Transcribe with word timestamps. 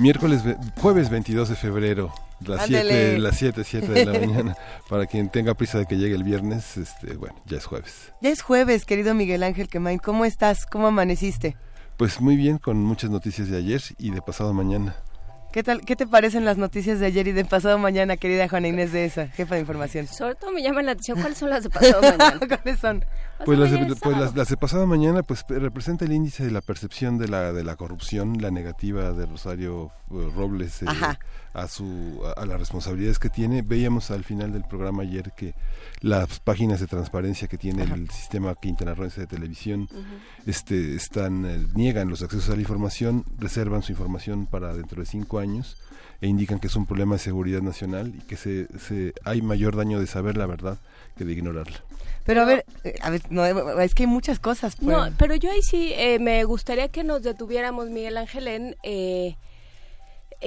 Miércoles, 0.00 0.40
jueves 0.80 1.10
22 1.10 1.50
de 1.50 1.56
febrero, 1.56 2.10
las 2.40 2.66
7, 2.66 3.18
las 3.18 3.36
7, 3.36 3.64
7 3.64 3.86
de 3.86 4.06
la 4.06 4.12
mañana. 4.26 4.56
Para 4.88 5.04
quien 5.04 5.28
tenga 5.28 5.52
prisa 5.52 5.76
de 5.76 5.84
que 5.84 5.98
llegue 5.98 6.14
el 6.14 6.24
viernes, 6.24 6.78
este, 6.78 7.16
bueno, 7.16 7.34
ya 7.44 7.58
es 7.58 7.66
jueves. 7.66 8.10
Ya 8.22 8.30
es 8.30 8.40
jueves, 8.40 8.86
querido 8.86 9.12
Miguel 9.14 9.42
Ángel 9.42 9.68
Quemain. 9.68 9.98
¿Cómo 9.98 10.24
estás? 10.24 10.64
¿Cómo 10.64 10.86
amaneciste? 10.86 11.54
Pues 11.98 12.18
muy 12.18 12.36
bien, 12.36 12.56
con 12.56 12.78
muchas 12.78 13.10
noticias 13.10 13.50
de 13.50 13.58
ayer 13.58 13.82
y 13.98 14.10
de 14.10 14.22
pasado 14.22 14.54
mañana. 14.54 14.96
¿Qué 15.52 15.62
tal? 15.62 15.82
¿Qué 15.82 15.96
te 15.96 16.06
parecen 16.06 16.46
las 16.46 16.56
noticias 16.56 16.98
de 16.98 17.04
ayer 17.04 17.28
y 17.28 17.32
de 17.32 17.44
pasado 17.44 17.76
mañana, 17.76 18.16
querida 18.16 18.48
Juana 18.48 18.68
Inés 18.68 18.92
de 18.92 19.04
esa, 19.04 19.26
jefa 19.26 19.56
de 19.56 19.60
información? 19.60 20.06
Sobre 20.06 20.34
todo 20.34 20.50
me 20.50 20.62
llama 20.62 20.82
la 20.82 20.92
atención 20.92 21.20
cuáles 21.20 21.36
son 21.36 21.50
las 21.50 21.62
de 21.62 21.68
pasado 21.68 22.00
mañana. 22.18 22.40
¿Cuáles 22.48 22.80
son? 22.80 23.04
Pues, 23.44 23.58
las 23.58 23.70
de, 23.70 23.96
pues 23.96 24.16
las, 24.16 24.48
de, 24.48 24.56
pasado 24.56 24.86
mañana 24.86 25.22
pues 25.22 25.44
representa 25.48 26.04
el 26.04 26.12
índice 26.12 26.44
de 26.44 26.50
la 26.50 26.60
percepción 26.60 27.16
de 27.16 27.26
la 27.28 27.52
de 27.52 27.64
la 27.64 27.76
corrupción, 27.76 28.40
la 28.40 28.50
negativa 28.50 29.12
de 29.12 29.24
Rosario 29.24 29.90
eh, 30.10 30.30
Robles 30.36 30.82
eh, 30.82 30.86
a 31.54 31.66
su 31.66 32.20
a, 32.36 32.44
las 32.44 32.58
responsabilidades 32.58 33.18
que 33.18 33.30
tiene. 33.30 33.62
Veíamos 33.62 34.10
al 34.10 34.24
final 34.24 34.52
del 34.52 34.64
programa 34.64 35.04
ayer 35.04 35.32
que 35.32 35.54
las 36.00 36.38
páginas 36.40 36.80
de 36.80 36.86
transparencia 36.86 37.48
que 37.48 37.56
tiene 37.56 37.84
el 37.84 38.10
sistema 38.10 38.54
quintanarroense 38.54 39.22
de 39.22 39.26
televisión 39.26 39.88
este 40.46 40.94
están 40.94 41.46
eh, 41.46 41.66
niegan 41.74 42.10
los 42.10 42.22
accesos 42.22 42.50
a 42.50 42.56
la 42.56 42.60
información, 42.60 43.24
reservan 43.38 43.82
su 43.82 43.92
información 43.92 44.46
para 44.46 44.74
dentro 44.74 45.00
de 45.00 45.06
cinco 45.06 45.38
años 45.38 45.78
e 46.20 46.28
indican 46.28 46.58
que 46.58 46.66
es 46.66 46.76
un 46.76 46.84
problema 46.84 47.14
de 47.14 47.20
seguridad 47.20 47.62
nacional 47.62 48.14
y 48.14 48.20
que 48.20 48.36
se, 48.36 48.66
se 48.78 49.14
hay 49.24 49.40
mayor 49.40 49.76
daño 49.76 49.98
de 49.98 50.06
saber 50.06 50.36
la 50.36 50.46
verdad 50.46 50.78
que 51.16 51.24
de 51.24 51.32
ignorarla. 51.32 51.82
Pero 52.24 52.42
a 52.42 52.44
ver, 52.44 52.64
eh, 52.84 52.94
a 53.00 53.10
ver 53.10 53.22
no, 53.30 53.44
es 53.44 53.94
que 53.94 54.04
hay 54.04 54.06
muchas 54.06 54.38
cosas. 54.38 54.76
Pues. 54.76 54.96
No, 54.96 55.08
pero 55.18 55.34
yo 55.34 55.50
ahí 55.50 55.62
sí 55.62 55.92
eh, 55.96 56.18
me 56.18 56.44
gustaría 56.44 56.88
que 56.88 57.02
nos 57.02 57.22
detuviéramos, 57.22 57.88
Miguel 57.88 58.16
Ángel, 58.16 58.46
en 58.46 58.76
eh, 58.82 59.36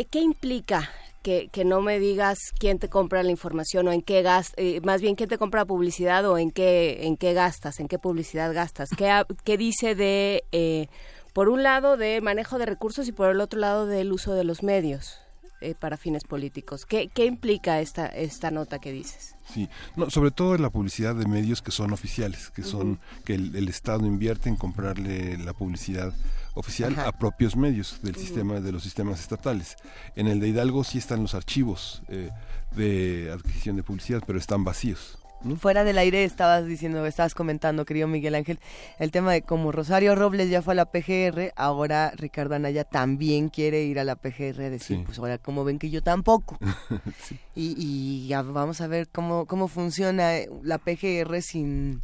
qué 0.10 0.20
implica 0.20 0.90
que, 1.24 1.50
que, 1.52 1.66
no 1.66 1.82
me 1.82 2.00
digas 2.00 2.38
quién 2.58 2.80
te 2.80 2.90
compra 2.90 3.24
la 3.24 3.32
información 3.32 3.88
o 3.88 3.92
en 3.92 4.02
qué 4.02 4.22
gastas, 4.22 4.64
más 4.84 5.02
bien 5.02 5.16
quién 5.16 5.30
te 5.30 5.38
compra 5.38 5.66
publicidad 5.66 6.26
o 6.26 6.38
en 6.38 6.52
qué, 6.52 7.06
en 7.06 7.18
qué 7.18 7.34
gastas, 7.34 7.80
en 7.80 7.88
qué 7.88 7.98
publicidad 7.98 8.54
gastas. 8.54 8.90
¿Qué, 8.98 9.24
qué 9.44 9.58
dice 9.58 9.96
de, 9.96 10.90
por 11.34 11.50
un 11.50 11.64
lado, 11.64 11.98
de 11.98 12.22
manejo 12.22 12.60
de 12.60 12.66
recursos 12.66 13.08
y 13.08 13.12
por 13.14 13.30
el 13.30 13.40
otro 13.40 13.60
lado 13.60 13.88
del 13.88 14.12
uso 14.12 14.34
de 14.34 14.44
los 14.44 14.64
medios? 14.64 15.23
Eh, 15.64 15.76
para 15.80 15.96
fines 15.96 16.26
políticos. 16.26 16.86
¿Qué, 16.86 17.08
¿Qué, 17.08 17.24
implica 17.26 17.80
esta, 17.80 18.08
esta 18.08 18.52
nota 18.52 18.80
que 18.80 18.92
dices? 18.92 19.34
Sí, 19.54 19.70
no, 19.96 20.10
sobre 20.10 20.32
todo 20.32 20.58
la 20.58 20.70
publicidad 20.70 21.16
de 21.16 21.26
medios 21.26 21.62
que 21.62 21.72
son 21.72 21.94
oficiales, 21.94 22.50
que 22.50 22.64
son 22.64 23.00
que 23.24 23.36
el, 23.36 23.70
Estado 23.70 24.06
invierte 24.06 24.50
en 24.50 24.58
comprarle 24.58 25.38
la 25.38 25.54
publicidad 25.54 26.14
oficial 26.54 27.00
a 27.00 27.14
propios 27.14 27.56
medios 27.56 28.00
del 28.02 28.18
sistema 28.18 28.60
de 28.60 28.74
los 28.74 28.84
sistemas 28.84 29.22
estatales. 29.22 29.78
En 30.18 30.28
el 30.28 30.42
de 30.42 30.50
Hidalgo 30.50 30.84
sí 30.84 30.98
están 30.98 31.22
los 31.22 31.34
archivos 31.34 32.04
eh, 32.10 32.30
de 32.76 33.32
adquisición 33.32 33.78
de 33.78 33.84
publicidad, 33.84 34.22
pero 34.28 34.40
están 34.40 34.66
vacíos. 34.66 35.18
Fuera 35.58 35.84
del 35.84 35.98
aire 35.98 36.24
estabas 36.24 36.66
diciendo, 36.66 37.06
estabas 37.06 37.36
comentando, 37.36 37.86
querido 37.86 38.08
Miguel 38.08 38.36
Ángel, 38.36 38.60
el 39.00 39.12
tema 39.12 39.34
de 39.34 39.42
como 39.42 39.72
Rosario 39.72 40.16
Robles 40.16 40.50
ya 40.50 40.62
fue 40.62 40.74
a 40.74 40.76
la 40.76 40.86
PGR, 40.86 41.54
ahora 41.56 42.12
Ricardo 42.16 42.56
Anaya 42.56 42.84
también 42.84 43.50
quiere 43.50 43.84
ir 43.84 44.00
a 44.00 44.04
la 44.04 44.16
PGR, 44.16 44.70
decir, 44.70 45.04
pues 45.06 45.20
ahora 45.20 45.38
como 45.38 45.64
ven 45.64 45.80
que 45.80 45.90
yo 45.90 46.02
tampoco. 46.02 46.58
Y, 47.56 47.76
y 47.78 48.28
ya 48.28 48.42
vamos 48.42 48.82
a 48.82 48.88
ver 48.88 49.08
cómo, 49.10 49.46
cómo 49.46 49.68
funciona 49.68 50.32
la 50.64 50.80
PGR 50.80 51.40
sin, 51.44 52.02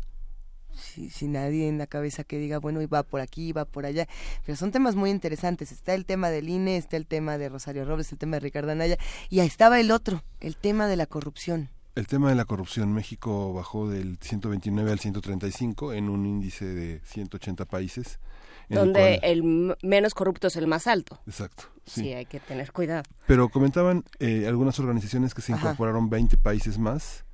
sin, 0.79 1.31
nadie 1.33 1.67
en 1.67 1.77
la 1.77 1.87
cabeza 1.87 2.23
que 2.23 2.37
diga, 2.37 2.59
bueno, 2.59 2.79
va 2.87 3.03
por 3.03 3.21
aquí, 3.21 3.51
va 3.51 3.65
por 3.65 3.85
allá. 3.85 4.07
Pero 4.45 4.55
son 4.55 4.71
temas 4.71 4.95
muy 4.95 5.09
interesantes. 5.09 5.71
Está 5.71 5.93
el 5.93 6.05
tema 6.05 6.29
del 6.29 6.49
INE, 6.49 6.77
está 6.77 6.97
el 6.97 7.05
tema 7.05 7.37
de 7.37 7.49
Rosario 7.49 7.85
Robles, 7.85 8.11
el 8.11 8.17
tema 8.17 8.37
de 8.37 8.41
Ricardo 8.41 8.71
Anaya, 8.71 8.97
y 9.29 9.39
ahí 9.39 9.47
estaba 9.47 9.79
el 9.79 9.91
otro, 9.91 10.23
el 10.39 10.55
tema 10.55 10.87
de 10.87 10.95
la 10.95 11.05
corrupción. 11.05 11.69
El 11.99 12.07
tema 12.07 12.29
de 12.29 12.35
la 12.35 12.45
corrupción, 12.45 12.93
México 12.93 13.51
bajó 13.51 13.89
del 13.89 14.17
129 14.21 14.89
al 14.89 14.99
135 14.99 15.91
en 15.91 16.07
un 16.07 16.25
índice 16.25 16.63
de 16.63 17.01
180 17.03 17.65
países. 17.65 18.21
Donde 18.69 19.19
el, 19.21 19.75
menos 19.83 20.13
corrupto 20.13 20.47
es 20.47 20.55
el 20.55 20.65
más 20.65 20.87
alto. 20.87 21.19
Exacto. 21.27 21.65
Sí, 21.85 22.13
hay 22.13 22.25
que 22.25 22.39
tener 22.39 22.71
cuidado. 22.71 23.03
Pero 23.27 23.49
comentaban 23.49 24.05
eh, 24.19 24.45
algunas 24.47 24.79
organizaciones 24.79 25.33
que 25.33 25.41
se 25.41 25.51
incorporaron 25.51 26.09
20 26.09 26.37
países 26.37 26.77
más, 26.77 27.25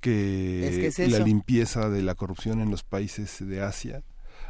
que, 0.00 0.90
la 1.06 1.18
limpieza 1.18 1.90
de 1.90 2.00
la 2.00 2.14
corrupción 2.14 2.62
en 2.62 2.70
los 2.70 2.82
países 2.82 3.46
de 3.46 3.60
Asia 3.60 4.04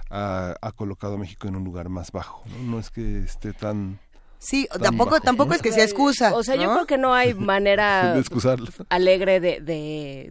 ha, 0.08 0.72
colocado 0.76 1.14
a 1.14 1.18
México 1.18 1.48
en 1.48 1.56
un 1.56 1.64
lugar 1.64 1.88
más 1.88 2.12
bajo. 2.12 2.44
no 2.62 2.78
es 2.78 2.90
que 2.90 3.24
esté 3.24 3.52
tan 3.52 3.98
Sí, 4.44 4.68
tampoco, 4.82 5.20
tampoco 5.20 5.54
es 5.54 5.62
que 5.62 5.72
sea 5.72 5.84
excusa. 5.84 6.34
O 6.34 6.42
sea, 6.42 6.56
yo 6.56 6.70
creo 6.70 6.86
que 6.86 6.98
no 6.98 7.14
hay 7.14 7.32
manera 7.34 8.14
alegre 8.90 9.40
de, 9.40 9.60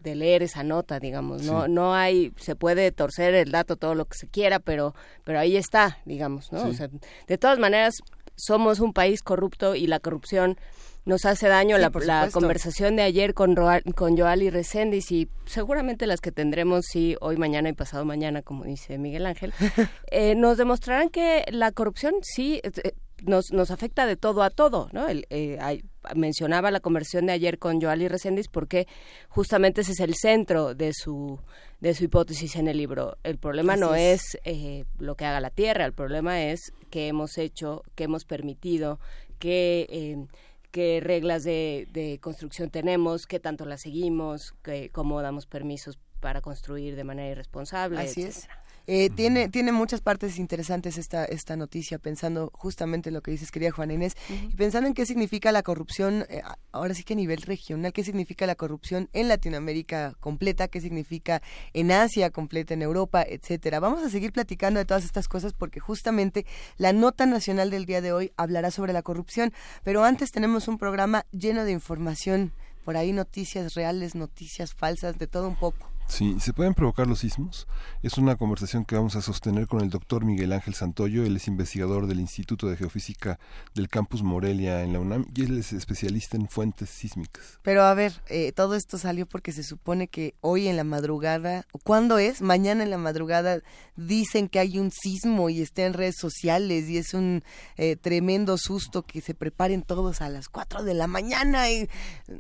de, 0.02 0.16
leer 0.16 0.44
esa 0.44 0.64
nota, 0.64 1.00
digamos. 1.00 1.42
No, 1.42 1.68
no 1.68 1.96
hay, 1.96 2.32
se 2.38 2.56
puede 2.56 2.92
torcer 2.92 3.34
el 3.34 3.52
dato 3.52 3.76
todo 3.76 3.96
lo 3.96 4.06
que 4.06 4.16
se 4.16 4.28
quiera, 4.28 4.60
pero, 4.60 4.94
pero 5.24 5.40
ahí 5.40 5.58
está, 5.58 5.98
digamos, 6.06 6.52
¿no? 6.52 6.64
O 6.64 6.74
sea, 6.74 6.90
de 7.28 7.38
todas 7.40 7.58
maneras, 7.58 7.96
somos 8.36 8.80
un 8.80 8.94
país 8.94 9.24
corrupto 9.24 9.74
y 9.74 9.88
la 9.88 10.00
corrupción 10.00 10.58
nos 11.06 11.26
hace 11.26 11.48
daño. 11.48 11.78
la, 11.78 11.92
la, 11.94 12.30
conversación 12.32 12.96
de 12.96 13.02
ayer 13.02 13.34
con, 13.34 13.56
con 13.96 14.18
Joali 14.18 14.50
Reséndiz 14.50 15.12
y 15.12 15.28
seguramente 15.46 16.08
las 16.08 16.22
que 16.22 16.32
tendremos, 16.32 16.86
sí, 16.86 17.16
hoy, 17.20 17.38
mañana 17.38 17.70
y 17.70 17.74
pasado 17.74 18.06
mañana, 18.06 18.42
como 18.42 18.64
dice 18.64 18.98
Miguel 18.98 19.26
Ángel, 19.26 19.54
eh, 20.12 20.36
nos 20.36 20.58
demostrarán 20.58 21.10
que 21.10 21.46
la 21.52 21.72
corrupción 21.72 22.14
sí 22.22 22.62
eh, 22.64 22.94
nos, 23.22 23.52
nos 23.52 23.72
afecta 23.72 24.06
de 24.06 24.16
todo 24.16 24.44
a 24.44 24.50
todo, 24.50 24.90
¿no? 24.92 25.08
El, 25.08 25.26
eh, 25.30 25.84
mencionaba 26.16 26.72
la 26.72 26.80
conversión 26.80 27.26
de 27.26 27.34
ayer 27.34 27.60
con 27.60 27.82
Joali 27.82 28.08
Reséndiz 28.08 28.48
porque 28.50 28.88
justamente 29.30 29.82
ese 29.82 29.94
es 29.94 30.00
el 30.00 30.16
centro 30.16 30.76
de 30.76 30.92
su 30.94 31.40
de 31.80 31.94
su 31.94 32.06
hipótesis 32.06 32.56
en 32.56 32.70
el 32.70 32.78
libro. 32.78 33.18
El 33.24 33.38
problema 33.38 33.76
no 33.76 33.94
es, 33.94 34.38
eh, 34.46 34.86
lo 35.00 35.16
que 35.16 35.26
haga 35.26 35.42
la 35.42 35.50
Tierra, 35.50 35.86
el 35.86 35.92
problema 35.92 36.42
es 36.42 36.72
qué 36.90 37.10
hemos 37.10 37.38
hecho, 37.38 37.84
qué 37.96 38.06
hemos 38.06 38.24
permitido, 38.24 39.02
qué, 39.38 39.86
eh, 39.90 40.26
qué 40.72 41.02
reglas 41.04 41.44
de, 41.44 41.90
de, 41.92 42.20
construcción 42.22 42.70
tenemos, 42.70 43.26
qué 43.26 43.42
tanto 43.42 43.66
las 43.66 43.82
seguimos, 43.82 44.54
qué, 44.64 44.92
cómo 44.94 45.22
damos 45.22 45.46
permisos 45.46 46.00
para 46.22 46.40
construir 46.40 46.96
de 46.96 47.04
manera 47.04 47.32
irresponsable. 47.32 48.00
Así 48.00 48.24
es. 48.24 48.48
Eh, 48.86 49.10
tiene, 49.10 49.48
tiene 49.50 49.72
muchas 49.72 50.02
partes 50.02 50.38
interesantes 50.38 50.98
esta, 50.98 51.24
esta 51.26 51.56
noticia, 51.56 52.00
pensando 52.00 52.52
justamente 52.54 53.12
lo 53.12 53.22
que 53.22 53.32
dices, 53.32 53.52
querida 53.52 53.72
Juana 53.72 53.94
Inés, 53.94 54.16
y 54.30 54.56
pensando 54.56 54.88
en 54.88 54.94
qué 54.94 55.06
significa 55.06 55.52
la 55.52 55.64
corrupción, 55.64 56.26
eh, 56.30 56.42
ahora 56.72 56.94
sí 56.94 57.04
que 57.04 57.14
a 57.14 57.16
nivel 57.16 57.42
regional, 57.42 57.94
qué 57.94 58.04
significa 58.04 58.46
la 58.46 58.56
corrupción 58.56 59.10
en 59.14 59.30
Latinoamérica 59.30 60.16
completa, 60.20 60.68
qué 60.68 60.82
significa 60.82 61.42
en 61.74 61.92
Asia 61.92 62.30
completa, 62.30 62.74
en 62.74 62.82
Europa, 62.82 63.24
etcétera. 63.24 63.80
Vamos 63.80 64.04
a 64.04 64.10
seguir 64.10 64.34
platicando 64.34 64.80
de 64.80 64.86
todas 64.86 65.06
estas 65.06 65.28
cosas 65.28 65.54
porque 65.54 65.80
justamente 65.80 66.46
la 66.78 66.92
nota 66.92 67.26
nacional 67.26 67.70
del 67.70 67.86
día 67.86 68.02
de 68.02 68.12
hoy 68.12 68.34
hablará 68.36 68.72
sobre 68.72 68.92
la 68.92 69.02
corrupción, 69.02 69.54
pero 69.84 70.04
antes 70.04 70.32
tenemos 70.32 70.68
un 70.68 70.78
programa 70.78 71.26
lleno 71.32 71.64
de 71.64 71.72
información 71.72 72.52
por 72.84 72.98
ahí 72.98 73.14
noticias 73.14 73.76
reales, 73.76 74.14
noticias 74.14 74.74
falsas, 74.74 75.18
de 75.18 75.28
todo 75.28 75.48
un 75.48 75.56
poco. 75.56 75.93
Sí, 76.08 76.36
¿se 76.40 76.54
pueden 76.54 76.74
provocar 76.74 77.08
los 77.08 77.20
sismos? 77.20 77.68
Es 78.04 78.18
una 78.18 78.36
conversación 78.36 78.86
que 78.86 78.96
vamos 78.96 79.16
a 79.16 79.22
sostener 79.22 79.68
con 79.68 79.82
el 79.82 79.90
doctor 79.90 80.26
Miguel 80.26 80.54
Ángel 80.54 80.74
Santoyo. 80.74 81.26
Él 81.26 81.36
es 81.36 81.48
investigador 81.48 82.08
del 82.08 82.20
Instituto 82.20 82.68
de 82.68 82.78
Geofísica 82.78 83.40
del 83.74 83.90
Campus 83.90 84.22
Morelia 84.22 84.84
en 84.84 84.94
la 84.94 85.00
UNAM 85.00 85.26
y 85.34 85.44
él 85.44 85.58
es 85.58 85.74
especialista 85.74 86.38
en 86.38 86.48
fuentes 86.48 86.90
sísmicas. 86.90 87.60
Pero 87.64 87.84
a 87.84 87.94
ver, 87.94 88.14
eh, 88.28 88.52
todo 88.52 88.76
esto 88.76 88.98
salió 88.98 89.26
porque 89.26 89.52
se 89.52 89.64
supone 89.64 90.08
que 90.08 90.36
hoy 90.42 90.68
en 90.68 90.78
la 90.78 90.84
madrugada, 90.84 91.66
¿cuándo 91.84 92.18
es? 92.18 92.42
Mañana 92.42 92.84
en 92.84 92.90
la 92.90 92.98
madrugada 92.98 93.62
dicen 93.96 94.50
que 94.50 94.60
hay 94.60 94.80
un 94.80 94.92
sismo 94.92 95.50
y 95.50 95.62
está 95.62 95.84
en 95.84 95.94
redes 95.94 96.16
sociales 96.18 96.90
y 96.90 96.98
es 96.98 97.14
un 97.14 97.44
eh, 97.78 97.96
tremendo 97.96 98.58
susto 98.58 99.04
que 99.04 99.22
se 99.22 99.34
preparen 99.34 99.82
todos 99.82 100.22
a 100.22 100.30
las 100.30 100.50
4 100.50 100.84
de 100.84 100.94
la 100.94 101.08
mañana. 101.08 101.70
Y, 101.72 101.90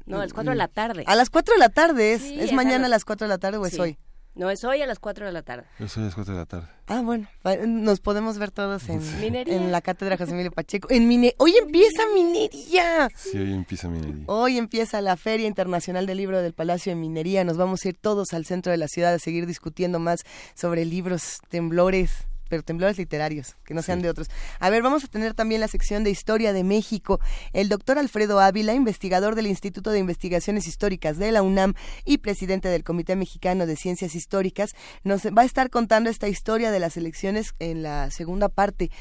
no, 0.06 0.18
a 0.18 0.24
las 0.24 0.34
4 0.34 0.52
de 0.52 0.58
la 0.58 0.68
tarde. 0.68 1.04
A 1.08 1.16
las 1.16 1.30
4 1.30 1.54
de 1.56 1.60
la 1.60 1.70
tarde 1.70 2.14
es, 2.14 2.24
es 2.24 2.54
mañana 2.54 2.86
a 2.86 2.90
las 2.90 3.06
4 3.06 3.26
de 3.26 3.30
la 3.30 3.38
tarde 3.38 3.53
es 3.66 3.80
hoy? 3.80 3.98
No, 4.36 4.50
es 4.50 4.64
hoy 4.64 4.82
a 4.82 4.88
las 4.88 4.98
4 4.98 5.28
de 5.28 5.32
la 5.32 5.44
tarde. 5.44 5.66
Es 5.80 5.96
hoy 5.96 6.04
a 6.04 6.06
las 6.08 6.16
4 6.16 6.34
de 6.34 6.40
la 6.40 6.46
tarde. 6.48 6.68
Ah, 6.88 7.02
bueno, 7.04 7.28
nos 7.68 8.00
podemos 8.00 8.40
ver 8.40 8.50
todos 8.50 8.90
en, 8.90 9.02
en 9.24 9.72
la 9.72 9.82
cátedra 9.82 10.18
José 10.18 10.32
Emilio 10.32 10.52
Pacheco. 10.52 10.88
En 10.90 11.08
mine 11.08 11.36
hoy 11.38 11.54
empieza 11.56 12.02
minería. 12.16 13.10
Sí, 13.16 13.38
hoy 13.38 13.54
empieza 13.54 13.90
minería. 13.90 14.24
Hoy 14.26 14.58
empieza 14.58 15.02
la 15.02 15.18
Feria 15.18 15.48
Internacional 15.48 16.08
del 16.08 16.18
Libro 16.18 16.42
del 16.42 16.54
Palacio 16.54 16.92
de 16.92 16.96
Minería. 16.96 17.44
Nos 17.44 17.58
vamos 17.58 17.86
a 17.86 17.90
ir 17.90 17.98
todos 17.98 18.34
al 18.34 18.46
centro 18.46 18.72
de 18.72 18.78
la 18.78 18.88
ciudad 18.88 19.14
a 19.14 19.20
seguir 19.20 19.46
discutiendo 19.46 20.00
más 20.00 20.22
sobre 20.56 20.84
libros, 20.86 21.38
temblores, 21.50 22.28
pero 22.54 22.62
temblores 22.62 23.00
literarios, 23.00 23.56
que 23.66 23.74
no 23.74 23.82
sean 23.82 24.04
de 24.04 24.12
otros. 24.12 24.30
A 24.60 24.70
ver, 24.70 24.84
vamos 24.84 25.04
a 25.04 25.08
tener 25.08 25.34
también 25.34 25.60
la 25.60 25.68
sección 25.68 26.04
de 26.04 26.12
Historia 26.12 26.54
de 26.54 26.64
México. 26.64 27.20
El 27.52 27.68
doctor 27.68 27.98
Alfredo 27.98 28.40
Ávila, 28.40 28.76
investigador 28.76 29.34
del 29.34 29.48
Instituto 29.48 29.90
de 29.90 29.98
Investigaciones 29.98 30.68
Históricas 30.68 31.18
de 31.18 31.32
la 31.32 31.42
UNAM 31.42 31.74
y 32.06 32.20
presidente 32.20 32.68
del 32.68 32.84
Comité 32.84 33.16
Mexicano 33.16 33.66
de 33.66 33.76
Ciencias 33.76 34.14
Históricas, 34.14 34.76
nos 35.04 35.26
va 35.26 35.42
a 35.42 35.46
estar 35.46 35.72
contando 35.72 36.12
esta 36.12 36.28
historia 36.28 36.70
de 36.70 36.80
las 36.80 36.96
elecciones 36.96 37.56
en 37.58 37.82
la 37.82 38.12
segunda 38.12 38.50
parte. 38.50 38.92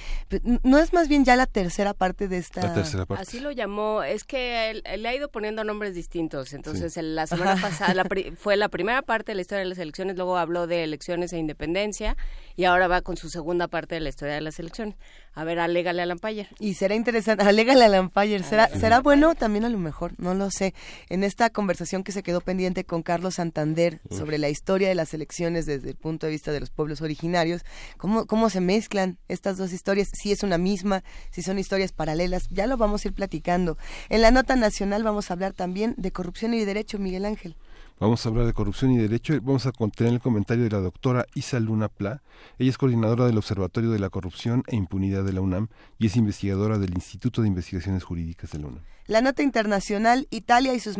¿No 0.63 0.79
es 0.79 0.95
más 0.95 1.09
bien 1.09 1.27
ya 1.27 1.37
la 1.37 1.45
tercera 1.45 1.93
parte 1.93 2.29
de 2.29 2.39
esta? 2.39 2.63
La 2.63 2.73
tercera 2.73 3.05
parte. 3.05 3.23
Así 3.23 3.39
lo 3.39 3.51
llamó, 3.51 4.03
es 4.03 4.25
que 4.25 4.81
le 4.97 5.09
ha 5.11 5.15
ido 5.15 5.31
poniendo 5.31 5.63
nombres 5.63 5.95
distintos. 5.95 6.55
Entonces, 6.55 6.97
la 6.97 7.27
semana 7.27 7.57
pasada 7.61 8.03
fue 8.39 8.57
la 8.57 8.71
primera 8.71 9.03
parte 9.03 9.33
de 9.33 9.35
la 9.37 9.43
historia 9.43 9.63
de 9.63 9.69
las 9.69 9.79
elecciones, 9.79 10.17
luego 10.17 10.39
habló 10.39 10.67
de 10.67 10.85
elecciones 10.85 11.35
e 11.35 11.39
independencia 11.39 12.17
y 12.57 12.65
ahora 12.65 12.89
va 12.89 13.03
con 13.03 13.19
su 13.19 13.29
segunda 13.29 13.42
parte 13.69 13.95
de 13.95 14.01
la 14.01 14.09
historia 14.09 14.35
de 14.35 14.41
las 14.41 14.59
elecciones. 14.59 14.97
A 15.35 15.45
ver, 15.45 15.59
alégale 15.59 16.03
a 16.03 16.07
Lampayer. 16.07 16.49
Y 16.59 16.75
será 16.75 16.95
interesante, 16.95 17.45
alégale 17.49 17.85
a 17.85 17.89
Lampayer. 17.89 18.43
¿Será, 18.43 18.69
será 18.69 19.01
bueno 19.01 19.35
también 19.35 19.65
a 19.65 19.69
lo 19.69 19.79
mejor, 19.79 20.15
no 20.19 20.35
lo 20.35 20.51
sé. 20.51 20.75
En 21.09 21.25
esta 21.25 21.51
conversación 21.51 22.05
que 22.05 22.13
se 22.13 22.23
quedó 22.23 22.41
pendiente 22.41 22.85
con 22.85 23.03
Carlos 23.03 23.35
Santander 23.35 24.01
sobre 24.11 24.39
la 24.39 24.49
historia 24.49 24.89
de 24.89 24.95
las 24.95 25.15
elecciones 25.15 25.67
desde 25.67 25.91
el 25.91 25.97
punto 25.97 26.27
de 26.27 26.33
vista 26.33 26.53
de 26.53 26.61
los 26.61 26.71
pueblos 26.71 27.01
originarios, 27.01 27.63
cómo, 27.97 28.27
cómo 28.27 28.51
se 28.51 28.61
mezclan 28.61 29.19
estas 29.29 29.57
dos 29.57 29.73
historias, 29.73 30.09
si 30.13 30.33
es 30.33 30.43
una 30.43 30.59
misma, 30.59 31.03
si 31.31 31.43
son 31.43 31.59
historias 31.59 31.93
paralelas, 31.93 32.49
ya 32.51 32.67
lo 32.67 32.77
vamos 32.77 33.05
a 33.05 33.09
ir 33.09 33.15
platicando. 33.15 33.79
En 34.09 34.23
la 34.23 34.31
nota 34.31 34.57
nacional 34.57 35.03
vamos 35.03 35.31
a 35.31 35.35
hablar 35.35 35.53
también 35.53 35.95
de 35.97 36.13
corrupción 36.13 36.55
y 36.55 36.65
derecho, 36.65 36.99
Miguel 36.99 37.25
Ángel. 37.25 37.57
Vamos 38.03 38.27
a 38.27 38.31
hablar 38.31 38.47
de 38.47 38.53
corrupción 38.53 38.91
y 38.91 38.99
derecho. 38.99 39.33
Vamos 39.43 39.65
a 39.67 39.71
contener 39.71 40.15
el 40.15 40.19
comentario 40.19 40.65
de 40.65 40.71
la 40.71 40.81
doctora 40.81 41.25
Isa 41.37 41.61
Luna 41.61 41.87
Pla. 41.87 42.21
Ella 42.59 42.71
es 42.71 42.77
coordinadora 42.77 43.27
del 43.27 43.39
Observatorio 43.39 43.91
de 43.91 44.01
la 44.01 44.11
Corrupción 44.11 44.65
e 44.67 44.75
Impunidad 44.75 45.23
de 45.23 45.33
la 45.33 45.41
UNAM 45.41 45.69
y 46.01 46.07
es 46.07 46.17
investigadora 46.17 46.81
del 46.81 46.95
Instituto 46.95 47.43
de 47.43 47.47
Investigaciones 47.47 48.03
Jurídicas 48.03 48.51
de 48.51 48.59
la 48.59 48.67
UNAM. 48.67 48.83
La 49.07 49.21
nota 49.21 49.43
internacional, 49.43 50.29
Italia 50.31 50.75
y 50.75 50.81
sus, 50.81 50.97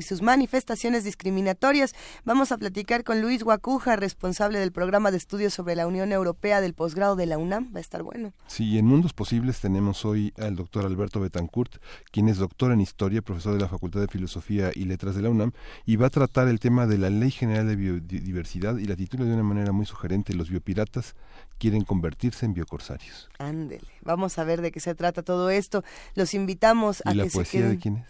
sus 0.00 0.22
manifestaciones 0.22 1.04
discriminatorias. 1.04 1.94
Vamos 2.24 2.52
a 2.52 2.58
platicar 2.58 3.04
con 3.04 3.22
Luis 3.22 3.42
Guacuja, 3.42 3.96
responsable 3.96 4.58
del 4.58 4.72
programa 4.72 5.10
de 5.10 5.16
estudios 5.16 5.54
sobre 5.54 5.74
la 5.74 5.86
Unión 5.86 6.12
Europea 6.12 6.60
del 6.60 6.74
posgrado 6.74 7.16
de 7.16 7.26
la 7.26 7.38
UNAM. 7.38 7.72
Va 7.74 7.78
a 7.78 7.80
estar 7.80 8.02
bueno. 8.02 8.32
Sí, 8.46 8.78
en 8.78 8.86
Mundos 8.86 9.12
Posibles 9.12 9.60
tenemos 9.60 10.04
hoy 10.04 10.32
al 10.38 10.56
doctor 10.56 10.84
Alberto 10.84 11.20
Betancourt, 11.20 11.76
quien 12.10 12.28
es 12.28 12.36
doctor 12.36 12.72
en 12.72 12.80
Historia, 12.80 13.22
profesor 13.22 13.54
de 13.54 13.60
la 13.60 13.68
Facultad 13.68 14.00
de 14.00 14.08
Filosofía 14.08 14.70
y 14.74 14.84
Letras 14.84 15.14
de 15.14 15.22
la 15.22 15.30
UNAM, 15.30 15.52
y 15.86 15.96
va 15.96 16.08
a 16.08 16.10
tratar 16.10 16.48
el 16.48 16.60
tema 16.60 16.86
de 16.86 16.98
la 16.98 17.10
Ley 17.10 17.30
General 17.30 17.66
de 17.66 17.76
Biodiversidad 17.76 18.76
y 18.76 18.84
la 18.84 18.96
titula 18.96 19.24
de 19.24 19.32
una 19.32 19.42
manera 19.42 19.72
muy 19.72 19.86
sugerente, 19.86 20.34
Los 20.34 20.50
biopiratas 20.50 21.14
quieren 21.62 21.84
convertirse 21.84 22.44
en 22.44 22.54
biocorsarios. 22.54 23.28
Ándele, 23.38 23.86
vamos 24.00 24.36
a 24.36 24.42
ver 24.42 24.62
de 24.62 24.72
qué 24.72 24.80
se 24.80 24.96
trata 24.96 25.22
todo 25.22 25.48
esto. 25.48 25.84
Los 26.16 26.34
invitamos 26.34 27.04
a 27.04 27.12
¿Y 27.12 27.14
la 27.14 27.26
poesía 27.26 27.68
de 27.68 27.78
quién 27.78 27.98
es? 27.98 28.06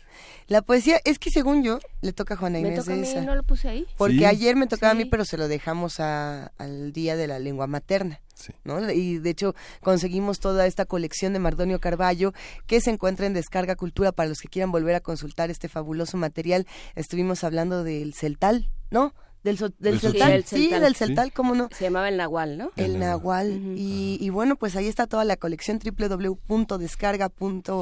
La 0.46 0.62
poesía, 0.62 1.00
es 1.04 1.18
que 1.18 1.28
según 1.30 1.62
yo, 1.62 1.78
le 2.00 2.14
toca 2.14 2.32
a 2.32 2.36
Juana 2.38 2.60
Inés 2.60 2.70
¿Me 2.72 2.76
toca 2.78 2.94
A 2.94 2.96
mí, 2.96 3.26
¿No 3.26 3.34
lo 3.34 3.42
puse 3.42 3.68
ahí? 3.68 3.86
Porque 3.98 4.26
ayer 4.26 4.56
me 4.56 4.66
tocaba 4.66 4.92
a 4.92 4.94
mí, 4.94 5.04
pero 5.04 5.26
se 5.26 5.36
lo 5.36 5.48
dejamos 5.48 6.00
al 6.00 6.94
Día 6.94 7.14
de 7.14 7.26
la 7.26 7.38
Lengua 7.38 7.66
Materna. 7.66 8.22
¿no? 8.64 8.90
Y 8.90 9.18
de 9.18 9.28
hecho 9.28 9.54
conseguimos 9.82 10.40
toda 10.40 10.66
esta 10.66 10.86
colección 10.86 11.34
de 11.34 11.38
Mardonio 11.38 11.78
Carballo 11.78 12.32
que 12.66 12.80
se 12.80 12.88
encuentra 12.88 13.26
en 13.26 13.34
Descarga 13.34 13.76
Cultura 13.76 14.12
para 14.12 14.30
los 14.30 14.40
que 14.40 14.48
quieran 14.48 14.72
volver 14.72 14.94
a 14.94 15.00
consultar 15.00 15.50
este 15.50 15.68
fabuloso 15.68 16.16
material. 16.16 16.66
Estuvimos 16.94 17.44
hablando 17.44 17.84
del 17.84 18.14
Celtal, 18.14 18.70
¿no? 18.90 19.14
Del, 19.42 19.58
del, 19.78 19.98
Celtal, 19.98 20.44
sí, 20.44 20.70
del 20.70 20.94
Celtal, 20.94 21.32
¿cómo 21.32 21.56
no? 21.56 21.68
Se 21.76 21.82
llamaba 21.84 22.08
el 22.08 22.16
Nahual, 22.16 22.58
¿no? 22.58 22.70
El, 22.76 23.00
Nahual. 23.00 23.74
y, 23.76 24.16
y, 24.20 24.30
bueno, 24.30 24.54
pues 24.54 24.76
ahí 24.76 24.86
está 24.86 25.08
toda 25.08 25.24
la 25.24 25.36
colección 25.36 25.80
www.descarga. 25.80 27.32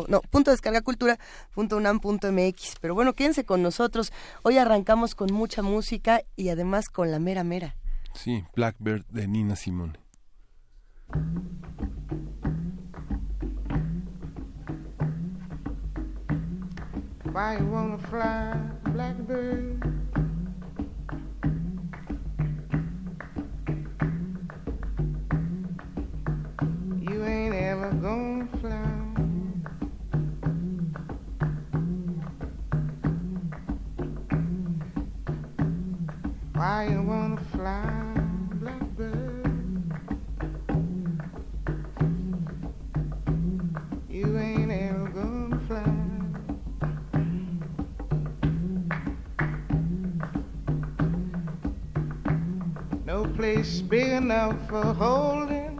No, 0.08 0.22
punto 0.30 0.50
descargacultura.unam.mx. 0.52 2.74
Pero 2.80 2.94
bueno, 2.94 3.12
quédense 3.12 3.44
con 3.44 3.62
nosotros. 3.62 4.10
Hoy 4.42 4.56
arrancamos 4.56 5.14
con 5.14 5.34
mucha 5.34 5.60
música 5.60 6.22
y 6.34 6.48
además 6.48 6.88
con 6.88 7.10
la 7.10 7.18
mera 7.18 7.44
mera. 7.44 7.76
Sí, 8.14 8.42
Blackbird 8.54 9.04
de 9.08 9.28
Nina 9.28 9.54
Simone. 9.54 9.98
Why 17.32 17.58
you 17.58 17.66
wanna 17.66 17.98
fly, 17.98 18.54
Blackbird? 18.92 19.99
Gonna 28.00 28.48
fly. 28.62 29.00
Why 36.54 36.88
you 36.90 37.02
wanna 37.02 37.40
fly, 37.52 38.14
blackbird? 38.54 39.92
You 44.08 44.38
ain't 44.38 44.72
ever 44.72 45.08
gonna 45.08 45.60
fly. 45.68 45.84
No 53.04 53.26
place 53.36 53.82
big 53.82 54.08
enough 54.08 54.56
for 54.68 54.84
holding 54.94 55.79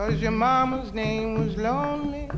Cause 0.00 0.20
your 0.20 0.32
mama's 0.32 0.92
name 0.92 1.46
was 1.46 1.56
lonely. 1.56 2.28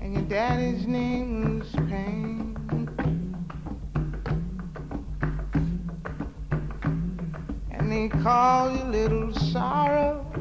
And 0.00 0.14
your 0.14 0.22
daddy's 0.28 0.86
name 0.86 1.58
was 1.58 1.72
pain. 1.88 2.56
And 7.72 7.90
they 7.90 8.08
call 8.08 8.70
you 8.70 8.84
little 8.84 9.34
sorrow. 9.34 10.33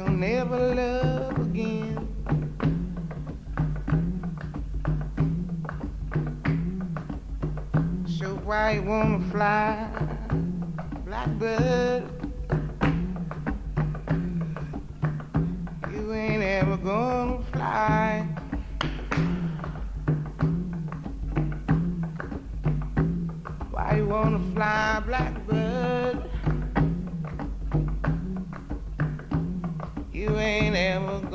You'll 0.00 0.16
never 0.16 0.74
love 0.74 1.38
again. 1.40 2.08
So 8.06 8.34
why 8.44 8.72
you 8.76 8.82
wanna 8.82 9.20
fly, 9.30 9.90
blackbird? 11.04 12.04
You 15.92 16.12
ain't 16.14 16.42
ever 16.42 16.78
gonna 16.78 17.42
fly. 17.52 18.26
Why 23.70 23.96
you 23.96 24.06
wanna 24.06 24.40
fly, 24.54 25.02
blackbird? 25.06 26.29
You 30.20 30.38
ain't 30.38 30.76
ever 30.76 31.29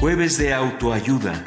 Jueves 0.00 0.38
de 0.38 0.52
autoayuda. 0.52 1.44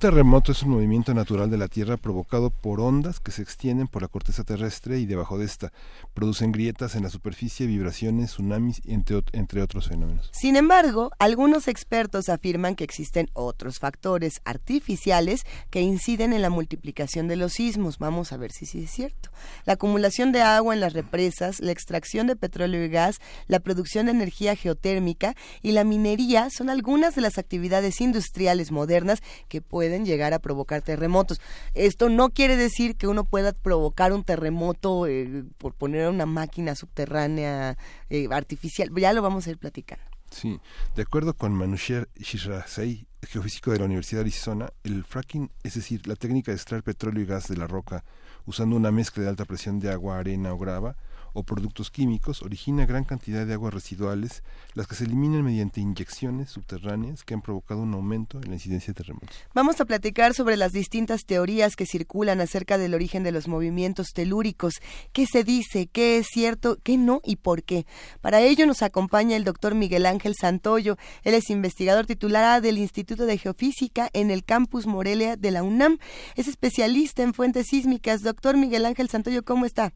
Terremoto 0.00 0.52
es 0.52 0.62
un 0.62 0.70
movimiento 0.70 1.12
natural 1.12 1.50
de 1.50 1.58
la 1.58 1.68
Tierra 1.68 1.98
provocado 1.98 2.48
por 2.48 2.80
ondas 2.80 3.20
que 3.20 3.32
se 3.32 3.42
extienden 3.42 3.86
por 3.86 4.00
la 4.00 4.08
corteza 4.08 4.44
terrestre 4.44 4.98
y 4.98 5.04
debajo 5.04 5.36
de 5.36 5.44
esta. 5.44 5.74
Producen 6.14 6.52
grietas 6.52 6.94
en 6.94 7.02
la 7.02 7.10
superficie, 7.10 7.66
vibraciones, 7.66 8.30
tsunamis, 8.30 8.80
entre, 8.86 9.22
entre 9.32 9.60
otros 9.60 9.88
fenómenos. 9.88 10.30
Sin 10.32 10.56
embargo, 10.56 11.10
algunos 11.18 11.68
expertos 11.68 12.30
afirman 12.30 12.76
que 12.76 12.84
existen 12.84 13.28
otros 13.34 13.78
factores 13.78 14.40
artificiales 14.46 15.42
que 15.68 15.82
inciden 15.82 16.32
en 16.32 16.40
la 16.40 16.48
multiplicación 16.48 17.28
de 17.28 17.36
los 17.36 17.52
sismos. 17.52 17.98
Vamos 17.98 18.32
a 18.32 18.38
ver 18.38 18.52
si 18.52 18.64
sí 18.64 18.84
es 18.84 18.90
cierto. 18.90 19.28
La 19.66 19.74
acumulación 19.74 20.32
de 20.32 20.40
agua 20.40 20.72
en 20.72 20.80
las 20.80 20.94
represas, 20.94 21.60
la 21.60 21.72
extracción 21.72 22.26
de 22.26 22.36
petróleo 22.36 22.82
y 22.82 22.88
gas, 22.88 23.18
la 23.48 23.60
producción 23.60 24.06
de 24.06 24.12
energía 24.12 24.56
geotérmica 24.56 25.34
y 25.60 25.72
la 25.72 25.84
minería 25.84 26.48
son 26.48 26.70
algunas 26.70 27.14
de 27.14 27.20
las 27.20 27.36
actividades 27.36 28.00
industriales 28.00 28.72
modernas 28.72 29.22
que 29.48 29.60
pueden 29.60 29.89
pueden 29.90 30.06
llegar 30.06 30.32
a 30.34 30.38
provocar 30.38 30.82
terremotos. 30.82 31.40
Esto 31.74 32.08
no 32.08 32.30
quiere 32.30 32.56
decir 32.56 32.94
que 32.94 33.08
uno 33.08 33.24
pueda 33.24 33.52
provocar 33.52 34.12
un 34.12 34.22
terremoto 34.22 35.08
eh, 35.08 35.42
por 35.58 35.74
poner 35.74 36.08
una 36.08 36.26
máquina 36.26 36.76
subterránea 36.76 37.76
eh, 38.08 38.28
artificial. 38.30 38.88
Ya 38.94 39.12
lo 39.12 39.20
vamos 39.20 39.48
a 39.48 39.50
ir 39.50 39.58
platicando. 39.58 40.04
Sí, 40.30 40.60
de 40.94 41.02
acuerdo 41.02 41.34
con 41.34 41.52
Manusher 41.54 42.08
Shirasei, 42.14 43.08
geofísico 43.22 43.72
de 43.72 43.80
la 43.80 43.86
Universidad 43.86 44.20
de 44.20 44.26
Arizona, 44.26 44.72
el 44.84 45.02
fracking, 45.04 45.50
es 45.64 45.74
decir, 45.74 46.06
la 46.06 46.14
técnica 46.14 46.52
de 46.52 46.56
extraer 46.56 46.84
petróleo 46.84 47.24
y 47.24 47.26
gas 47.26 47.48
de 47.48 47.56
la 47.56 47.66
roca 47.66 48.04
usando 48.46 48.76
una 48.76 48.92
mezcla 48.92 49.24
de 49.24 49.28
alta 49.28 49.44
presión 49.44 49.80
de 49.80 49.90
agua, 49.90 50.20
arena 50.20 50.52
o 50.52 50.58
grava, 50.58 50.94
o 51.32 51.42
productos 51.42 51.90
químicos 51.90 52.42
origina 52.42 52.86
gran 52.86 53.04
cantidad 53.04 53.46
de 53.46 53.54
aguas 53.54 53.74
residuales, 53.74 54.42
las 54.74 54.86
que 54.86 54.94
se 54.94 55.04
eliminan 55.04 55.42
mediante 55.42 55.80
inyecciones 55.80 56.50
subterráneas 56.50 57.24
que 57.24 57.34
han 57.34 57.42
provocado 57.42 57.82
un 57.82 57.94
aumento 57.94 58.40
en 58.40 58.48
la 58.48 58.54
incidencia 58.54 58.92
de 58.92 58.98
terremotos. 58.98 59.36
Vamos 59.54 59.80
a 59.80 59.84
platicar 59.84 60.34
sobre 60.34 60.56
las 60.56 60.72
distintas 60.72 61.24
teorías 61.24 61.76
que 61.76 61.86
circulan 61.86 62.40
acerca 62.40 62.78
del 62.78 62.94
origen 62.94 63.22
de 63.22 63.32
los 63.32 63.48
movimientos 63.48 64.08
telúricos, 64.12 64.74
qué 65.12 65.26
se 65.26 65.44
dice, 65.44 65.86
qué 65.86 66.18
es 66.18 66.26
cierto, 66.26 66.78
qué 66.82 66.96
no 66.96 67.20
y 67.24 67.36
por 67.36 67.62
qué. 67.62 67.86
Para 68.20 68.40
ello 68.40 68.66
nos 68.66 68.82
acompaña 68.82 69.36
el 69.36 69.44
doctor 69.44 69.74
Miguel 69.74 70.06
Ángel 70.06 70.34
Santoyo. 70.34 70.96
Él 71.22 71.34
es 71.34 71.50
investigador 71.50 72.06
titular 72.06 72.62
del 72.62 72.78
Instituto 72.78 73.26
de 73.26 73.38
Geofísica 73.38 74.08
en 74.12 74.30
el 74.30 74.44
campus 74.44 74.86
Morelia 74.86 75.36
de 75.36 75.50
la 75.50 75.62
UNAM. 75.62 75.98
Es 76.36 76.48
especialista 76.48 77.22
en 77.22 77.34
fuentes 77.34 77.66
sísmicas. 77.68 78.22
Doctor 78.22 78.56
Miguel 78.56 78.86
Ángel 78.86 79.08
Santoyo, 79.08 79.44
¿cómo 79.44 79.66
está? 79.66 79.92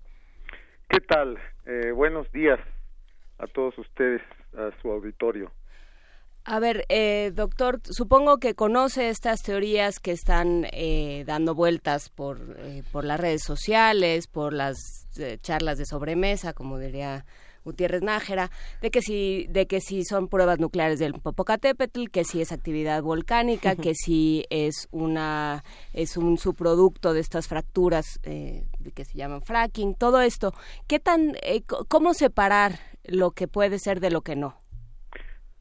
¿Qué 0.89 1.01
tal? 1.01 1.39
Eh, 1.67 1.93
buenos 1.93 2.31
días 2.33 2.61
a 3.39 3.47
todos 3.47 3.77
ustedes, 3.79 4.23
a 4.57 4.71
su 4.81 4.91
auditorio. 4.91 5.51
A 6.45 6.61
ver, 6.61 6.85
eh, 6.91 7.33
doctor, 7.35 7.81
supongo 7.85 8.37
que 8.37 8.55
conoce 8.55 9.09
estas 9.09 9.43
teorías 9.43 9.99
que 9.99 10.13
están 10.13 10.67
eh, 10.73 11.25
dando 11.27 11.55
vueltas 11.55 12.11
por, 12.11 12.39
por 12.93 13.05
las 13.05 13.19
redes 13.19 13.43
sociales, 13.43 14.27
por 14.27 14.53
las 14.53 14.77
charlas 15.41 15.79
de 15.79 15.87
sobremesa, 15.87 16.53
como 16.53 16.79
diría 16.79 17.25
Gutiérrez 17.65 18.03
Nájera, 18.03 18.51
de 18.83 18.91
que 18.91 19.01
si, 19.01 19.47
de 19.49 19.67
que 19.67 19.81
si 19.81 20.05
son 20.05 20.29
pruebas 20.29 20.61
nucleares 20.61 20.99
del 20.99 21.15
Popocatépetl, 21.15 22.09
que 22.11 22.25
si 22.25 22.41
es 22.43 22.53
actividad 22.53 23.03
volcánica, 23.03 23.75
que 23.75 23.95
si 23.95 24.45
es 24.51 24.89
una 24.91 25.63
es 25.93 26.17
un 26.17 26.37
subproducto 26.37 27.15
de 27.15 27.21
estas 27.21 27.49
fracturas 27.49 28.21
eh, 28.25 28.65
que 28.95 29.05
se 29.05 29.17
llaman 29.17 29.43
fracking, 29.43 29.95
todo 29.95 30.21
esto. 30.21 30.53
¿Qué 30.87 30.99
tan 30.99 31.37
eh, 31.43 31.63
cómo 31.89 32.13
separar 32.13 32.73
lo 33.05 33.31
que 33.31 33.49
puede 33.49 33.79
ser 33.79 34.01
de 34.01 34.11
lo 34.11 34.21
que 34.21 34.37
no? 34.37 34.61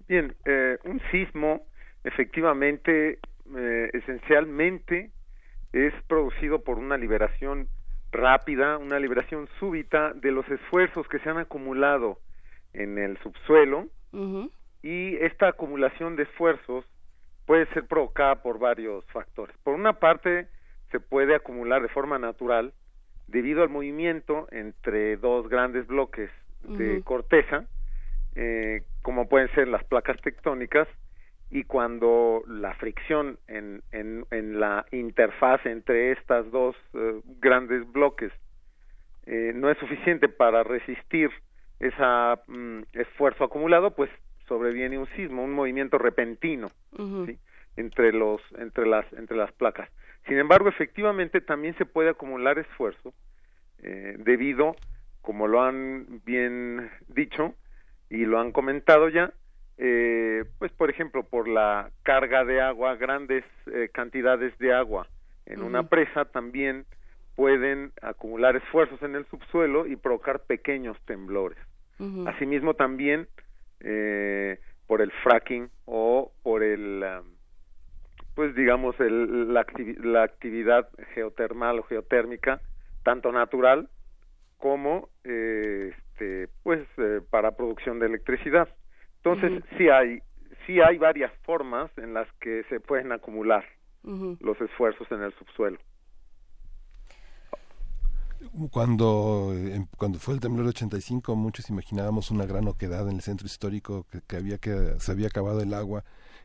Bien, 0.08 0.36
eh, 0.46 0.78
un 0.84 1.02
sismo 1.12 1.66
efectivamente 2.04 3.20
esencialmente 3.94 5.12
es 5.74 5.94
producido 6.08 6.64
por 6.64 6.80
una 6.80 6.98
liberación 6.98 7.68
rápida, 8.13 8.77
una 8.77 9.00
liberación 9.00 9.48
súbita 9.60 10.13
de 10.13 10.32
los 10.32 10.48
esfuerzos 10.50 11.08
que 11.08 11.20
se 11.20 11.29
han 11.29 11.38
acumulado 11.38 12.20
en 12.74 12.98
el 12.98 13.17
subsuelo. 13.20 13.88
Y 14.84 15.15
esta 15.17 15.48
acumulación 15.48 16.15
de 16.15 16.24
esfuerzos 16.24 16.86
puede 17.46 17.65
ser 17.74 17.88
provocada 17.88 18.41
por 18.41 18.60
varios 18.60 19.03
factores. 19.05 19.55
Por 19.63 19.74
una 19.74 19.93
parte, 19.93 20.48
se 20.91 21.00
puede 21.00 21.36
acumular 21.36 21.82
de 21.82 21.89
forma 21.89 22.20
natural 22.20 22.74
debido 23.27 23.63
al 23.63 23.70
movimiento 23.70 24.48
entre 24.51 25.17
dos 25.17 25.50
grandes 25.50 25.88
bloques 25.88 26.29
de 26.63 27.01
corteza, 27.03 27.65
eh, 28.36 28.84
como 29.01 29.27
pueden 29.27 29.50
ser 29.55 29.67
las 29.67 29.84
placas 29.84 30.22
tectónicas, 30.22 30.88
y 31.54 31.66
cuando 31.66 32.42
la 32.48 32.74
fricción 32.74 33.38
en, 33.48 33.84
en, 33.92 34.26
en 34.32 34.60
la 34.60 34.88
interfaz 34.92 35.64
entre 35.68 36.12
estas 36.12 36.50
dos 36.50 36.76
eh, 36.96 37.22
grandes 37.40 37.90
bloques 37.92 38.32
eh, 39.28 39.52
no 39.54 39.70
es 39.70 39.78
suficiente 39.78 40.30
para 40.30 40.64
resistir 40.64 41.30
ese 41.80 41.96
mm, 42.48 42.82
esfuerzo 42.94 43.44
acumulado, 43.44 43.92
pues 43.92 44.10
sobreviene 44.48 44.98
un 44.98 45.06
sismo, 45.16 45.44
un 45.44 45.54
movimiento 45.54 46.00
repentino 46.00 46.72
entre 47.78 48.12
los 48.14 48.42
entre 48.58 48.88
las 48.88 49.06
entre 49.14 49.38
las 49.38 49.52
placas. 49.52 49.88
Sin 50.28 50.40
embargo, 50.40 50.70
efectivamente 50.70 51.40
también 51.40 51.78
se 51.78 51.86
puede 51.86 52.10
acumular 52.10 52.58
esfuerzo 52.58 53.14
eh, 53.84 54.16
debido, 54.18 54.76
como 55.22 55.48
lo 55.48 55.62
han 55.62 56.22
bien 56.26 56.90
dicho 57.10 57.54
y 58.10 58.26
lo 58.26 58.40
han 58.40 58.52
comentado 58.52 59.08
ya, 59.10 59.34
eh, 59.77 60.46
pues 60.60 60.72
por 60.74 60.89
ejemplo 60.89 61.24
por 61.24 61.48
la 61.48 61.89
carga 62.03 62.46
de 62.46 62.62
agua, 62.62 62.96
grandes 62.96 63.44
eh, 63.68 63.89
cantidades 63.94 64.58
de 64.60 64.74
agua 64.74 65.08
en 65.46 65.62
una 65.62 65.84
presa 65.84 66.25
también 66.25 66.86
pueden 67.36 67.92
acumular 68.01 68.56
esfuerzos 68.56 69.01
en 69.01 69.15
el 69.15 69.25
subsuelo 69.25 69.86
y 69.88 69.96
provocar 69.96 70.42
pequeños 70.42 70.98
temblores. 71.06 71.58
Asimismo 72.27 72.74
también 72.74 73.27
eh, 73.80 74.60
por 74.88 75.01
el 75.01 75.12
fracking 75.24 75.70
o 75.86 76.32
por 76.44 76.63
el, 76.63 77.03
um, 77.03 77.27
pues 78.36 78.53
digamos, 78.56 79.00
el, 79.00 79.53
la, 79.53 79.65
la, 80.03 80.24
actividad 80.24 80.89
geotermal 81.13 81.80
o 81.80 81.84
geotérmica, 81.84 82.60
tanto 83.03 83.32
natural 83.32 83.88
como 84.58 85.10
eh, 85.24 85.94
este, 85.96 86.50
pues 86.63 86.82
eh, 86.98 87.22
para 87.30 87.56
producción 87.56 88.00
de 88.00 88.08
electricidad. 88.08 88.68
Entonces 89.24 89.63
sí 89.77 89.88
hay 89.89 90.22
sí 90.65 90.80
hay 90.82 90.98
varias 90.98 91.32
formas 91.44 91.92
en 91.98 92.13
las 92.13 92.27
que 92.39 92.63
se 92.70 92.80
pueden 92.80 93.12
acumular 93.12 93.65
los 94.03 94.60
esfuerzos 94.60 95.10
en 95.12 95.22
el 95.22 95.34
subsuelo. 95.36 95.77
Cuando, 98.70 99.53
em, 99.56 99.88
cuando 99.98 100.20
fue 100.20 100.34
el 100.34 100.42
temblor 100.42 100.68
85, 100.68 101.38
muchos 101.38 101.70
imaginábamos 101.70 102.30
una 102.30 102.46
gran 102.46 102.68
oquedad 102.68 103.08
en 103.08 103.15
el 103.15 103.22
centro 103.22 103.48
histórico, 103.48 104.06
que, 104.27 104.36
había 104.36 104.58
que 104.58 104.96
se 105.00 105.12
había 105.13 105.27
acabado 105.27 105.62
el 105.62 105.74
agua 105.74 106.03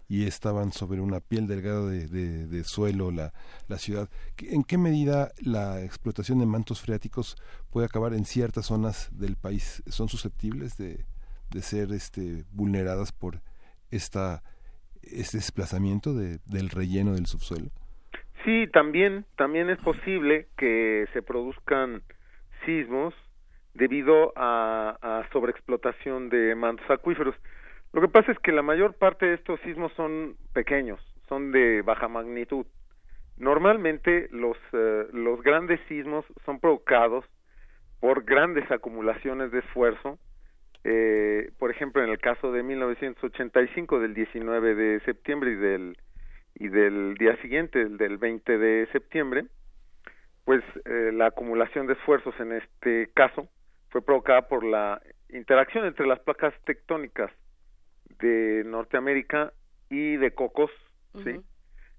y 0.08 0.24
estaban 0.26 0.70
sobre 0.70 1.00
una 1.00 1.18
piel 1.18 1.48
delgada 1.48 1.84
de, 1.84 2.64
suelo 2.64 3.10
la, 3.10 3.32
la, 3.66 3.78
ciudad. 3.78 4.08
¿En 4.38 4.62
qué 4.62 4.78
medida 4.78 5.32
la 5.42 5.82
explotación 5.82 6.38
de 6.38 6.46
mantos 6.46 6.80
freáticos 6.80 7.36
puede 7.70 7.86
acabar 7.86 8.14
en 8.14 8.24
ciertas 8.24 8.66
zonas 8.66 9.10
del 9.18 9.34
país? 9.34 9.82
¿Son 9.88 10.08
susceptibles 10.08 10.78
de, 10.78 11.04
de 11.50 11.62
ser 11.62 11.92
este, 11.92 12.44
vulneradas 12.52 13.12
por 13.12 13.40
esta, 13.90 14.42
este 15.02 15.38
desplazamiento 15.38 16.14
de, 16.14 16.38
del 16.46 16.70
relleno 16.70 17.14
del 17.14 17.26
subsuelo? 17.26 17.70
Sí, 18.44 18.66
también, 18.72 19.24
también 19.36 19.68
es 19.70 19.78
posible 19.78 20.48
que 20.56 21.06
se 21.12 21.22
produzcan 21.22 22.02
sismos 22.64 23.14
debido 23.74 24.32
a, 24.36 24.96
a 25.00 25.28
sobreexplotación 25.32 26.28
de 26.28 26.54
mantos 26.54 26.88
acuíferos. 26.90 27.34
Lo 27.92 28.00
que 28.00 28.08
pasa 28.08 28.32
es 28.32 28.38
que 28.38 28.52
la 28.52 28.62
mayor 28.62 28.94
parte 28.94 29.26
de 29.26 29.34
estos 29.34 29.60
sismos 29.60 29.92
son 29.94 30.36
pequeños, 30.52 31.00
son 31.28 31.52
de 31.52 31.82
baja 31.82 32.08
magnitud. 32.08 32.66
Normalmente 33.38 34.28
los, 34.32 34.56
eh, 34.72 35.06
los 35.12 35.40
grandes 35.42 35.80
sismos 35.88 36.24
son 36.44 36.58
provocados 36.58 37.24
por 38.00 38.24
grandes 38.24 38.68
acumulaciones 38.70 39.50
de 39.52 39.60
esfuerzo. 39.60 40.18
Eh, 40.90 41.50
por 41.58 41.70
ejemplo, 41.70 42.02
en 42.02 42.08
el 42.08 42.18
caso 42.18 42.50
de 42.50 42.62
1985, 42.62 44.00
del 44.00 44.14
19 44.14 44.74
de 44.74 45.00
septiembre 45.00 45.50
y 45.50 45.54
del 45.56 45.98
y 46.54 46.68
del 46.68 47.14
día 47.18 47.36
siguiente, 47.42 47.82
el 47.82 47.98
del 47.98 48.16
20 48.16 48.56
de 48.56 48.88
septiembre, 48.90 49.44
pues 50.46 50.64
eh, 50.86 51.10
la 51.12 51.26
acumulación 51.26 51.86
de 51.86 51.92
esfuerzos 51.92 52.34
en 52.40 52.52
este 52.52 53.10
caso 53.12 53.48
fue 53.90 54.00
provocada 54.00 54.48
por 54.48 54.64
la 54.64 55.02
interacción 55.28 55.84
entre 55.84 56.06
las 56.06 56.20
placas 56.20 56.54
tectónicas 56.64 57.30
de 58.18 58.64
Norteamérica 58.64 59.52
y 59.90 60.16
de 60.16 60.30
Cocos, 60.30 60.70
¿sí? 61.22 61.38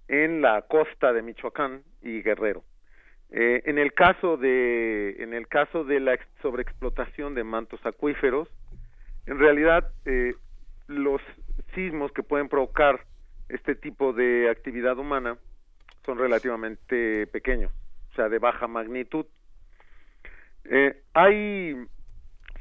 En 0.08 0.41
la 0.41 0.63
costa 0.63 1.13
de 1.13 1.22
Michoacán 1.22 1.84
y 2.01 2.24
Guerrero. 2.24 2.63
Eh, 3.29 3.62
en 3.65 3.77
el 3.77 3.93
caso 3.93 4.36
de 4.38 5.17
en 5.19 5.36
el 5.36 5.48
caso 5.48 5.84
de 5.84 6.00
la 6.00 6.17
sobreexplotación 6.41 7.36
de 7.36 7.43
mantos 7.43 7.79
acuíferos, 7.86 8.50
en 9.29 9.38
realidad 9.38 9.91
eh, 10.05 10.33
los 10.88 11.21
sismos 11.75 12.12
que 12.12 12.24
pueden 12.24 12.50
provocar 12.50 13.05
este 13.48 13.75
tipo 13.75 14.12
de 14.12 14.50
actividad 14.50 14.98
humana 14.98 15.38
son 16.03 16.17
relativamente 16.17 17.27
pequeños, 17.27 17.71
o 18.12 18.15
sea, 18.15 18.27
de 18.27 18.39
baja 18.39 18.67
magnitud. 18.67 19.27
Eh, 20.65 21.03
hay 21.13 21.75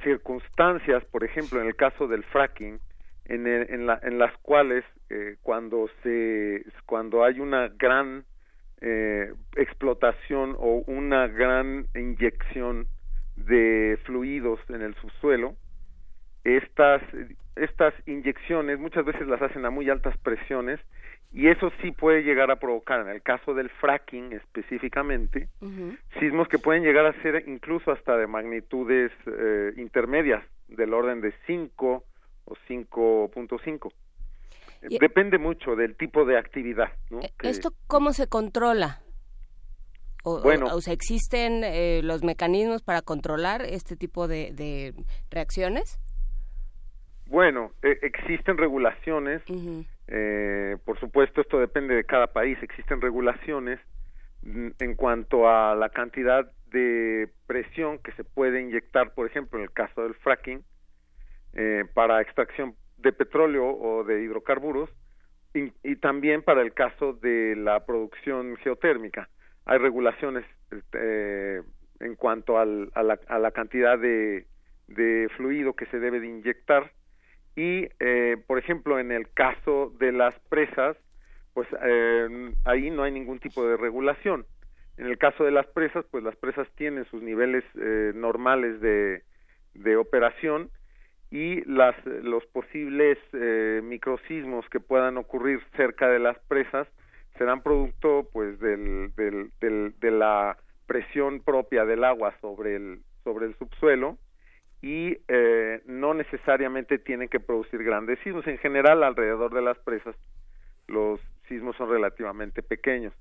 circunstancias, 0.02 1.02
por 1.06 1.24
ejemplo, 1.24 1.58
en 1.60 1.68
el 1.68 1.74
caso 1.74 2.06
del 2.06 2.22
fracking, 2.24 2.78
en, 3.24 3.46
en, 3.46 3.86
la, 3.86 3.98
en 4.02 4.18
las 4.18 4.36
cuales 4.38 4.84
eh, 5.08 5.36
cuando 5.42 5.88
se 6.02 6.64
cuando 6.84 7.24
hay 7.24 7.40
una 7.40 7.68
gran 7.68 8.24
eh, 8.82 9.32
explotación 9.56 10.54
o 10.58 10.82
una 10.86 11.28
gran 11.28 11.86
inyección 11.94 12.86
de 13.36 13.98
fluidos 14.04 14.60
en 14.68 14.82
el 14.82 14.94
subsuelo, 14.96 15.56
estas 16.44 17.02
estas 17.58 17.94
inyecciones 18.06 18.78
muchas 18.78 19.04
veces 19.04 19.26
las 19.26 19.42
hacen 19.42 19.64
a 19.64 19.70
muy 19.70 19.90
altas 19.90 20.16
presiones 20.18 20.80
y 21.32 21.48
eso 21.48 21.70
sí 21.82 21.90
puede 21.90 22.22
llegar 22.22 22.50
a 22.50 22.56
provocar, 22.56 23.00
en 23.00 23.08
el 23.08 23.22
caso 23.22 23.52
del 23.52 23.68
fracking 23.68 24.32
específicamente, 24.32 25.48
sismos 26.18 26.48
que 26.48 26.58
pueden 26.58 26.82
llegar 26.82 27.04
a 27.04 27.22
ser 27.22 27.44
incluso 27.46 27.92
hasta 27.92 28.16
de 28.16 28.26
magnitudes 28.26 29.12
eh, 29.26 29.72
intermedias, 29.76 30.42
del 30.68 30.94
orden 30.94 31.20
de 31.20 31.34
5 31.46 32.04
o 32.46 32.54
5.5. 32.68 33.92
Depende 35.00 35.36
mucho 35.38 35.76
del 35.76 35.96
tipo 35.96 36.24
de 36.24 36.38
actividad. 36.38 36.92
¿no? 37.10 37.20
Eh, 37.20 37.30
¿Esto 37.42 37.72
cómo 37.86 38.12
se 38.12 38.26
controla? 38.26 39.02
O, 40.24 40.40
bueno, 40.40 40.66
o, 40.74 40.80
sea, 40.80 40.94
¿existen 40.94 41.62
eh, 41.62 42.00
los 42.02 42.22
mecanismos 42.22 42.82
para 42.82 43.02
controlar 43.02 43.62
este 43.62 43.96
tipo 43.96 44.28
de 44.28 44.94
reacciones? 45.30 45.98
Bueno, 47.28 47.72
e, 47.82 47.98
existen 48.02 48.56
regulaciones, 48.56 49.42
eh, 50.06 50.78
por 50.86 50.98
supuesto 50.98 51.42
esto 51.42 51.60
depende 51.60 51.94
de 51.94 52.04
cada 52.04 52.28
país, 52.28 52.58
existen 52.62 53.02
regulaciones 53.02 53.78
en 54.42 54.94
cuanto 54.94 55.46
a 55.46 55.74
la 55.74 55.90
cantidad 55.90 56.50
de 56.70 57.28
presión 57.46 57.98
que 57.98 58.12
se 58.12 58.24
puede 58.24 58.62
inyectar, 58.62 59.12
por 59.12 59.26
ejemplo, 59.26 59.58
en 59.58 59.64
el 59.64 59.72
caso 59.72 60.04
del 60.04 60.14
fracking, 60.14 60.64
eh, 61.52 61.84
para 61.92 62.22
extracción 62.22 62.74
de 62.96 63.12
petróleo 63.12 63.66
o 63.66 64.04
de 64.04 64.22
hidrocarburos, 64.22 64.88
y, 65.52 65.96
también 65.96 66.42
para 66.42 66.62
el 66.62 66.72
caso 66.72 67.12
de 67.14 67.56
la 67.56 67.84
producción 67.84 68.56
geotérmica. 68.58 69.28
Hay 69.66 69.78
regulaciones 69.78 70.46
eh, 70.92 71.62
en 72.00 72.14
cuanto 72.14 72.58
al, 72.58 72.90
a, 72.94 73.02
la, 73.02 73.18
a, 73.28 73.38
la, 73.38 73.50
cantidad 73.50 73.98
de, 73.98 74.46
de 74.86 75.28
fluido 75.36 75.74
que 75.74 75.86
se 75.86 75.98
debe 75.98 76.20
de 76.20 76.28
inyectar 76.28 76.92
y 77.58 77.88
eh, 77.98 78.36
por 78.46 78.60
ejemplo 78.60 79.00
en 79.00 79.10
el 79.10 79.28
caso 79.32 79.92
de 79.98 80.12
las 80.12 80.32
presas 80.48 80.96
pues 81.54 81.66
eh, 81.82 82.52
ahí 82.64 82.88
no 82.88 83.02
hay 83.02 83.10
ningún 83.10 83.40
tipo 83.40 83.66
de 83.66 83.76
regulación. 83.76 84.46
En 84.96 85.06
el 85.06 85.18
caso 85.18 85.42
de 85.42 85.50
las 85.50 85.66
presas 85.66 86.04
pues 86.12 86.22
las 86.22 86.36
presas 86.36 86.68
tienen 86.76 87.04
sus 87.06 87.20
niveles 87.20 87.64
eh, 87.74 88.12
normales 88.14 88.80
de, 88.80 89.24
de 89.74 89.96
operación 89.96 90.70
y 91.32 91.64
las 91.64 91.96
los 92.06 92.46
posibles 92.46 93.18
eh, 93.32 93.80
microsismos 93.82 94.68
que 94.68 94.78
puedan 94.78 95.16
ocurrir 95.16 95.60
cerca 95.76 96.08
de 96.08 96.20
las 96.20 96.38
presas 96.46 96.86
serán 97.38 97.64
producto 97.64 98.28
pues 98.32 98.60
del, 98.60 99.12
del, 99.16 99.50
del, 99.60 99.94
de 99.98 100.10
la 100.12 100.58
presión 100.86 101.40
propia 101.40 101.84
del 101.84 102.04
agua 102.04 102.36
sobre 102.40 102.76
el 102.76 103.00
sobre 103.24 103.46
el 103.46 103.56
subsuelo 103.58 104.16
y 104.80 105.18
eh, 105.26 105.82
no 105.86 106.14
necesariamente 106.14 106.98
tienen 106.98 107.28
que 107.28 107.40
producir 107.40 107.82
grandes 107.82 108.18
sismos. 108.20 108.46
En 108.46 108.58
general, 108.58 109.02
alrededor 109.02 109.52
de 109.52 109.62
las 109.62 109.78
presas, 109.78 110.14
los 110.86 111.20
sismos 111.48 111.76
son 111.76 111.90
relativamente 111.90 112.62
pequeños. 112.62 113.12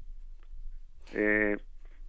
Eh, 1.14 1.58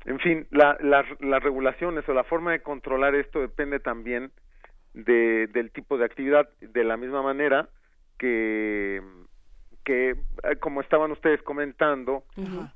en 0.05 0.19
fin, 0.21 0.47
la, 0.51 0.77
las 0.81 1.43
regulaciones 1.43 2.09
o 2.09 2.15
la 2.15 2.25
forma 2.25 2.53
de 2.53 2.61
controlar 2.61 3.15
esto 3.15 3.41
depende 3.41 3.81
también 3.81 4.31
de, 4.95 5.49
del 5.49 5.71
tipo 5.71 5.99
de 5.99 6.05
actividad, 6.05 6.49
de 6.61 6.85
la 6.85 6.97
misma 6.97 7.23
manera 7.23 7.69
que, 8.19 9.03
que 9.85 10.11
eh, 10.11 10.57
como 10.61 10.81
estaban 10.81 11.11
ustedes 11.11 11.43
comentando, 11.43 12.25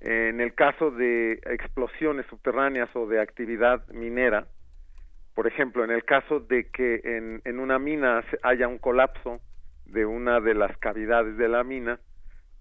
en 0.00 0.40
el 0.40 0.54
caso 0.54 0.90
de 0.90 1.40
explosiones 1.44 2.26
subterráneas 2.26 2.94
o 2.94 3.06
de 3.06 3.20
actividad 3.20 3.86
minera, 3.88 4.46
por 5.34 5.46
ejemplo, 5.46 5.84
en 5.84 5.90
el 5.90 6.04
caso 6.04 6.40
de 6.40 6.68
que 6.70 7.00
en, 7.04 7.40
en 7.44 7.58
una 7.58 7.78
mina 7.78 8.22
haya 8.42 8.68
un 8.68 8.78
colapso 8.78 9.40
de 9.86 10.04
una 10.04 10.40
de 10.40 10.54
las 10.54 10.76
cavidades 10.78 11.36
de 11.36 11.48
la 11.48 11.64
mina, 11.64 12.00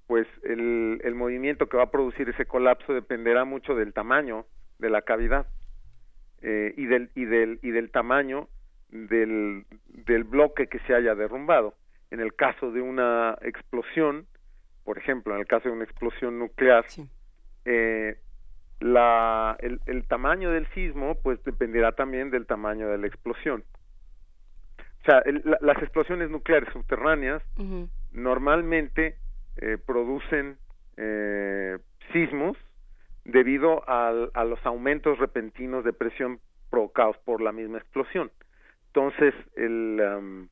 pues 0.08 0.28
el, 0.44 1.02
el 1.04 1.16
movimiento 1.16 1.68
que 1.68 1.78
va 1.78 1.84
a 1.84 1.92
producir 1.92 2.30
ese 2.30 2.46
colapso 2.46 2.94
dependerá 2.94 3.46
mucho 3.46 3.76
del 3.76 3.94
tamaño 3.94 4.46
de 4.80 4.90
la 4.90 5.02
cavidad 5.02 5.48
eh, 6.42 6.74
y, 6.76 6.86
del, 6.86 7.12
y, 7.16 7.26
del, 7.26 7.60
y 7.62 7.72
del 7.72 7.92
tamaño 7.92 8.50
del, 8.90 9.66
del 9.88 10.24
bloque 10.24 10.68
que 10.68 10.80
se 10.80 10.94
haya 10.94 11.16
derrumbado. 11.16 11.76
En 12.10 12.20
el 12.20 12.36
caso 12.36 12.72
de 12.72 12.82
una 12.82 13.38
explosión, 13.42 14.26
por 14.84 14.98
ejemplo, 14.98 15.34
en 15.34 15.40
el 15.40 15.48
caso 15.48 15.70
de 15.70 15.76
una 15.76 15.86
explosión 15.86 16.40
nuclear, 16.40 16.86
eh, 17.64 18.18
la, 18.82 19.56
el, 19.60 19.80
el, 19.86 20.04
tamaño 20.08 20.52
del 20.52 20.68
sismo 20.74 21.16
pues 21.16 21.42
dependerá 21.44 21.94
también 21.94 22.32
del 22.32 22.46
tamaño 22.46 22.90
de 22.90 22.98
la 22.98 23.08
explosión. 23.08 23.64
O 25.02 25.04
sea, 25.06 25.24
las 25.62 25.78
explosiones 25.82 26.30
nucleares 26.30 26.72
subterráneas 26.74 27.42
normalmente 28.12 29.16
eh, 29.58 29.78
producen 29.84 30.58
eh, 30.98 31.80
sismos 32.12 32.58
de 33.26 33.32
debido 33.32 33.84
a 33.88 34.44
los 34.44 34.66
aumentos 34.66 35.18
repentinos 35.20 35.84
de 35.84 35.94
presión 35.94 36.40
provocados 36.70 37.18
por 37.20 37.42
la 37.42 37.52
misma 37.52 37.78
explosión. 37.78 38.32
Entonces, 38.88 39.34
el, 39.56 40.50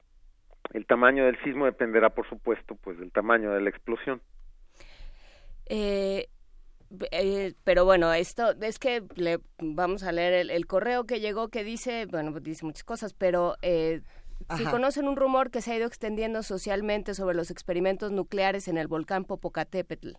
el 0.74 0.86
tamaño 0.86 1.26
del 1.26 1.38
sismo 1.44 1.66
dependerá, 1.66 2.12
por 2.12 2.28
supuesto, 2.30 2.76
pues 2.76 2.98
del 3.00 3.12
tamaño 3.12 3.52
de 3.52 3.62
la 3.62 3.70
explosión. 3.70 4.22
Eh, 5.66 6.28
eh, 7.12 7.54
pero 7.64 7.86
bueno, 7.86 8.14
esto 8.14 8.54
es 8.62 8.80
que 8.80 9.04
le 9.16 9.40
vamos 9.60 10.04
a 10.04 10.12
leer 10.12 10.50
el, 10.50 10.66
correo 10.68 11.06
que 11.06 11.20
llegó 11.20 11.50
que 11.50 11.64
dice, 11.64 12.06
bueno, 12.06 12.38
dice 12.40 12.66
muchas 12.66 12.84
cosas, 12.84 13.14
pero 13.14 13.56
eh, 13.62 14.02
si 14.58 14.64
conocen 14.66 15.08
un 15.08 15.16
rumor 15.16 15.52
que 15.52 15.62
se 15.62 15.72
ha 15.72 15.78
ido 15.78 15.86
extendiendo 15.86 16.44
socialmente 16.44 17.14
sobre 17.14 17.36
los 17.36 17.52
experimentos 17.52 18.12
nucleares 18.12 18.68
en 18.68 18.78
el 18.78 18.88
volcán 18.88 19.26
Popocatépetl, 19.26 20.14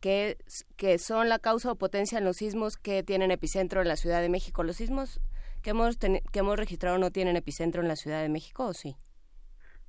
que, 0.00 0.38
que 0.76 0.98
son 0.98 1.28
la 1.28 1.38
causa 1.38 1.70
o 1.70 1.76
potencia 1.76 2.18
en 2.18 2.24
los 2.24 2.38
sismos 2.38 2.76
que 2.76 3.02
tienen 3.02 3.30
epicentro 3.30 3.80
en 3.80 3.88
la 3.88 3.96
Ciudad 3.96 4.20
de 4.20 4.28
México. 4.28 4.64
¿Los 4.64 4.76
sismos 4.76 5.20
que 5.62 5.70
hemos, 5.70 5.96
que 5.96 6.20
hemos 6.38 6.56
registrado 6.56 6.98
no 6.98 7.10
tienen 7.10 7.36
epicentro 7.36 7.82
en 7.82 7.88
la 7.88 7.96
Ciudad 7.96 8.20
de 8.20 8.28
México 8.28 8.66
o 8.66 8.74
sí? 8.74 8.96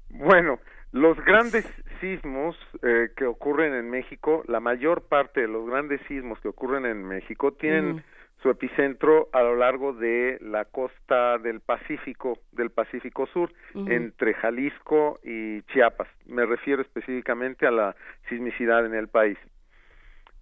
Bueno, 0.10 0.60
los 0.96 1.18
grandes 1.26 1.66
sismos 2.00 2.56
eh, 2.82 3.10
que 3.18 3.26
ocurren 3.26 3.74
en 3.74 3.90
México, 3.90 4.44
la 4.48 4.62
mayor 4.62 5.10
parte 5.10 5.42
de 5.42 5.48
los 5.50 5.68
grandes 5.68 6.00
sismos 6.08 6.40
que 6.40 6.48
ocurren 6.48 6.86
en 6.86 7.04
México 7.04 7.52
tienen 7.52 8.02
su 8.42 8.50
epicentro 8.50 9.28
a 9.34 9.44
lo 9.44 9.58
largo 9.58 9.92
de 9.92 10.38
la 10.40 10.64
costa 10.64 11.38
del 11.40 11.60
Pacífico, 11.60 12.40
del 12.54 12.70
Pacífico 12.70 13.28
Sur, 13.28 13.52
entre 13.74 14.36
Jalisco 14.36 15.20
y 15.22 15.64
Chiapas. 15.64 16.08
Me 16.28 16.46
refiero 16.46 16.82
específicamente 16.82 17.68
a 17.68 17.72
la 17.72 17.94
sismicidad 18.30 18.86
en 18.86 18.94
el 18.94 19.10
país. 19.10 19.38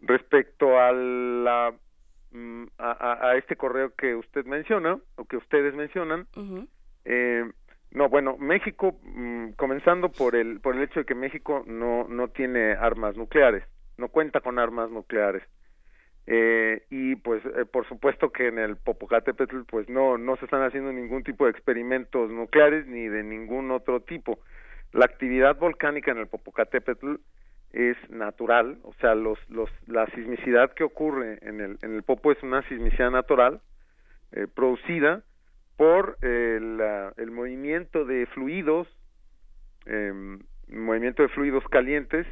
Respecto 0.02 0.80
a 0.80 0.92
la 0.92 1.74
mm, 2.32 2.66
a, 2.78 3.34
este 3.38 3.56
correo 3.56 3.96
que 3.96 4.14
usted 4.14 4.46
menciona 4.46 5.00
o 5.16 5.26
que 5.26 5.38
ustedes 5.38 5.74
mencionan, 5.74 6.28
eh, 7.06 7.50
no, 7.94 8.10
bueno, 8.10 8.38
México, 8.38 9.00
mm, 9.04 9.52
comenzando 9.52 10.12
por 10.12 10.36
el, 10.36 10.60
por 10.60 10.76
el 10.76 10.84
hecho 10.84 11.02
de 11.02 11.06
que 11.06 11.16
México 11.16 11.64
no, 11.68 12.08
no 12.08 12.28
tiene 12.30 12.74
armas 12.74 13.16
nucleares, 13.16 13.64
no 13.98 14.10
cuenta 14.10 14.42
con 14.42 14.58
armas 14.58 14.90
nucleares. 14.90 15.44
Eh, 16.26 16.86
y 16.90 17.16
pues 17.18 17.44
eh, 17.46 17.66
por 17.66 17.88
supuesto 17.88 18.32
que 18.32 18.48
en 18.48 18.58
el 18.58 18.78
Popocatépetl 18.78 19.64
pues 19.68 19.90
no, 19.90 20.18
no 20.18 20.38
se 20.38 20.46
están 20.46 20.64
haciendo 20.64 20.94
ningún 20.94 21.22
tipo 21.24 21.44
de 21.44 21.52
experimentos 21.52 22.32
nucleares 22.32 22.88
ni 22.88 23.08
de 23.08 23.24
ningún 23.24 23.72
otro 23.72 24.00
tipo. 24.02 24.40
La 24.94 25.06
actividad 25.06 25.58
volcánica 25.58 26.12
en 26.12 26.20
el 26.20 26.28
Popocatépetl 26.28 27.16
es 27.74 27.98
natural, 28.10 28.78
o 28.84 28.94
sea, 29.02 29.16
los, 29.16 29.38
los, 29.50 29.70
la 29.88 30.06
sismicidad 30.12 30.74
que 30.74 30.84
ocurre 30.84 31.40
en 31.42 31.60
el, 31.60 31.78
en 31.82 31.96
el 31.96 32.04
Popo 32.04 32.32
es 32.32 32.42
una 32.42 32.68
sismicidad 32.70 33.12
natural 33.12 33.62
eh, 34.32 34.48
producida 34.48 35.24
por 35.84 36.18
el, 36.22 36.82
el 37.18 37.32
movimiento 37.32 38.06
de 38.06 38.26
fluidos, 38.28 38.88
eh, 39.86 40.14
movimiento 40.70 41.24
de 41.24 41.28
fluidos 41.28 41.62
calientes 41.68 42.26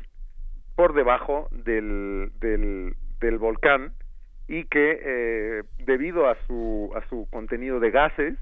por 0.78 0.94
debajo 0.94 1.50
del, 1.52 2.32
del, 2.40 2.96
del 3.20 3.38
volcán 3.40 3.92
y 4.48 4.64
que 4.68 5.00
eh, 5.04 5.64
debido 5.80 6.30
a 6.30 6.38
su, 6.48 6.94
a 6.96 7.06
su 7.10 7.28
contenido 7.30 7.82
de 7.82 7.92
gases, 7.92 8.36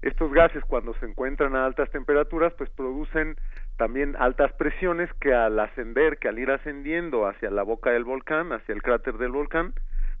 estos 0.00 0.32
gases 0.32 0.62
cuando 0.62 0.94
se 1.00 1.06
encuentran 1.06 1.56
a 1.56 1.66
altas 1.66 1.90
temperaturas 1.90 2.52
pues 2.56 2.70
producen 2.70 3.34
también 3.76 4.14
altas 4.16 4.52
presiones 4.52 5.12
que 5.14 5.34
al 5.34 5.58
ascender, 5.58 6.18
que 6.18 6.28
al 6.28 6.38
ir 6.38 6.52
ascendiendo 6.52 7.26
hacia 7.26 7.50
la 7.50 7.64
boca 7.64 7.90
del 7.90 8.04
volcán, 8.04 8.52
hacia 8.52 8.76
el 8.76 8.82
cráter 8.82 9.18
del 9.18 9.32
volcán, 9.32 9.74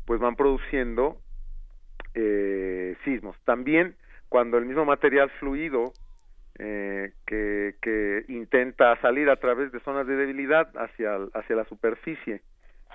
pues 0.04 0.18
van 0.18 0.34
produciendo 0.34 1.16
eh, 2.14 2.96
sismos. 3.04 3.36
También 3.44 3.94
cuando 4.28 4.58
el 4.58 4.66
mismo 4.66 4.84
material 4.84 5.30
fluido 5.38 5.92
eh, 6.58 7.12
que, 7.26 7.74
que, 7.82 8.24
intenta 8.28 8.98
salir 9.00 9.28
a 9.28 9.36
través 9.36 9.72
de 9.72 9.80
zonas 9.80 10.06
de 10.06 10.16
debilidad 10.16 10.68
hacia, 10.76 11.16
hacia 11.34 11.56
la 11.56 11.64
superficie, 11.66 12.40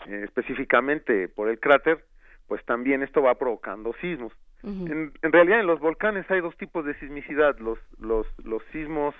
eh, 0.07 0.21
específicamente 0.23 1.27
por 1.27 1.47
el 1.47 1.59
cráter, 1.59 2.03
pues 2.47 2.63
también 2.65 3.03
esto 3.03 3.21
va 3.21 3.35
provocando 3.35 3.93
sismos. 4.01 4.33
en, 4.63 5.11
en, 5.21 5.31
realidad 5.31 5.59
en 5.59 5.67
los 5.67 5.79
volcanes 5.79 6.29
hay 6.29 6.41
dos 6.41 6.57
tipos 6.57 6.85
de 6.85 6.97
sismicidad, 6.99 7.57
los, 7.59 7.79
los, 7.99 8.27
los 8.43 8.63
sismos 8.71 9.15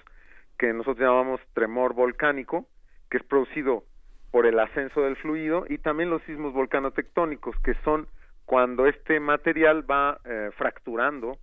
que 0.57 0.73
nosotros 0.73 1.07
llamamos 1.07 1.39
tremor 1.53 1.93
volcánico, 1.93 2.67
que 3.09 3.17
es 3.17 3.23
producido 3.23 3.83
por 4.31 4.45
el 4.45 4.59
ascenso 4.59 5.01
del 5.01 5.17
fluido, 5.17 5.65
y 5.69 5.77
también 5.77 6.09
los 6.09 6.21
sismos 6.23 6.53
volcanotectónicos, 6.53 7.55
que 7.59 7.75
son 7.83 8.07
cuando 8.45 8.87
este 8.87 9.19
material 9.19 9.89
va 9.89 10.19
eh, 10.25 10.49
fracturando 10.57 11.37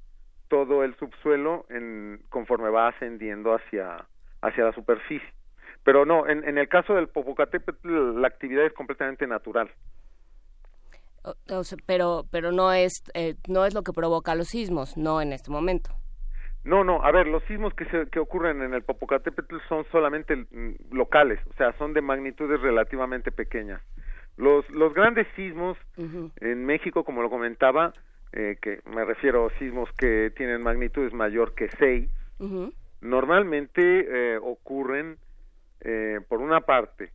todo 0.49 0.85
el 0.85 0.95
subsuelo 0.97 1.67
en, 1.71 2.21
conforme 2.29 2.71
va 2.71 2.89
ascendiendo 2.89 3.55
hacia, 3.55 4.05
hacia 4.43 4.65
la 4.65 4.73
superficie. 4.73 5.29
Pero 5.85 6.05
no, 6.05 6.27
en, 6.29 6.47
en 6.47 6.59
el 6.59 6.69
caso 6.69 6.95
del 6.95 7.09
Popocatépetl 7.09 8.21
la 8.21 8.29
actividad 8.29 8.67
es 8.67 8.73
completamente 8.73 9.27
natural. 9.27 9.71
pero 11.87 12.25
pero 12.31 12.53
no 12.53 12.73
es 12.73 13.03
eh, 13.15 13.37
no 13.49 13.65
es 13.65 13.75
lo 13.75 13.83
que 13.83 13.93
provoca 13.93 14.35
los 14.35 14.49
sismos, 14.49 14.97
no 14.97 15.21
en 15.21 15.33
este 15.33 15.51
momento. 15.51 15.91
No, 16.65 16.85
no, 16.85 17.03
a 17.03 17.11
ver, 17.13 17.27
los 17.27 17.43
sismos 17.45 17.73
que, 17.75 17.87
se, 17.87 18.11
que 18.11 18.19
ocurren 18.19 18.61
en 18.63 18.75
el 18.75 18.83
Popocatépetl 18.83 19.57
son 19.69 19.87
solamente 19.91 20.37
mm, 20.37 20.93
locales, 20.93 21.41
o 21.49 21.55
sea, 21.55 21.73
son 21.79 21.95
de 21.95 22.03
magnitudes 22.03 22.61
relativamente 22.61 23.33
pequeñas. 23.33 23.81
Los, 24.37 24.69
los 24.71 24.93
grandes 24.93 25.27
sismos 25.35 25.79
en 25.97 26.65
México, 26.65 27.05
como 27.05 27.23
lo 27.23 27.31
comentaba, 27.31 27.93
eh, 28.33 28.59
que 28.61 28.81
me 28.87 29.05
refiero 29.05 29.47
a 29.47 29.59
sismos 29.59 29.91
que 29.93 30.33
tienen 30.37 30.63
magnitudes 30.63 31.13
mayor 31.13 31.55
que 31.55 31.69
6, 31.79 32.11
normalmente 33.01 33.81
eh, 34.35 34.39
ocurren, 34.43 35.17
eh, 35.81 36.21
por 36.29 36.41
una 36.41 36.61
parte, 36.61 37.13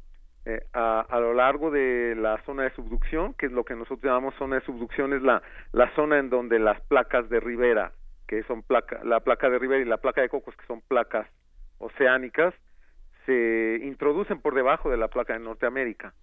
a, 0.74 1.06
a, 1.08 1.20
lo 1.22 1.34
largo 1.34 1.72
de 1.72 2.16
la 2.18 2.38
zona 2.46 2.64
de 2.64 2.72
subducción, 2.72 3.34
que 3.36 3.46
es 3.46 3.52
lo 3.54 3.64
que 3.64 3.76
nosotros 3.76 4.04
llamamos 4.04 4.36
zona 4.36 4.56
de 4.56 4.66
subducción, 4.66 5.14
es 5.14 5.22
la, 5.22 5.42
la 5.72 5.90
zona 5.96 6.20
en 6.20 6.30
donde 6.30 6.60
las 6.60 6.82
placas 6.82 7.30
de 7.30 7.40
ribera, 7.40 7.94
que 8.28 8.44
son 8.44 8.62
placa, 8.62 9.02
la 9.06 9.22
placa 9.22 9.50
de 9.50 9.58
ribera 9.58 9.82
y 9.82 9.86
la 9.86 9.98
placa 9.98 10.22
de 10.22 10.28
Cocos, 10.28 10.56
que 10.58 10.66
son 10.66 10.82
placas 10.82 11.28
oceánicas, 11.78 12.54
se 13.26 13.80
introducen 13.84 14.42
por 14.42 14.54
debajo 14.54 14.90
de 14.90 14.98
la 14.98 15.08
placa 15.08 15.34
de 15.34 15.40
Norteamérica. 15.40 16.14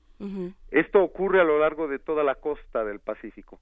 Esto 0.70 1.02
ocurre 1.02 1.40
a 1.40 1.44
lo 1.44 1.58
largo 1.58 1.88
de 1.88 1.98
toda 1.98 2.22
la 2.22 2.34
costa 2.34 2.84
del 2.84 3.00
Pacífico. 3.00 3.58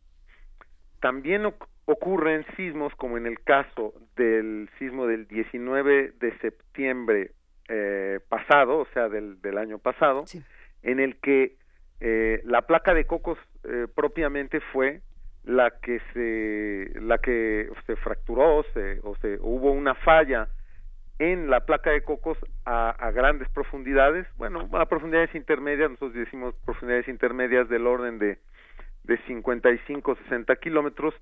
También 1.00 1.46
ocurren 1.84 2.44
sismos 2.56 2.94
como 2.96 3.16
en 3.16 3.26
el 3.26 3.40
caso 3.40 3.94
del 4.16 4.68
sismo 4.78 5.06
del 5.06 5.26
19 5.26 6.12
de 6.18 6.38
septiembre 6.38 7.32
eh, 7.68 8.20
pasado, 8.28 8.78
o 8.78 8.87
sea, 8.92 9.08
del, 9.08 9.40
del 9.40 9.58
año 9.58 9.78
pasado, 9.78 10.24
en 10.82 11.00
el 11.00 11.16
que 11.16 11.56
eh, 12.00 12.40
la 12.44 12.62
placa 12.62 12.94
de 12.94 13.04
cocos 13.04 13.38
eh, 13.64 13.87
propiamente 13.94 14.61
fue 14.72 15.00
la 15.44 15.70
que 15.82 16.00
se 16.12 17.00
la 17.00 17.18
que 17.18 17.70
se 17.87 17.96
fracturó 17.96 18.64
se, 18.74 19.00
o 19.02 19.16
se 19.16 19.38
hubo 19.40 19.72
una 19.72 19.94
falla 19.94 20.48
en 21.18 21.50
la 21.50 21.61
placa 21.61 21.90
de 21.90 22.02
cocos 22.02 22.38
a, 22.64 22.90
a, 22.90 23.11
grandes 23.11 23.48
profundidades, 23.48 24.26
bueno, 24.37 24.68
a 24.72 24.87
profundidades 24.87 25.34
intermedias, 25.34 25.90
nosotros 25.90 26.14
decimos 26.14 26.54
profundidades 26.64 27.08
intermedias 27.08 27.68
del 27.68 27.87
orden 27.87 28.18
de 28.18 28.38
de 29.09 29.18
55 29.27 30.16
60 30.25 30.57
kilómetros 30.57 31.14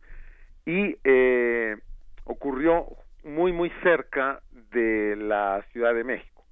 y 0.66 0.96
eh, 1.04 1.76
ocurrió 2.24 2.86
muy 3.24 3.52
muy 3.52 3.70
cerca 3.82 4.42
de 4.72 5.16
la 5.16 5.64
Ciudad 5.72 5.94
de 5.94 6.04
México. 6.04 6.44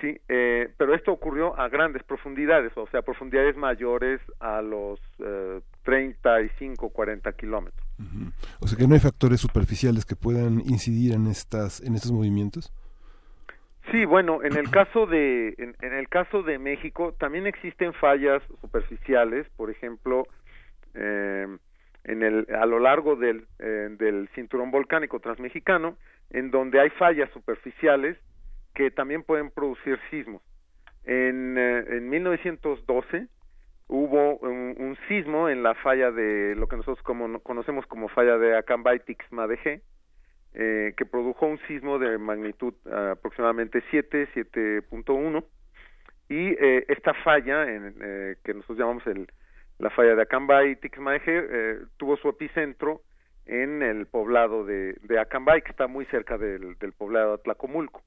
Sí, 0.00 0.20
eh, 0.28 0.68
pero 0.76 0.94
esto 0.94 1.10
ocurrió 1.10 1.58
a 1.58 1.70
grandes 1.70 2.02
profundidades, 2.02 2.70
o 2.76 2.86
sea, 2.88 3.00
profundidades 3.00 3.56
mayores 3.56 4.20
a 4.40 4.60
los 4.60 5.00
eh, 5.20 5.62
35, 5.84 6.90
40 6.90 7.32
kilómetros. 7.32 7.86
O 8.60 8.66
sea 8.66 8.76
que 8.76 8.86
no 8.86 8.92
hay 8.92 9.00
factores 9.00 9.40
superficiales 9.40 10.04
que 10.04 10.14
puedan 10.14 10.60
incidir 10.60 11.14
en 11.14 11.28
estas 11.28 11.80
en 11.80 11.94
estos 11.94 12.12
movimientos. 12.12 12.74
Sí, 13.90 14.04
bueno, 14.04 14.42
en 14.42 14.56
el 14.56 14.68
caso 14.70 15.06
de 15.06 15.54
en, 15.58 15.92
el 15.92 16.08
caso 16.08 16.42
de 16.42 16.58
México 16.58 17.14
también 17.18 17.46
existen 17.46 17.92
fallas 17.94 18.42
superficiales, 18.60 19.46
por 19.56 19.70
ejemplo, 19.70 20.26
eh, 20.94 21.46
en 22.04 22.22
el 22.22 22.46
a 22.54 22.66
lo 22.66 22.80
largo 22.80 23.14
del 23.14 23.46
eh, 23.60 23.88
del 23.98 24.28
cinturón 24.34 24.70
volcánico 24.70 25.20
transmexicano, 25.20 25.96
en 26.30 26.50
donde 26.50 26.80
hay 26.80 26.90
fallas 26.90 27.30
superficiales 27.30 28.18
que 28.74 28.90
también 28.90 29.22
pueden 29.22 29.50
producir 29.50 30.00
sismos. 30.10 30.42
En 31.04 31.56
eh, 31.56 31.84
en 31.88 32.08
1912 32.08 33.28
hubo 33.88 34.38
un, 34.38 34.98
sismo 35.08 35.48
en 35.48 35.62
la 35.62 35.74
falla 35.74 36.10
de 36.10 36.54
lo 36.56 36.66
que 36.66 36.76
nosotros 36.76 37.02
como, 37.04 37.38
conocemos 37.40 37.86
como 37.86 38.08
falla 38.08 38.36
de 38.38 38.56
Acambay-Tixma 38.58 39.46
de 39.46 39.58
G, 39.58 39.80
eh, 40.56 40.94
que 40.96 41.06
produjo 41.06 41.46
un 41.46 41.58
sismo 41.68 41.98
de 41.98 42.18
magnitud 42.18 42.74
uh, 42.86 43.12
aproximadamente 43.12 43.82
7, 43.90 44.28
7.1 44.34 45.44
y 46.28 46.48
eh, 46.48 46.84
esta 46.88 47.14
falla 47.14 47.70
en, 47.70 47.94
eh, 48.00 48.36
que 48.42 48.54
nosotros 48.54 48.78
llamamos 48.78 49.06
el, 49.06 49.28
la 49.78 49.90
falla 49.90 50.16
de 50.16 50.22
Acambay, 50.22 50.76
Tixmaeje, 50.76 51.46
eh, 51.50 51.78
tuvo 51.98 52.16
su 52.16 52.28
epicentro 52.28 53.02
en 53.44 53.82
el 53.82 54.06
poblado 54.06 54.64
de, 54.64 54.96
Acambay, 55.20 55.62
que 55.62 55.70
está 55.70 55.86
muy 55.86 56.04
cerca 56.06 56.36
del, 56.36 56.76
del 56.78 56.92
poblado 56.92 57.28
de 57.28 57.34
Atlacomulco. 57.34 58.02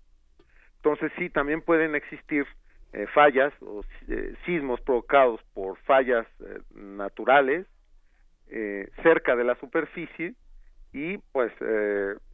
Entonces 0.78 1.12
sí, 1.18 1.30
también 1.30 1.62
pueden 1.62 1.96
existir 1.96 2.46
eh, 2.92 3.06
fallas 3.14 3.54
o 3.62 3.84
eh, 4.08 4.34
sismos 4.46 4.82
provocados 4.82 5.40
por 5.54 5.78
fallas 5.80 6.26
eh, 6.40 6.60
naturales 6.74 7.68
cerca 9.04 9.36
de 9.36 9.44
la 9.44 9.54
superficie 9.60 10.34
y 10.94 11.18
pues 11.32 11.52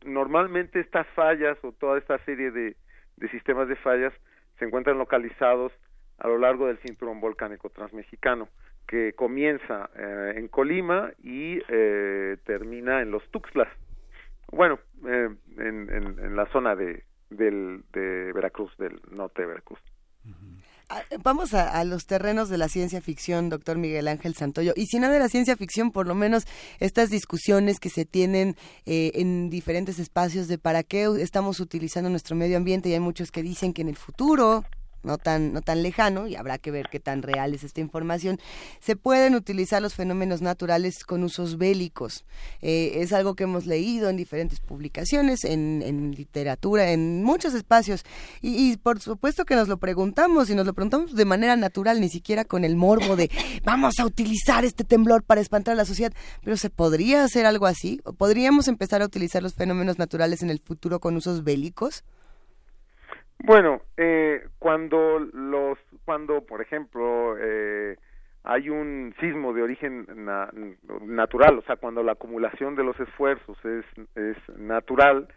normalmente 0.06 0.80
estas 0.80 1.08
fallas 1.10 1.58
o 1.64 1.72
toda 1.74 1.98
esta 1.98 2.18
serie 2.26 2.52
de, 2.52 2.76
de 3.18 3.30
sistemas 3.30 3.68
de 3.68 3.76
fallas 3.78 4.14
se 4.60 4.66
encuentran 4.66 4.98
localizados 4.98 5.72
a 6.18 6.28
lo 6.28 6.38
largo 6.38 6.68
del 6.68 6.78
cinturón 6.80 7.20
volcánico 7.20 7.70
transmexicano 7.70 8.48
que 8.88 9.14
comienza 9.14 9.90
en 9.96 10.48
Colima 10.48 11.12
y 11.22 11.60
termina 12.46 13.02
en 13.02 13.12
los 13.12 13.28
Tuxtlas. 13.32 13.68
Bueno, 14.52 14.80
en, 15.04 15.40
en, 15.58 15.90
en, 16.20 16.36
la 16.36 16.46
zona 16.52 16.76
de, 16.76 17.04
del, 17.30 17.84
de 17.92 18.32
Veracruz, 18.34 18.76
del 18.78 19.02
norte 19.12 19.42
de 19.42 19.48
Veracruz. 19.48 19.80
Vamos 21.24 21.54
a, 21.54 21.84
los 21.84 22.06
terrenos 22.06 22.50
de 22.50 22.58
la 22.58 22.70
ciencia 22.70 23.02
ficción, 23.02 23.50
doctor 23.50 23.78
Miguel 23.78 24.08
Ángel 24.08 24.36
Santoyo. 24.36 24.74
Y 24.76 24.88
si 24.88 25.00
no 25.00 25.10
de 25.10 25.20
la 25.20 25.30
ciencia 25.30 25.56
ficción, 25.56 25.92
por 25.92 26.08
lo 26.08 26.16
menos 26.16 26.46
estas 26.80 27.10
discusiones 27.10 27.80
que 27.80 27.90
se 27.90 28.06
tienen 28.06 28.56
eh, 28.86 29.12
en 29.16 29.50
diferentes 29.50 30.00
espacios 30.00 30.48
de 30.48 30.58
para 30.58 30.84
qué 30.84 31.08
estamos 31.20 31.60
utilizando 31.60 32.10
nuestro 32.10 32.36
medio 32.36 32.58
ambiente. 32.58 32.90
Y 32.90 32.94
hay 32.94 33.00
muchos 33.00 33.32
que 33.32 33.44
dicen 33.44 33.74
que 33.74 33.82
en 33.82 33.90
el 33.90 33.98
futuro, 33.98 34.66
no 35.06 35.18
tan, 35.18 35.54
no 35.54 35.62
tan 35.62 35.84
lejano, 35.84 36.28
y 36.28 36.36
habrá 36.36 36.58
que 36.58 36.72
ver 36.72 36.88
qué 36.92 37.00
tan 37.00 37.22
real 37.22 37.54
es 37.54 37.64
esta 37.64 37.82
información, 37.82 38.40
se 38.80 38.96
pueden 38.96 39.36
utilizar 39.36 39.82
los 39.82 39.94
fenómenos 39.94 40.42
naturales 40.42 41.04
con 41.06 41.24
usos 41.24 41.58
bélicos. 41.58 42.26
Eh, 42.62 42.94
es 42.96 43.14
algo 43.14 43.36
que 43.36 43.44
hemos 43.44 43.66
leído 43.66 44.10
en 44.10 44.18
diferentes 44.18 44.60
publicaciones, 44.60 45.46
en, 45.46 45.82
en 45.84 46.12
literatura, 46.12 46.92
en 46.92 47.24
muchos 47.24 47.54
espacios, 47.54 48.04
y, 48.42 48.76
por 48.78 49.00
supuesto 49.00 49.46
que 49.46 49.56
nos 49.56 49.68
lo 49.68 49.78
preguntamos, 49.78 50.50
y 50.50 50.56
nos 50.56 50.66
lo 50.66 50.74
preguntamos 50.74 51.16
de 51.16 51.26
manera 51.26 51.56
natural, 51.56 52.02
ni 52.02 52.10
siquiera 52.10 52.46
con 52.46 52.66
el 52.66 52.76
morbo 52.76 53.16
de 53.16 53.30
vamos 53.64 54.00
a 54.00 54.06
utilizar 54.06 54.66
este 54.66 54.84
temblor 54.84 55.24
para 55.24 55.42
espantar 55.42 55.74
a 55.74 55.78
la 55.78 55.86
sociedad, 55.86 56.14
pero 56.44 56.58
¿se 56.58 56.70
podría 56.70 57.24
hacer 57.24 57.46
algo 57.46 57.68
así? 57.68 58.02
¿Podríamos 58.18 58.68
empezar 58.68 59.02
a 59.02 59.06
utilizar 59.06 59.44
los 59.44 59.54
fenómenos 59.54 60.00
naturales 60.00 60.42
en 60.42 60.50
el 60.50 60.60
futuro 60.60 61.00
con 61.00 61.16
usos 61.16 61.44
bélicos? 61.44 62.04
Bueno, 63.40 63.82
eh, 63.98 64.48
cuando 64.60 65.20
los, 65.20 65.78
cuando 66.06 66.46
por 66.46 66.62
ejemplo 66.62 67.36
eh, 67.40 67.98
hay 68.44 68.70
un 68.70 69.14
sismo 69.20 69.54
de 69.54 69.64
origen 69.64 70.08
natural, 71.02 71.60
o 71.60 71.62
sea, 71.64 71.76
cuando 71.76 72.04
la 72.04 72.14
acumulación 72.14 72.76
de 72.76 72.84
los 72.84 73.00
esfuerzos 73.00 73.58
es, 73.66 73.86
es 74.16 74.38
natural, 74.58 75.28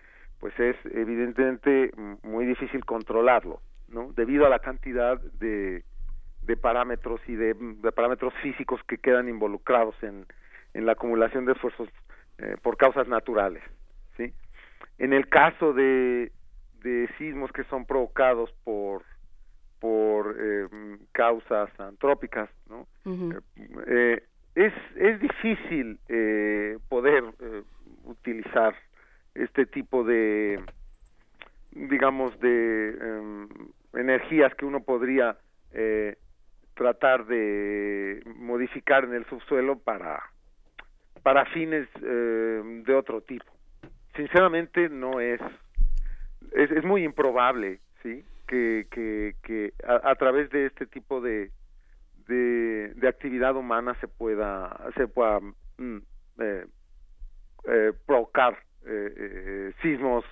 pues 0.40 0.58
es 0.60 0.76
evidentemente 0.92 1.90
muy 2.22 2.44
difícil 2.46 2.84
controlarlo, 2.84 3.60
¿no? 3.88 4.12
Debido 4.12 4.46
a 4.46 4.50
la 4.50 4.60
cantidad 4.60 5.20
de, 5.20 5.84
de 6.42 6.56
parámetros 6.56 7.20
y 7.26 7.34
de, 7.34 7.54
parámetros 7.94 8.32
físicos 8.42 8.80
que 8.86 8.98
quedan 8.98 9.28
involucrados 9.28 9.94
en, 10.02 10.26
en 10.74 10.86
la 10.86 10.92
acumulación 10.92 11.44
de 11.44 11.52
esfuerzos 11.52 11.88
eh, 12.38 12.56
por 12.62 12.76
causas 12.76 13.08
naturales, 13.08 13.62
¿sí? 14.16 14.32
En 14.98 15.12
el 15.12 15.28
caso 15.28 15.72
de, 15.72 16.30
de 16.82 17.08
sismos 17.18 17.50
que 17.52 17.64
son 17.64 17.86
provocados 17.86 18.50
por 18.64 19.02
por 19.80 20.36
eh, 20.40 20.66
causas 21.12 21.70
antrópicas, 21.78 22.50
¿no? 22.68 22.86
eh, 23.86 24.22
es 24.54 24.72
es 24.96 25.20
difícil 25.20 26.00
eh, 26.08 26.78
poder 26.88 27.24
eh, 27.40 27.62
utilizar 28.04 28.74
este 29.34 29.66
tipo 29.66 30.02
de 30.02 30.60
digamos 31.70 32.38
de 32.40 32.88
em, 33.00 33.48
energías 33.94 34.52
que 34.56 34.64
uno 34.64 34.80
podría 34.80 35.36
eh, 35.72 36.16
tratar 36.74 37.26
de 37.26 38.22
modificar 38.36 39.04
en 39.04 39.14
el 39.14 39.24
subsuelo 39.26 39.78
para 39.78 40.22
para 41.22 41.44
fines 41.46 41.88
eh, 42.02 42.82
de 42.86 42.94
otro 42.94 43.20
tipo. 43.20 43.52
Sinceramente 44.16 44.88
no 44.88 45.20
es 45.20 45.40
es, 46.52 46.70
es 46.70 46.84
muy 46.84 47.04
improbable, 47.04 47.80
¿sí? 48.02 48.24
Que, 48.46 48.86
que, 48.90 49.72
a, 49.86 50.14
través 50.14 50.48
de 50.50 50.66
este 50.66 50.86
tipo 50.86 51.20
de, 51.20 51.50
de, 52.26 52.94
de, 52.94 53.08
actividad 53.08 53.54
humana 53.56 53.94
se 54.00 54.08
pueda, 54.08 54.90
se 54.96 55.06
pueda 55.06 55.40
mm, 55.76 55.98
eh, 56.38 56.66
eh, 57.68 57.92
provocar 58.06 58.54
eh, 58.86 59.12
eh, 59.16 59.72
sismos 59.82 60.24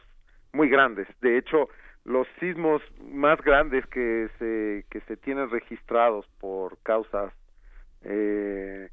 muy 0.55 0.71
grandes. 0.71 1.07
De 1.21 1.37
hecho, 1.37 1.69
los 2.05 2.27
sismos 2.41 2.81
más 3.03 3.41
grandes 3.43 3.85
que 3.89 4.29
se, 4.39 4.87
que 4.91 5.01
se 5.03 5.17
tienen 5.17 5.51
registrados 5.51 6.27
por 6.41 6.79
causas 6.83 7.33
eh, 8.03 8.89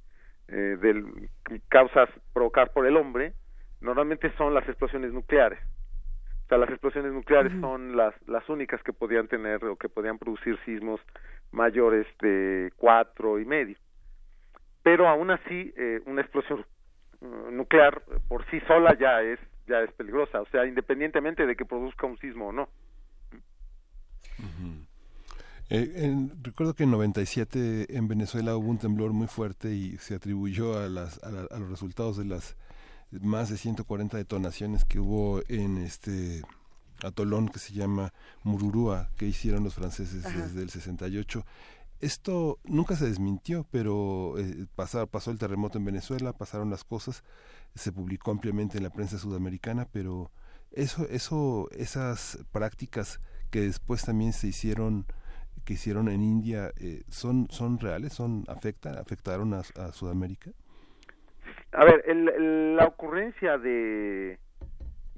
eh, 0.48 0.78
del, 0.82 1.30
causas 1.70 2.10
provocadas 2.34 2.70
por 2.72 2.88
el 2.88 2.98
hombre, 2.98 3.34
normalmente 3.82 4.32
son 4.38 4.54
las 4.54 4.68
explosiones 4.68 5.14
nucleares. 5.14 5.60
O 6.54 6.56
sea, 6.56 6.58
las 6.58 6.70
explosiones 6.70 7.14
nucleares 7.14 7.52
son 7.62 7.96
las, 7.96 8.14
las 8.28 8.48
únicas 8.50 8.84
que 8.84 8.94
podían 8.94 9.28
tener 9.28 9.64
o 9.66 9.76
que 9.76 9.90
podían 9.90 10.20
producir 10.20 10.60
sismos 10.66 11.00
mayores 11.52 12.06
de 12.22 12.72
cuatro 12.78 13.40
y 13.40 13.46
medio. 13.46 13.76
Pero 14.84 15.08
aún 15.08 15.32
así, 15.32 15.74
eh, 15.76 16.02
una 16.06 16.22
explosión 16.22 16.66
uh, 17.22 17.50
nuclear 17.50 18.04
por 18.28 18.46
sí 18.52 18.60
sola 18.68 18.96
ya 19.00 19.22
es 19.22 19.40
ya 19.66 19.80
es 19.82 19.92
peligrosa, 19.94 20.42
o 20.42 20.46
sea, 20.48 20.66
independientemente 20.66 21.46
de 21.48 21.56
que 21.56 21.64
produzca 21.64 22.06
un 22.06 22.18
sismo 22.20 22.50
o 22.50 22.52
no. 22.52 22.68
Eh, 25.70 26.14
recuerdo 26.42 26.74
que 26.74 26.84
en 26.84 26.92
97 26.92 27.98
en 27.98 28.08
Venezuela 28.10 28.58
hubo 28.58 28.70
un 28.70 28.78
temblor 28.78 29.14
muy 29.14 29.28
fuerte 29.28 29.70
y 29.70 29.98
se 29.98 30.16
atribuyó 30.16 30.78
a, 30.78 30.90
las, 30.90 31.24
a 31.24 31.58
los 31.58 31.70
resultados 31.70 32.18
de 32.18 32.26
las 32.26 32.58
más 33.22 33.50
de 33.50 33.58
140 33.58 34.18
detonaciones 34.18 34.86
que 34.86 35.00
hubo 35.00 35.42
en 35.48 35.78
este 35.78 36.42
atolón 37.04 37.50
que 37.50 37.60
se 37.60 37.74
llama 37.74 38.14
Mururúa, 38.44 39.10
que 39.18 39.26
hicieron 39.28 39.64
los 39.64 39.76
franceses 39.76 40.24
desde 40.24 40.62
el 40.62 40.70
68. 40.70 41.46
Esto 42.00 42.60
nunca 42.64 42.96
se 42.96 43.06
desmintió, 43.06 43.66
pero 43.72 44.38
eh, 44.38 44.68
pasó, 44.76 45.32
el 45.32 45.38
terremoto 45.38 45.78
en 45.78 45.86
Venezuela, 45.86 46.34
pasaron 46.34 46.70
las 46.70 46.84
cosas, 46.84 47.24
se 47.76 47.92
publicó 47.92 48.32
ampliamente 48.32 48.78
en 48.78 48.84
la 48.84 48.90
prensa 48.90 49.18
sudamericana, 49.18 49.88
pero 49.92 50.32
eso, 50.72 51.08
eso, 51.10 51.70
esas 51.72 52.40
prácticas 52.52 53.20
que 53.52 53.62
después 53.62 54.04
también 54.04 54.34
se 54.34 54.48
hicieron, 54.48 55.06
que 55.64 55.74
hicieron 55.74 56.10
en 56.10 56.24
India, 56.24 56.74
eh, 56.78 57.04
son, 57.10 57.48
son 57.52 57.80
reales, 57.80 58.14
son 58.14 58.44
afectan, 58.48 58.98
afectaron 58.98 59.54
a 59.54 59.92
Sudamérica. 59.94 60.52
A 61.74 61.86
ver, 61.86 62.04
la 62.16 62.86
ocurrencia 62.86 63.58
de, 63.58 64.38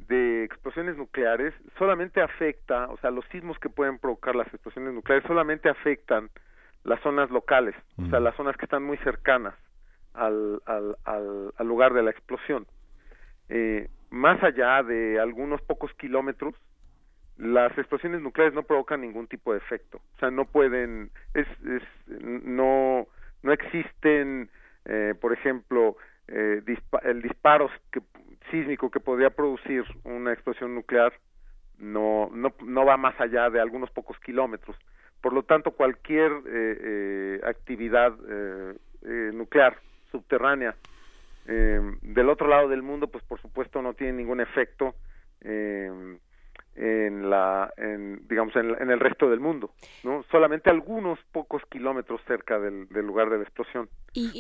de 0.08 0.44
explosiones 0.44 0.98
nucleares 0.98 1.54
solamente 1.78 2.22
afecta, 2.22 2.88
o 2.90 2.98
sea, 2.98 3.12
los 3.12 3.26
sismos 3.26 3.60
que 3.60 3.70
pueden 3.70 3.98
provocar 3.98 4.36
las 4.36 4.48
explosiones 4.48 4.94
nucleares 4.94 5.26
solamente 5.28 5.70
afectan 5.70 6.30
las 6.84 7.02
zonas 7.02 7.30
locales, 7.32 7.76
o 7.98 8.06
sea, 8.08 8.20
las 8.20 8.36
zonas 8.36 8.56
que 8.58 8.66
están 8.66 8.84
muy 8.84 8.98
cercanas 8.98 9.56
al, 10.14 10.62
al, 10.66 10.96
al, 11.58 11.68
lugar 11.68 11.94
de 11.94 12.04
la 12.04 12.12
explosión. 12.12 12.68
Eh, 13.50 13.90
más 14.12 14.42
allá 14.44 14.84
de 14.84 15.20
algunos 15.20 15.62
pocos 15.64 15.92
kilómetros, 15.96 16.54
las 17.38 17.76
explosiones 17.78 18.22
nucleares 18.22 18.54
no 18.54 18.64
provocan 18.64 19.02
ningún 19.02 19.28
tipo 19.28 19.52
de 19.52 19.58
efecto, 19.58 20.00
o 20.16 20.20
sea, 20.20 20.32
no 20.32 20.46
pueden, 20.46 21.12
es, 21.34 21.48
es 21.66 21.84
no, 22.08 23.08
no 23.44 23.52
existen, 23.52 24.50
eh, 24.86 25.16
por 25.20 25.34
ejemplo, 25.34 25.98
eh, 26.28 26.62
el 27.04 27.22
disparo 27.22 27.70
sísmico 28.50 28.90
que 28.90 29.00
podría 29.00 29.30
producir 29.30 29.84
una 30.04 30.34
explosión 30.34 30.76
nuclear 30.76 31.14
no, 31.78 32.30
no, 32.34 32.54
no 32.64 32.86
va 32.86 32.98
más 32.98 33.20
allá 33.20 33.50
de 33.50 33.60
algunos 33.60 33.90
pocos 33.92 34.18
kilómetros. 34.20 34.76
Por 35.22 35.34
lo 35.34 35.44
tanto, 35.44 35.72
cualquier 35.72 36.32
eh, 36.32 36.42
eh, 36.48 37.42
actividad 37.44 38.14
nuclear 39.34 39.78
subterránea 40.12 40.76
del 41.46 42.30
otro 42.30 42.48
lado 42.48 42.70
del 42.70 42.82
mundo, 42.82 43.08
pues 43.08 43.24
por 43.24 43.40
supuesto 43.40 43.82
no 43.84 43.94
tiene 43.94 44.14
ningún 44.14 44.42
efecto 44.42 44.96
en 46.76 47.30
la 47.30 47.74
en, 47.78 48.28
digamos 48.28 48.56
en, 48.56 48.90
el 48.90 49.00
resto 49.00 49.30
del 49.30 49.40
mundo 49.40 49.72
no 50.04 50.24
solamente 50.30 50.70
algunos 50.70 51.20
pocos 51.32 51.62
kilómetros 51.70 52.22
cerca 52.28 52.60
del, 52.60 52.88
lugar 52.90 53.30
de 53.30 53.38
la 53.38 53.44
explosión 53.44 53.88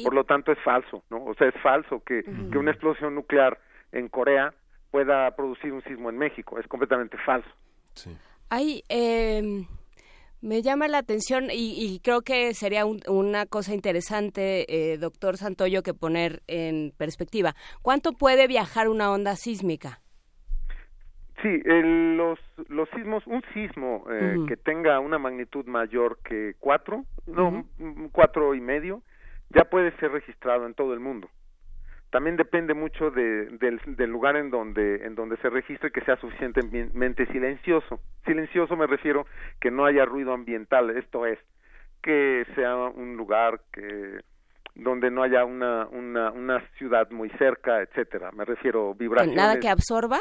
por 0.03 0.13
lo 0.13 0.25
tanto 0.25 0.51
es 0.51 0.59
falso 0.59 1.03
no 1.09 1.23
o 1.23 1.33
sea 1.35 1.47
es 1.47 1.61
falso 1.61 2.03
que, 2.05 2.23
que 2.23 2.57
una 2.57 2.71
explosión 2.71 3.15
nuclear 3.15 3.57
en 3.91 4.09
Corea 4.09 4.53
pueda 4.91 5.33
producir 5.35 5.71
un 5.71 5.81
sismo 5.83 6.09
en 6.09 6.17
México 6.17 6.59
es 6.59 6.67
completamente 6.67 7.17
falso 7.25 7.49
sí. 7.93 8.17
hay 8.49 8.83
eh, 8.89 9.65
Me 10.41 10.61
llama 10.61 10.87
la 10.87 10.99
atención 10.99 11.47
y, 11.51 11.99
creo 12.03 12.21
que 12.21 12.53
sería 12.53 12.85
una 12.85 13.45
cosa 13.47 13.73
interesante, 13.73 14.91
eh, 14.91 14.97
doctor 14.97 15.37
Santoyo, 15.37 15.81
que 15.81 15.95
poner 15.95 16.43
en 16.45 16.93
perspectiva. 16.97 17.55
¿Cuánto 17.81 18.11
puede 18.11 18.45
viajar 18.45 18.87
una 18.87 19.11
onda 19.11 19.35
sísmica? 19.37 20.01
Sí, 21.45 21.61
los, 21.63 22.39
los 22.69 22.89
sismos, 22.89 23.27
un 23.27 23.43
sismo 23.53 24.03
eh, 24.09 24.35
que 24.47 24.57
tenga 24.57 24.99
una 24.99 25.19
magnitud 25.19 25.63
mayor 25.67 26.17
que 26.23 26.55
cuatro, 26.59 27.05
no, 27.27 27.67
cuatro 28.11 28.55
y 28.55 28.61
medio, 28.61 29.03
ya 29.51 29.65
puede 29.65 29.95
ser 29.97 30.11
registrado 30.11 30.65
en 30.65 30.73
todo 30.73 30.95
el 30.95 30.99
mundo. 30.99 31.29
También 32.09 32.35
depende 32.35 32.73
mucho 32.73 33.11
de, 33.11 33.45
del, 33.59 33.79
del, 33.85 34.09
lugar 34.09 34.37
en 34.37 34.49
donde 34.49 35.05
en 35.05 35.13
donde 35.13 35.37
se 35.37 35.51
registre 35.51 35.91
que 35.91 36.01
sea 36.01 36.17
suficientemente 36.17 37.27
silencioso. 37.27 37.99
Silencioso 38.25 38.75
me 38.75 38.87
refiero 38.87 39.27
que 39.61 39.69
no 39.69 39.85
haya 39.85 40.03
ruido 40.03 40.33
ambiental 40.33 40.97
esto 40.97 41.27
es 41.27 41.37
que 42.01 42.43
sea 42.55 42.75
un 42.75 43.17
lugar 43.17 43.61
que 43.71 44.19
donde 44.73 45.11
no 45.11 45.21
haya 45.21 45.45
una 45.45 45.85
una, 45.91 46.31
una 46.31 46.67
ciudad 46.79 47.11
muy 47.11 47.29
cerca 47.37 47.83
etcétera. 47.83 48.31
Me 48.31 48.45
refiero 48.45 48.95
vibraciones 48.95 49.37
nada 49.37 49.59
que 49.59 49.69
absorba 49.69 50.17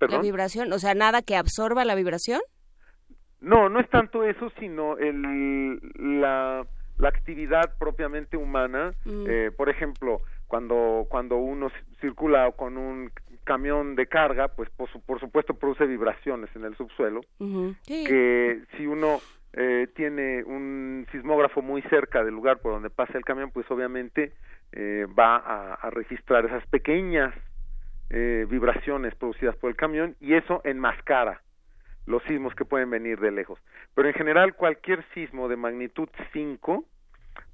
la 0.00 0.20
vibración 0.20 0.72
o 0.72 0.78
sea 0.78 0.94
nada 0.94 1.22
que 1.22 1.36
absorba 1.36 1.84
la 1.84 1.94
vibración. 1.94 2.40
No 3.40 3.68
no 3.68 3.80
es 3.80 3.88
tanto 3.90 4.24
eso 4.24 4.50
sino 4.58 4.98
el 4.98 5.80
la 6.20 6.66
la 6.98 7.08
actividad 7.08 7.76
propiamente 7.78 8.36
humana. 8.36 8.92
Mm. 9.04 9.24
eh, 9.28 9.50
por 9.56 9.68
ejemplo 9.68 10.20
cuando 10.46 11.06
cuando 11.08 11.36
uno 11.36 11.70
circula 12.00 12.50
con 12.52 12.76
un 12.76 13.10
camión 13.44 13.94
de 13.94 14.06
carga 14.06 14.48
pues 14.48 14.68
por, 14.70 14.88
por 15.02 15.20
supuesto 15.20 15.54
produce 15.54 15.86
vibraciones 15.86 16.50
en 16.56 16.64
el 16.64 16.76
subsuelo. 16.76 17.20
Que 17.86 18.62
si 18.76 18.86
uno 18.86 19.20
eh, 19.52 19.88
tiene 19.94 20.44
un 20.44 21.06
sismógrafo 21.12 21.62
muy 21.62 21.80
cerca 21.82 22.22
del 22.22 22.34
lugar 22.34 22.58
por 22.58 22.72
donde 22.72 22.90
pasa 22.90 23.16
el 23.16 23.24
camión 23.24 23.50
pues 23.52 23.64
obviamente 23.70 24.34
eh, 24.72 25.06
va 25.18 25.36
a, 25.36 25.90
registrar 25.90 26.44
esas 26.44 26.66
pequeñas 26.66 27.32
eh, 28.10 28.46
vibraciones 28.48 29.14
producidas 29.14 29.56
por 29.56 29.70
el 29.70 29.76
camión 29.76 30.16
y 30.20 30.34
eso 30.34 30.60
enmascara 30.64 31.42
los 32.06 32.22
sismos 32.24 32.54
que 32.54 32.64
pueden 32.64 32.90
venir 32.90 33.18
de 33.18 33.30
lejos. 33.30 33.58
Pero 33.94 34.08
en 34.08 34.14
general 34.14 34.54
cualquier 34.54 35.04
sismo 35.12 35.48
de 35.48 35.56
magnitud 35.56 36.08
5 36.32 36.84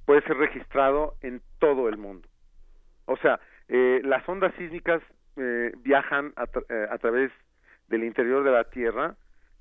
puede 0.05 0.21
ser 0.21 0.37
registrado 0.37 1.15
en 1.21 1.41
todo 1.59 1.89
el 1.89 1.97
mundo. 1.97 2.27
O 3.05 3.17
sea, 3.17 3.39
eh, 3.67 4.01
las 4.03 4.27
ondas 4.29 4.53
sísmicas 4.57 5.01
eh, 5.37 5.71
viajan 5.77 6.33
a, 6.35 6.43
eh, 6.69 6.87
a, 6.89 6.97
través 6.99 7.31
del 7.87 8.03
interior 8.03 8.43
de 8.43 8.51
la 8.51 8.65
Tierra 8.65 9.15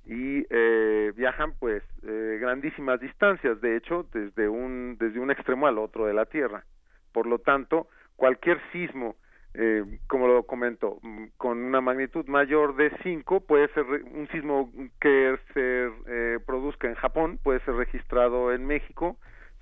y 0.05 0.45
eh, 0.51 1.13
viajan 1.15 1.53
pues 1.59 1.83
eh, 2.03 2.39
grandísimas 2.41 3.01
distancias, 3.01 3.61
de 3.61 3.77
hecho, 3.77 4.07
desde 4.13 4.49
un, 4.49 4.97
desde 4.99 5.21
un 5.21 5.31
extremo 5.31 5.67
al 5.67 5.79
otro 5.79 6.07
de 6.07 6.15
la 6.15 6.27
Tierra. 6.27 6.65
Por 7.13 7.27
lo 7.27 7.39
tanto, 7.39 7.89
cualquier 8.17 8.61
sismo, 8.73 9.17
eh, 9.55 9.85
como 10.07 10.29
lo 10.29 10.45
comento, 10.45 10.99
mm, 11.03 11.25
con 11.37 11.59
una 11.59 11.81
magnitud 11.81 12.27
mayor 12.27 12.77
de 12.77 12.91
5, 13.03 13.41
puede 13.41 13.69
ser 13.69 13.85
un 13.85 14.29
sismo 14.33 14.73
que 15.01 15.39
se 15.53 15.91
eh, 16.07 16.39
produzca 16.47 16.89
en 16.89 16.95
Japón, 16.95 17.39
puede 17.43 17.61
ser 17.61 17.75
registrado 17.75 18.53
en 18.53 18.67
México, 18.67 19.17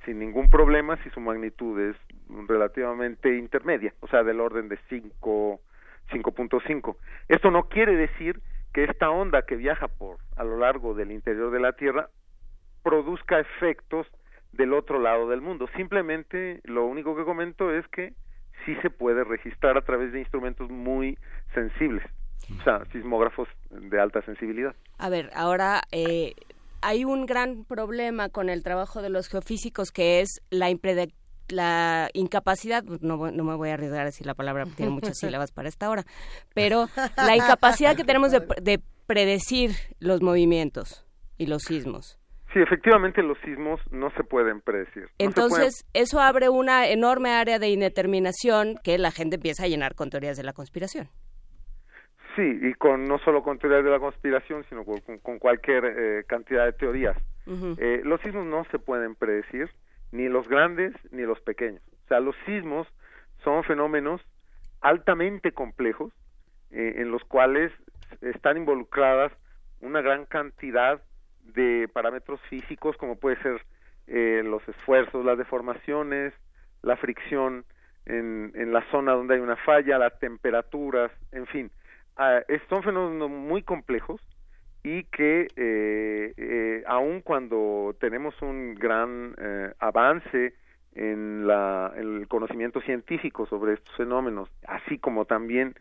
sin 0.05 0.19
ningún 0.19 0.49
problema 0.49 0.97
si 1.03 1.11
su 1.11 1.21
magnitud 1.21 1.79
es 1.81 1.97
relativamente 2.49 3.37
intermedia, 3.37 3.93
o 4.01 4.09
sea, 4.09 4.23
del 4.23 4.41
orden 4.41 4.69
de 4.69 4.79
5 4.89 5.61
5.5. 6.11 6.97
Esto 7.29 7.51
no 7.51 7.69
quiere 7.69 7.97
decir 7.97 8.41
que 8.73 8.85
esta 8.85 9.11
onda 9.11 9.43
que 9.43 9.57
viaja 9.57 9.89
por 9.89 10.19
a 10.37 10.45
lo 10.45 10.59
largo 10.59 10.95
del 10.95 11.11
interior 11.13 11.51
de 11.51 11.61
la 11.61 11.73
Tierra 11.73 12.09
produzca 12.83 13.41
efectos 13.41 14.07
del 14.53 14.73
otro 14.73 14.99
lado 14.99 15.29
del 15.29 15.41
mundo. 15.41 15.69
Simplemente 15.77 16.61
lo 16.65 16.85
único 16.87 17.17
que 17.17 17.25
comento 17.25 17.73
es 17.73 17.87
que 17.89 18.13
sí 18.65 18.75
se 18.83 18.91
puede 18.91 19.25
registrar 19.25 19.77
a 19.77 19.83
través 19.83 20.13
de 20.13 20.21
instrumentos 20.21 20.71
muy 20.71 21.19
sensibles, 21.55 22.05
o 22.59 22.63
sea, 22.63 22.85
sismógrafos 22.93 23.49
de 23.71 24.01
alta 24.01 24.23
sensibilidad. 24.23 24.75
A 24.99 25.09
ver, 25.09 25.31
ahora 25.35 25.83
eh, 25.93 26.35
hay 26.83 27.05
un 27.05 27.27
gran 27.27 27.65
problema 27.65 28.29
con 28.29 28.49
el 28.49 28.63
trabajo 28.63 29.03
de 29.03 29.11
los 29.11 29.29
geofísicos 29.29 29.91
que 29.91 30.21
es 30.21 30.41
la, 30.51 30.69
la 31.49 32.11
incapacidad, 32.13 32.83
no, 32.85 33.31
no, 33.31 33.45
me 33.45 33.55
voy 33.55 33.71
a 33.71 33.75
arriesgar 33.75 34.03
a 34.03 34.07
decir 34.07 34.27
la 34.27 34.35
palabra, 34.35 34.65
tiene 34.77 34.93
muchas 34.93 35.19
sílabas 35.21 35.53
para 35.53 35.69
esta 35.69 35.91
hora, 35.91 36.05
pero 36.55 36.89
la 37.17 37.37
incapacidad 37.37 37.97
que 37.97 38.05
tenemos 38.05 38.31
de, 38.31 38.81
predecir 39.07 39.73
los 39.99 40.23
movimientos 40.23 41.05
y 41.37 41.47
los 41.47 41.63
sismos. 41.63 42.20
Sí, 42.53 42.59
efectivamente 42.59 43.23
los 43.23 43.39
sismos 43.45 43.81
no 43.93 44.11
se 44.13 44.25
pueden 44.25 44.61
predecir. 44.61 45.09
Entonces, 45.19 45.87
eso 45.95 46.21
abre 46.21 46.49
una 46.49 46.89
enorme 46.89 47.31
área 47.31 47.61
de 47.61 47.69
indeterminación 47.69 48.75
que 48.83 48.99
la 48.99 49.13
gente 49.13 49.37
empieza 49.37 49.65
a 49.65 49.69
llenar 49.69 49.95
con 49.95 50.11
teorías 50.11 50.37
de 50.37 50.43
la 50.43 50.53
conspiración. 50.53 51.09
Sí, 52.35 52.59
y 52.63 52.75
con 52.75 53.05
no 53.05 53.19
solo 53.19 53.43
con 53.43 53.59
teorías 53.59 53.85
de 53.85 53.91
la 53.91 54.01
conspiración, 54.01 54.65
sino 54.69 54.85
con, 54.85 55.39
cualquier 55.39 55.85
eh, 55.85 56.25
cantidad 56.27 56.65
de 56.65 56.73
teorías. 56.73 57.17
Eh, 57.79 58.03
los 58.05 58.21
sismos 58.21 58.47
no 58.47 58.65
se 58.71 58.79
pueden 58.79 59.17
predecir, 59.17 59.71
ni 60.13 60.29
los 60.29 60.49
grandes 60.49 60.93
ni 61.11 61.23
los 61.23 61.41
pequeños. 61.41 61.83
O 62.05 62.09
sea, 62.09 62.21
los 62.21 62.37
sismos 62.47 62.87
son 63.43 63.65
fenómenos 63.65 64.21
altamente 64.81 65.53
complejos 65.53 66.13
eh, 66.71 66.95
en 66.99 67.11
los 67.11 67.23
cuales 67.25 67.73
están 68.21 68.57
involucradas 68.57 69.33
una 69.81 70.01
gran 70.01 70.27
cantidad 70.27 71.01
de 71.55 71.89
parámetros 71.93 72.41
físicos 72.49 72.97
como 72.97 73.17
puede 73.17 73.37
ser 73.43 73.63
los 74.07 74.67
esfuerzos, 74.69 75.25
las 75.25 75.39
deformaciones, 75.39 76.35
la 76.83 76.97
fricción 76.97 77.65
en, 78.07 78.51
en 78.57 78.73
la 78.73 78.85
zona 78.91 79.13
donde 79.13 79.35
hay 79.35 79.41
una 79.41 79.55
falla, 79.55 79.99
las 79.99 80.19
temperaturas, 80.19 81.13
en 81.31 81.47
fin, 81.47 81.71
Ah, 82.23 82.43
son 82.69 82.83
fenómenos 82.83 83.31
muy 83.31 83.63
complejos 83.63 84.21
y 84.83 85.05
que 85.05 85.49
eh, 85.57 86.35
eh, 86.37 86.83
aun 86.87 87.23
cuando 87.23 87.97
tenemos 87.99 88.35
un 88.43 88.75
gran 88.75 89.35
eh, 89.39 89.73
avance 89.79 90.53
en, 90.95 91.47
la, 91.47 91.95
el 91.97 92.29
conocimiento 92.29 92.83
científico 92.83 93.47
sobre 93.47 93.73
estos 93.73 93.97
fenómenos, 93.97 94.51
así 94.69 94.99
como 94.99 95.25
también 95.25 95.75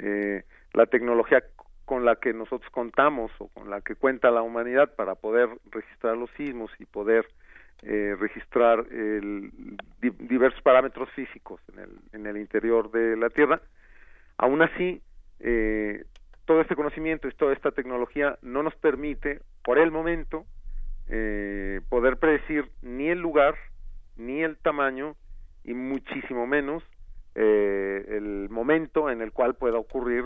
eh, 0.00 0.42
la 0.72 0.86
tecnología 0.86 1.44
con 1.84 2.04
la 2.04 2.16
que 2.16 2.32
nosotros 2.32 2.70
contamos 2.70 3.30
o 3.38 3.48
con 3.48 3.70
la 3.70 3.80
que 3.80 3.94
cuenta 3.94 4.30
la 4.30 4.42
humanidad 4.42 4.94
para 4.94 5.14
poder 5.14 5.48
registrar 5.70 6.16
los 6.16 6.30
sismos 6.36 6.70
y 6.78 6.86
poder 6.86 7.26
eh, 7.82 8.16
registrar 8.18 8.86
el, 8.90 9.50
diversos 10.00 10.62
parámetros 10.62 11.10
físicos 11.10 11.60
en 11.72 11.80
el, 11.80 11.90
en 12.12 12.26
el 12.26 12.36
interior 12.38 12.90
de 12.90 13.16
la 13.16 13.28
Tierra, 13.28 13.60
aún 14.38 14.62
así 14.62 15.02
eh, 15.40 16.04
todo 16.46 16.60
este 16.60 16.76
conocimiento 16.76 17.28
y 17.28 17.32
toda 17.32 17.52
esta 17.52 17.72
tecnología 17.72 18.38
no 18.42 18.62
nos 18.62 18.74
permite, 18.76 19.40
por 19.62 19.78
el 19.78 19.90
momento, 19.90 20.44
eh, 21.08 21.80
poder 21.88 22.18
predecir 22.18 22.70
ni 22.82 23.08
el 23.08 23.18
lugar, 23.18 23.54
ni 24.16 24.42
el 24.42 24.56
tamaño, 24.56 25.16
y 25.64 25.74
muchísimo 25.74 26.46
menos 26.46 26.82
eh, 27.34 28.04
el 28.08 28.48
momento 28.50 29.10
en 29.10 29.20
el 29.20 29.32
cual 29.32 29.54
pueda 29.54 29.78
ocurrir 29.78 30.24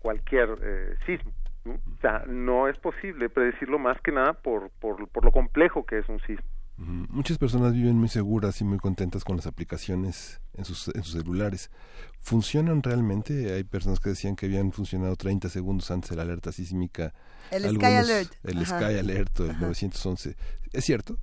cualquier 0.00 0.58
eh, 0.62 0.94
sismo. 1.06 1.32
O 1.66 2.00
sea, 2.00 2.24
no 2.26 2.68
es 2.68 2.78
posible 2.78 3.28
predecirlo 3.28 3.78
más 3.78 4.00
que 4.00 4.12
nada 4.12 4.32
por, 4.32 4.70
por, 4.80 5.06
por 5.08 5.24
lo 5.24 5.32
complejo 5.32 5.84
que 5.84 5.98
es 5.98 6.08
un 6.08 6.20
sismo. 6.20 6.46
Muchas 6.78 7.38
personas 7.38 7.74
viven 7.74 7.96
muy 7.96 8.08
seguras 8.08 8.60
y 8.60 8.64
muy 8.64 8.78
contentas 8.78 9.24
con 9.24 9.34
las 9.34 9.48
aplicaciones 9.48 10.40
en 10.54 10.64
sus, 10.64 10.86
en 10.94 11.02
sus 11.02 11.20
celulares. 11.20 11.72
¿Funcionan 12.20 12.84
realmente? 12.84 13.52
Hay 13.52 13.64
personas 13.64 13.98
que 13.98 14.10
decían 14.10 14.36
que 14.36 14.46
habían 14.46 14.70
funcionado 14.70 15.16
30 15.16 15.48
segundos 15.48 15.90
antes 15.90 16.10
de 16.10 16.16
la 16.16 16.22
alerta 16.22 16.52
sísmica. 16.52 17.12
El 17.50 17.64
Sky 17.64 17.84
Alert. 17.84 18.32
El 18.44 18.64
Sky 18.64 18.96
Alert, 18.96 19.40
el 19.40 19.60
911. 19.60 20.36
¿Es 20.72 20.84
cierto? 20.84 21.18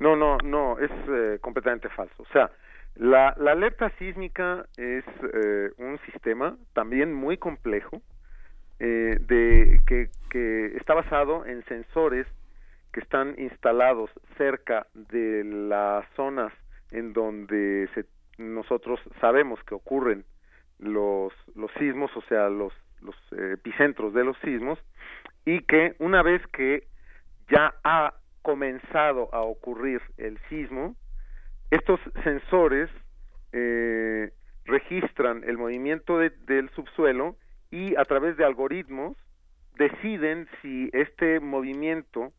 No, 0.00 0.16
no, 0.16 0.36
no, 0.44 0.78
es 0.78 0.90
eh, 0.90 1.38
completamente 1.40 1.88
falso. 1.88 2.22
O 2.22 2.26
sea, 2.30 2.50
la, 3.00 3.34
la 3.38 3.52
alerta 3.52 3.90
sísmica 3.98 4.66
es 4.76 5.04
eh, 5.32 5.70
un 5.78 5.98
sistema 6.04 6.58
también 6.74 7.14
muy 7.14 7.38
complejo 7.38 8.02
eh, 8.78 9.16
de 9.26 9.80
que, 9.86 10.10
que 10.28 10.76
está 10.76 10.92
basado 10.92 11.46
en 11.46 11.64
sensores 11.64 12.26
que 12.92 13.00
están 13.00 13.36
instalados 13.38 14.10
cerca 14.36 14.86
de 14.92 15.44
las 15.44 16.04
zonas 16.14 16.52
en 16.90 17.14
donde 17.14 17.88
se, 17.94 18.04
nosotros 18.36 19.00
sabemos 19.18 19.58
que 19.64 19.74
ocurren 19.74 20.26
los, 20.78 21.32
los 21.54 21.70
sismos, 21.78 22.14
o 22.14 22.22
sea, 22.28 22.50
los, 22.50 22.74
los 23.00 23.16
epicentros 23.32 24.12
de 24.12 24.24
los 24.24 24.36
sismos, 24.44 24.78
y 25.46 25.60
que 25.60 25.94
una 26.00 26.22
vez 26.22 26.46
que 26.48 26.86
ya 27.48 27.72
ha 27.82 28.12
comenzado 28.42 29.30
a 29.32 29.40
ocurrir 29.40 30.02
el 30.18 30.38
sismo, 30.50 30.96
estos 31.70 32.00
sensores 32.24 32.90
eh, 33.52 34.32
registran 34.64 35.44
el 35.44 35.58
movimiento 35.58 36.18
del 36.18 36.70
subsuelo 36.70 37.36
y 37.70 37.96
a 37.96 38.04
través 38.04 38.36
de 38.36 38.44
algoritmos 38.44 39.16
deciden 39.76 40.48
si 40.60 40.90
este 40.92 41.40
movimiento 41.40 42.32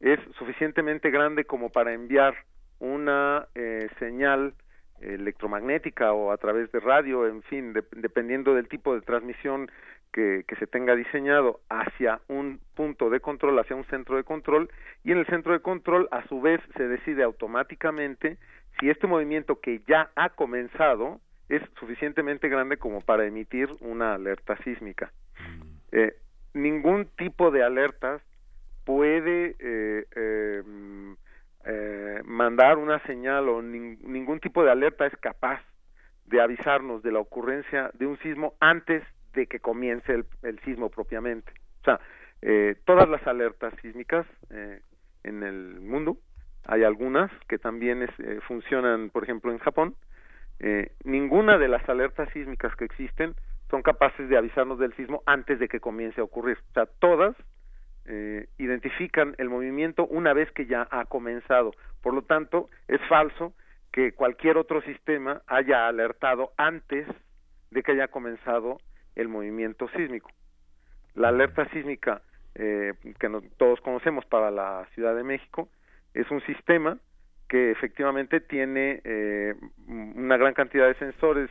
es 0.00 0.18
suficientemente 0.38 1.10
grande 1.10 1.44
como 1.44 1.70
para 1.70 1.92
enviar 1.92 2.34
una 2.78 3.46
eh, 3.54 3.88
señal 3.98 4.54
electromagnética 5.00 6.12
o 6.12 6.32
a 6.32 6.36
través 6.38 6.70
de 6.72 6.80
radio, 6.80 7.26
en 7.26 7.42
fin, 7.42 7.72
dependiendo 7.72 8.54
del 8.54 8.68
tipo 8.68 8.94
de 8.94 9.00
transmisión 9.00 9.70
que, 10.12 10.44
que, 10.48 10.56
se 10.56 10.66
tenga 10.66 10.96
diseñado 10.96 11.60
hacia 11.68 12.20
un 12.28 12.60
punto 12.74 13.10
de 13.10 13.20
control, 13.20 13.58
hacia 13.58 13.76
un 13.76 13.84
centro 13.84 14.16
de 14.16 14.24
control, 14.24 14.70
y 15.04 15.12
en 15.12 15.18
el 15.18 15.26
centro 15.26 15.52
de 15.52 15.60
control 15.60 16.08
a 16.10 16.26
su 16.26 16.40
vez 16.40 16.60
se 16.76 16.88
decide 16.88 17.22
automáticamente 17.22 18.38
si 18.78 18.90
este 18.90 19.06
movimiento 19.06 19.60
que 19.60 19.82
ya 19.86 20.10
ha 20.16 20.30
comenzado 20.30 21.20
es 21.48 21.62
suficientemente 21.78 22.48
grande 22.48 22.76
como 22.76 23.00
para 23.00 23.26
emitir 23.26 23.68
una 23.80 24.14
alerta 24.14 24.56
sísmica. 24.64 25.12
Mm. 25.40 25.62
Eh, 25.92 26.14
ningún 26.54 27.06
tipo 27.16 27.50
de 27.50 27.62
alertas 27.62 28.22
puede 28.84 29.56
eh, 29.58 30.06
eh, 30.14 30.62
eh, 31.70 32.22
mandar 32.24 32.78
una 32.78 32.98
señal 33.00 33.48
o 33.48 33.60
ningún 33.60 34.40
tipo 34.40 34.64
de 34.64 34.70
alerta 34.70 35.06
es 35.06 35.16
capaz 35.18 35.60
de 36.24 36.40
avisarnos 36.40 37.02
de 37.02 37.12
la 37.12 37.18
ocurrencia 37.18 37.90
de 37.94 38.06
un 38.06 38.18
sismo 38.20 38.54
antes 38.60 39.02
de 39.34 39.46
que 39.46 39.60
comience 39.60 40.24
el, 40.42 40.60
sismo 40.60 40.88
propiamente. 40.88 41.52
O 41.82 41.84
sea, 41.84 42.00
eh, 42.42 42.76
todas 42.86 43.08
las 43.08 43.26
alertas 43.26 43.74
sísmicas 43.82 44.26
eh, 44.50 44.80
en 45.24 45.42
el 45.42 45.80
mundo, 45.80 46.16
hay 46.68 46.84
algunas 46.84 47.30
que 47.48 47.58
también 47.58 48.02
eh, 48.02 48.38
funcionan, 48.46 49.10
por 49.10 49.24
ejemplo, 49.24 49.50
en 49.50 49.58
Japón, 49.58 49.94
ninguna 51.04 51.56
de 51.56 51.68
las 51.68 51.88
alertas 51.88 52.28
sísmicas 52.32 52.74
que 52.74 52.84
existen 52.84 53.36
son 53.70 53.82
capaces 53.82 54.28
de 54.28 54.36
avisarnos 54.36 54.80
del 54.80 54.92
sismo 54.94 55.22
antes 55.24 55.60
de 55.60 55.68
que 55.68 55.78
comience 55.78 56.20
a 56.20 56.24
ocurrir. 56.24 56.58
O 56.70 56.72
sea, 56.72 56.86
todas 56.98 57.36
identifican 58.56 59.36
el 59.38 59.50
movimiento 59.50 60.04
una 60.06 60.32
vez 60.32 60.50
que 60.50 60.66
ya 60.66 60.88
ha 60.90 61.04
comenzado. 61.04 61.70
Por 62.02 62.12
lo 62.12 62.22
tanto, 62.22 62.68
es 62.88 63.00
falso 63.08 63.52
que 63.92 64.12
cualquier 64.12 64.56
otro 64.56 64.82
sistema 64.82 65.42
haya 65.46 65.86
alertado 65.86 66.52
antes 66.56 67.06
de 67.70 67.82
que 67.82 67.92
haya 67.92 68.08
comenzado 68.08 68.78
el 69.14 69.28
movimiento 69.28 69.88
sísmico. 69.90 70.30
La 71.14 71.28
alerta 71.28 71.68
sísmica 71.70 72.22
eh, 72.54 72.94
que 73.18 73.28
todos 73.56 73.80
conocemos 73.80 74.24
para 74.26 74.50
la 74.50 74.86
Ciudad 74.94 75.14
de 75.14 75.24
México 75.24 75.68
es 76.20 76.30
un 76.30 76.40
sistema 76.42 76.98
que 77.48 77.70
efectivamente 77.70 78.40
tiene 78.40 79.00
eh, 79.04 79.54
una 79.86 80.36
gran 80.36 80.54
cantidad 80.54 80.86
de 80.86 80.94
sensores 80.94 81.50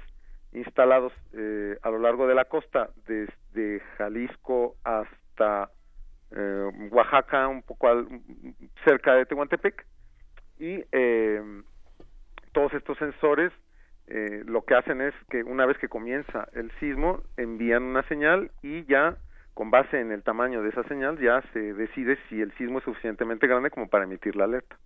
instalados 0.54 1.12
eh, 1.34 1.78
a 1.82 1.90
lo 1.90 2.00
largo 2.00 2.28
de 2.28 2.36
la 2.36 2.46
costa, 2.46 2.90
desde 3.08 3.82
Jalisco 3.98 4.76
hasta 4.84 5.70
Oaxaca, 6.92 7.48
un 7.48 7.62
poco 7.62 7.88
cerca 8.84 9.14
de 9.14 9.26
Tehuantepec, 9.26 9.86
y 10.60 10.84
todos 12.52 12.74
estos 12.74 12.98
sensores 12.98 13.54
eh, 14.08 14.44
lo 14.46 14.64
que 14.64 14.76
hacen 14.76 15.02
es 15.02 15.14
que 15.30 15.44
una 15.44 15.66
vez 15.66 15.78
que 15.80 15.90
comienza 15.90 16.48
el 16.54 16.72
sismo 16.80 17.22
envían 17.36 17.84
una 17.84 18.04
señal 18.08 18.52
y 18.64 18.86
ya 18.86 19.18
con 19.58 19.72
base 19.72 20.00
en 20.00 20.12
el 20.12 20.22
tamaño 20.22 20.62
de 20.62 20.70
esa 20.70 20.84
señal 20.84 21.18
ya 21.20 21.42
se 21.52 21.74
decide 21.74 22.20
si 22.30 22.40
el 22.40 22.56
sismo 22.60 22.78
es 22.78 22.84
suficientemente 22.84 23.48
grande 23.48 23.72
como 23.72 23.88
para 23.88 24.04
emitir 24.04 24.36
la 24.36 24.44
alerta. 24.44 24.78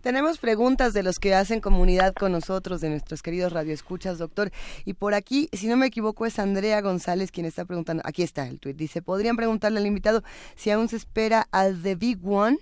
Tenemos 0.00 0.38
preguntas 0.38 0.92
de 0.92 1.02
los 1.02 1.16
que 1.18 1.34
hacen 1.34 1.60
comunidad 1.60 2.14
con 2.14 2.30
nosotros, 2.30 2.80
de 2.80 2.90
nuestros 2.90 3.20
queridos 3.20 3.52
radioescuchas, 3.52 4.18
doctor. 4.18 4.52
Y 4.84 4.94
por 4.94 5.14
aquí, 5.14 5.48
si 5.52 5.66
no 5.66 5.76
me 5.76 5.86
equivoco, 5.86 6.24
es 6.24 6.38
Andrea 6.38 6.80
González 6.82 7.32
quien 7.32 7.46
está 7.46 7.64
preguntando. 7.64 8.00
Aquí 8.06 8.22
está 8.22 8.46
el 8.46 8.60
tuit. 8.60 8.76
Dice, 8.76 9.02
¿podrían 9.02 9.34
preguntarle 9.34 9.80
al 9.80 9.86
invitado 9.86 10.22
si 10.54 10.70
aún 10.70 10.86
se 10.88 10.96
espera 10.96 11.48
al 11.50 11.82
The 11.82 11.96
Big 11.96 12.24
One? 12.24 12.58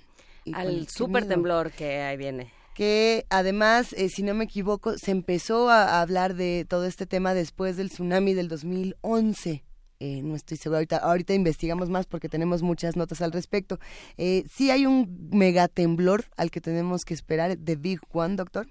al 0.55 0.89
super 0.89 1.29
temblor 1.29 1.73
que 1.73 2.03
ahí 2.03 2.17
viene 2.17 2.53
que 2.75 3.25
además, 3.31 3.93
eh, 3.93 4.09
si 4.09 4.23
no 4.23 4.35
me 4.35 4.45
equivoco, 4.45 4.99
se 4.99 5.13
empezó 5.13 5.71
a, 5.71 6.01
hablar 6.01 6.35
de 6.35 6.67
todo 6.69 6.87
este 6.87 7.07
tema 7.07 7.33
después 7.33 7.77
del 7.77 7.89
tsunami 7.89 8.35
del 8.35 8.49
2011. 8.49 9.63
Eh, 10.05 10.21
no 10.23 10.35
estoy 10.35 10.59
seguro, 10.59 10.77
ahorita, 10.77 10.99
ahorita 10.99 11.33
investigamos 11.33 11.89
más 11.89 12.05
porque 12.07 12.29
tenemos 12.29 12.63
muchas 12.63 12.95
notas 12.95 13.23
al 13.23 13.33
respecto. 13.33 13.79
Eh, 14.19 14.43
¿Sí 14.49 14.71
hay 14.71 14.85
un 14.85 15.31
megatemblor 15.33 16.25
al 16.37 16.51
que 16.51 16.61
tenemos 16.61 17.07
que 17.07 17.15
esperar 17.15 17.57
de 17.57 17.77
Big 17.77 18.01
One, 18.13 18.37
doctor? 18.37 18.67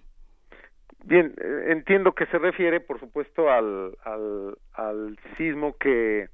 Bien, 1.05 1.33
eh, 1.41 1.71
entiendo 1.71 2.13
que 2.13 2.27
se 2.27 2.37
refiere, 2.37 2.79
por 2.81 2.99
supuesto, 2.99 3.49
al, 3.49 3.97
al, 4.03 4.57
al 4.73 5.17
sismo 5.35 5.75
que 5.77 6.29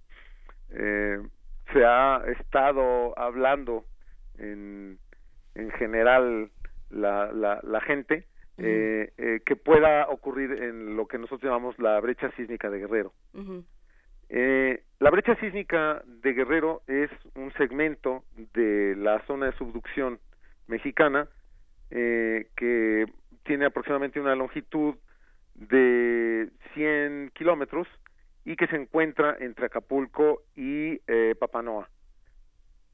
se 1.74 1.86
ha 1.86 2.22
estado 2.38 3.18
hablando 3.18 3.86
en, 4.38 5.00
en 5.56 5.72
general 5.72 6.52
la, 6.90 7.32
la, 7.32 7.62
la 7.64 7.82
gente 7.82 8.28
eh, 8.58 9.14
eh, 9.18 9.40
que 9.46 9.56
pueda 9.56 10.10
ocurrir 10.10 10.52
en 10.62 10.98
lo 10.98 11.08
que 11.08 11.18
nosotros 11.18 11.44
llamamos 11.44 11.80
la 11.80 12.00
brecha 12.02 12.30
sísmica 12.36 12.70
de 12.70 12.80
Guerrero. 12.80 13.14
Eh, 14.30 14.84
la 15.00 15.10
brecha 15.10 15.36
sísmica 15.36 16.04
de 16.06 16.34
Guerrero 16.34 16.82
es 16.88 17.10
un 17.36 17.52
segmento 17.54 18.24
de 18.54 18.96
la 18.98 19.26
zona 19.26 19.48
de 19.48 19.58
subducción 19.58 20.20
mexicana 20.68 21.28
eh, 21.92 22.48
que 22.56 23.06
tiene 23.44 23.66
aproximadamente 23.66 24.20
una 24.20 24.36
longitud 24.36 24.96
de 25.56 26.50
100 26.74 27.32
kilómetros 27.34 27.88
y 28.46 28.56
que 28.56 28.68
se 28.68 28.76
encuentra 28.76 29.36
entre 29.40 29.66
Acapulco 29.66 30.44
y 30.56 31.02
eh, 31.08 31.36
Papanoa. 31.40 31.90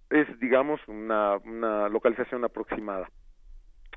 Es, 0.10 0.28
digamos, 0.40 0.80
una, 0.88 1.38
una 1.38 1.90
localización 1.90 2.44
aproximada 2.44 3.10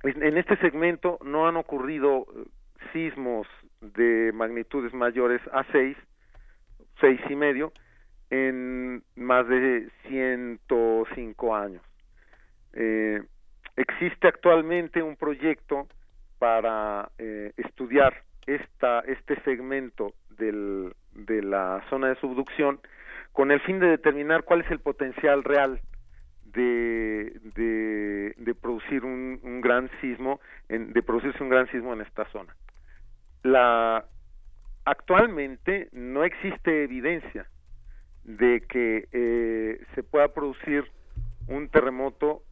en 0.03 0.39
este 0.39 0.57
segmento 0.59 1.19
no 1.25 1.49
han 1.49 1.57
ocurrido 1.57 2.27
eh, 2.35 2.45
sismos 2.93 3.47
de 3.81 4.33
magnitudes 4.33 4.93
mayores 4.95 5.41
a 5.53 5.65
6, 5.73 5.97
seis 7.01 7.21
y 7.29 7.37
medio, 7.37 7.73
en 8.31 9.03
más 9.17 9.47
de 9.49 9.89
105 10.09 11.57
años. 11.57 11.83
Eh, 12.75 13.23
existe 13.77 14.29
actualmente 14.29 15.03
un 15.03 15.17
proyecto 15.17 15.89
para 16.39 17.11
eh, 17.19 17.53
estudiar 17.57 18.23
esta, 18.47 19.01
este 19.01 19.41
segmento 19.43 20.15
del, 20.31 20.95
de 21.13 21.43
la 21.43 21.85
zona 21.91 22.09
de 22.09 22.17
subducción 22.17 22.81
con 23.33 23.51
el 23.51 23.61
fin 23.61 23.79
de 23.79 23.89
determinar 23.89 24.45
cuál 24.45 24.61
es 24.63 24.71
el 24.71 24.81
potencial 24.81 25.45
real 25.45 25.81
de, 26.45 27.33
de, 27.55 28.55
producir 28.55 29.05
un, 29.05 29.39
un, 29.43 29.61
gran 29.61 29.91
sismo, 30.01 30.41
en, 30.69 30.93
de 30.93 31.03
producirse 31.03 31.43
un 31.43 31.49
gran 31.49 31.71
sismo 31.71 31.93
en 31.93 32.01
esta 32.01 32.25
zona. 32.33 32.55
La, 33.43 34.05
actualmente 34.91 35.89
no 35.93 36.25
existe 36.25 36.85
evidencia 36.85 37.47
de 38.25 38.63
que 38.69 39.09
eh, 39.13 39.85
se 39.95 40.03
pueda 40.03 40.33
producir 40.33 40.85
un 41.47 41.69
terremoto 41.69 42.43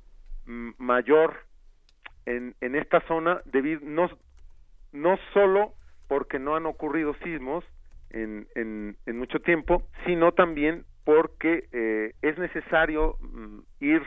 mayor 0.44 1.36
en, 2.24 2.54
en 2.60 2.76
esta 2.76 3.00
zona 3.08 3.40
debido 3.46 3.80
no, 3.84 4.08
no 4.92 5.18
solo 5.32 5.74
porque 6.08 6.38
no 6.38 6.56
han 6.56 6.66
ocurrido 6.66 7.14
sismos 7.24 7.64
en, 8.10 8.46
en, 8.54 8.96
en 9.06 9.18
mucho 9.18 9.40
tiempo, 9.40 9.82
sino 10.06 10.32
también 10.32 10.84
porque 11.04 11.68
eh, 11.72 12.14
es 12.22 12.38
necesario 12.38 13.16
mm, 13.20 13.58
ir 13.80 14.02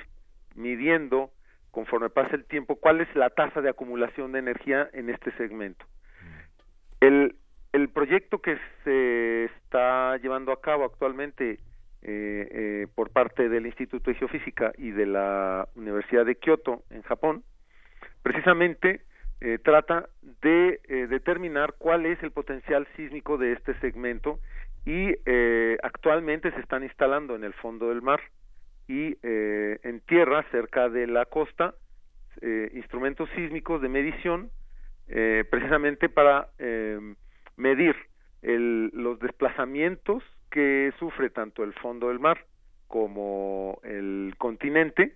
midiendo 0.55 1.31
conforme 1.71 2.09
pasa 2.09 2.35
el 2.35 2.45
tiempo 2.45 2.77
cuál 2.77 3.01
es 3.01 3.13
la 3.15 3.29
tasa 3.29 3.61
de 3.61 3.69
acumulación 3.69 4.31
de 4.31 4.39
energía 4.39 4.89
en 4.93 5.09
este 5.09 5.31
segmento. 5.37 5.85
El, 6.99 7.35
el 7.73 7.89
proyecto 7.89 8.41
que 8.41 8.57
se 8.83 9.45
está 9.45 10.17
llevando 10.17 10.51
a 10.51 10.61
cabo 10.61 10.85
actualmente 10.85 11.51
eh, 11.51 11.59
eh, 12.01 12.87
por 12.95 13.11
parte 13.11 13.49
del 13.49 13.65
Instituto 13.65 14.09
de 14.09 14.17
Geofísica 14.17 14.71
y 14.77 14.91
de 14.91 15.05
la 15.05 15.67
Universidad 15.75 16.25
de 16.25 16.35
Kioto 16.35 16.83
en 16.89 17.01
Japón, 17.03 17.43
precisamente 18.23 19.01
trata 19.63 20.09
de 20.41 20.81
determinar 21.09 21.75
cuál 21.77 22.05
es 22.05 22.21
el 22.23 22.31
potencial 22.31 22.85
sísmico 22.97 23.37
de 23.37 23.53
este 23.53 23.73
segmento 23.79 24.41
y 24.85 25.15
eh, 25.25 25.77
actualmente 25.83 26.51
se 26.51 26.59
están 26.59 26.83
instalando 26.83 27.35
en 27.35 27.43
el 27.43 27.53
fondo 27.53 27.89
del 27.89 28.01
mar 28.01 28.19
y 28.87 29.17
eh, 29.21 29.79
en 29.83 29.99
tierra 30.01 30.43
cerca 30.51 30.89
de 30.89 31.07
la 31.07 31.25
costa 31.25 31.75
eh, 32.41 32.71
instrumentos 32.73 33.29
sísmicos 33.35 33.81
de 33.81 33.89
medición 33.89 34.49
eh, 35.07 35.43
precisamente 35.49 36.09
para 36.09 36.49
eh, 36.57 36.99
medir 37.59 37.95
el, 38.41 38.89
los 38.93 39.19
desplazamientos 39.19 40.23
que 40.49 40.91
sufre 40.97 41.29
tanto 41.29 41.63
el 41.63 41.73
fondo 41.73 42.07
del 42.07 42.19
mar 42.19 42.45
como 42.87 43.79
el 43.83 44.33
continente 44.37 45.15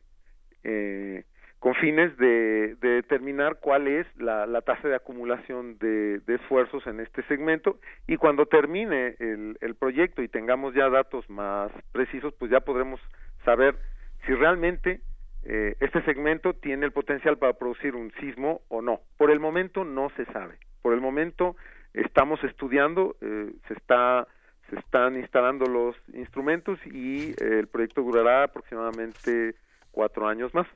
eh, 0.63 1.23
con 1.59 1.75
fines 1.75 2.15
de, 2.17 2.75
determinar 2.81 3.59
cuál 3.61 3.87
es 3.87 4.05
la, 4.17 4.61
tasa 4.61 4.89
de 4.89 4.95
acumulación 4.95 5.77
de, 5.77 6.21
esfuerzos 6.27 6.85
en 6.87 6.99
este 6.99 7.23
segmento 7.23 7.79
y 8.05 8.17
cuando 8.17 8.45
termine 8.45 9.15
el, 9.19 9.57
el, 9.61 9.75
proyecto 9.75 10.21
y 10.21 10.27
tengamos 10.27 10.73
ya 10.73 10.89
datos 10.89 11.27
más 11.29 11.71
precisos, 11.93 12.33
pues 12.33 12.51
ya 12.51 12.59
podremos 12.59 12.99
saber 13.45 13.77
si 14.25 14.33
realmente 14.33 14.99
eh, 15.45 15.75
este 15.79 16.01
segmento 16.03 16.53
tiene 16.53 16.85
el 16.85 16.91
potencial 16.91 17.37
para 17.37 17.53
producir 17.53 17.95
un 17.95 18.11
sismo 18.19 18.61
o 18.69 18.81
no. 18.81 19.01
Por 19.17 19.31
el 19.31 19.39
momento 19.39 19.83
no 19.83 20.09
se 20.17 20.25
sabe. 20.25 20.57
Por 20.81 20.93
el 20.93 21.01
momento 21.01 21.55
estamos 21.93 22.43
estudiando, 22.43 23.15
eh, 23.21 23.53
se 23.67 23.73
está 23.73 24.27
se 24.69 24.79
están 24.79 25.17
instalando 25.17 25.65
los 25.65 25.95
instrumentos 26.13 26.79
y 26.85 27.31
eh, 27.31 27.35
el 27.59 27.67
proyecto 27.67 28.01
durará 28.01 28.45
aproximadamente 28.45 29.55
cuatro 29.91 30.27
años 30.27 30.53
más. 30.53 30.67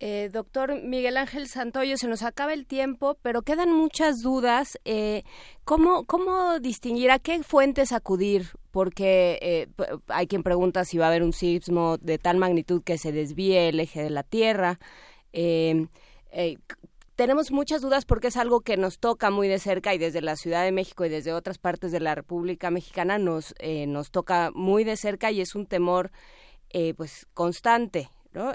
Eh, 0.00 0.28
doctor 0.32 0.82
Miguel 0.82 1.16
Ángel 1.16 1.46
Santoyo, 1.46 1.96
se 1.96 2.08
nos 2.08 2.22
acaba 2.22 2.52
el 2.52 2.66
tiempo, 2.66 3.16
pero 3.22 3.42
quedan 3.42 3.72
muchas 3.72 4.22
dudas. 4.22 4.78
Eh, 4.84 5.22
¿cómo, 5.64 6.04
¿Cómo 6.04 6.58
distinguir 6.58 7.10
a 7.10 7.18
qué 7.18 7.42
fuentes 7.42 7.92
acudir? 7.92 8.48
Porque 8.70 9.38
eh, 9.40 9.68
hay 10.08 10.26
quien 10.26 10.42
pregunta 10.42 10.84
si 10.84 10.98
va 10.98 11.06
a 11.06 11.08
haber 11.08 11.22
un 11.22 11.32
sismo 11.32 11.96
de 11.98 12.18
tal 12.18 12.38
magnitud 12.38 12.82
que 12.82 12.98
se 12.98 13.12
desvíe 13.12 13.68
el 13.68 13.80
eje 13.80 14.02
de 14.02 14.10
la 14.10 14.24
Tierra. 14.24 14.78
Tenemos 17.16 17.50
muchas 17.50 17.82
dudas 17.82 18.04
porque 18.04 18.28
es 18.28 18.36
algo 18.36 18.60
que 18.60 18.76
nos 18.76 18.98
toca 18.98 19.30
muy 19.30 19.48
de 19.48 19.58
cerca 19.58 19.94
y 19.94 19.98
desde 19.98 20.20
la 20.20 20.36
Ciudad 20.36 20.64
de 20.64 20.72
México 20.72 21.04
y 21.04 21.08
desde 21.08 21.32
otras 21.32 21.58
partes 21.58 21.92
de 21.92 22.00
la 22.00 22.14
República 22.14 22.70
Mexicana 22.70 23.18
nos, 23.18 23.54
nos 23.88 24.10
toca 24.10 24.50
muy 24.54 24.84
de 24.84 24.96
cerca 24.96 25.30
y 25.30 25.40
es 25.40 25.54
un 25.54 25.66
temor 25.66 26.10
pues 26.96 27.26
constante 27.34 28.10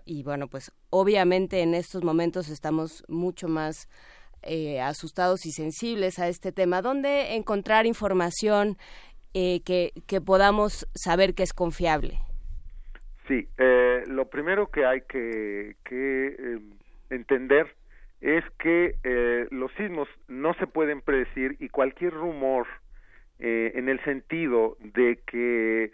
y 0.06 0.24
bueno, 0.24 0.48
pues 0.48 0.72
obviamente 0.90 1.62
en 1.62 1.74
estos 1.74 2.04
momentos 2.04 2.50
estamos 2.50 3.04
mucho 3.08 3.48
más 3.48 3.88
eh, 4.44 4.82
asustados 4.82 5.46
y 5.46 5.52
sensibles 5.52 6.20
a 6.20 6.28
este 6.28 6.52
tema. 6.52 6.82
¿Dónde 6.82 7.36
encontrar 7.36 7.86
información 7.86 8.78
eh, 9.34 9.62
que, 9.64 9.92
que 10.06 10.20
podamos 10.20 10.88
saber 10.94 11.34
que 11.34 11.44
es 11.44 11.54
confiable? 11.54 12.20
Sí, 13.28 13.48
eh, 13.58 14.04
lo 14.08 14.30
primero 14.30 14.70
que 14.70 14.86
hay 14.86 15.02
que, 15.02 15.76
que 15.86 16.60
entender 17.10 17.76
es 18.22 18.44
que 18.60 18.96
los 19.52 19.72
sismos 19.74 20.08
no 20.28 20.54
se 20.56 20.68
pueden 20.68 21.02
predecir 21.02 21.56
y 21.60 21.70
cualquier 21.70 22.14
rumor 22.14 22.68
en 23.40 23.88
el 23.88 24.04
sentido 24.04 24.76
de 24.80 25.20
que 25.26 25.92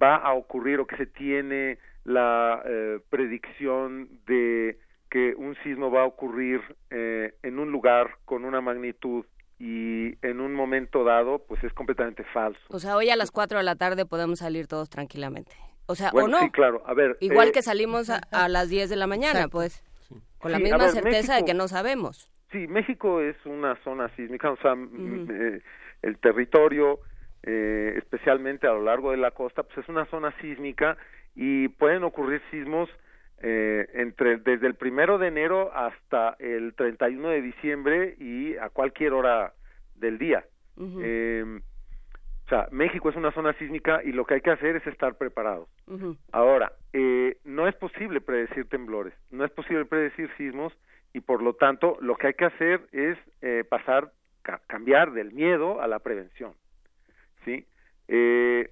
va 0.00 0.16
a 0.16 0.34
ocurrir 0.34 0.80
o 0.80 0.86
que 0.86 0.96
se 0.96 1.06
tiene 1.06 1.78
la 2.04 2.62
eh, 2.64 3.00
predicción 3.10 4.08
de 4.26 4.78
que 5.10 5.34
un 5.36 5.56
sismo 5.62 5.90
va 5.90 6.02
a 6.02 6.06
ocurrir 6.06 6.60
eh, 6.90 7.34
en 7.42 7.58
un 7.58 7.70
lugar 7.70 8.16
con 8.24 8.44
una 8.44 8.60
magnitud 8.60 9.24
y 9.58 10.16
en 10.26 10.40
un 10.40 10.54
momento 10.54 11.04
dado, 11.04 11.44
pues 11.46 11.62
es 11.62 11.72
completamente 11.74 12.24
falso. 12.32 12.60
O 12.68 12.78
sea, 12.78 12.96
hoy 12.96 13.10
a 13.10 13.16
las 13.16 13.30
4 13.30 13.58
de 13.58 13.64
la 13.64 13.76
tarde 13.76 14.06
podemos 14.06 14.40
salir 14.40 14.66
todos 14.66 14.90
tranquilamente. 14.90 15.52
O 15.86 15.94
sea, 15.94 16.10
o 16.12 16.26
no. 16.26 16.40
Sí, 16.40 16.50
claro. 16.50 16.82
A 16.86 16.94
ver, 16.94 17.16
Igual 17.20 17.48
eh, 17.48 17.52
que 17.52 17.62
salimos 17.62 18.10
a, 18.10 18.48
las 18.48 18.68
10 18.68 18.88
de 18.90 18.96
la 18.96 19.06
mañana, 19.06 19.48
pues. 19.48 19.84
Con 20.42 20.52
la 20.52 20.58
misma 20.58 20.88
certeza 20.88 21.36
de 21.36 21.44
que 21.44 21.54
no 21.54 21.68
sabemos. 21.68 22.28
Sí, 22.50 22.66
México 22.66 23.20
es 23.22 23.36
una 23.46 23.76
zona 23.84 24.14
sísmica, 24.16 24.50
o 24.50 24.56
sea, 24.58 24.74
el 26.02 26.18
territorio, 26.18 27.00
especialmente 27.42 28.66
a 28.66 28.72
lo 28.72 28.82
largo 28.82 29.12
de 29.12 29.16
la 29.16 29.30
costa, 29.30 29.62
pues 29.62 29.78
es 29.78 29.88
una 29.88 30.04
zona 30.06 30.34
sísmica 30.40 30.98
y 31.34 31.68
pueden 31.68 32.04
ocurrir 32.04 32.42
sismos 32.50 32.90
eh, 33.44 33.88
entre 33.94 34.36
desde 34.36 34.68
el 34.68 34.74
primero 34.74 35.18
de 35.18 35.26
enero 35.26 35.72
hasta 35.74 36.36
el 36.38 36.74
31 36.74 37.28
de 37.28 37.42
diciembre 37.42 38.14
y 38.20 38.56
a 38.56 38.68
cualquier 38.68 39.14
hora 39.14 39.52
del 39.96 40.18
día. 40.18 40.44
eh, 41.02 41.60
o 42.52 42.54
sea, 42.54 42.68
México 42.70 43.08
es 43.08 43.16
una 43.16 43.32
zona 43.32 43.54
sísmica 43.54 44.02
y 44.04 44.12
lo 44.12 44.26
que 44.26 44.34
hay 44.34 44.40
que 44.42 44.50
hacer 44.50 44.76
es 44.76 44.86
estar 44.86 45.14
preparados. 45.16 45.70
Ahora, 46.32 46.72
eh, 46.92 47.38
no 47.44 47.66
es 47.66 47.74
posible 47.76 48.20
predecir 48.20 48.68
temblores, 48.68 49.14
no 49.30 49.46
es 49.46 49.50
posible 49.50 49.86
predecir 49.86 50.30
sismos 50.36 50.70
y 51.14 51.20
por 51.20 51.42
lo 51.42 51.54
tanto 51.54 51.96
lo 52.02 52.14
que 52.16 52.26
hay 52.26 52.34
que 52.34 52.44
hacer 52.44 52.82
es 52.92 53.16
eh, 53.40 53.64
pasar, 53.66 54.12
cambiar 54.66 55.12
del 55.12 55.32
miedo 55.32 55.80
a 55.80 55.86
la 55.86 56.00
prevención. 56.00 56.52
¿Sí? 57.46 57.64
Eh, 58.08 58.70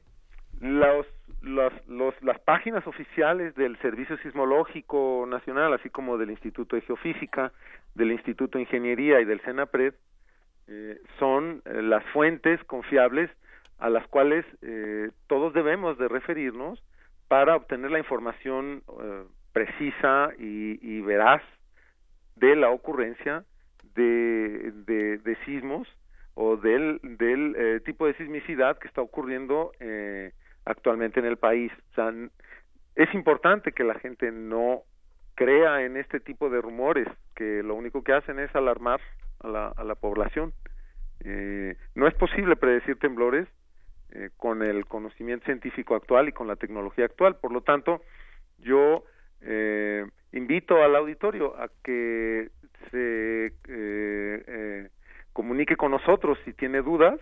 los 0.61 1.07
las, 1.41 1.72
las 2.20 2.39
páginas 2.41 2.87
oficiales 2.87 3.55
del 3.55 3.78
Servicio 3.78 4.18
Sismológico 4.18 5.24
Nacional, 5.26 5.72
así 5.72 5.89
como 5.89 6.18
del 6.18 6.31
Instituto 6.31 6.76
de 6.76 6.83
Geofísica, 6.83 7.51
del 7.95 8.12
Instituto 8.12 8.59
de 8.59 8.64
Ingeniería 8.64 9.22
y 9.22 9.24
del 9.24 9.41
CENAPRED, 9.41 9.95
eh, 10.68 11.01
son 11.18 11.62
eh, 11.64 11.81
las 11.81 12.05
fuentes 12.12 12.62
confiables 12.64 13.31
a 13.81 13.91
las 13.91 14.07
cuales 14.09 14.45
eh, 14.62 15.11
todos 15.26 15.53
debemos 15.53 15.99
de 15.99 16.09
referirnos 16.09 16.83
para 17.28 17.57
obtener 17.57 17.91
la 17.91 17.99
información 17.99 18.83
precisa 19.53 20.31
y, 20.39 21.01
veraz 21.01 21.43
de 22.37 22.57
la 22.57 22.70
ocurrencia 22.70 23.45
de, 23.95 24.72
de, 24.85 25.37
sismos 25.45 25.87
o 26.35 26.57
del, 26.57 27.01
del 27.03 27.83
tipo 27.85 28.07
de 28.07 28.14
sismicidad 28.14 28.78
que 28.78 28.89
está 28.89 29.01
ocurriendo 29.01 29.72
eh, 29.81 30.33
actualmente 30.64 31.20
en 31.20 31.26
el 31.26 31.37
país. 31.37 31.72
es 32.95 33.14
importante 33.14 33.72
que 33.72 33.85
la 33.85 33.95
gente 33.95 34.31
no 34.31 34.83
crea 35.35 35.83
en 35.83 35.97
este 35.97 36.20
tipo 36.20 36.51
de 36.51 36.61
rumores 36.61 37.09
que 37.35 37.62
lo 37.62 37.74
único 37.74 38.03
que 38.05 38.12
hacen 38.12 38.39
es 38.39 38.55
alarmar 38.55 39.01
a 39.41 39.49
la, 39.49 39.68
a 39.68 39.85
la 39.85 39.95
población. 39.95 40.53
Eh, 41.24 41.76
no 41.95 42.07
es 42.07 42.14
posible 42.14 42.57
predecir 42.57 42.99
temblores 42.99 43.49
eh, 44.13 44.31
con 44.37 44.63
el 44.63 44.87
conocimiento 44.87 45.47
científico 45.47 45.95
actual 45.95 46.29
y 46.29 46.33
con 46.33 46.47
la 46.47 46.57
tecnología 46.57 47.05
actual. 47.05 47.37
Por 47.37 47.53
lo 47.53 47.63
tanto, 47.63 48.03
yo 48.59 49.05
eh, 49.41 50.07
invito 50.33 50.83
al 50.83 50.97
auditorio 50.97 51.57
a 51.57 51.69
que 51.83 52.51
se 52.91 53.53
comunique 55.33 55.77
con 55.77 55.93
nosotros 55.93 56.39
si 56.45 56.53
tiene 56.53 56.83
dudas 56.83 57.21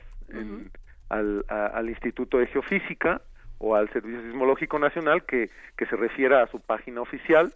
al, 1.08 1.44
al 1.48 1.88
Instituto 1.88 2.38
de 2.38 2.46
Geofísica 2.46 3.20
o 3.58 3.74
al 3.74 3.90
Servicio 3.90 4.22
Sismológico 4.22 4.78
Nacional 4.78 5.24
que, 5.24 5.50
que 5.76 5.86
se 5.86 5.96
refiera 5.96 6.42
a 6.42 6.46
su 6.48 6.60
página 6.60 7.00
oficial 7.00 7.52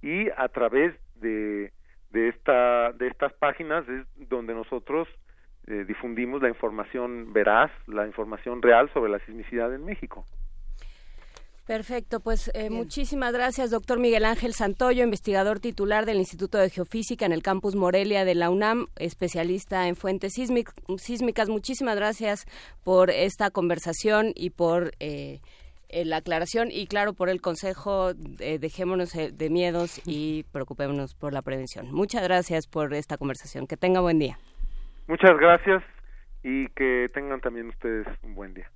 y 0.00 0.28
a 0.36 0.48
través 0.48 0.94
de, 1.16 1.72
de, 2.10 2.28
esta, 2.28 2.92
de 2.92 3.08
estas 3.08 3.32
páginas 3.34 3.88
es 3.88 4.06
donde 4.28 4.54
nosotros 4.54 5.08
eh, 5.66 5.84
difundimos 5.86 6.42
la 6.42 6.48
información 6.48 7.32
veraz, 7.32 7.70
la 7.86 8.06
información 8.06 8.62
real 8.62 8.90
sobre 8.92 9.10
la 9.10 9.18
sismicidad 9.20 9.74
en 9.74 9.84
México. 9.84 10.24
Perfecto, 11.66 12.18
pues 12.18 12.50
eh, 12.54 12.70
muchísimas 12.70 13.32
gracias, 13.32 13.70
doctor 13.70 14.00
Miguel 14.00 14.24
Ángel 14.24 14.52
Santoyo, 14.52 15.04
investigador 15.04 15.60
titular 15.60 16.06
del 16.06 16.18
Instituto 16.18 16.58
de 16.58 16.70
Geofísica 16.70 17.24
en 17.24 17.30
el 17.30 17.42
campus 17.42 17.76
Morelia 17.76 18.24
de 18.24 18.34
la 18.34 18.50
UNAM, 18.50 18.88
especialista 18.96 19.86
en 19.86 19.94
fuentes 19.94 20.32
sísmicas. 20.34 21.48
Muchísimas 21.48 21.94
gracias 21.94 22.46
por 22.82 23.10
esta 23.10 23.50
conversación 23.50 24.32
y 24.34 24.50
por 24.50 24.90
eh, 24.98 25.40
eh, 25.88 26.04
la 26.04 26.16
aclaración 26.16 26.68
y, 26.72 26.88
claro, 26.88 27.12
por 27.12 27.28
el 27.28 27.40
consejo. 27.40 28.12
dejémonos 28.12 29.12
de 29.12 29.50
miedos 29.50 30.00
y 30.04 30.42
preocupémonos 30.50 31.14
por 31.14 31.32
la 31.32 31.42
prevención. 31.42 31.92
Muchas 31.92 32.24
gracias 32.24 32.66
por 32.66 32.92
esta 32.92 33.16
conversación. 33.16 33.68
Que 33.68 33.76
tenga 33.76 34.00
buen 34.00 34.18
día. 34.18 34.36
Muchas 35.06 35.36
gracias 35.38 35.82
y 36.42 36.68
que 36.68 37.06
tengan 37.12 37.40
también 37.40 37.68
ustedes 37.68 38.06
un 38.22 38.34
buen 38.34 38.54
día. 38.54 38.70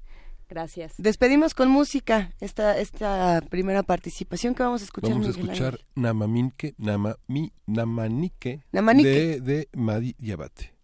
Gracias. 0.49 0.95
Despedimos 0.99 1.55
con 1.55 1.68
música 1.68 2.31
esta 2.41 2.79
esta 2.79 3.41
primera 3.51 3.83
participación 3.83 4.55
que 4.55 4.62
vamos 4.62 4.81
a 4.83 4.85
escuchar. 4.85 5.11
Vamos 5.11 5.27
a 5.27 5.31
escuchar 5.31 5.79
Namaminke, 5.97 6.74
Namami, 6.79 7.53
Namanike, 7.66 8.62
de, 8.72 9.41
de 9.41 9.68
Madi 9.74 10.14
Yabate. 10.18 10.76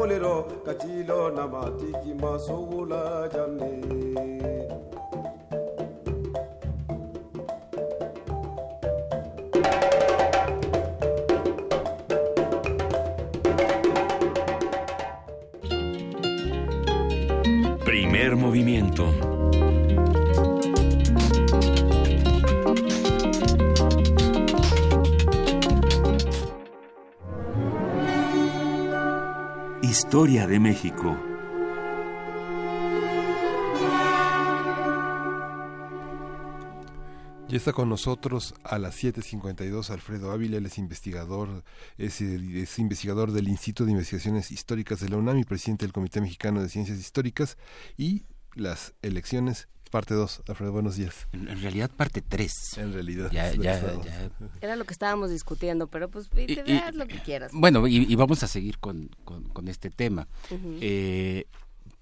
kachilo 0.00 0.44
kacilo 0.64 1.30
namatiki 1.30 2.14
masogola 2.22 3.28
janne 3.34 4.05
Historia 30.26 30.48
de 30.48 30.58
México. 30.58 31.16
Ya 37.48 37.56
está 37.56 37.72
con 37.72 37.88
nosotros 37.88 38.52
a 38.64 38.80
las 38.80 39.00
7.52 39.00 39.88
Alfredo 39.90 40.32
Ávila, 40.32 40.56
él 40.56 40.66
es 40.66 40.78
investigador, 40.78 41.62
es, 41.96 42.20
es, 42.20 42.78
investigador 42.80 43.30
del 43.30 43.46
Instituto 43.46 43.84
de 43.84 43.92
Investigaciones 43.92 44.50
Históricas 44.50 44.98
de 44.98 45.10
la 45.10 45.16
UNAM 45.18 45.38
y 45.38 45.44
presidente 45.44 45.84
del 45.84 45.92
Comité 45.92 46.20
Mexicano 46.20 46.60
de 46.60 46.70
Ciencias 46.70 46.98
Históricas 46.98 47.56
y 47.96 48.24
las 48.56 48.94
elecciones 49.02 49.68
Parte 49.90 50.14
2, 50.14 50.42
Alfredo, 50.48 50.72
buenos 50.72 50.96
días. 50.96 51.28
En, 51.32 51.60
realidad 51.60 51.90
parte 51.90 52.20
3. 52.20 52.78
En 52.78 52.92
realidad. 52.92 53.30
Ya, 53.30 53.52
ya, 53.54 53.80
ya. 53.80 54.30
Era 54.60 54.76
lo 54.76 54.84
que 54.84 54.92
estábamos 54.92 55.30
discutiendo, 55.30 55.86
pero 55.86 56.08
pues 56.08 56.28
te 56.28 56.62
veas 56.62 56.94
lo 56.94 57.06
que 57.06 57.18
quieras. 57.20 57.52
Bueno, 57.54 57.86
y, 57.86 58.14
vamos 58.16 58.42
a 58.42 58.48
seguir 58.48 58.78
con, 58.78 59.10
con, 59.24 59.68
este 59.68 59.90
tema. 59.90 60.26
eh, 60.80 61.46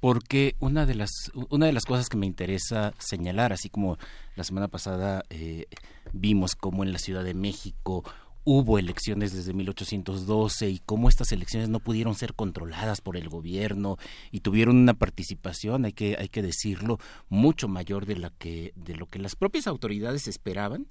porque 0.00 0.54
una 0.60 0.84
de 0.84 0.94
las 0.94 1.32
una 1.48 1.64
de 1.64 1.72
las 1.72 1.86
cosas 1.86 2.10
que 2.10 2.18
me 2.18 2.26
interesa 2.26 2.92
señalar, 2.98 3.54
así 3.54 3.70
como 3.70 3.96
la 4.36 4.44
semana 4.44 4.68
pasada 4.68 5.24
eh, 5.30 5.64
vimos 6.12 6.56
como 6.56 6.84
en 6.84 6.92
la 6.92 6.98
Ciudad 6.98 7.24
de 7.24 7.32
México 7.32 8.04
hubo 8.44 8.78
elecciones 8.78 9.32
desde 9.32 9.54
1812 9.54 10.70
y 10.70 10.78
cómo 10.78 11.08
estas 11.08 11.32
elecciones 11.32 11.68
no 11.68 11.80
pudieron 11.80 12.14
ser 12.14 12.34
controladas 12.34 13.00
por 13.00 13.16
el 13.16 13.28
gobierno 13.28 13.96
y 14.30 14.40
tuvieron 14.40 14.76
una 14.76 14.94
participación, 14.94 15.84
hay 15.86 15.92
que 15.92 16.16
hay 16.18 16.28
que 16.28 16.42
decirlo, 16.42 16.98
mucho 17.28 17.68
mayor 17.68 18.06
de 18.06 18.16
la 18.16 18.30
que 18.30 18.72
de 18.76 18.94
lo 18.96 19.06
que 19.06 19.18
las 19.18 19.34
propias 19.34 19.66
autoridades 19.66 20.28
esperaban 20.28 20.86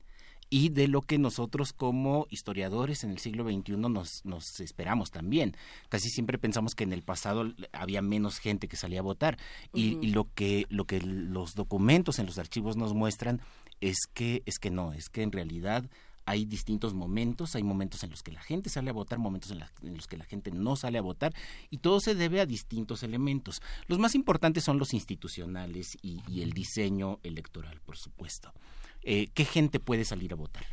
y 0.50 0.70
de 0.70 0.88
lo 0.88 1.02
que 1.02 1.18
nosotros 1.18 1.74
como 1.74 2.28
historiadores 2.30 3.04
en 3.04 3.10
el 3.10 3.18
siglo 3.18 3.44
XXI 3.44 3.76
nos, 3.78 4.24
nos 4.24 4.60
esperamos 4.60 5.10
también. 5.10 5.56
Casi 5.90 6.10
siempre 6.10 6.38
pensamos 6.38 6.76
que 6.76 6.84
en 6.84 6.94
el 6.94 7.02
pasado 7.02 7.52
había 7.72 8.04
menos 8.04 8.38
gente 8.38 8.68
que 8.68 8.78
salía 8.78 9.00
a 9.00 9.04
votar 9.04 9.40
y, 9.74 9.98
y, 10.06 10.12
lo 10.12 10.32
que 10.36 10.68
lo 10.70 10.86
que 10.86 11.02
los 11.02 11.56
documentos 11.56 12.20
en 12.20 12.28
los 12.28 12.38
archivos 12.38 12.78
nos 12.78 12.94
muestran 12.94 13.42
es 13.82 13.98
que 14.14 14.44
es 14.46 14.60
que 14.60 14.70
no, 14.70 14.94
es 14.94 15.10
que 15.10 15.24
en 15.24 15.32
realidad 15.32 15.86
hay 16.26 16.46
distintos 16.46 16.94
momentos, 16.94 17.56
hay 17.56 17.64
momentos 17.64 18.04
en 18.04 18.10
los 18.10 18.24
que 18.24 18.32
la 18.32 18.42
gente 18.42 18.70
sale 18.70 18.90
a 18.90 18.94
votar, 18.94 19.20
momentos 19.20 19.52
en, 19.52 19.96
los 19.96 20.08
que 20.08 20.18
la 20.18 20.26
gente 20.26 20.52
no 20.52 20.76
sale 20.76 20.98
a 20.98 21.02
votar, 21.02 21.34
y 21.70 21.78
todo 21.78 22.00
se 22.00 22.16
debe 22.16 22.42
a 22.42 22.46
distintos 22.46 23.04
elementos. 23.04 23.62
Los 23.88 24.00
más 24.00 24.16
importantes 24.16 24.64
son 24.64 24.80
los 24.80 24.94
institucionales 24.94 25.98
y, 26.02 26.42
el 26.42 26.52
diseño 26.54 27.20
electoral, 27.24 27.80
por 27.82 27.98
supuesto. 27.98 28.54
Eh, 29.02 29.28
¿Qué 29.34 29.46
gente 29.46 29.80
puede 29.80 30.06
salir 30.06 30.34
a 30.34 30.36
votar? 30.36 30.66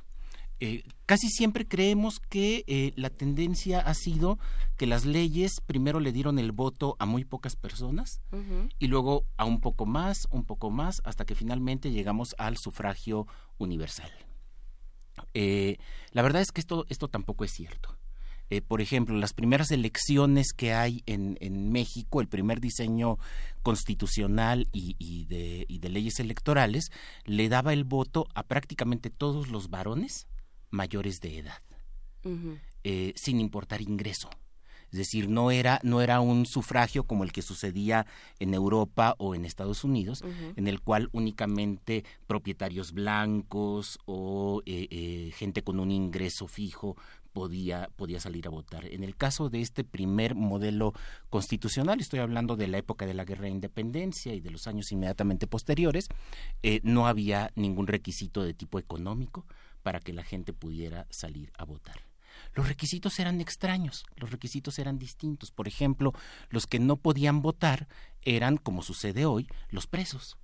Eh, 0.63 0.83
casi 1.07 1.31
siempre 1.31 1.67
creemos 1.67 2.21
que 2.21 2.65
eh, 2.67 2.93
la 2.95 3.09
tendencia 3.09 3.81
ha 3.81 3.95
sido 3.95 4.39
que 4.77 4.87
las 4.87 5.07
leyes 5.07 5.63
primero 5.65 6.01
le 6.01 6.13
dieron 6.13 6.39
el 6.39 6.53
voto 6.53 6.97
a 6.99 7.07
muy 7.07 7.25
pocas 7.25 7.57
personas 7.57 8.21
y 8.79 8.89
luego 8.89 9.25
a 9.39 9.47
un 9.47 9.61
poco 9.61 9.87
más, 9.87 10.29
un 10.31 10.45
poco 10.45 10.71
más, 10.71 11.01
hasta 11.05 11.25
que 11.25 11.35
finalmente 11.35 11.91
llegamos 11.91 12.35
al 12.37 12.59
sufragio 12.59 13.27
universal. 13.59 14.11
Eh, 15.35 15.79
la 16.13 16.23
verdad 16.23 16.43
es 16.43 16.53
que 16.53 16.61
esto, 16.61 16.87
esto 16.89 17.09
tampoco 17.09 17.45
es 17.45 17.53
cierto. 17.53 17.97
Eh, 18.51 18.63
por 18.63 18.81
ejemplo, 18.81 19.17
las 19.17 19.33
primeras 19.33 19.71
elecciones 19.71 20.53
que 20.53 20.73
hay 20.73 21.05
en, 21.07 21.39
en 21.41 21.71
México, 21.71 22.21
el 22.21 22.27
primer 22.27 22.61
diseño 22.61 23.17
constitucional 23.63 24.69
y, 24.73 25.25
de, 25.27 25.67
y, 25.69 25.79
de, 25.79 25.89
leyes 25.89 26.19
electorales, 26.19 26.91
le 27.25 27.49
daba 27.49 27.73
el 27.73 27.85
voto 27.85 28.27
a 28.35 28.43
prácticamente 28.43 29.09
todos 29.09 29.49
los 29.49 29.71
varones 29.71 30.27
mayores 30.71 31.21
de 31.21 31.39
edad, 31.39 31.63
eh, 32.83 33.13
sin 33.15 33.39
importar 33.39 33.83
ingreso. 33.83 34.31
Es 34.91 34.99
decir, 34.99 35.29
no 35.29 35.51
era, 35.51 35.81
no 35.83 36.01
era 36.01 36.21
un 36.21 36.47
sufragio 36.47 37.05
como 37.05 37.25
el 37.25 37.33
que 37.33 37.43
sucedía 37.43 38.07
en 38.39 38.55
Europa 38.55 39.15
o 39.19 39.35
en 39.35 39.45
Estados 39.45 39.85
Unidos, 39.85 40.23
en 40.57 40.67
el 40.67 40.81
cual 40.81 41.09
únicamente 41.13 42.05
propietarios 42.27 42.93
blancos 42.93 43.99
o 44.07 44.63
eh, 44.67 44.89
eh, 44.91 45.31
gente 45.37 45.63
con 45.63 45.79
un 45.79 45.91
ingreso 45.91 46.49
fijo 46.49 46.97
podía, 47.33 47.89
podía 47.97 48.21
salir 48.21 48.47
a 48.47 48.51
votar. 48.51 48.87
En 48.87 49.05
el 49.05 49.17
caso 49.17 49.49
de 49.49 49.61
este 49.61 49.85
primer 49.85 50.35
modelo 50.35 50.93
constitucional, 51.29 52.01
estoy 52.01 52.19
hablando 52.19 52.57
de 52.57 52.69
la 52.69 52.79
época 52.79 53.07
de 53.07 53.15
la 53.15 53.25
Guerra 53.25 53.45
de 53.45 53.51
Independencia 53.51 54.35
y 54.35 54.41
de 54.41 54.51
los 54.51 54.67
años 54.67 54.91
inmediatamente 54.93 55.47
posteriores, 55.47 56.09
eh, 56.63 56.81
no 56.83 57.07
había 57.07 57.53
ningún 57.55 57.87
requisito 57.87 58.43
de 58.43 58.55
tipo 58.55 58.79
económico 58.79 59.47
para 59.83 60.01
que 60.01 60.13
la 60.13 60.25
gente 60.25 60.53
pudiera 60.53 61.07
salir 61.11 61.53
a 61.57 61.65
votar 61.65 62.10
los 62.55 62.69
requisitos 62.69 63.19
eran 63.21 63.41
extraños, 63.41 64.05
los 64.17 64.31
requisitos 64.31 64.79
eran 64.79 64.99
distintos. 64.99 65.51
Por 65.51 65.69
ejemplo, 65.69 66.13
los 66.49 66.67
que 66.67 66.79
no 66.79 66.97
podían 66.97 67.43
votar 67.43 67.89
eran, 68.23 68.57
como 68.57 68.83
sucede 68.83 69.25
hoy, 69.27 69.47
los 69.71 69.87
presos. 69.87 70.37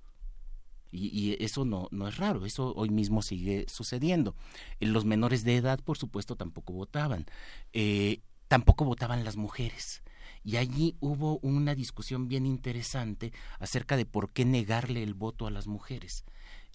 Y, 0.89 1.35
eso 1.43 1.65
no, 1.65 1.89
no 1.91 2.07
es 2.07 2.17
raro, 2.17 2.45
eso 2.45 2.73
hoy 2.75 2.89
mismo 2.89 3.21
sigue 3.21 3.65
sucediendo. 3.67 4.35
Los 4.79 5.05
menores 5.05 5.43
de 5.43 5.57
edad, 5.57 5.79
por 5.81 5.97
supuesto, 5.97 6.35
tampoco 6.35 6.73
votaban. 6.73 7.25
Eh, 7.73 8.21
tampoco 8.47 8.85
votaban 8.85 9.23
las 9.23 9.35
mujeres. 9.35 10.01
Y 10.43 10.55
allí 10.55 10.95
hubo 11.01 11.39
una 11.39 11.75
discusión 11.75 12.29
bien 12.29 12.45
interesante 12.45 13.33
acerca 13.59 13.97
de 13.97 14.05
por 14.05 14.29
qué 14.29 14.45
negarle 14.45 15.03
el 15.03 15.13
voto 15.13 15.45
a 15.45 15.51
las 15.51 15.67
mujeres. 15.67 16.23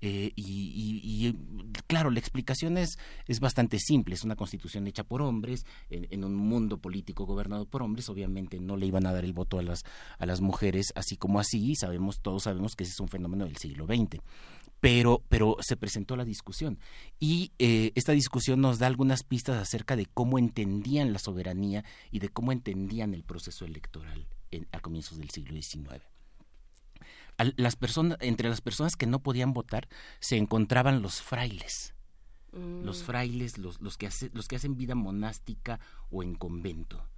Eh, 0.05 0.33
y, 0.35 1.33
claro, 1.87 2.11
la 2.11 2.19
explicación 2.19 2.77
es, 2.77 2.99
es 3.29 3.39
bastante 3.39 3.79
simple. 3.79 4.17
Es 4.17 4.25
una 4.25 4.35
constitución 4.35 4.87
hecha 4.89 5.05
por 5.05 5.23
hombres, 5.23 5.65
en, 5.89 6.25
un 6.25 6.35
mundo 6.35 6.79
político 6.79 7.25
gobernado 7.25 7.67
por 7.67 7.83
hombres. 7.83 8.09
Obviamente 8.09 8.59
no 8.59 8.77
le 8.77 8.87
iban 8.87 9.07
a 9.07 9.13
dar 9.13 9.25
el 9.25 9.33
voto 9.33 9.61
a 9.61 9.63
las, 9.63 9.85
a 10.19 10.27
las 10.27 10.41
mujeres 10.41 10.93
así 10.97 11.17
como 11.17 11.39
así. 11.39 11.77
Sabemos, 11.77 12.21
todos 12.21 12.43
sabemos 12.43 12.75
que 12.75 12.83
ese 12.83 12.93
es 12.93 13.01
un 13.01 13.09
fenómeno 13.09 13.45
del 13.45 13.57
siglo 13.57 13.87
XX. 13.87 14.21
Pero, 14.81 15.23
pero 15.29 15.57
se 15.61 15.77
presentó 15.77 16.17
la 16.17 16.25
discusión. 16.25 16.81
Y 17.21 17.53
eh, 17.61 17.93
esta 17.95 18.11
discusión 18.11 18.61
nos 18.61 18.81
da 18.81 18.89
algunas 18.89 19.23
pistas 19.23 19.57
acerca 19.57 19.95
de 19.95 20.07
cómo 20.07 20.41
entendían 20.41 21.13
la 21.13 21.21
soberanía 21.21 21.85
y 22.11 22.19
de 22.19 22.29
cómo 22.29 22.51
entendían 22.51 23.15
el 23.15 23.23
proceso 23.23 23.65
electoral 23.65 24.27
a 24.73 24.81
comienzos 24.81 25.19
del 25.19 25.31
siglo 25.31 25.55
XIX 25.55 26.12
las 27.57 27.77
personas, 27.77 28.19
entre 28.21 28.49
las 28.49 28.61
personas 28.61 28.97
que 28.97 29.07
no 29.07 29.21
podían 29.21 29.53
votar 29.53 29.89
se 30.21 30.37
encontraban 30.37 31.03
los 31.03 31.23
frailes. 31.23 31.95
Los 32.53 33.03
mm. 33.03 33.05
frailes, 33.05 33.59
los, 33.59 33.81
los, 33.81 33.97
que 33.97 34.11
los 34.33 34.47
que 34.47 34.57
hacen 34.57 34.77
vida 34.77 34.95
monástica 34.95 35.81
o 36.11 36.23
en 36.23 36.35
convento. 36.35 37.09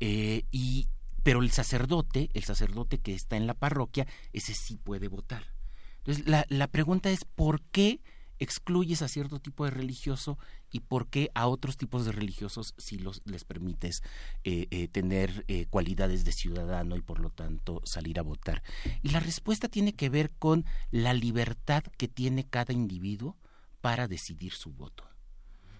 Eh, 0.00 0.44
y, 0.50 0.88
pero 1.22 1.42
el 1.42 1.50
sacerdote, 1.50 2.30
el 2.34 2.44
sacerdote 2.44 2.98
que 2.98 3.14
está 3.14 3.36
en 3.36 3.46
la 3.46 3.54
parroquia, 3.54 4.06
ese 4.32 4.54
sí 4.54 4.76
puede 4.76 5.08
votar. 5.08 5.54
Entonces, 5.98 6.26
la, 6.26 6.44
la 6.50 6.68
pregunta 6.68 7.10
es, 7.10 7.24
¿por 7.24 7.62
qué 7.62 8.02
excluyes 8.38 9.02
a 9.02 9.08
cierto 9.08 9.38
tipo 9.38 9.64
de 9.64 9.70
religioso 9.70 10.38
y 10.70 10.80
por 10.80 11.08
qué 11.08 11.30
a 11.34 11.46
otros 11.46 11.76
tipos 11.76 12.04
de 12.04 12.12
religiosos 12.12 12.74
sí 12.78 12.98
los, 12.98 13.22
les 13.24 13.44
permites 13.44 14.02
eh, 14.42 14.66
eh, 14.70 14.88
tener 14.88 15.44
eh, 15.48 15.66
cualidades 15.66 16.24
de 16.24 16.32
ciudadano 16.32 16.96
y 16.96 17.02
por 17.02 17.20
lo 17.20 17.30
tanto 17.30 17.80
salir 17.84 18.18
a 18.18 18.22
votar. 18.22 18.62
Y 19.02 19.10
la 19.10 19.20
respuesta 19.20 19.68
tiene 19.68 19.92
que 19.92 20.08
ver 20.08 20.30
con 20.32 20.64
la 20.90 21.14
libertad 21.14 21.84
que 21.96 22.08
tiene 22.08 22.44
cada 22.44 22.72
individuo 22.72 23.36
para 23.80 24.08
decidir 24.08 24.52
su 24.52 24.72
voto. 24.72 25.04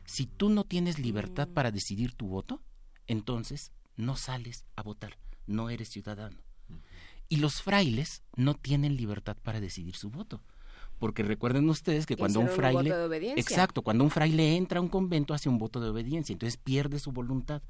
Si 0.04 0.26
tú 0.26 0.50
no 0.50 0.64
tienes 0.64 0.98
libertad 0.98 1.48
para 1.48 1.70
decidir 1.70 2.12
tu 2.14 2.28
voto, 2.28 2.62
entonces 3.06 3.72
no 3.96 4.16
sales 4.16 4.64
a 4.76 4.82
votar, 4.82 5.18
no 5.46 5.70
eres 5.70 5.88
ciudadano. 5.88 6.36
Y 7.28 7.36
los 7.36 7.62
frailes 7.62 8.22
no 8.36 8.54
tienen 8.54 8.96
libertad 8.96 9.36
para 9.42 9.60
decidir 9.60 9.96
su 9.96 10.10
voto 10.10 10.42
porque 10.98 11.22
recuerden 11.22 11.68
ustedes 11.68 12.06
que 12.06 12.16
cuando 12.16 12.40
un 12.40 12.48
fraile 12.48 12.92
exacto 13.36 13.82
cuando 13.82 14.04
un 14.04 14.10
fraile 14.10 14.56
entra 14.56 14.78
a 14.78 14.82
un 14.82 14.88
convento 14.88 15.34
hace 15.34 15.48
un 15.48 15.58
voto 15.58 15.80
de 15.80 15.88
obediencia 15.88 16.32
entonces 16.32 16.56
pierde 16.56 16.98
su 16.98 17.12
voluntad 17.12 17.62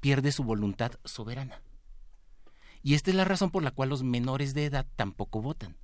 pierde 0.00 0.32
su 0.32 0.42
voluntad 0.42 0.92
soberana. 1.04 1.62
Y 2.82 2.94
esta 2.94 3.10
es 3.10 3.16
la 3.16 3.24
razón 3.24 3.50
por 3.50 3.62
la 3.62 3.70
cual 3.70 3.90
los 3.90 4.02
menores 4.02 4.54
de 4.54 4.64
edad 4.64 4.86
tampoco 4.96 5.42
votan 5.42 5.76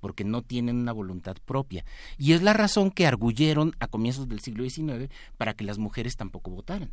porque 0.00 0.24
no 0.24 0.42
tienen 0.42 0.76
una 0.76 0.92
voluntad 0.92 1.36
propia. 1.44 1.84
Y 2.18 2.32
es 2.32 2.42
la 2.42 2.52
razón 2.52 2.90
que 2.90 3.06
arguyeron 3.06 3.74
a 3.80 3.88
comienzos 3.88 4.28
del 4.28 4.40
siglo 4.40 4.68
XIX 4.68 5.12
para 5.36 5.54
que 5.54 5.64
las 5.64 5.78
mujeres 5.78 6.16
tampoco 6.16 6.50
votaran 6.50 6.92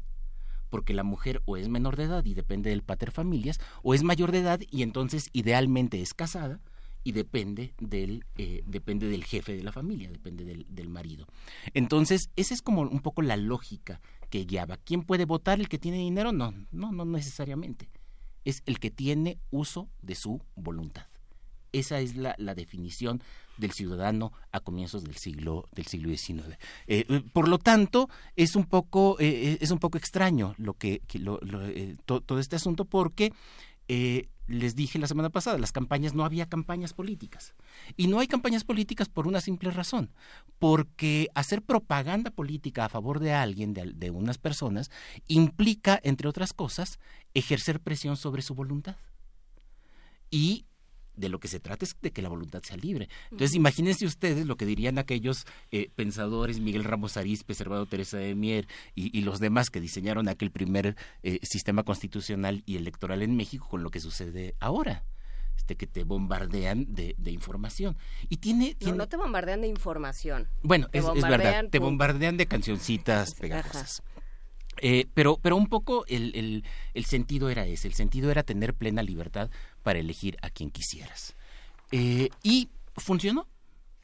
porque 0.72 0.96
la 0.96 1.04
mujer 1.04 1.42
o 1.46 1.58
es 1.58 1.70
menor 1.70 1.96
de 1.96 2.04
edad 2.04 2.26
y 2.26 2.34
depende 2.34 2.72
del 2.72 2.82
pater 2.82 3.12
familias 3.12 3.60
o 3.82 3.94
es 3.94 4.04
mayor 4.04 4.32
de 4.32 4.40
edad 4.40 4.60
y 4.72 4.82
entonces 4.82 5.30
idealmente 5.32 6.02
es 6.02 6.14
casada 6.14 6.60
y 7.06 7.12
depende 7.12 7.76
del, 7.80 8.26
eh, 8.36 8.64
depende 8.66 9.08
del 9.08 9.24
jefe 9.24 9.56
de 9.56 9.64
la 9.64 9.72
familia, 9.72 10.10
depende 10.10 10.44
del, 10.44 10.66
del, 10.68 10.90
marido. 10.90 11.28
Entonces, 11.76 12.32
esa 12.36 12.56
es 12.56 12.64
como 12.64 12.82
un 12.82 13.00
poco 13.00 13.22
la 13.22 13.38
lógica 13.38 14.02
que 14.32 14.44
guiaba. 14.44 14.78
¿Quién 14.78 15.04
puede 15.04 15.26
votar? 15.26 15.60
¿El 15.60 15.70
que 15.70 15.78
tiene 15.78 15.98
dinero? 16.00 16.32
No, 16.32 16.52
no, 16.72 16.92
no 16.92 17.06
necesariamente. 17.06 17.92
Es 18.44 18.64
el 18.66 18.80
que 18.80 18.90
tiene 18.90 19.38
uso 19.52 19.88
de 20.02 20.16
su 20.16 20.42
voluntad. 20.56 21.06
Esa 21.74 22.00
es 22.00 22.16
la, 22.16 22.34
la 22.40 22.56
definición 22.56 23.22
del 23.58 23.72
ciudadano 23.72 24.34
a 24.52 24.60
comienzos 24.60 25.04
del 25.04 25.18
siglo 25.18 25.70
del 25.74 25.86
siglo 25.86 26.10
XIX. 26.10 26.58
Eh, 26.88 27.06
eh, 27.08 27.22
por 27.34 27.48
lo 27.48 27.60
tanto, 27.60 28.10
es 28.36 28.56
un 28.56 28.66
poco 28.66 29.18
es 29.20 29.70
un 29.70 29.78
poco 29.78 30.00
extraño 30.00 30.56
lo 30.58 30.74
que, 30.74 31.04
todo 32.06 32.40
este 32.40 32.56
asunto 32.56 32.86
porque 32.86 33.32
les 34.48 34.76
dije 34.76 35.00
la 35.00 35.08
semana 35.08 35.30
pasada, 35.30 35.58
las 35.58 35.72
campañas, 35.72 36.14
no 36.14 36.26
había 36.26 36.48
campañas 36.48 36.94
políticas. 36.94 37.56
Y 37.98 38.08
no 38.08 38.20
hay 38.20 38.28
campañas 38.28 38.64
políticas 38.64 39.10
por 39.10 39.28
una 39.28 39.42
simple 39.42 39.72
razón, 39.72 40.12
porque 40.60 41.30
hacer 41.36 41.62
propaganda 41.62 42.32
política 42.32 42.86
a 42.86 42.90
favor 42.90 43.20
de 43.20 43.34
alguien, 43.34 43.74
de, 43.74 43.92
de 43.94 44.12
unas 44.12 44.38
personas, 44.38 44.92
implica, 45.28 46.00
entre 46.04 46.28
otras 46.28 46.54
cosas, 46.54 47.00
ejercer 47.34 47.80
presión 47.80 48.18
sobre 48.18 48.42
su 48.42 48.56
voluntad. 48.56 48.98
Y 50.30 50.66
de 51.16 51.30
lo 51.30 51.40
que 51.40 51.48
se 51.48 51.60
trata 51.60 51.86
es 51.86 51.96
de 52.02 52.12
que 52.12 52.22
la 52.22 52.30
voluntad 52.30 52.62
sea 52.64 52.78
libre. 52.78 53.10
Entonces, 53.32 53.56
imagínense 53.56 54.06
ustedes 54.06 54.46
lo 54.46 54.58
que 54.58 54.66
dirían 54.66 54.98
aquellos 54.98 55.46
eh, 55.72 55.90
pensadores, 55.96 56.60
Miguel 56.60 56.84
Ramos 56.84 57.18
Arizpe, 57.18 57.54
Servado 57.54 57.86
Teresa 57.86 58.18
de 58.18 58.36
Mier 58.36 58.68
y, 58.94 59.22
los 59.22 59.40
demás 59.40 59.70
que 59.72 59.82
diseñaron 59.82 60.28
aquel 60.28 60.52
primer 60.52 60.96
eh, 61.24 61.40
sistema 61.42 61.84
constitucional 61.84 62.62
y 62.66 62.78
electoral 62.78 63.24
en 63.24 63.36
México 63.36 63.68
con 63.68 63.82
lo 63.82 63.90
que 63.90 64.00
sucede 64.00 64.56
ahora. 64.60 65.04
Este, 65.58 65.78
que 65.78 65.88
te 65.88 66.04
bombardean 66.04 66.94
de, 66.94 67.16
información. 67.32 67.98
Y 68.30 68.38
tiene, 68.38 68.76
No, 68.82 68.94
no 68.94 69.08
te 69.08 69.18
bombardean 69.18 69.62
de 69.62 69.68
información. 69.68 70.48
Bueno, 70.62 70.88
es, 70.92 71.04
verdad, 71.22 71.70
te 71.72 71.80
bombardean 71.80 72.38
de 72.38 72.46
cancioncitas 72.46 73.34
pegajosas. 73.36 74.04
Eh, 74.82 75.08
pero, 75.14 75.38
pero 75.42 75.56
un 75.56 75.68
poco 75.68 76.06
el, 76.08 76.64
el, 76.94 77.06
sentido 77.06 77.50
era 77.50 77.66
ese, 77.66 77.88
el 77.88 77.94
sentido 77.94 78.32
era 78.32 78.44
tener 78.44 78.74
plena 78.74 79.02
libertad 79.02 79.50
para 79.84 80.00
elegir 80.00 80.38
a 80.42 80.50
quien 80.50 80.70
quisieras. 80.70 81.36
Eh, 81.92 82.30
y 82.44 82.70
funcionó. 82.96 83.48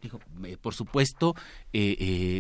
Dijo, 0.02 0.20
eh, 0.46 0.58
por 0.60 0.74
supuesto, 0.74 1.36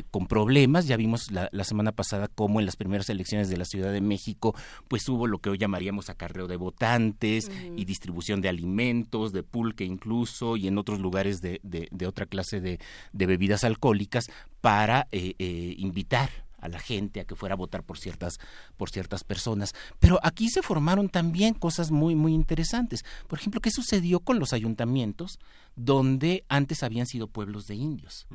con 0.09 0.25
problemas. 0.25 0.87
Ya 0.87 0.97
vimos 0.97 1.29
la, 1.29 1.63
semana 1.63 1.91
pasada 1.91 2.27
cómo 2.27 2.59
en 2.59 2.65
las 2.65 2.75
primeras 2.75 3.07
elecciones 3.09 3.49
de 3.49 3.57
la 3.57 3.65
Ciudad 3.65 3.93
de 3.93 4.01
México, 4.01 4.55
pues 4.87 5.07
hubo 5.07 5.27
lo 5.27 5.37
que 5.37 5.51
hoy 5.51 5.59
llamaríamos 5.59 6.09
acarreo 6.09 6.47
de 6.47 6.55
votantes 6.55 7.51
y 7.75 7.85
distribución 7.85 8.41
de 8.41 8.49
alimentos, 8.49 9.31
de 9.31 9.43
pulque 9.43 9.83
incluso, 9.83 10.57
y 10.57 10.67
en 10.67 10.79
otros 10.79 10.99
lugares 10.99 11.39
de, 11.41 11.59
de, 11.61 12.07
otra 12.07 12.25
clase 12.25 12.61
de, 12.61 12.79
de, 13.13 13.25
bebidas 13.27 13.63
alcohólicas 13.63 14.25
para 14.59 15.07
invitar 15.11 16.31
a 16.61 16.69
la 16.69 16.79
gente 16.79 17.19
a 17.19 17.25
que 17.25 17.35
fuera 17.35 17.53
a 17.53 17.57
votar 17.57 17.83
por 17.83 17.97
ciertas 17.97 18.39
por 18.77 18.89
ciertas 18.89 19.23
personas. 19.23 19.73
Pero 19.99 20.19
aquí 20.23 20.49
se 20.49 20.61
formaron 20.61 21.09
también 21.09 21.53
cosas 21.53 21.91
muy 21.91 22.15
muy 22.15 22.33
interesantes. 22.33 23.03
Por 23.27 23.39
ejemplo 23.39 23.61
qué 23.61 23.71
sucedió 23.71 24.19
con 24.19 24.39
los 24.39 24.53
ayuntamientos 24.53 25.39
donde 25.75 26.45
antes 26.47 26.83
habían 26.83 27.07
sido 27.07 27.27
pueblos 27.27 27.67
de 27.67 27.75
indios 27.75 28.27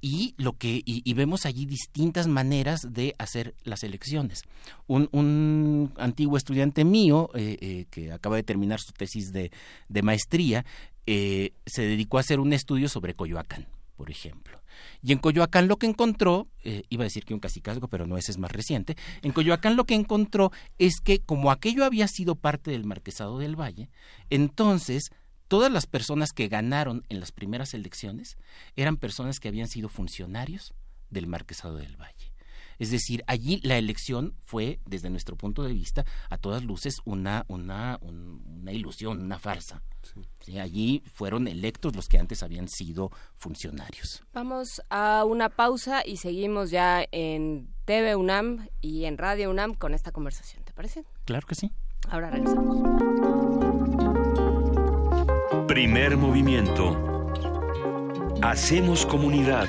y 0.00 0.34
lo 0.36 0.52
que 0.52 0.82
y, 0.84 1.12
vemos 1.14 1.46
allí 1.46 1.66
distintas 1.66 2.26
maneras 2.26 2.86
de 2.92 3.14
hacer 3.18 3.54
las 3.64 3.82
elecciones. 3.82 4.42
Un, 4.86 5.08
un 5.12 5.92
antiguo 5.96 6.36
estudiante 6.36 6.84
mío 6.84 7.30
eh, 7.34 7.56
eh, 7.60 7.86
que 7.90 8.12
acaba 8.12 8.36
de 8.36 8.42
terminar 8.42 8.80
su 8.80 8.92
tesis 8.92 9.32
de, 9.32 9.50
de 9.88 10.02
maestría 10.02 10.64
eh, 11.06 11.52
se 11.66 11.82
dedicó 11.82 12.18
a 12.18 12.20
hacer 12.20 12.40
un 12.40 12.52
estudio 12.52 12.88
sobre 12.88 13.14
Coyoacán 13.14 13.66
por 13.96 14.10
ejemplo 14.10 14.60
y 15.02 15.12
en 15.12 15.18
Coyoacán 15.18 15.68
lo 15.68 15.76
que 15.76 15.86
encontró, 15.86 16.48
eh, 16.64 16.82
iba 16.88 17.02
a 17.02 17.04
decir 17.04 17.24
que 17.24 17.34
un 17.34 17.40
casicazgo, 17.40 17.88
pero 17.88 18.06
no, 18.06 18.16
ese 18.16 18.32
es 18.32 18.38
más 18.38 18.52
reciente, 18.52 18.96
en 19.22 19.32
Coyoacán 19.32 19.76
lo 19.76 19.84
que 19.84 19.94
encontró 19.94 20.52
es 20.78 21.00
que 21.00 21.20
como 21.20 21.50
aquello 21.50 21.84
había 21.84 22.08
sido 22.08 22.34
parte 22.34 22.70
del 22.70 22.84
Marquesado 22.84 23.38
del 23.38 23.56
Valle, 23.58 23.88
entonces 24.30 25.10
todas 25.48 25.70
las 25.70 25.86
personas 25.86 26.32
que 26.32 26.48
ganaron 26.48 27.04
en 27.08 27.20
las 27.20 27.32
primeras 27.32 27.74
elecciones 27.74 28.36
eran 28.74 28.96
personas 28.96 29.38
que 29.38 29.48
habían 29.48 29.68
sido 29.68 29.88
funcionarios 29.88 30.74
del 31.10 31.26
Marquesado 31.26 31.76
del 31.76 31.96
Valle. 31.96 32.35
Es 32.78 32.90
decir, 32.90 33.22
allí 33.26 33.60
la 33.62 33.78
elección 33.78 34.34
fue, 34.44 34.80
desde 34.86 35.10
nuestro 35.10 35.36
punto 35.36 35.62
de 35.62 35.72
vista, 35.72 36.04
a 36.30 36.38
todas 36.38 36.62
luces 36.64 37.00
una, 37.04 37.44
una, 37.48 37.98
una 38.02 38.72
ilusión, 38.72 39.20
una 39.20 39.38
farsa. 39.38 39.82
allí 40.60 41.02
fueron 41.12 41.48
electos 41.48 41.96
los 41.96 42.08
que 42.08 42.18
antes 42.18 42.42
habían 42.42 42.68
sido 42.68 43.10
funcionarios. 43.36 44.22
Vamos 44.32 44.82
a 44.90 45.24
una 45.24 45.48
pausa 45.48 46.02
y 46.04 46.18
seguimos 46.18 46.70
ya 46.70 47.04
en 47.12 47.68
TV 47.84 48.16
UNAM 48.16 48.68
y 48.80 49.04
en 49.04 49.18
Radio 49.18 49.50
UNAM 49.50 49.74
con 49.74 49.94
esta 49.94 50.12
conversación. 50.12 50.64
¿Te 50.64 50.72
parece? 50.72 51.04
Claro 51.24 51.46
que 51.46 51.54
sí. 51.54 51.72
Ahora 52.10 52.30
regresamos. 52.30 52.76
Primer 55.66 56.16
movimiento. 56.16 57.32
Hacemos 58.42 59.04
comunidad. 59.06 59.68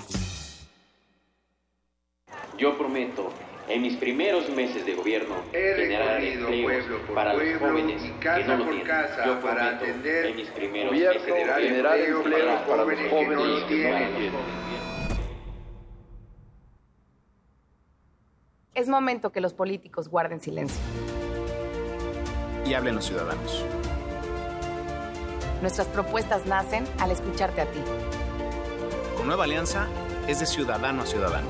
Yo 2.59 2.79
prometo 2.79 3.33
en 3.69 3.83
mis 3.83 3.97
primeros 3.97 4.49
meses 4.51 4.87
de 4.87 4.95
gobierno 4.95 5.35
generar 5.53 6.23
empleos 6.23 6.85
para 7.15 7.35
los 7.35 7.59
jóvenes 7.59 8.03
que 8.21 8.45
no 8.45 8.57
lo 8.57 8.71
tienen. 8.71 8.87
Yo 9.27 9.41
prometo 9.41 9.85
en 9.85 10.37
mis 10.37 10.49
primeros 10.51 10.93
meses 10.93 11.25
de 11.25 11.31
gobierno 11.31 11.55
generar 11.55 11.99
empleos 11.99 12.63
para 12.63 12.85
los 12.85 13.11
jóvenes 13.11 13.11
que 13.11 13.35
no 13.35 13.45
lo 13.45 13.67
tienen. 13.67 14.33
Es 18.75 18.89
momento 18.89 19.33
que 19.33 19.41
los 19.41 19.55
políticos 19.55 20.09
guarden 20.09 20.41
silencio. 20.41 20.81
Y 22.67 22.75
hablen 22.75 22.97
los 22.97 23.07
ciudadanos. 23.07 23.65
Nuestras 25.63 25.87
propuestas 25.89 26.47
nacen 26.47 26.85
al 26.99 27.11
escucharte 27.11 27.63
a 27.63 27.67
ti. 27.67 27.81
Con 29.17 29.27
Nueva 29.27 29.45
Alianza 29.45 29.87
es 30.29 30.41
de 30.41 30.47
ciudadano 30.47 31.03
a 31.03 31.07
ciudadano. 31.07 31.49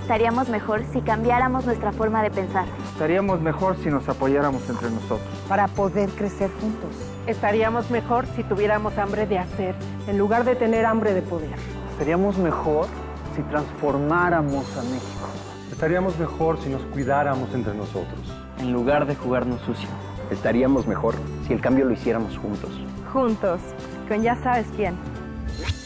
Estaríamos 0.00 0.48
mejor 0.48 0.84
si 0.92 1.00
cambiáramos 1.00 1.64
nuestra 1.66 1.92
forma 1.92 2.22
de 2.22 2.30
pensar. 2.30 2.66
Estaríamos 2.92 3.40
mejor 3.40 3.76
si 3.82 3.90
nos 3.90 4.08
apoyáramos 4.08 4.68
entre 4.68 4.90
nosotros. 4.90 5.28
Para 5.48 5.66
poder 5.68 6.08
crecer 6.10 6.50
juntos. 6.60 6.90
Estaríamos 7.26 7.90
mejor 7.90 8.26
si 8.36 8.44
tuviéramos 8.44 8.96
hambre 8.98 9.26
de 9.26 9.38
hacer, 9.38 9.74
en 10.06 10.18
lugar 10.18 10.44
de 10.44 10.54
tener 10.54 10.86
hambre 10.86 11.12
de 11.12 11.22
poder. 11.22 11.54
Estaríamos 11.92 12.38
mejor 12.38 12.86
si 13.34 13.42
transformáramos 13.42 14.64
a 14.76 14.82
México. 14.82 15.28
Estaríamos 15.72 16.18
mejor 16.18 16.60
si 16.60 16.68
nos 16.68 16.82
cuidáramos 16.82 17.52
entre 17.52 17.74
nosotros. 17.74 18.20
En 18.58 18.72
lugar 18.72 19.06
de 19.06 19.16
jugarnos 19.16 19.60
sucio. 19.62 19.88
Estaríamos 20.30 20.86
mejor 20.86 21.16
si 21.46 21.52
el 21.52 21.60
cambio 21.60 21.84
lo 21.84 21.92
hiciéramos 21.92 22.36
juntos. 22.38 22.70
Juntos, 23.12 23.60
con 24.08 24.22
ya 24.22 24.40
sabes 24.42 24.66
quién. 24.76 24.96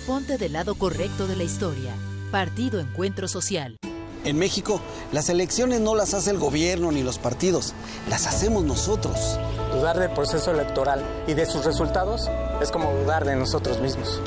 Ponte 0.07 0.37
del 0.37 0.53
lado 0.53 0.75
correcto 0.75 1.27
de 1.27 1.37
la 1.37 1.45
historia. 1.45 1.95
Partido 2.31 2.79
Encuentro 2.81 3.27
Social. 3.27 3.77
En 4.25 4.39
México, 4.39 4.81
las 5.13 5.29
elecciones 5.29 5.81
no 5.81 5.95
las 5.95 6.15
hace 6.15 6.31
el 6.31 6.39
gobierno 6.39 6.91
ni 6.91 7.03
los 7.03 7.19
partidos, 7.19 7.75
las 8.09 8.27
hacemos 8.27 8.65
nosotros. 8.65 9.39
Dudar 9.73 9.99
del 9.99 10.11
proceso 10.11 10.51
electoral 10.51 11.03
y 11.27 11.35
de 11.35 11.47
sus 11.47 11.65
resultados 11.65 12.31
es 12.63 12.71
como 12.71 12.93
dudar 12.93 13.25
de 13.25 13.37
nosotros 13.37 13.81
mismos. 13.81 14.21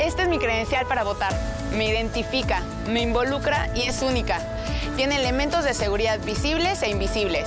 Esta 0.00 0.22
es 0.22 0.28
mi 0.28 0.38
credencial 0.38 0.86
para 0.86 1.04
votar. 1.04 1.32
Me 1.76 1.88
identifica, 1.88 2.62
me 2.88 3.02
involucra 3.02 3.70
y 3.74 3.82
es 3.82 4.02
única. 4.02 4.40
Tiene 4.96 5.16
elementos 5.16 5.64
de 5.64 5.74
seguridad 5.74 6.18
visibles 6.24 6.82
e 6.82 6.90
invisibles. 6.90 7.46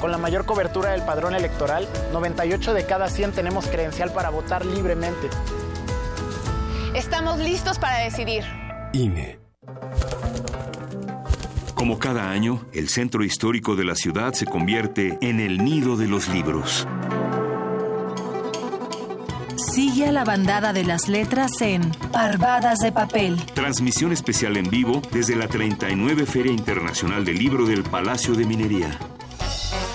Con 0.00 0.10
la 0.10 0.16
mayor 0.16 0.46
cobertura 0.46 0.92
del 0.92 1.02
padrón 1.02 1.34
electoral, 1.34 1.86
98 2.12 2.72
de 2.72 2.86
cada 2.86 3.08
100 3.08 3.32
tenemos 3.32 3.66
credencial 3.66 4.10
para 4.12 4.30
votar 4.30 4.64
libremente. 4.64 5.28
Estamos 6.94 7.38
listos 7.38 7.78
para 7.78 7.98
decidir. 7.98 8.44
INE. 8.94 9.38
Como 11.74 11.98
cada 11.98 12.30
año, 12.30 12.64
el 12.72 12.88
centro 12.88 13.24
histórico 13.24 13.76
de 13.76 13.84
la 13.84 13.94
ciudad 13.94 14.32
se 14.32 14.46
convierte 14.46 15.18
en 15.20 15.38
el 15.38 15.62
nido 15.62 15.96
de 15.96 16.08
los 16.08 16.28
libros. 16.28 16.88
Sigue 19.56 20.06
a 20.06 20.12
la 20.12 20.24
bandada 20.24 20.72
de 20.72 20.84
las 20.84 21.08
letras 21.08 21.60
en 21.60 21.90
Parvadas 22.10 22.78
de 22.78 22.90
Papel. 22.90 23.38
Transmisión 23.54 24.12
especial 24.12 24.56
en 24.56 24.70
vivo 24.70 25.02
desde 25.12 25.36
la 25.36 25.46
39 25.46 26.24
Feria 26.24 26.52
Internacional 26.52 27.24
del 27.24 27.38
Libro 27.38 27.66
del 27.66 27.82
Palacio 27.82 28.34
de 28.34 28.46
Minería 28.46 28.98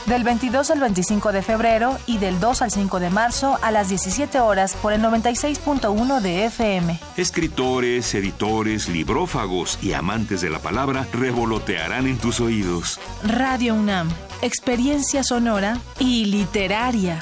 del 0.05 0.23
22 0.23 0.71
al 0.71 0.79
25 0.79 1.31
de 1.31 1.41
febrero 1.41 1.97
y 2.05 2.17
del 2.17 2.39
2 2.39 2.61
al 2.61 2.71
5 2.71 2.99
de 2.99 3.09
marzo 3.09 3.57
a 3.61 3.71
las 3.71 3.89
17 3.89 4.39
horas 4.39 4.75
por 4.81 4.93
el 4.93 5.01
96.1 5.01 6.21
de 6.21 6.45
FM. 6.45 6.99
Escritores, 7.17 8.13
editores, 8.13 8.87
librófagos 8.87 9.79
y 9.81 9.93
amantes 9.93 10.41
de 10.41 10.49
la 10.49 10.59
palabra 10.59 11.07
revolotearán 11.13 12.07
en 12.07 12.17
tus 12.17 12.39
oídos. 12.39 12.99
Radio 13.23 13.75
UNAM, 13.75 14.09
experiencia 14.41 15.23
sonora 15.23 15.79
y 15.99 16.25
literaria. 16.25 17.21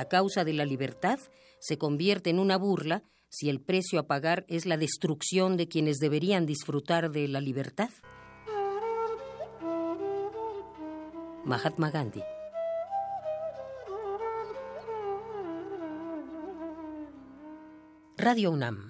La 0.00 0.08
causa 0.08 0.44
de 0.44 0.54
la 0.54 0.64
libertad 0.64 1.18
se 1.58 1.76
convierte 1.76 2.30
en 2.30 2.38
una 2.38 2.56
burla 2.56 3.02
si 3.28 3.50
el 3.50 3.60
precio 3.60 4.00
a 4.00 4.06
pagar 4.06 4.46
es 4.48 4.64
la 4.64 4.78
destrucción 4.78 5.58
de 5.58 5.68
quienes 5.68 5.98
deberían 5.98 6.46
disfrutar 6.46 7.10
de 7.10 7.28
la 7.28 7.42
libertad. 7.42 7.90
Mahatma 11.44 11.90
Gandhi. 11.90 12.22
Radio 18.16 18.52
UNAM. 18.52 18.89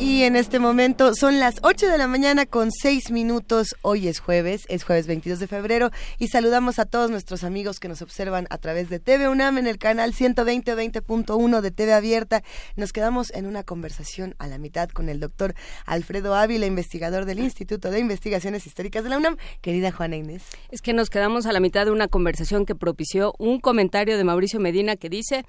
Y 0.00 0.22
en 0.22 0.36
este 0.36 0.60
momento 0.60 1.12
son 1.16 1.40
las 1.40 1.56
8 1.62 1.88
de 1.88 1.98
la 1.98 2.06
mañana 2.06 2.46
con 2.46 2.70
6 2.70 3.10
minutos. 3.10 3.74
Hoy 3.82 4.06
es 4.06 4.20
jueves, 4.20 4.64
es 4.68 4.84
jueves 4.84 5.08
22 5.08 5.40
de 5.40 5.48
febrero 5.48 5.90
y 6.18 6.28
saludamos 6.28 6.78
a 6.78 6.86
todos 6.86 7.10
nuestros 7.10 7.42
amigos 7.42 7.80
que 7.80 7.88
nos 7.88 8.00
observan 8.00 8.46
a 8.50 8.58
través 8.58 8.90
de 8.90 9.00
TV 9.00 9.28
UNAM 9.28 9.58
en 9.58 9.66
el 9.66 9.76
canal 9.76 10.14
120 10.14 10.76
20.1 10.76 11.60
de 11.60 11.70
TV 11.72 11.94
Abierta. 11.94 12.44
Nos 12.76 12.92
quedamos 12.92 13.32
en 13.32 13.46
una 13.46 13.64
conversación 13.64 14.36
a 14.38 14.46
la 14.46 14.58
mitad 14.58 14.88
con 14.88 15.08
el 15.08 15.18
doctor 15.18 15.54
Alfredo 15.84 16.36
Ávila, 16.36 16.66
investigador 16.66 17.24
del 17.24 17.40
Instituto 17.40 17.90
de 17.90 17.98
Investigaciones 17.98 18.68
Históricas 18.68 19.02
de 19.02 19.10
la 19.10 19.18
UNAM. 19.18 19.36
Querida 19.62 19.90
Juana 19.90 20.14
Inés. 20.14 20.44
Es 20.70 20.80
que 20.80 20.92
nos 20.92 21.10
quedamos 21.10 21.44
a 21.46 21.52
la 21.52 21.58
mitad 21.58 21.86
de 21.86 21.90
una 21.90 22.06
conversación 22.06 22.66
que 22.66 22.76
propició 22.76 23.34
un 23.40 23.58
comentario 23.58 24.16
de 24.16 24.22
Mauricio 24.22 24.60
Medina 24.60 24.94
que 24.94 25.08
dice, 25.08 25.44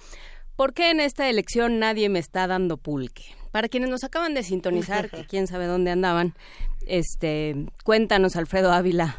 ¿por 0.55 0.73
qué 0.73 0.89
en 0.89 1.01
esta 1.01 1.29
elección 1.29 1.77
nadie 1.77 2.09
me 2.09 2.17
está 2.17 2.47
dando 2.47 2.77
pulque? 2.77 3.38
Para 3.51 3.67
quienes 3.67 3.89
nos 3.89 4.03
acaban 4.03 4.33
de 4.33 4.43
sintonizar, 4.43 5.09
que 5.09 5.25
quién 5.25 5.47
sabe 5.47 5.65
dónde 5.65 5.91
andaban, 5.91 6.35
este, 6.85 7.67
cuéntanos, 7.83 8.35
Alfredo 8.35 8.71
Ávila, 8.71 9.17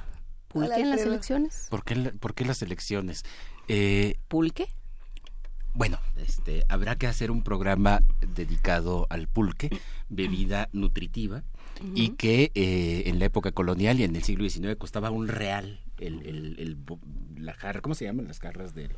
¿pulque 0.48 0.80
en 0.80 0.90
las 0.90 1.00
elecciones? 1.02 1.66
¿Por 1.70 1.84
qué, 1.84 2.44
las 2.44 2.62
elecciones? 2.62 3.24
Eh, 3.68 4.16
¿Pulque? 4.28 4.68
Bueno, 5.72 5.98
este, 6.16 6.64
habrá 6.68 6.96
que 6.96 7.06
hacer 7.06 7.30
un 7.30 7.42
programa 7.42 8.02
dedicado 8.20 9.06
al 9.10 9.28
pulque, 9.28 9.70
bebida 10.08 10.68
nutritiva, 10.72 11.44
y 11.94 12.10
que 12.10 12.50
eh, 12.54 13.04
en 13.06 13.18
la 13.18 13.24
época 13.24 13.52
colonial 13.52 14.00
y 14.00 14.04
en 14.04 14.14
el 14.14 14.22
siglo 14.22 14.48
XIX 14.48 14.76
costaba 14.76 15.10
un 15.10 15.28
real 15.28 15.80
el, 16.00 16.26
el, 16.26 16.78
la 17.36 17.54
jarra, 17.54 17.80
¿cómo 17.80 17.94
se 17.94 18.04
llaman 18.04 18.26
las 18.26 18.38
jarras 18.40 18.74
del, 18.74 18.90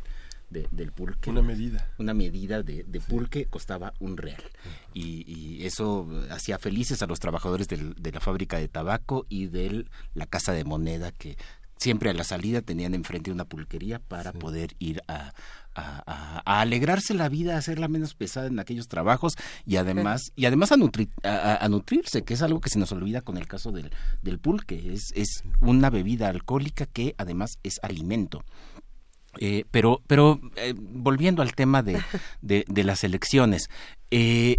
del 0.52 0.92
pulque. 0.92 1.30
Una 1.30 1.42
medida. 1.42 1.88
Una 1.98 2.14
medida 2.14 2.62
de, 2.62 2.84
pulque 3.08 3.46
costaba 3.46 3.94
un 3.98 4.16
real. 4.16 4.42
Y, 4.94 5.64
eso 5.64 6.08
hacía 6.30 6.58
felices 6.58 7.02
a 7.02 7.06
los 7.06 7.20
trabajadores 7.20 7.68
de 7.68 8.12
la 8.12 8.20
fábrica 8.20 8.58
de 8.58 8.68
tabaco 8.68 9.26
y 9.28 9.46
de 9.46 9.86
la 10.14 10.26
casa 10.26 10.52
de 10.52 10.64
moneda 10.64 11.12
que 11.12 11.36
siempre 11.82 12.10
a 12.10 12.14
la 12.14 12.22
salida 12.22 12.62
tenían 12.62 12.94
enfrente 12.94 13.32
una 13.32 13.44
pulquería 13.44 13.98
para 13.98 14.32
poder 14.32 14.76
ir 14.78 15.02
a, 15.08 15.32
a, 15.74 16.60
alegrarse 16.60 17.12
la 17.12 17.28
vida, 17.28 17.54
a 17.54 17.58
hacerla 17.58 17.88
menos 17.88 18.14
pesada 18.14 18.46
en 18.46 18.60
aquellos 18.60 18.86
trabajos 18.86 19.34
y 19.66 19.76
además 19.76 20.32
y 20.36 20.46
además 20.46 20.70
a, 20.70 20.76
a, 20.76 21.68
nutrirse, 21.68 22.22
que 22.22 22.34
es 22.34 22.42
algo 22.42 22.60
que 22.60 22.70
se 22.70 22.78
nos 22.78 22.92
olvida 22.92 23.20
con 23.22 23.36
el 23.36 23.48
caso 23.48 23.72
del, 23.72 23.90
del 24.22 24.38
pulque. 24.38 24.92
Es, 24.94 25.12
es 25.16 25.42
una 25.60 25.90
bebida 25.90 26.28
alcohólica 26.28 26.86
que 26.86 27.16
además 27.18 27.58
es 27.64 27.80
alimento. 27.82 28.44
Eh, 29.38 29.64
pero 29.70 30.02
pero 30.06 30.40
eh, 30.56 30.74
volviendo 30.76 31.40
al 31.40 31.54
tema 31.54 31.82
de, 31.82 32.02
de, 32.42 32.84
las 32.84 33.02
elecciones, 33.02 33.70
eh, 34.10 34.58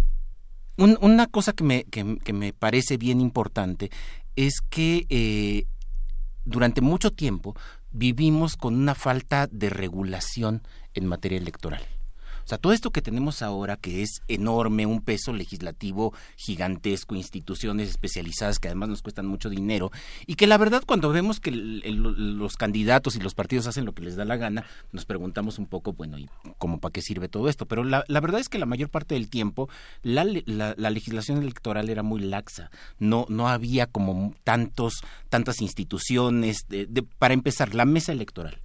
una 0.76 1.26
cosa 1.28 1.52
que 1.52 1.62
me, 1.62 1.84
que, 1.84 2.18
que, 2.18 2.32
me 2.32 2.52
parece 2.52 2.96
bien 2.96 3.20
importante 3.20 3.90
es 4.34 4.60
que 4.68 5.66
durante 6.44 6.80
mucho 6.80 7.12
tiempo 7.12 7.54
vivimos 7.92 8.56
con 8.56 8.74
una 8.74 8.96
falta 8.96 9.46
de 9.46 9.70
regulación 9.70 10.62
en 10.94 11.06
materia 11.06 11.38
electoral. 11.38 11.82
O 12.44 12.48
sea, 12.48 12.58
todo 12.58 12.72
esto 12.72 12.90
que 12.90 13.02
tenemos 13.02 13.42
ahora, 13.42 13.76
que 13.76 14.02
es 14.02 14.22
enorme, 14.28 14.86
un 14.86 15.00
peso 15.00 15.32
legislativo 15.32 16.12
gigantesco, 16.36 17.14
instituciones 17.14 17.88
especializadas 17.88 18.58
que 18.58 18.68
además 18.68 18.90
nos 18.90 19.02
cuestan 19.02 19.26
mucho 19.26 19.48
dinero, 19.48 19.90
y 20.26 20.34
que 20.34 20.46
la 20.46 20.58
verdad 20.58 20.82
cuando 20.86 21.10
vemos 21.10 21.40
que 21.40 21.50
los 21.50 22.56
candidatos 22.56 23.16
y 23.16 23.20
los 23.20 23.34
partidos 23.34 23.66
hacen 23.66 23.84
lo 23.84 23.94
que 23.94 24.02
les 24.02 24.16
da 24.16 24.24
la 24.24 24.36
gana, 24.36 24.66
nos 24.92 25.06
preguntamos 25.06 25.58
un 25.58 25.66
poco, 25.66 25.94
bueno, 25.94 26.18
¿y 26.18 26.28
cómo 26.58 26.80
para 26.80 26.92
qué 26.92 27.00
sirve 27.00 27.28
todo 27.28 27.48
esto? 27.48 27.66
Pero 27.66 27.82
la, 27.84 28.04
verdad 28.08 28.40
es 28.40 28.48
que 28.48 28.58
la 28.58 28.66
mayor 28.66 28.90
parte 28.90 29.14
del 29.14 29.28
tiempo 29.28 29.68
la, 30.02 30.24
legislación 30.24 31.38
electoral 31.38 31.88
era 31.88 32.02
muy 32.02 32.20
laxa, 32.20 32.70
no, 32.98 33.26
no 33.28 33.48
había 33.48 33.86
como 33.86 34.34
tantos, 34.44 35.02
tantas 35.28 35.60
instituciones, 35.60 36.66
para 37.18 37.34
empezar, 37.34 37.74
la 37.74 37.84
mesa 37.84 38.12
electoral 38.12 38.60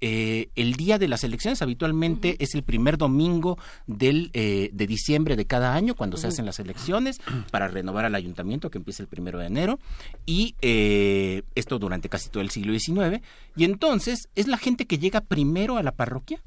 eh, 0.00 0.48
el 0.56 0.74
día 0.74 0.98
de 0.98 1.08
las 1.08 1.24
elecciones 1.24 1.60
habitualmente 1.60 2.36
es 2.38 2.54
el 2.54 2.62
primer 2.62 2.96
domingo 2.96 3.58
del, 3.86 4.30
eh, 4.32 4.70
de 4.72 4.86
diciembre 4.86 5.36
de 5.36 5.46
cada 5.46 5.74
año 5.74 5.94
cuando 5.94 6.16
se 6.16 6.26
hacen 6.26 6.46
las 6.46 6.58
elecciones 6.58 7.20
para 7.50 7.68
renovar 7.68 8.06
al 8.06 8.14
ayuntamiento 8.14 8.70
que 8.70 8.78
empieza 8.78 9.02
el 9.02 9.08
primero 9.08 9.38
de 9.38 9.46
enero 9.46 9.78
y 10.24 10.54
eh, 10.62 11.42
esto 11.54 11.78
durante 11.78 12.08
casi 12.08 12.30
todo 12.30 12.42
el 12.42 12.50
siglo 12.50 12.78
XIX 12.78 13.22
y 13.56 13.64
entonces 13.64 14.28
es 14.34 14.48
la 14.48 14.56
gente 14.56 14.86
que 14.86 14.98
llega 14.98 15.20
primero 15.20 15.76
a 15.76 15.82
la 15.82 15.92
parroquia 15.92 16.42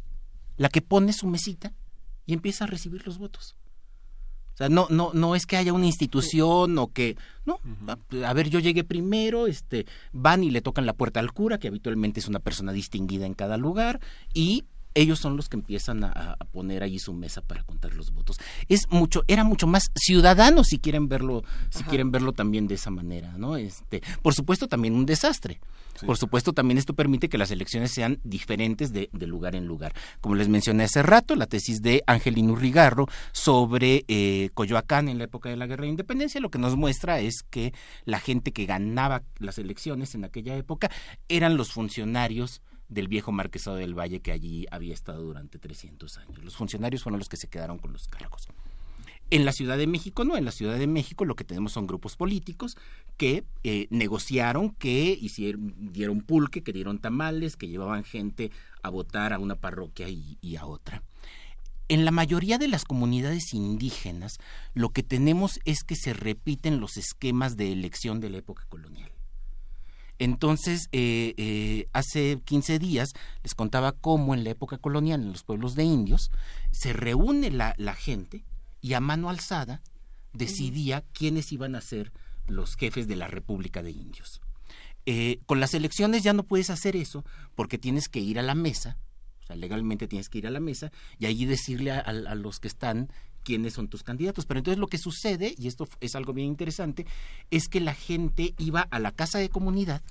la 0.57 0.69
que 0.69 0.81
pone 0.81 1.13
su 1.13 1.27
mesita 1.27 1.73
y 2.25 2.33
empieza 2.33 2.63
a 2.63 2.67
recibir 2.67 3.05
los 3.05 3.17
votos. 3.17 3.55
O 4.53 4.57
sea, 4.57 4.69
no, 4.69 4.87
no, 4.89 5.11
no 5.13 5.35
es 5.35 5.45
que 5.45 5.57
haya 5.57 5.73
una 5.73 5.87
institución 5.87 6.77
o 6.77 6.87
que, 6.91 7.17
no, 7.45 7.59
a 8.23 8.33
ver, 8.33 8.49
yo 8.49 8.59
llegué 8.59 8.83
primero, 8.83 9.47
este, 9.47 9.85
van 10.11 10.43
y 10.43 10.51
le 10.51 10.61
tocan 10.61 10.85
la 10.85 10.93
puerta 10.93 11.19
al 11.19 11.33
cura, 11.33 11.57
que 11.57 11.67
habitualmente 11.67 12.19
es 12.19 12.27
una 12.27 12.39
persona 12.39 12.71
distinguida 12.71 13.25
en 13.25 13.33
cada 13.33 13.57
lugar, 13.57 13.99
y 14.33 14.65
ellos 14.95 15.19
son 15.19 15.37
los 15.37 15.49
que 15.49 15.57
empiezan 15.57 16.03
a, 16.03 16.37
poner 16.51 16.83
ahí 16.83 16.99
su 16.99 17.13
mesa 17.13 17.41
para 17.41 17.63
contar 17.63 17.93
los 17.93 18.11
votos. 18.11 18.37
Es 18.69 18.89
mucho, 18.89 19.23
era 19.27 19.43
mucho 19.43 19.65
más 19.65 19.91
ciudadano 19.95 20.63
si 20.63 20.77
quieren 20.77 21.07
verlo, 21.07 21.43
si 21.69 21.83
quieren 21.83 22.11
verlo 22.11 22.33
también 22.33 22.67
de 22.67 22.75
esa 22.75 22.91
manera, 22.91 23.33
¿no? 23.37 23.55
Este, 23.57 24.01
por 24.21 24.33
supuesto 24.33 24.67
también 24.67 24.93
un 24.93 25.05
desastre. 25.05 25.59
Por 26.05 26.17
supuesto 26.17 26.53
también 26.53 26.77
esto 26.77 26.95
permite 26.95 27.29
que 27.29 27.37
las 27.37 27.51
elecciones 27.51 27.91
sean 27.91 28.19
diferentes 28.23 28.91
de, 28.91 29.09
lugar 29.13 29.55
en 29.55 29.65
lugar. 29.65 29.93
Como 30.21 30.35
les 30.35 30.49
mencioné 30.49 30.83
hace 30.83 31.01
rato, 31.01 31.35
la 31.35 31.45
tesis 31.45 31.81
de 31.81 32.03
Angelino 32.07 32.55
Rigarro 32.55 33.07
sobre 33.31 34.03
eh, 34.07 34.49
Coyoacán 34.53 35.07
en 35.07 35.17
la 35.17 35.25
época 35.25 35.49
de 35.49 35.55
la 35.55 35.67
Guerra 35.67 35.83
de 35.83 35.89
Independencia, 35.89 36.41
lo 36.41 36.49
que 36.49 36.59
nos 36.59 36.75
muestra 36.75 37.19
es 37.19 37.43
que 37.49 37.73
la 38.05 38.19
gente 38.19 38.51
que 38.51 38.65
ganaba 38.65 39.23
las 39.39 39.57
elecciones 39.57 40.13
en 40.15 40.25
aquella 40.25 40.55
época 40.57 40.91
eran 41.29 41.57
los 41.57 41.71
funcionarios 41.71 42.61
del 42.89 43.07
viejo 43.07 43.31
marquesado 43.31 43.77
del 43.77 43.97
Valle 43.97 44.21
que 44.21 44.31
allí 44.31 44.65
había 44.71 44.93
estado 44.93 45.23
durante 45.23 45.59
300 45.59 46.17
años. 46.17 46.43
Los 46.43 46.55
funcionarios 46.55 47.03
fueron 47.03 47.19
los 47.19 47.29
que 47.29 47.37
se 47.37 47.47
quedaron 47.47 47.79
con 47.79 47.93
los 47.93 48.07
cargos. 48.07 48.47
En 49.29 49.45
la 49.45 49.51
Ciudad 49.51 49.77
de 49.77 49.87
México 49.87 50.25
no, 50.25 50.37
en 50.37 50.45
la 50.45 50.51
Ciudad 50.51 50.77
de 50.77 50.85
México 50.85 51.25
lo 51.25 51.35
que 51.35 51.43
tenemos 51.43 51.71
son 51.71 51.87
grupos 51.87 52.15
políticos 52.15 52.77
que 53.17 53.45
eh, 53.63 53.87
negociaron, 53.89 54.71
que 54.71 55.17
hicieron, 55.19 55.73
dieron 55.91 56.21
pulque, 56.21 56.61
que 56.61 56.73
dieron 56.73 56.99
tamales, 56.99 57.55
que 57.55 57.67
llevaban 57.67 58.03
gente 58.03 58.51
a 58.83 58.89
votar 58.89 59.33
a 59.33 59.39
una 59.39 59.55
parroquia 59.55 60.07
y, 60.09 60.37
y 60.41 60.57
a 60.57 60.65
otra. 60.65 61.01
En 61.89 62.05
la 62.05 62.11
mayoría 62.11 62.57
de 62.57 62.67
las 62.67 62.85
comunidades 62.85 63.53
indígenas 63.53 64.37
lo 64.73 64.89
que 64.89 65.03
tenemos 65.03 65.59
es 65.65 65.83
que 65.83 65.95
se 65.95 66.13
repiten 66.13 66.79
los 66.79 66.97
esquemas 66.97 67.57
de 67.57 67.71
elección 67.71 68.19
de 68.19 68.29
la 68.29 68.37
época 68.37 68.65
colonial. 68.69 69.12
Entonces, 70.19 70.89
eh, 70.91 71.33
eh, 71.37 71.87
hace 71.91 72.39
15 72.45 72.79
días 72.79 73.13
les 73.43 73.55
contaba 73.55 73.93
cómo 73.93 74.33
en 74.33 74.43
la 74.43 74.51
época 74.51 74.77
colonial, 74.77 75.21
en 75.21 75.31
los 75.31 75.43
pueblos 75.43 75.75
de 75.75 75.83
indios, 75.83 76.31
se 76.71 76.93
reúne 76.93 77.51
la, 77.51 77.73
gente 77.95 78.45
y 78.81 78.93
a 78.93 78.99
mano 78.99 79.29
alzada 79.29 79.81
decidía 80.33 81.03
quiénes 81.13 81.51
iban 81.51 81.75
a 81.75 81.81
ser 81.81 82.11
los 82.47 82.75
jefes 82.75 83.07
de 83.07 83.15
la 83.15 83.27
República 83.27 83.81
de 83.81 83.91
Indios. 83.91 84.41
Eh, 85.05 85.39
con 85.45 85.59
las 85.59 85.73
elecciones 85.73 86.23
ya 86.23 86.33
no 86.33 86.43
puedes 86.43 86.69
hacer 86.69 86.95
eso 86.95 87.25
porque 87.55 87.77
tienes 87.77 88.07
que 88.07 88.19
ir 88.19 88.39
a 88.39 88.43
la 88.43 88.55
mesa, 88.55 88.97
o 89.41 89.47
sea, 89.47 89.55
legalmente 89.55 90.07
tienes 90.07 90.29
que 90.29 90.37
ir 90.37 90.47
a 90.47 90.51
la 90.51 90.59
mesa 90.59 90.91
y 91.19 91.25
allí 91.25 91.45
decirle 91.45 91.91
a 91.91 92.35
los 92.35 92.59
que 92.59 92.69
están 92.69 93.09
quiénes 93.43 93.73
son 93.73 93.87
tus 93.87 94.03
candidatos. 94.03 94.45
Pero 94.45 94.59
entonces 94.59 94.79
lo 94.79 94.87
que 94.87 94.97
sucede, 94.97 95.53
y 95.57 95.67
esto 95.67 95.87
es 95.99 96.15
algo 96.15 96.33
bien 96.33 96.47
interesante, 96.47 97.05
es 97.51 97.67
que 97.67 97.79
la 97.79 97.93
gente 97.93 98.53
iba 98.57 98.81
a 98.81 98.99
la 98.99 99.11
casa 99.11 99.39
de 99.39 99.49
comunidad, 99.49 100.01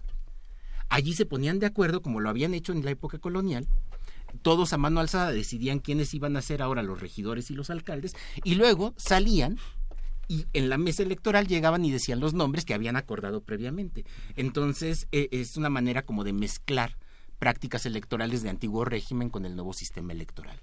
allí 0.89 1.15
se 1.15 1.27
ponían 1.27 1.59
de 1.59 1.67
acuerdo, 1.67 2.03
como 2.03 2.21
lo 2.21 2.29
habían 2.29 2.55
hecho 2.55 2.73
en 2.73 2.85
la 2.85 2.91
época 2.91 3.19
colonial, 3.19 3.67
todos 4.43 4.73
a 4.73 4.79
mano 4.79 5.01
alzada 5.01 5.33
decidían 5.33 5.79
quiénes 5.79 6.15
iban 6.15 6.37
a 6.37 6.43
ser 6.43 6.63
ahora 6.63 6.83
los 6.83 7.01
regidores 7.01 7.51
y 7.51 7.55
los 7.55 7.71
alcaldes, 7.71 8.15
y 8.45 8.55
luego 8.55 8.95
salían 8.97 9.59
y 10.29 10.47
en 10.53 10.69
la 10.69 10.79
mesa 10.79 11.03
electoral 11.03 11.47
llegaban 11.47 11.85
y 11.85 11.91
decían 11.91 12.21
los 12.21 12.33
nombres 12.33 12.65
que 12.65 12.75
habían 12.75 12.97
acordado 12.97 13.43
previamente. 13.43 14.05
Entonces 14.37 15.07
e, 15.13 15.29
es 15.31 15.57
una 15.57 15.69
manera 15.69 16.03
como 16.03 16.25
de 16.25 16.33
mezclar 16.33 16.97
prácticas 17.39 17.87
electorales 17.87 18.43
de 18.43 18.51
antiguo 18.51 18.85
régimen 18.85 19.29
con 19.29 19.45
el 19.45 19.57
nuevo 19.57 19.73
sistema 19.73 20.13
electoral. 20.13 20.59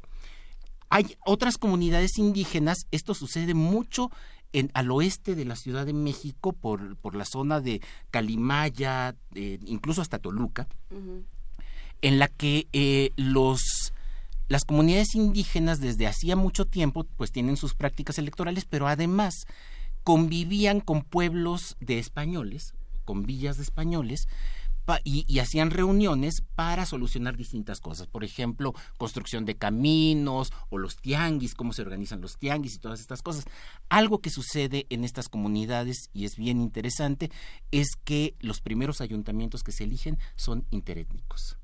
Hay 0.90 1.18
otras 1.26 1.58
comunidades 1.58 2.18
indígenas, 2.18 2.88
esto 2.92 3.14
sucede 3.14 3.54
mucho 3.54 4.12
en, 4.54 4.72
al 4.74 4.92
oeste 4.92 5.36
de 5.36 5.46
la 5.46 5.56
Ciudad 5.56 5.86
de 5.86 5.94
México, 5.94 6.54
por, 6.54 6.98
por 6.98 7.16
la 7.16 7.26
zona 7.26 7.62
de 7.62 7.82
Calimaya, 8.10 9.16
eh, 9.36 9.60
incluso 9.66 10.02
hasta 10.02 10.20
Toluca, 10.20 10.68
en 12.02 12.20
la 12.20 12.28
que 12.28 12.68
eh, 12.74 13.12
los 13.16 13.94
las 14.48 14.66
comunidades 14.66 15.14
indígenas 15.14 15.80
desde 15.80 16.08
hacía 16.08 16.36
mucho 16.36 16.66
tiempo 16.66 17.06
pues 17.18 17.32
tienen 17.32 17.56
sus 17.56 17.76
prácticas 17.76 18.18
electorales, 18.18 18.66
pero 18.66 18.88
además 18.88 19.46
convivían 20.04 20.82
con 20.82 21.04
pueblos 21.04 21.78
de 21.80 22.00
españoles, 22.00 22.74
con 23.06 23.28
villas 23.28 23.58
de 23.58 23.64
españoles, 23.64 24.28
y, 25.04 25.40
hacían 25.40 25.72
reuniones 25.72 26.42
para 26.56 26.86
solucionar 26.86 27.38
distintas 27.38 27.80
cosas. 27.80 28.08
Por 28.08 28.24
ejemplo, 28.24 28.74
construcción 28.98 29.46
de 29.46 29.56
caminos 29.56 30.52
o 30.70 30.78
los 30.78 30.98
tianguis, 30.98 31.56
cómo 31.56 31.74
se 31.74 31.82
organizan 31.82 32.22
los 32.22 32.38
tianguis 32.38 32.76
y 32.76 32.80
todas 32.80 33.00
estas 33.00 33.22
cosas. 33.22 33.46
Algo 33.90 34.20
que 34.20 34.30
sucede 34.30 34.86
en 34.90 35.04
estas 35.04 35.30
comunidades 35.30 36.10
y 36.14 36.26
es 36.26 36.36
bien 36.36 36.60
interesante 36.60 37.32
es 37.72 37.90
que 38.04 38.36
los 38.40 38.62
primeros 38.62 39.02
ayuntamientos 39.02 39.64
que 39.64 39.72
se 39.72 39.84
eligen 39.84 40.18
son 40.36 40.66
interétnicos. 40.72 41.58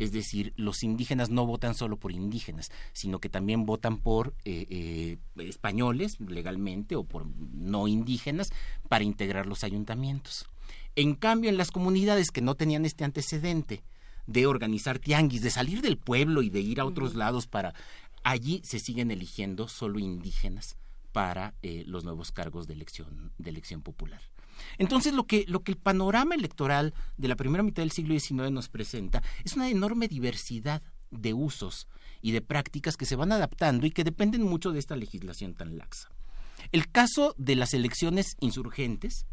Es 0.00 0.12
decir, 0.12 0.54
los 0.56 0.82
indígenas 0.82 1.28
no 1.28 1.44
votan 1.44 1.74
solo 1.74 1.98
por 1.98 2.10
indígenas, 2.10 2.70
sino 2.94 3.18
que 3.18 3.28
también 3.28 3.66
votan 3.66 3.98
por 3.98 4.34
eh, 4.46 4.66
eh, 4.70 5.18
españoles 5.36 6.18
legalmente 6.20 6.96
o 6.96 7.04
por 7.04 7.26
no 7.36 7.86
indígenas 7.86 8.50
para 8.88 9.04
integrar 9.04 9.46
los 9.46 9.62
ayuntamientos. 9.62 10.48
En 11.00 11.14
cambio, 11.14 11.48
en 11.48 11.56
las 11.56 11.70
comunidades 11.70 12.30
que 12.30 12.42
no 12.42 12.56
tenían 12.56 12.84
este 12.84 13.04
antecedente 13.04 13.82
de 14.26 14.44
organizar 14.44 14.98
tianguis, 14.98 15.40
de 15.40 15.48
salir 15.48 15.80
del 15.80 15.96
pueblo 15.96 16.42
y 16.42 16.50
de 16.50 16.60
ir 16.60 16.78
a 16.78 16.84
otros 16.84 17.14
lados 17.14 17.46
para... 17.46 17.72
Allí 18.22 18.60
se 18.66 18.78
siguen 18.78 19.10
eligiendo 19.10 19.66
solo 19.66 19.98
indígenas 19.98 20.76
para 21.12 21.54
eh, 21.62 21.84
los 21.86 22.04
nuevos 22.04 22.32
cargos 22.32 22.66
de 22.66 22.74
elección, 22.74 23.32
de 23.38 23.48
elección 23.48 23.80
popular. 23.80 24.20
Entonces, 24.76 25.14
lo 25.14 25.26
que, 25.26 25.46
lo 25.48 25.62
que 25.62 25.72
el 25.72 25.78
panorama 25.78 26.34
electoral 26.34 26.92
de 27.16 27.28
la 27.28 27.36
primera 27.36 27.62
mitad 27.62 27.82
del 27.82 27.92
siglo 27.92 28.12
XIX 28.20 28.50
nos 28.50 28.68
presenta 28.68 29.22
es 29.42 29.54
una 29.54 29.70
enorme 29.70 30.06
diversidad 30.06 30.82
de 31.10 31.32
usos 31.32 31.88
y 32.20 32.32
de 32.32 32.42
prácticas 32.42 32.98
que 32.98 33.06
se 33.06 33.16
van 33.16 33.32
adaptando 33.32 33.86
y 33.86 33.90
que 33.90 34.04
dependen 34.04 34.42
mucho 34.42 34.70
de 34.70 34.78
esta 34.78 34.96
legislación 34.96 35.54
tan 35.54 35.78
laxa. 35.78 36.10
El 36.72 36.90
caso 36.90 37.34
de 37.38 37.56
las 37.56 37.72
elecciones 37.72 38.36
insurgentes 38.40 39.24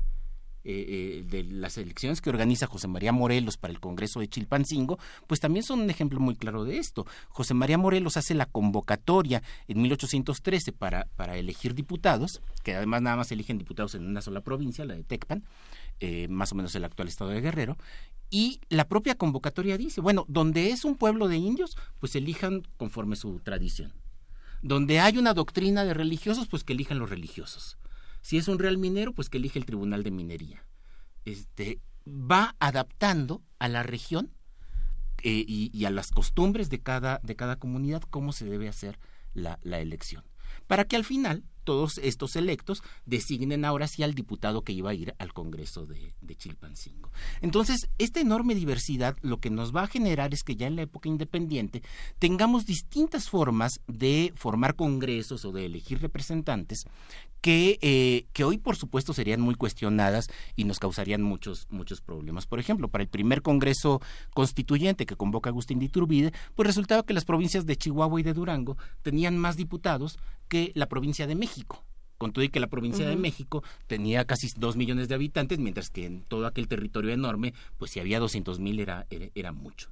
eh, 0.63 1.23
de 1.27 1.43
las 1.43 1.77
elecciones 1.77 2.21
que 2.21 2.29
organiza 2.29 2.67
José 2.67 2.87
María 2.87 3.11
Morelos 3.11 3.57
para 3.57 3.73
el 3.73 3.79
Congreso 3.79 4.19
de 4.19 4.27
Chilpancingo, 4.27 4.99
pues 5.25 5.39
también 5.39 5.63
son 5.63 5.81
un 5.81 5.89
ejemplo 5.89 6.19
muy 6.19 6.35
claro 6.35 6.65
de 6.65 6.77
esto. 6.77 7.05
José 7.29 7.53
María 7.53 7.77
Morelos 7.77 8.17
hace 8.17 8.33
la 8.33 8.45
convocatoria 8.45 9.41
en 9.67 9.81
1813 9.81 10.73
para, 10.73 11.07
para 11.15 11.37
elegir 11.37 11.73
diputados, 11.73 12.41
que 12.63 12.75
además 12.75 13.01
nada 13.01 13.15
más 13.15 13.31
eligen 13.31 13.57
diputados 13.57 13.95
en 13.95 14.05
una 14.05 14.21
sola 14.21 14.41
provincia, 14.41 14.85
la 14.85 14.95
de 14.95 15.03
Tecpan, 15.03 15.43
eh, 15.99 16.27
más 16.27 16.51
o 16.51 16.55
menos 16.55 16.75
el 16.75 16.85
actual 16.85 17.07
estado 17.07 17.31
de 17.31 17.41
Guerrero, 17.41 17.77
y 18.29 18.59
la 18.69 18.87
propia 18.87 19.15
convocatoria 19.15 19.77
dice, 19.77 20.01
bueno, 20.01 20.25
donde 20.27 20.71
es 20.71 20.83
un 20.83 20.95
pueblo 20.95 21.27
de 21.27 21.37
indios, 21.37 21.77
pues 21.99 22.15
elijan 22.15 22.63
conforme 22.77 23.15
su 23.15 23.39
tradición. 23.39 23.93
Donde 24.61 24.99
hay 24.99 25.17
una 25.17 25.33
doctrina 25.33 25.85
de 25.85 25.93
religiosos, 25.93 26.47
pues 26.47 26.63
que 26.63 26.73
elijan 26.73 26.99
los 26.99 27.09
religiosos. 27.09 27.77
Si 28.27 28.37
es 28.37 28.49
un 28.49 28.59
real 28.59 28.77
minero, 28.77 29.13
pues 29.13 29.29
que 29.29 29.37
elige 29.37 29.57
el 29.57 29.63
Tribunal 29.63 30.03
de 30.03 30.11
Minería. 30.11 30.61
Este, 31.23 31.79
va 32.05 32.57
adaptando 32.59 33.41
a 33.57 33.69
la 33.69 33.83
región 33.83 34.33
eh, 35.23 35.45
y, 35.47 35.85
a 35.85 35.91
las 35.91 36.11
costumbres 36.11 36.69
de 36.69 36.81
cada, 36.81 37.21
de 37.23 37.37
cada 37.37 37.55
comunidad 37.55 38.01
cómo 38.01 38.33
se 38.33 38.43
debe 38.43 38.67
hacer 38.67 38.99
la, 39.33 39.59
la 39.63 39.79
elección. 39.79 40.25
Para 40.67 40.83
que 40.83 40.97
al 40.97 41.05
final 41.05 41.45
todos 41.67 41.97
estos 41.97 42.37
electos 42.37 42.81
designen 43.05 43.65
ahora 43.65 43.87
sí 43.87 44.01
al 44.01 44.13
diputado 44.13 44.61
que 44.61 44.71
iba 44.71 44.89
a 44.89 44.93
ir 44.93 45.13
al 45.19 45.33
Congreso 45.33 45.85
de, 45.85 46.13
Chilpancingo. 46.37 47.11
Entonces, 47.41 47.89
esta 47.97 48.21
enorme 48.21 48.55
diversidad 48.55 49.17
lo 49.21 49.41
que 49.41 49.49
nos 49.49 49.75
va 49.75 49.83
a 49.83 49.87
generar 49.87 50.33
es 50.33 50.43
que 50.43 50.55
ya 50.55 50.67
en 50.67 50.77
la 50.77 50.83
época 50.83 51.09
independiente 51.09 51.83
tengamos 52.19 52.65
distintas 52.65 53.29
formas 53.29 53.81
de 53.85 54.31
formar 54.37 54.75
congresos 54.75 55.43
o 55.43 55.51
de 55.51 55.65
elegir 55.65 55.99
representantes 55.99 56.85
que, 57.41 57.79
eh, 57.81 58.27
que 58.31 58.45
hoy 58.45 58.57
por 58.57 58.77
supuesto 58.77 59.13
serían 59.13 59.41
muy 59.41 59.55
cuestionadas 59.55 60.29
y 60.55 60.63
nos 60.63 60.79
causarían 60.79 61.21
muchos, 61.21 61.67
muchos 61.69 61.99
problemas. 61.99 62.47
Por 62.47 62.61
ejemplo, 62.61 62.87
para 62.87 63.03
el 63.03 63.09
primer 63.09 63.41
Congreso 63.41 64.01
Constituyente 64.33 65.05
que 65.05 65.17
convoca 65.17 65.49
Agustín 65.49 65.79
de 65.79 65.85
Iturbide, 65.85 66.31
pues 66.55 66.65
resultaba 66.65 67.03
que 67.03 67.13
las 67.13 67.25
provincias 67.25 67.65
de 67.65 67.75
Chihuahua 67.75 68.21
y 68.21 68.23
de 68.23 68.33
Durango 68.33 68.77
tenían 69.01 69.37
más 69.37 69.57
diputados 69.57 70.17
que 70.47 70.71
la 70.75 70.87
provincia 70.87 71.27
de 71.27 71.35
México 71.35 71.83
con 72.17 72.33
todo 72.33 72.43
y 72.43 72.49
que 72.49 72.59
la 72.59 72.67
provincia 72.67 73.07
de 73.07 73.15
México 73.15 73.63
tenía 73.85 74.25
casi 74.25 74.49
dos 74.57 74.75
millones 74.75 75.07
de 75.07 75.15
habitantes, 75.15 75.59
mientras 75.59 75.89
que 75.89 76.05
en 76.05 76.23
todo 76.23 76.47
aquel 76.47 76.67
territorio 76.67 77.11
enorme, 77.13 77.53
pues 77.77 77.91
si 77.91 77.99
había 77.99 78.19
doscientos 78.19 78.59
mil 78.59 78.79
era, 78.79 79.05
era 79.09 79.51
mucho. 79.51 79.91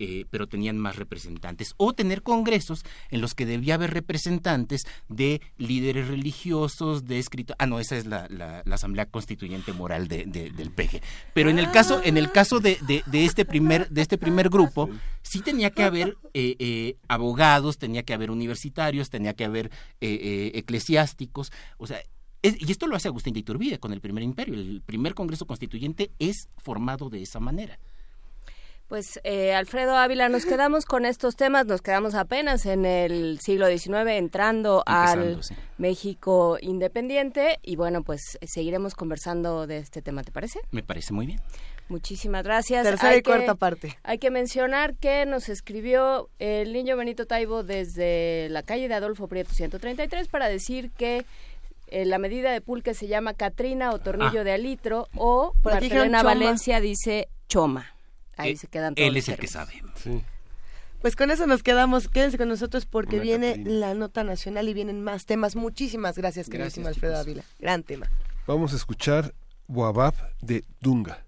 Eh, 0.00 0.26
pero 0.30 0.46
tenían 0.46 0.78
más 0.78 0.94
representantes, 0.94 1.74
o 1.76 1.92
tener 1.92 2.22
congresos 2.22 2.84
en 3.10 3.20
los 3.20 3.34
que 3.34 3.46
debía 3.46 3.74
haber 3.74 3.92
representantes 3.92 4.86
de 5.08 5.40
líderes 5.56 6.06
religiosos, 6.06 7.04
de 7.04 7.18
escritos. 7.18 7.56
Ah, 7.58 7.66
no, 7.66 7.80
esa 7.80 7.96
es 7.96 8.06
la, 8.06 8.28
la, 8.28 8.62
Asamblea 8.70 9.06
Constituyente 9.06 9.72
Moral 9.72 10.06
de, 10.06 10.24
del 10.26 10.70
PG. 10.70 11.02
Pero 11.34 11.50
en 11.50 11.58
el 11.58 11.72
caso, 11.72 12.00
en 12.04 12.16
el 12.16 12.30
caso 12.30 12.60
de, 12.60 12.78
de, 12.86 13.24
este 13.24 13.44
primer, 13.44 13.88
de 13.88 14.02
este 14.02 14.18
primer 14.18 14.50
grupo, 14.50 14.88
sí 15.22 15.40
tenía 15.40 15.70
que 15.70 15.82
haber 15.82 16.16
eh, 16.32 16.54
eh, 16.60 16.96
abogados, 17.08 17.78
tenía 17.78 18.04
que 18.04 18.14
haber 18.14 18.30
universitarios, 18.30 19.10
tenía 19.10 19.34
que 19.34 19.44
haber 19.44 19.72
eclesiásticos, 20.00 21.50
o 21.76 21.88
sea, 21.88 22.00
y 22.40 22.70
esto 22.70 22.86
lo 22.86 22.94
hace 22.94 23.08
Agustín 23.08 23.34
de 23.34 23.40
Iturbide 23.40 23.80
con 23.80 23.92
el 23.92 24.00
primer 24.00 24.22
imperio. 24.22 24.54
El 24.54 24.80
primer 24.80 25.14
Congreso 25.14 25.44
Constituyente 25.44 26.12
es 26.20 26.48
formado 26.56 27.10
de 27.10 27.20
esa 27.20 27.40
manera. 27.40 27.80
Pues 28.88 29.20
eh, 29.22 29.52
Alfredo 29.52 29.94
Ávila, 29.96 30.30
nos 30.30 30.46
quedamos 30.46 30.86
con 30.86 31.04
estos 31.04 31.36
temas, 31.36 31.66
nos 31.66 31.82
quedamos 31.82 32.14
apenas 32.14 32.64
en 32.64 32.86
el 32.86 33.38
siglo 33.38 33.66
XIX 33.66 34.08
entrando 34.12 34.82
al 34.86 35.40
México 35.76 36.56
independiente 36.62 37.58
y 37.62 37.76
bueno, 37.76 38.02
pues 38.02 38.38
seguiremos 38.40 38.94
conversando 38.94 39.66
de 39.66 39.76
este 39.76 40.00
tema, 40.00 40.22
¿te 40.22 40.32
parece? 40.32 40.60
Me 40.70 40.82
parece 40.82 41.12
muy 41.12 41.26
bien. 41.26 41.38
Muchísimas 41.90 42.44
gracias. 42.44 42.82
Tercera 42.82 43.14
y 43.14 43.22
cuarta 43.22 43.56
parte. 43.56 43.98
Hay 44.04 44.16
que 44.16 44.30
mencionar 44.30 44.94
que 44.94 45.26
nos 45.26 45.50
escribió 45.50 46.30
el 46.38 46.72
niño 46.72 46.96
Benito 46.96 47.26
Taibo 47.26 47.64
desde 47.64 48.48
la 48.48 48.62
calle 48.62 48.88
de 48.88 48.94
Adolfo 48.94 49.28
Prieto 49.28 49.52
133 49.52 50.28
para 50.28 50.48
decir 50.48 50.92
que 50.92 51.26
eh, 51.88 52.06
la 52.06 52.16
medida 52.16 52.52
de 52.52 52.62
pulque 52.62 52.94
se 52.94 53.06
llama 53.06 53.34
Catrina 53.34 53.90
o 53.90 53.98
tornillo 53.98 54.40
ah. 54.40 54.44
de 54.44 54.52
alitro 54.52 55.08
o 55.14 55.52
Martelena 55.62 56.22
Valencia 56.22 56.80
dice 56.80 57.28
choma. 57.48 57.97
Ahí 58.38 58.52
eh, 58.52 58.56
se 58.56 58.66
quedan 58.66 58.94
todos 58.94 59.08
Él 59.08 59.16
es 59.16 59.28
el 59.28 59.36
que 59.36 59.46
sabe. 59.46 59.82
Pues 61.00 61.14
con 61.14 61.30
eso 61.30 61.46
nos 61.46 61.62
quedamos. 61.62 62.08
Quédense 62.08 62.38
con 62.38 62.48
nosotros 62.48 62.86
porque 62.86 63.20
viene 63.20 63.56
la 63.56 63.94
nota 63.94 64.24
nacional 64.24 64.68
y 64.68 64.74
vienen 64.74 65.02
más 65.02 65.26
temas. 65.26 65.54
Muchísimas 65.54 66.16
gracias, 66.16 66.48
queridísimo 66.48 66.88
Alfredo 66.88 67.18
Ávila. 67.18 67.44
Gran 67.58 67.82
tema. 67.82 68.10
Vamos 68.46 68.72
a 68.72 68.76
escuchar 68.76 69.34
Boabab 69.66 70.14
de 70.40 70.64
Dunga. 70.80 71.24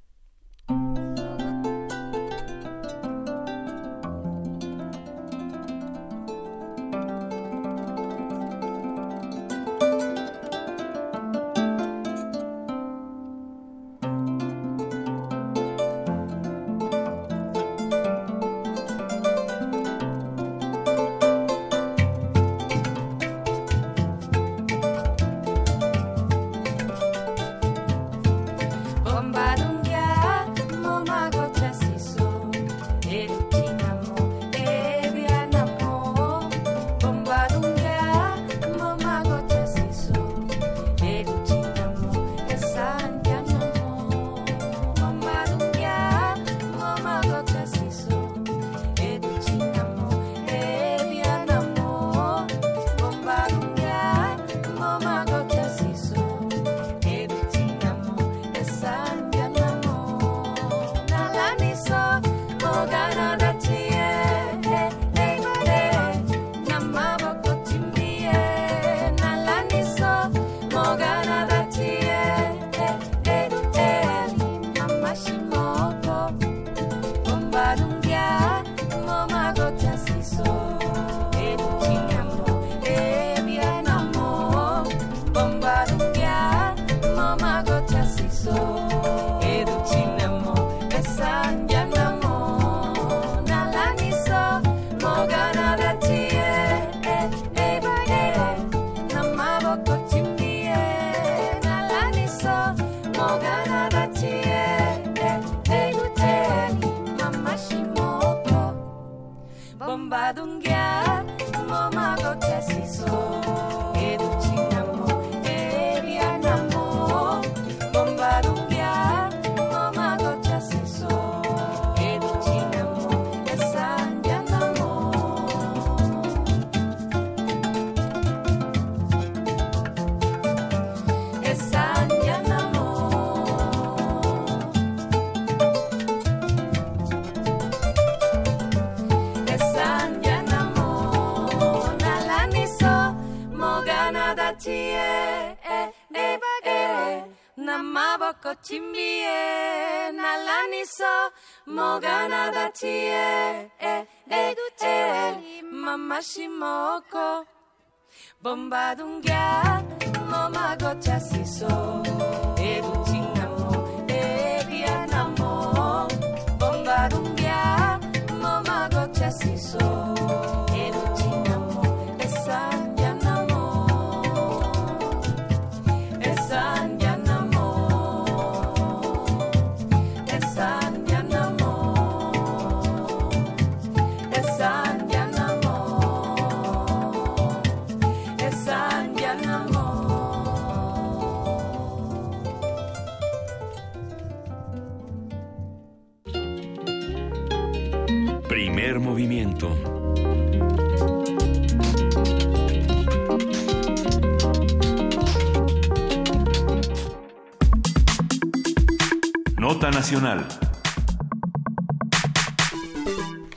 Nota 209.71 209.89
Nacional. 209.89 210.70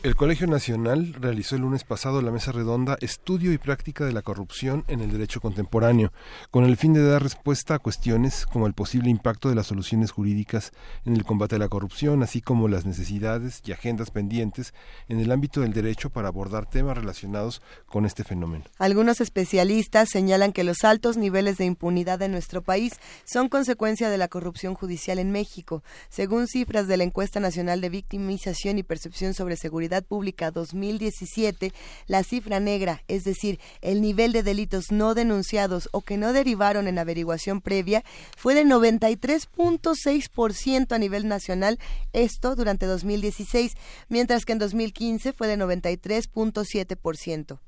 El 0.04 0.18
Colegio 0.18 0.48
Nacional 0.48 1.14
realizó 1.14 1.56
el 1.56 1.62
lunes 1.62 1.86
pasado 1.86 2.22
la 2.22 2.30
mesa 2.30 2.52
redonda 2.52 2.98
Estudio 3.00 3.54
y 3.54 3.58
práctica 3.58 4.04
de 4.04 4.12
la 4.12 4.22
corrupción 4.22 4.84
en 4.90 5.00
el 5.00 5.10
derecho 5.10 5.40
contemporáneo, 5.40 6.12
con 6.52 6.66
el 6.66 6.76
fin 6.76 6.92
de 6.92 7.02
dar 7.02 7.24
respuesta 7.24 7.76
a 7.76 7.80
cuestiones 7.80 8.46
como 8.46 8.68
el 8.68 8.74
posible 8.74 9.10
impacto 9.10 9.48
de 9.48 9.56
las 9.56 9.68
soluciones 9.68 10.12
jurídicas 10.12 10.74
en 11.06 11.16
el 11.16 11.24
combate 11.24 11.56
a 11.56 11.60
la 11.60 11.70
corrupción, 11.70 12.22
así 12.22 12.42
como 12.42 12.68
las 12.68 12.86
necesidades 12.86 13.62
y 13.66 13.72
agendas 13.72 14.12
pendientes 14.12 14.74
en 15.08 15.22
el 15.22 15.32
ámbito 15.32 15.62
del 15.62 15.72
derecho 15.72 16.10
para 16.10 16.28
abordar 16.28 16.70
temas 16.70 16.98
relacionados 16.98 17.62
con 17.86 18.06
este 18.06 18.26
fenómeno. 18.26 18.66
Algunos 18.80 19.22
especialistas 19.22 20.10
señalan 20.10 20.52
que 20.52 20.66
los 20.66 20.84
altos 20.84 21.16
niveles 21.16 21.56
de 21.56 21.64
impunidad 21.64 22.22
en 22.24 22.34
nuestro 22.34 22.62
país 22.62 23.00
son 23.24 23.48
consecuencia 23.48 24.10
de 24.10 24.18
la 24.18 24.28
corrupción 24.28 24.74
judicial 24.74 25.18
en 25.18 25.32
México, 25.32 25.82
según 26.10 26.48
cifras 26.48 26.90
de 26.90 26.98
la 26.98 27.06
encuesta 27.06 27.40
nacional 27.40 27.80
de 27.80 27.88
victimización 27.88 28.78
y 28.78 28.84
percepción 28.84 29.34
sobre 29.34 29.56
seguridad 29.56 29.93
Pública 30.02 30.52
2017, 30.52 31.72
la 32.08 32.24
cifra 32.24 32.60
negra, 32.60 33.04
es 33.08 33.24
decir, 33.24 33.60
el 33.82 34.02
nivel 34.02 34.34
de 34.34 34.44
delitos 34.44 34.92
no 34.92 35.14
denunciados 35.14 35.88
o 35.92 36.02
que 36.02 36.18
no 36.18 36.34
derivaron 36.34 36.88
en 36.88 37.00
averiguación 37.00 37.62
previa, 37.62 38.04
fue 38.36 38.56
de 38.56 38.66
93.6% 38.66 40.92
a 40.92 40.98
nivel 40.98 41.28
nacional, 41.28 41.80
esto 42.14 42.56
durante 42.56 42.86
2016, 42.86 43.74
mientras 44.10 44.46
que 44.46 44.54
en 44.54 44.60
2015 44.60 45.34
fue 45.34 45.48
de 45.48 45.58
93.7%. 45.58 47.60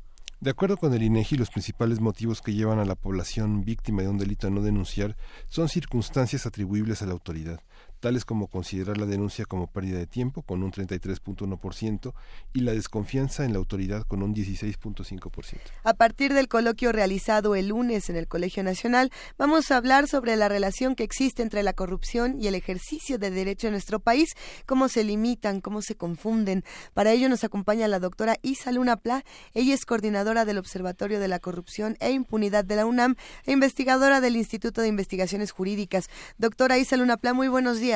De 0.41 0.52
acuerdo 0.52 0.77
con 0.77 0.93
el 0.93 1.02
INEGI, 1.02 1.38
los 1.38 1.49
principales 1.49 2.02
motivos 2.02 2.41
que 2.41 2.53
llevan 2.53 2.80
a 2.80 2.85
la 2.85 2.95
población 2.95 3.64
víctima 3.64 4.02
de 4.02 4.10
un 4.10 4.18
delito 4.18 4.47
a 4.47 4.49
no 4.49 4.61
denunciar 4.61 5.15
son 5.47 5.69
circunstancias 5.69 6.45
atribuibles 6.45 7.02
a 7.02 7.06
la 7.06 7.14
autoridad 7.14 7.61
tales 8.06 8.23
como 8.23 8.45
considerar 8.45 8.99
la 8.99 9.07
denuncia 9.07 9.45
como 9.45 9.65
pérdida 9.65 9.98
de 9.98 10.06
tiempo 10.06 10.44
con 10.44 10.61
un 10.61 10.72
33.1% 10.72 12.14
y 12.53 12.60
la 12.60 12.73
desconfianza 12.73 13.45
en 13.45 13.53
la 13.53 13.57
autoridad 13.57 14.03
con 14.03 14.22
un 14.22 14.36
16.5%. 14.36 15.57
A 15.84 15.94
partir 15.95 16.32
del 16.36 16.48
coloquio 16.48 16.91
realizado 16.91 17.56
el 17.56 17.69
lunes 17.69 18.11
en 18.11 18.15
el 18.15 18.27
Colegio 18.27 18.61
Nacional, 18.61 19.11
vamos 19.40 19.72
a 19.72 19.77
hablar 19.77 20.07
sobre 20.07 20.36
la 20.36 20.48
relación 20.48 20.94
que 20.94 21.03
existe 21.03 21.41
entre 21.41 21.64
la 21.64 21.73
corrupción 21.73 22.40
y 22.40 22.45
el 22.45 22.53
ejercicio 22.53 23.18
de 23.18 23.32
derecho 23.32 23.65
en 23.65 23.72
nuestro 23.72 23.99
país, 23.99 24.36
cómo 24.68 24.88
se 24.88 25.03
limitan, 25.03 25.60
cómo 25.60 25.82
se 25.82 25.95
confunden. 25.95 26.64
Para 26.94 27.11
ello 27.11 27.27
nos 27.27 27.44
acompaña 27.44 27.88
la 27.88 27.98
doctora 27.98 28.36
Isa 28.44 28.72
Luna 28.72 28.98
Pla. 28.98 29.23
Ella 29.56 29.73
es 29.73 29.84
coordinadora 29.84 30.45
del 30.45 30.60
Observatorio 30.60 31.19
de 31.19 31.27
la 31.27 31.40
Corrupción 31.40 31.98
e 31.99 32.11
Impunidad 32.11 32.65
de 32.65 32.76
la 32.76 32.86
UNAM 32.86 33.15
e 33.48 33.52
investigadora 33.53 34.22
del 34.22 34.36
Instituto 34.36 34.82
de 34.82 34.90
Investigaciones 34.90 35.49
Jurídicas. 35.49 36.06
Doctora 36.38 36.77
Isa 36.77 36.98
Luna 36.98 37.18
Pla, 37.18 37.34
muy 37.34 37.48
buenos 37.48 37.80
días. 37.80 37.95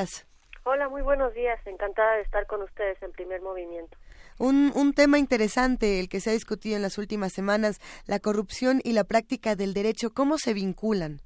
Hola, 0.64 0.88
muy 0.88 1.02
buenos 1.02 1.34
días. 1.34 1.60
Encantada 1.66 2.16
de 2.16 2.22
estar 2.22 2.46
con 2.46 2.62
ustedes 2.62 3.02
en 3.02 3.12
primer 3.12 3.42
movimiento. 3.42 3.98
Un, 4.38 4.72
un 4.76 4.94
tema 4.94 5.18
interesante, 5.18 6.00
el 6.00 6.08
que 6.08 6.22
se 6.22 6.30
ha 6.30 6.34
discutido 6.34 6.78
en 6.78 6.82
las 6.82 6.98
últimas 6.98 7.34
semanas, 7.34 7.80
la 8.08 8.20
corrupción 8.20 8.80
y 8.84 8.94
la 8.94 9.04
práctica 9.04 9.56
del 9.56 9.74
derecho, 9.74 10.12
¿cómo 10.14 10.38
se 10.38 10.54
vinculan? 10.54 11.20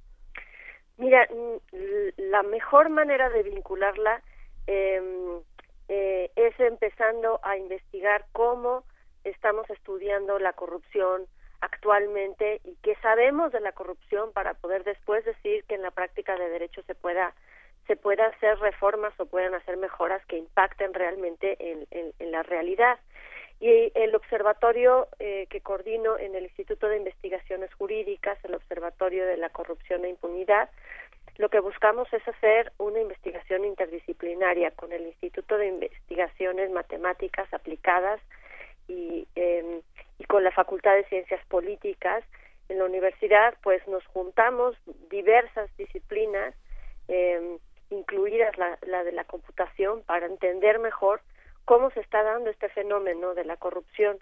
Mira, 0.98 1.28
la 2.18 2.44
mejor 2.44 2.90
manera 2.90 3.30
de 3.30 3.44
vincularla 3.44 4.22
em, 4.66 5.42
eh, 5.90 6.32
es 6.36 6.60
empezando 6.60 7.40
a 7.44 7.58
investigar 7.58 8.26
cómo 8.32 8.86
estamos 9.24 9.70
estudiando 9.70 10.40
la 10.40 10.54
corrupción 10.54 11.28
actualmente 11.62 12.60
y 12.64 12.76
qué 12.82 12.96
sabemos 13.02 13.52
de 13.52 13.60
la 13.60 13.72
corrupción 13.72 14.32
para 14.34 14.54
poder 14.56 14.84
después 14.84 15.24
decir 15.26 15.64
que 15.66 15.76
en 15.76 15.82
la 15.82 15.92
práctica 15.92 16.36
de 16.38 16.50
derecho 16.50 16.82
se 16.84 16.96
pueda 16.96 17.34
se 17.88 17.96
puedan 17.96 18.32
hacer 18.32 18.58
reformas 18.60 19.14
o 19.20 19.26
puedan 19.26 19.54
hacer 19.54 19.78
mejoras 19.78 20.26
que 20.26 20.38
impacten 20.38 20.94
realmente 20.94 21.58
en, 21.60 21.88
en, 21.92 22.32
la 22.32 22.44
realidad. 22.44 22.98
Y 23.60 23.92
el 23.96 24.16
observatorio 24.16 25.08
eh, 25.20 25.48
que 25.50 25.62
coordino 25.62 26.18
en 26.18 26.36
el 26.36 26.44
Instituto 26.44 26.88
de 26.88 26.98
Investigaciones 26.98 27.74
Jurídicas, 27.74 28.38
el 28.44 28.56
Observatorio 28.56 29.26
de 29.26 29.38
la 29.38 29.50
Corrupción 29.50 30.06
e 30.06 30.10
Impunidad, 30.10 30.70
lo 31.38 31.50
que 31.50 31.60
buscamos 31.60 32.12
es 32.14 32.26
hacer 32.28 32.72
una 32.78 33.00
investigación 33.00 33.66
interdisciplinaria 33.66 34.72
con 34.72 34.92
el 34.92 35.08
Instituto 35.08 35.58
de 35.58 35.68
Investigaciones 35.68 36.72
Matemáticas 36.72 37.52
Aplicadas 37.54 38.22
y, 38.88 39.28
eh, 39.36 39.82
y 40.20 40.24
con 40.26 40.44
la 40.44 40.52
Facultad 40.52 40.96
de 40.96 41.06
Ciencias 41.06 41.44
Políticas. 41.48 42.24
En 42.70 42.80
la 42.80 42.86
universidad, 42.86 43.56
pues 43.62 43.86
nos 43.88 44.06
juntamos 44.08 44.76
diversas 45.10 45.76
disciplinas 45.78 46.54
eh, 47.08 47.58
incluidas 47.90 48.58
la, 48.58 48.78
la 48.88 49.04
de 49.04 49.12
la 49.12 49.24
computación 49.24 50.02
para 50.04 50.26
entender 50.26 50.80
mejor 50.80 51.22
cómo 51.66 51.92
se 51.92 52.00
está 52.02 52.24
dando 52.24 52.50
este 52.50 52.70
fenómeno 52.70 53.34
de 53.34 53.46
la 53.46 53.58
corrupción. 53.58 54.20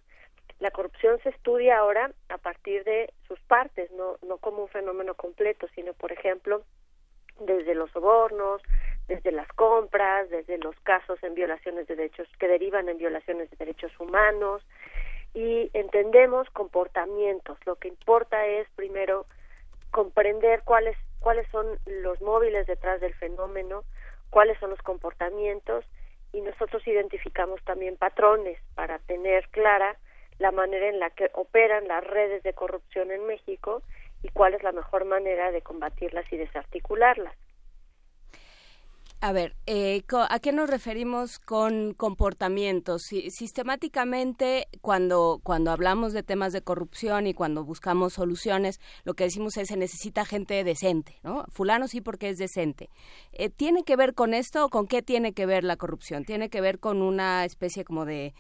La 0.60 0.72
corrupción 0.72 1.20
se 1.24 1.30
estudia 1.30 1.80
ahora 1.80 2.12
a 2.30 2.38
partir 2.38 2.84
de 2.84 3.12
sus 3.28 3.40
partes, 3.42 3.90
no, 3.92 4.18
no 4.28 4.38
como 4.38 4.64
un 4.64 4.70
fenómeno 4.70 5.16
completo, 5.16 5.68
sino, 5.74 5.94
por 5.94 6.12
ejemplo, 6.12 6.64
desde 7.40 7.74
los 7.74 7.90
sobornos, 7.92 8.62
desde 9.08 9.32
las 9.32 9.48
compras, 9.54 10.30
desde 10.30 10.58
los 10.60 10.80
casos 10.82 11.22
en 11.24 11.34
violaciones 11.34 11.88
de 11.88 11.96
derechos 11.96 12.28
que 12.40 12.48
derivan 12.48 12.90
en 12.90 12.98
violaciones 12.98 13.50
de 13.50 13.58
derechos 13.58 13.92
humanos 14.00 14.64
y 15.34 15.72
entendemos 15.74 16.50
comportamientos. 16.52 17.58
Lo 17.66 17.76
que 17.78 17.88
importa 17.88 18.46
es 18.46 18.70
primero 18.76 19.26
comprender 19.90 20.62
cuáles 20.64 20.96
cuáles 21.22 21.48
son 21.50 21.80
los 21.86 22.20
móviles 22.22 22.68
detrás 22.68 23.00
del 23.00 23.14
fenómeno, 23.14 23.84
cuáles 24.30 24.60
son 24.60 24.72
los 24.72 24.82
comportamientos 24.82 25.86
y 26.34 26.42
nosotros 26.42 26.86
identificamos 26.88 27.64
también 27.64 27.96
patrones 27.96 28.60
para 28.76 29.00
tener 29.00 29.48
clara 29.50 29.96
la 30.40 30.52
manera 30.52 30.90
en 30.90 31.00
la 31.00 31.12
que 31.12 31.30
operan 31.34 31.88
las 31.88 32.04
redes 32.04 32.42
de 32.44 32.54
corrupción 32.54 33.12
en 33.12 33.26
México 33.28 33.84
y 34.24 34.30
cuál 34.30 34.56
es 34.56 34.64
la 34.64 34.72
mejor 34.72 35.06
manera 35.06 35.52
de 35.52 35.62
combatirlas 35.62 36.26
y 36.34 36.38
desarticularlas. 36.38 37.36
A 39.24 39.34
ver, 39.34 39.54
eh, 39.68 40.02
¿a 40.30 40.40
qué 40.40 40.52
nos 40.52 40.68
referimos 40.68 41.38
con 41.38 41.94
comportamientos? 41.94 43.04
sistemáticamente, 43.04 44.66
cuando, 44.82 45.40
cuando 45.44 45.70
hablamos 45.70 46.14
de 46.14 46.24
temas 46.24 46.54
de 46.54 46.64
corrupción 46.64 47.28
y 47.28 47.36
cuando 47.36 47.64
buscamos 47.64 48.14
soluciones, 48.14 48.80
lo 49.06 49.14
que 49.14 49.26
decimos 49.26 49.58
es 49.58 49.68
se 49.68 49.78
necesita 49.78 50.26
gente 50.26 50.64
decente, 50.64 51.20
¿no? 51.22 51.46
Fulano 51.52 51.88
sí 51.88 52.02
porque 52.02 52.30
es 52.30 52.40
decente. 52.40 52.90
Eh, 53.32 53.52
¿Tiene 53.52 53.84
que 53.84 53.96
ver 53.96 54.16
con 54.16 54.34
esto 54.34 54.66
o 54.66 54.70
con 54.70 54.88
qué 54.88 55.04
tiene 55.04 55.34
que 55.34 55.46
ver 55.46 55.64
la 55.64 55.78
corrupción? 55.78 56.26
¿Tiene 56.26 56.50
que 56.50 56.60
ver 56.60 56.80
con 56.80 57.04
una 57.04 57.46
especie 57.46 57.84
como 57.84 58.06
de 58.06 58.34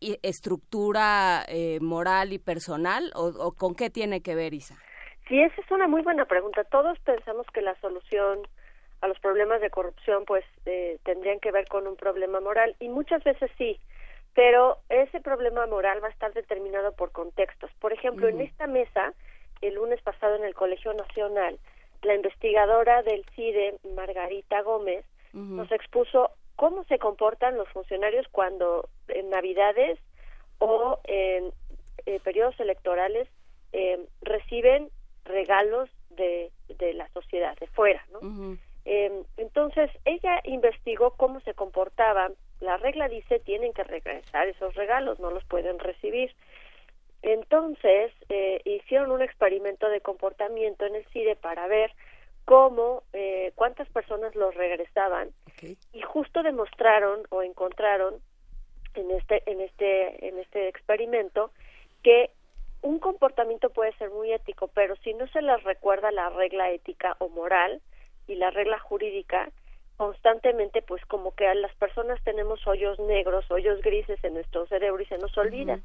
estructura 0.00 1.44
eh, 1.48 1.80
moral 1.80 2.32
y 2.32 2.38
personal 2.38 3.10
o, 3.16 3.26
o 3.26 3.50
con 3.50 3.74
qué 3.74 3.90
tiene 3.90 4.20
que 4.20 4.36
ver, 4.36 4.54
Isa? 4.54 4.76
Sí, 5.26 5.42
esa 5.42 5.60
es 5.60 5.70
una 5.72 5.88
muy 5.88 6.02
buena 6.02 6.24
pregunta. 6.24 6.62
Todos 6.62 7.00
pensamos 7.00 7.46
que 7.52 7.62
la 7.62 7.74
solución 7.80 8.46
a 9.00 9.08
los 9.08 9.18
problemas 9.20 9.60
de 9.60 9.70
corrupción 9.70 10.24
pues 10.24 10.44
eh, 10.66 10.98
tendrían 11.04 11.40
que 11.40 11.52
ver 11.52 11.66
con 11.68 11.86
un 11.86 11.96
problema 11.96 12.40
moral 12.40 12.74
y 12.80 12.88
muchas 12.88 13.22
veces 13.24 13.50
sí 13.58 13.78
pero 14.34 14.78
ese 14.88 15.20
problema 15.20 15.66
moral 15.66 16.02
va 16.02 16.08
a 16.08 16.12
estar 16.12 16.32
determinado 16.32 16.92
por 16.92 17.10
contextos. 17.10 17.70
Por 17.80 17.92
ejemplo 17.92 18.28
en 18.28 18.40
esta 18.40 18.66
mesa 18.66 19.12
el 19.60 19.74
lunes 19.74 20.00
pasado 20.02 20.36
en 20.36 20.44
el 20.44 20.54
Colegio 20.54 20.92
Nacional 20.94 21.58
la 22.02 22.14
investigadora 22.14 23.02
del 23.02 23.24
CIDE, 23.34 23.78
Margarita 23.96 24.62
Gómez, 24.62 25.04
nos 25.32 25.70
expuso 25.72 26.30
cómo 26.56 26.84
se 26.84 26.98
comportan 26.98 27.56
los 27.56 27.68
funcionarios 27.68 28.26
cuando 28.32 28.88
en 29.08 29.30
Navidades 29.30 29.98
o 30.58 30.98
en 31.04 31.52
eh, 32.06 32.20
periodos 32.20 32.58
electorales 32.58 33.28
eh, 33.72 34.04
reciben 34.22 34.90
regalos 35.24 35.90
de, 36.10 36.50
de, 36.78 36.94
la 36.94 37.08
sociedad, 37.10 37.56
de 37.58 37.66
fuera, 37.68 38.04
¿no? 38.12 38.56
Eh, 38.90 39.22
entonces, 39.36 39.90
ella 40.06 40.40
investigó 40.44 41.10
cómo 41.10 41.40
se 41.40 41.52
comportaban. 41.52 42.32
La 42.60 42.78
regla 42.78 43.06
dice 43.06 43.38
tienen 43.38 43.74
que 43.74 43.84
regresar 43.84 44.48
esos 44.48 44.74
regalos, 44.76 45.20
no 45.20 45.30
los 45.30 45.44
pueden 45.44 45.78
recibir. 45.78 46.34
Entonces, 47.20 48.12
eh, 48.30 48.62
hicieron 48.64 49.10
un 49.10 49.20
experimento 49.20 49.90
de 49.90 50.00
comportamiento 50.00 50.86
en 50.86 50.94
el 50.94 51.04
CIDE 51.08 51.36
para 51.36 51.66
ver 51.66 51.92
cómo, 52.46 53.02
eh, 53.12 53.52
cuántas 53.56 53.90
personas 53.90 54.34
los 54.34 54.54
regresaban 54.54 55.32
y 55.92 56.00
justo 56.00 56.42
demostraron 56.42 57.24
o 57.28 57.42
encontraron 57.42 58.14
en 58.94 59.10
este, 59.10 59.42
en 59.44 59.60
este, 59.60 60.28
en 60.28 60.38
este 60.38 60.68
experimento 60.68 61.50
que 62.02 62.30
un 62.80 63.00
comportamiento 63.00 63.68
puede 63.68 63.92
ser 63.98 64.08
muy 64.08 64.32
ético, 64.32 64.68
pero 64.68 64.96
si 65.04 65.12
no 65.12 65.26
se 65.28 65.42
les 65.42 65.62
recuerda 65.64 66.10
la 66.10 66.30
regla 66.30 66.70
ética 66.70 67.16
o 67.18 67.28
moral 67.28 67.82
y 68.28 68.36
la 68.36 68.50
regla 68.50 68.78
jurídica, 68.78 69.50
constantemente 69.96 70.80
pues 70.82 71.04
como 71.06 71.34
que 71.34 71.48
a 71.48 71.54
las 71.54 71.74
personas 71.74 72.22
tenemos 72.22 72.64
hoyos 72.66 73.00
negros, 73.00 73.50
hoyos 73.50 73.80
grises 73.82 74.22
en 74.22 74.34
nuestro 74.34 74.66
cerebro 74.66 75.02
y 75.02 75.06
se 75.06 75.18
nos 75.18 75.36
olvida. 75.36 75.80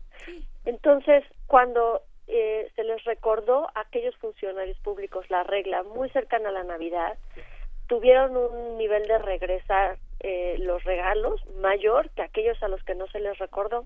Entonces, 0.65 1.23
cuando 1.47 2.03
eh, 2.27 2.69
se 2.75 2.83
les 2.83 3.03
recordó 3.05 3.69
a 3.73 3.81
aquellos 3.81 4.15
funcionarios 4.17 4.77
públicos 4.79 5.25
la 5.29 5.43
regla 5.43 5.83
muy 5.83 6.09
cercana 6.09 6.49
a 6.49 6.53
la 6.53 6.63
Navidad, 6.63 7.17
tuvieron 7.87 8.37
un 8.37 8.77
nivel 8.77 9.07
de 9.07 9.17
regresar 9.17 9.97
eh, 10.19 10.57
los 10.59 10.83
regalos 10.83 11.45
mayor 11.57 12.09
que 12.11 12.21
aquellos 12.21 12.61
a 12.63 12.67
los 12.67 12.83
que 12.83 12.95
no 12.95 13.07
se 13.07 13.19
les 13.19 13.37
recordó. 13.39 13.85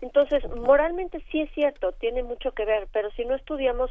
Entonces, 0.00 0.42
moralmente 0.50 1.22
sí 1.30 1.40
es 1.40 1.50
cierto, 1.52 1.92
tiene 1.92 2.22
mucho 2.22 2.52
que 2.52 2.64
ver, 2.64 2.86
pero 2.92 3.10
si 3.12 3.24
no 3.24 3.34
estudiamos 3.34 3.90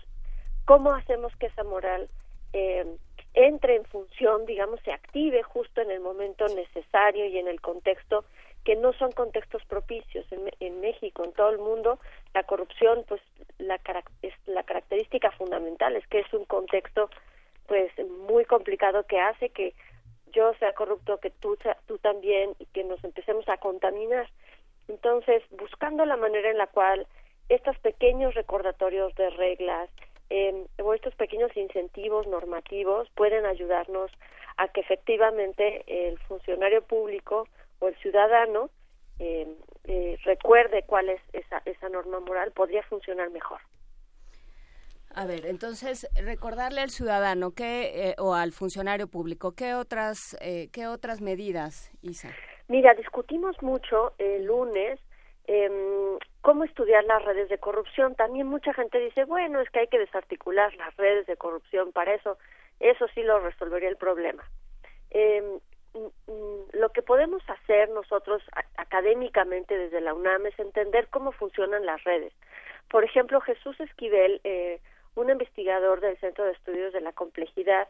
cómo 0.66 0.94
hacemos 0.94 1.36
que 1.36 1.48
esa 1.48 1.64
moral 1.64 2.10
eh, 2.54 2.86
entre 3.36 3.76
en 3.76 3.86
función, 3.86 4.46
digamos, 4.46 4.80
se 4.82 4.92
active 4.92 5.44
justo 5.44 5.82
en 5.82 5.92
el 5.92 6.00
momento 6.00 6.48
necesario 6.48 7.26
y 7.26 7.38
en 7.38 7.48
el 7.48 7.62
contexto 7.62 8.26
que 8.64 8.76
no 8.76 8.94
son 8.94 9.12
contextos 9.12 9.64
propicios 9.66 10.26
en, 10.32 10.50
en 10.60 10.82
México, 10.82 11.24
en 11.24 11.34
todo 11.34 11.50
el 11.50 11.60
mundo, 11.60 12.00
la 12.34 12.44
corrupción, 12.44 13.04
pues 13.08 13.22
la, 13.60 13.80
es 14.22 14.34
la 14.48 14.64
característica 14.64 15.32
fundamental 15.32 15.96
es 15.96 16.08
que 16.08 16.20
es 16.20 16.34
un 16.34 16.46
contexto, 16.46 17.10
pues 17.68 17.92
muy 18.28 18.46
complicado 18.46 19.04
que 19.04 19.20
hace 19.20 19.50
que 19.50 19.74
yo 20.32 20.54
sea 20.56 20.74
corrupto, 20.74 21.20
que 21.20 21.30
tú, 21.30 21.58
tú 21.88 21.98
también 22.00 22.56
y 22.60 22.66
que 22.68 22.84
nos 22.84 23.04
empecemos 23.04 23.48
a 23.48 23.58
contaminar. 23.58 24.30
Entonces, 24.88 25.44
buscando 25.52 26.06
la 26.06 26.18
manera 26.18 26.50
en 26.50 26.58
la 26.58 26.68
cual 26.68 27.08
estos 27.50 27.78
pequeños 27.80 28.34
recordatorios 28.34 29.14
de 29.16 29.30
reglas 29.30 29.90
eh, 30.36 30.68
o 30.84 30.94
estos 30.94 31.16
pequeños 31.16 31.56
incentivos 31.56 32.28
normativos 32.28 33.10
pueden 33.16 33.46
ayudarnos 33.46 34.12
a 34.58 34.68
que 34.68 34.82
efectivamente 34.82 35.84
el 35.88 36.18
funcionario 36.20 36.82
público 36.82 37.48
o 37.80 37.88
el 37.88 37.96
ciudadano 37.98 38.70
eh, 39.20 39.48
eh, 39.86 40.18
recuerde 40.26 40.84
cuál 40.86 41.08
es 41.10 41.22
esa, 41.32 41.62
esa 41.66 41.88
norma 41.88 42.20
moral, 42.20 42.52
podría 42.52 42.84
funcionar 42.84 43.30
mejor. 43.30 43.62
A 45.14 45.26
ver, 45.26 45.46
entonces 45.46 46.10
recordarle 46.22 46.82
al 46.82 46.90
ciudadano 46.90 47.52
que 47.52 48.10
eh, 48.10 48.16
o 48.18 48.34
al 48.34 48.52
funcionario 48.52 49.08
público 49.08 49.54
qué 49.54 49.74
otras 49.74 50.36
eh, 50.42 50.68
qué 50.74 50.88
otras 50.88 51.22
medidas, 51.22 51.92
Isa. 52.02 52.32
Mira, 52.68 52.94
discutimos 52.96 53.56
mucho 53.62 54.12
el 54.18 54.44
lunes 54.44 55.00
eh, 55.48 56.18
cómo 56.42 56.64
estudiar 56.64 57.04
las 57.06 57.24
redes 57.24 57.50
de 57.50 57.58
corrupción. 57.58 58.16
También 58.16 58.48
mucha 58.48 58.74
gente 58.74 59.00
dice, 59.00 59.26
bueno, 59.26 59.62
es 59.62 59.70
que 59.70 59.80
hay 59.80 59.88
que 59.88 60.00
desarticular 60.00 60.74
las 60.76 60.96
redes 60.98 61.26
de 61.28 61.38
corrupción. 61.38 61.92
Para 61.92 62.14
eso, 62.14 62.38
eso 62.80 63.08
sí 63.14 63.24
lo 63.24 63.40
resolvería 63.40 63.90
el 63.90 63.98
problema. 63.98 64.44
Eh, 65.12 65.60
lo 66.74 66.90
que 66.90 67.02
podemos 67.02 67.42
hacer 67.50 67.90
nosotros 67.90 68.44
académicamente 68.76 69.78
desde 69.78 70.02
la 70.02 70.14
UNAM 70.14 70.46
es 70.46 70.60
entender 70.60 71.08
cómo 71.10 71.32
funcionan 71.32 71.86
las 71.86 72.04
redes. 72.04 72.34
Por 72.90 73.04
ejemplo, 73.04 73.40
Jesús 73.42 73.80
Esquivel, 73.80 74.42
eh, 74.44 74.82
un 75.16 75.30
investigador 75.30 76.02
del 76.02 76.18
Centro 76.20 76.46
de 76.46 76.52
Estudios 76.52 76.94
de 76.94 77.02
la 77.02 77.14
Complejidad, 77.14 77.88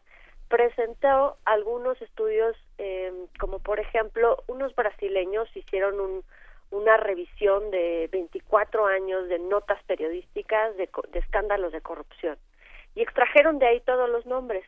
presentó 0.48 1.38
algunos 1.46 2.00
estudios, 2.02 2.56
eh, 2.78 3.12
como 3.40 3.60
por 3.60 3.80
ejemplo, 3.80 4.44
unos 4.48 4.76
brasileños 4.76 5.50
hicieron 5.56 6.00
un, 6.00 6.24
una 6.72 6.98
revisión 6.98 7.72
de 7.72 8.10
24 8.12 8.86
años 8.86 9.30
de 9.30 9.40
notas 9.40 9.82
periodísticas 9.84 10.76
de, 10.78 10.90
escándalos 11.14 11.72
de 11.72 11.82
corrupción 11.82 12.38
y 12.96 13.02
extrajeron 13.02 13.60
de 13.60 13.68
ahí 13.68 13.80
todos 13.82 14.10
los 14.10 14.26
nombres 14.26 14.66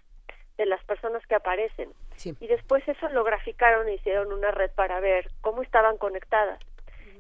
de 0.58 0.66
las 0.66 0.84
personas 0.86 1.26
que 1.28 1.36
aparecen 1.36 1.92
y 2.40 2.48
después 2.48 2.88
eso 2.88 3.10
lo 3.10 3.24
graficaron 3.24 3.88
e 3.88 3.94
hicieron 3.96 4.34
una 4.34 4.52
red 4.52 4.72
para 4.72 5.00
ver 5.00 5.30
cómo 5.42 5.62
estaban 5.62 5.98
conectadas. 5.98 6.60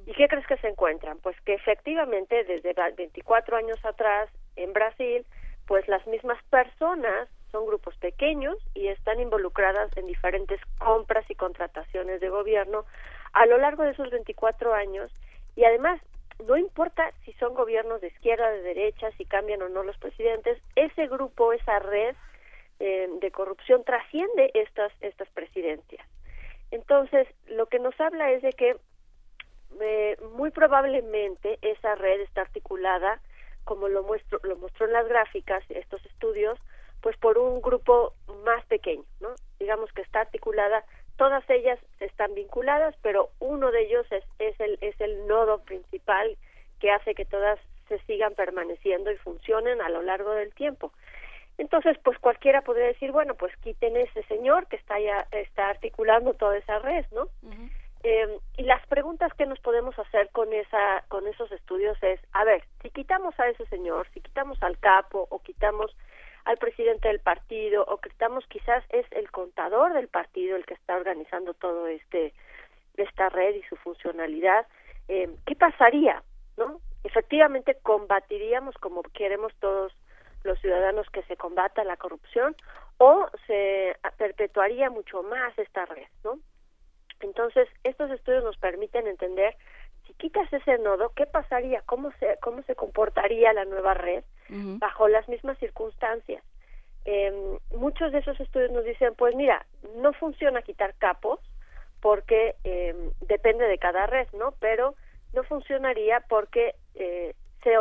¿Y 0.07 0.13
qué 0.13 0.27
crees 0.27 0.47
que 0.47 0.57
se 0.57 0.69
encuentran? 0.69 1.19
Pues 1.19 1.39
que 1.41 1.53
efectivamente 1.53 2.43
desde 2.45 2.73
24 2.73 3.57
años 3.57 3.77
atrás 3.85 4.29
en 4.55 4.73
Brasil, 4.73 5.25
pues 5.67 5.87
las 5.87 6.05
mismas 6.07 6.41
personas 6.45 7.29
son 7.51 7.65
grupos 7.65 7.95
pequeños 7.97 8.57
y 8.73 8.87
están 8.87 9.19
involucradas 9.19 9.95
en 9.97 10.07
diferentes 10.07 10.59
compras 10.79 11.25
y 11.29 11.35
contrataciones 11.35 12.21
de 12.21 12.29
gobierno 12.29 12.85
a 13.33 13.45
lo 13.45 13.57
largo 13.57 13.83
de 13.83 13.91
esos 13.91 14.09
24 14.09 14.73
años 14.73 15.11
y 15.55 15.63
además 15.65 16.01
no 16.45 16.55
importa 16.55 17.11
si 17.25 17.33
son 17.33 17.55
gobiernos 17.55 18.01
de 18.01 18.07
izquierda, 18.07 18.49
de 18.51 18.61
derecha, 18.61 19.11
si 19.17 19.25
cambian 19.25 19.61
o 19.63 19.69
no 19.69 19.83
los 19.83 19.97
presidentes, 19.97 20.61
ese 20.75 21.07
grupo, 21.07 21.51
esa 21.51 21.79
red 21.79 22.15
eh, 22.79 23.09
de 23.19 23.31
corrupción 23.31 23.83
trasciende 23.83 24.51
estas 24.53 24.91
estas 25.01 25.29
presidencias. 25.29 26.07
Entonces, 26.69 27.27
lo 27.47 27.65
que 27.67 27.79
nos 27.79 27.99
habla 27.99 28.31
es 28.31 28.41
de 28.41 28.53
que 28.53 28.75
eh, 29.81 30.17
muy 30.35 30.51
probablemente 30.51 31.57
esa 31.61 31.95
red 31.95 32.21
está 32.21 32.41
articulada, 32.41 33.19
como 33.63 33.87
lo 33.87 34.03
muestro, 34.03 34.39
lo 34.43 34.57
mostró 34.57 34.85
en 34.85 34.93
las 34.93 35.07
gráficas 35.07 35.63
estos 35.69 36.05
estudios, 36.05 36.59
pues 37.01 37.17
por 37.17 37.37
un 37.37 37.61
grupo 37.61 38.13
más 38.43 38.65
pequeño, 38.65 39.03
¿no? 39.19 39.29
Digamos 39.59 39.91
que 39.91 40.01
está 40.01 40.21
articulada 40.21 40.83
todas 41.17 41.47
ellas 41.49 41.79
están 41.99 42.33
vinculadas, 42.33 42.95
pero 43.01 43.29
uno 43.39 43.71
de 43.71 43.81
ellos 43.81 44.05
es, 44.11 44.23
es, 44.39 44.59
el, 44.59 44.77
es 44.81 44.99
el 45.01 45.27
nodo 45.27 45.59
principal 45.59 46.37
que 46.79 46.91
hace 46.91 47.15
que 47.15 47.25
todas 47.25 47.59
se 47.89 47.99
sigan 47.99 48.33
permaneciendo 48.35 49.11
y 49.11 49.17
funcionen 49.17 49.81
a 49.81 49.89
lo 49.89 50.01
largo 50.01 50.31
del 50.31 50.53
tiempo. 50.53 50.91
Entonces, 51.57 51.97
pues 52.03 52.19
cualquiera 52.19 52.61
podría 52.61 52.87
decir, 52.87 53.11
bueno, 53.11 53.33
pues 53.33 53.55
quiten 53.57 53.97
ese 53.97 54.21
señor 54.23 54.67
que 54.67 54.75
está 54.75 54.99
ya 54.99 55.27
está 55.31 55.69
articulando 55.69 56.33
toda 56.35 56.57
esa 56.57 56.79
red, 56.79 57.05
¿no? 57.11 57.27
eh, 58.03 58.39
y 58.57 58.63
las 58.63 58.85
preguntas 58.87 59.33
que 59.33 59.45
nos 59.45 59.59
podemos 59.59 59.97
hacer 59.97 60.29
con 60.29 60.53
esa 60.53 61.03
con 61.07 61.27
esos 61.27 61.51
estudios 61.51 61.97
es, 62.03 62.19
a 62.33 62.43
ver, 62.43 62.63
si 62.81 62.89
quitamos 62.89 63.37
a 63.39 63.49
ese 63.49 63.65
señor, 63.67 64.07
si 64.13 64.21
quitamos 64.21 64.61
al 64.61 64.77
capo 64.77 65.27
o 65.29 65.39
quitamos 65.39 65.95
al 66.47 66.57
presidente 66.57 67.09
del 67.09 67.19
partido 67.19 67.83
o 67.83 67.97
que 67.97 68.07
estamos 68.07 68.45
quizás 68.47 68.81
es 68.89 69.05
el 69.11 69.29
contador 69.31 69.93
del 69.93 70.07
partido 70.07 70.55
el 70.55 70.65
que 70.65 70.75
está 70.75 70.95
organizando 70.95 71.53
todo 71.53 71.87
este 71.87 72.33
esta 72.95 73.27
red 73.27 73.55
y 73.55 73.63
su 73.63 73.75
funcionalidad 73.75 74.65
eh, 75.09 75.29
qué 75.45 75.55
pasaría 75.57 76.23
no 76.55 76.79
efectivamente 77.03 77.75
combatiríamos 77.83 78.75
como 78.75 79.03
queremos 79.03 79.53
todos 79.59 79.93
los 80.43 80.57
ciudadanos 80.61 81.09
que 81.09 81.21
se 81.23 81.35
combata 81.35 81.83
la 81.83 81.97
corrupción 81.97 82.55
o 82.97 83.27
se 83.45 83.97
perpetuaría 84.17 84.89
mucho 84.89 85.23
más 85.23 85.51
esta 85.59 85.85
red 85.85 86.07
no 86.23 86.39
entonces 87.19 87.67
estos 87.83 88.09
estudios 88.09 88.45
nos 88.45 88.57
permiten 88.57 89.05
entender 89.05 89.53
si 90.07 90.13
quitas 90.13 90.51
ese 90.51 90.77
nodo, 90.79 91.11
¿qué 91.15 91.25
pasaría? 91.25 91.81
¿Cómo 91.85 92.11
se, 92.19 92.37
cómo 92.41 92.63
se 92.63 92.75
comportaría 92.75 93.53
la 93.53 93.65
nueva 93.65 93.93
red 93.93 94.23
bajo 94.49 95.07
las 95.07 95.27
mismas 95.27 95.57
circunstancias? 95.59 96.43
Eh, 97.05 97.59
muchos 97.71 98.11
de 98.11 98.19
esos 98.19 98.39
estudios 98.39 98.71
nos 98.71 98.85
dicen, 98.85 99.13
pues 99.15 99.35
mira, 99.35 99.65
no 99.97 100.13
funciona 100.13 100.61
quitar 100.61 100.93
capos 100.95 101.39
porque 102.01 102.55
eh, 102.63 102.95
depende 103.21 103.65
de 103.65 103.77
cada 103.77 104.07
red, 104.07 104.27
¿no? 104.33 104.53
Pero 104.59 104.95
no 105.33 105.43
funcionaría 105.43 106.21
porque 106.29 106.75
eh, 106.95 107.33
se, 107.63 107.73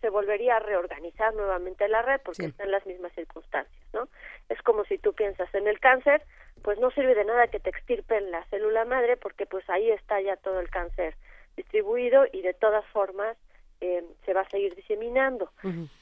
se 0.00 0.08
volvería 0.08 0.56
a 0.56 0.60
reorganizar 0.60 1.34
nuevamente 1.34 1.88
la 1.88 2.02
red 2.02 2.20
porque 2.24 2.46
están 2.46 2.66
en 2.66 2.72
las 2.72 2.86
mismas 2.86 3.12
circunstancias, 3.12 3.84
¿no? 3.92 4.08
Es 4.48 4.60
como 4.62 4.84
si 4.84 4.98
tú 4.98 5.12
piensas 5.12 5.52
en 5.54 5.66
el 5.66 5.78
cáncer, 5.78 6.22
pues 6.62 6.78
no 6.78 6.90
sirve 6.90 7.14
de 7.14 7.24
nada 7.24 7.48
que 7.48 7.60
te 7.60 7.70
extirpen 7.70 8.30
la 8.30 8.44
célula 8.46 8.84
madre 8.84 9.16
porque 9.16 9.46
pues 9.46 9.68
ahí 9.70 9.90
está 9.90 10.20
ya 10.20 10.36
todo 10.36 10.60
el 10.60 10.70
cáncer 10.70 11.14
distribuido 11.56 12.24
y 12.32 12.42
de 12.42 12.54
todas 12.54 12.84
formas 12.86 13.36
eh, 13.80 14.04
se 14.24 14.34
va 14.34 14.42
a 14.42 14.50
seguir 14.50 14.74
diseminando. 14.74 15.50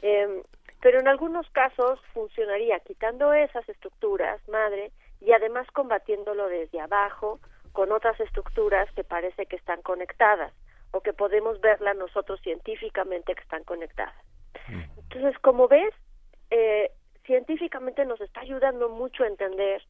eh, 0.03 0.43
Pero 0.81 1.01
en 1.01 1.09
algunos 1.09 1.49
casos 1.51 2.01
funcionaría 2.13 2.79
quitando 2.81 3.33
esas 3.33 3.69
estructuras, 3.69 4.41
madre, 4.49 4.93
y 5.21 5.33
además 5.33 5.67
combatiéndolo 5.73 6.49
desde 6.49 6.81
abajo 6.81 7.41
con 7.73 7.93
otras 7.93 8.19
estructuras 8.21 8.91
que 8.93 9.05
parece 9.05 9.47
que 9.47 9.57
están 9.57 9.83
conectadas 9.83 10.53
o 10.93 11.01
que 11.01 11.13
podemos 11.13 11.61
verla 11.61 11.95
nosotros 11.95 12.41
científicamente 12.43 13.35
que 13.35 13.43
están 13.43 13.65
conectadas. 13.65 14.15
Entonces, 14.69 15.39
como 15.41 15.69
ves, 15.69 15.95
eh, 16.51 16.91
científicamente 17.25 18.05
nos 18.05 18.21
está 18.21 18.41
ayudando 18.41 18.89
mucho 18.89 19.25
a 19.25 19.27
entender 19.27 19.83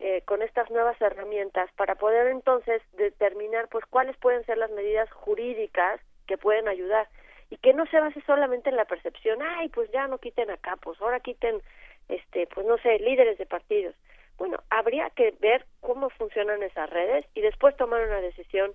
eh, 0.00 0.22
con 0.26 0.42
estas 0.42 0.70
nuevas 0.70 1.00
herramientas 1.00 1.70
para 1.76 1.96
poder 1.96 2.28
entonces 2.28 2.82
determinar 2.92 3.68
pues 3.68 3.84
cuáles 3.86 4.16
pueden 4.18 4.44
ser 4.44 4.58
las 4.58 4.70
medidas 4.70 5.10
jurídicas 5.10 6.00
que 6.26 6.38
pueden 6.38 6.68
ayudar 6.68 7.08
y 7.50 7.56
que 7.56 7.72
no 7.72 7.86
se 7.86 7.98
base 7.98 8.20
solamente 8.22 8.70
en 8.70 8.76
la 8.76 8.84
percepción, 8.84 9.40
ay, 9.42 9.68
pues 9.70 9.90
ya 9.90 10.06
no 10.06 10.18
quiten 10.18 10.50
a 10.50 10.56
capos, 10.58 11.00
ahora 11.00 11.20
quiten, 11.20 11.60
este, 12.08 12.46
pues 12.46 12.66
no 12.66 12.78
sé, 12.78 12.98
líderes 12.98 13.38
de 13.38 13.46
partidos. 13.46 13.94
Bueno, 14.36 14.62
habría 14.70 15.10
que 15.10 15.34
ver 15.40 15.64
cómo 15.80 16.10
funcionan 16.10 16.62
esas 16.62 16.88
redes 16.90 17.26
y 17.34 17.40
después 17.40 17.76
tomar 17.76 18.06
una 18.06 18.20
decisión 18.20 18.72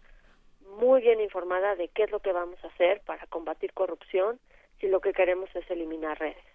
muy 0.78 1.02
bien 1.02 1.22
informada 1.22 1.76
de 1.76 1.88
qué 1.90 2.04
es 2.04 2.12
lo 2.12 2.20
que 2.20 2.34
vamos 2.34 2.62
a 2.64 2.68
hacer 2.68 3.02
para 3.06 3.26
combatir 3.28 3.72
corrupción 3.74 4.40
si 4.80 4.88
lo 4.88 5.00
que 5.00 5.14
queremos 5.14 5.50
es 5.56 5.70
eliminar 5.70 6.20
redes. 6.20 6.52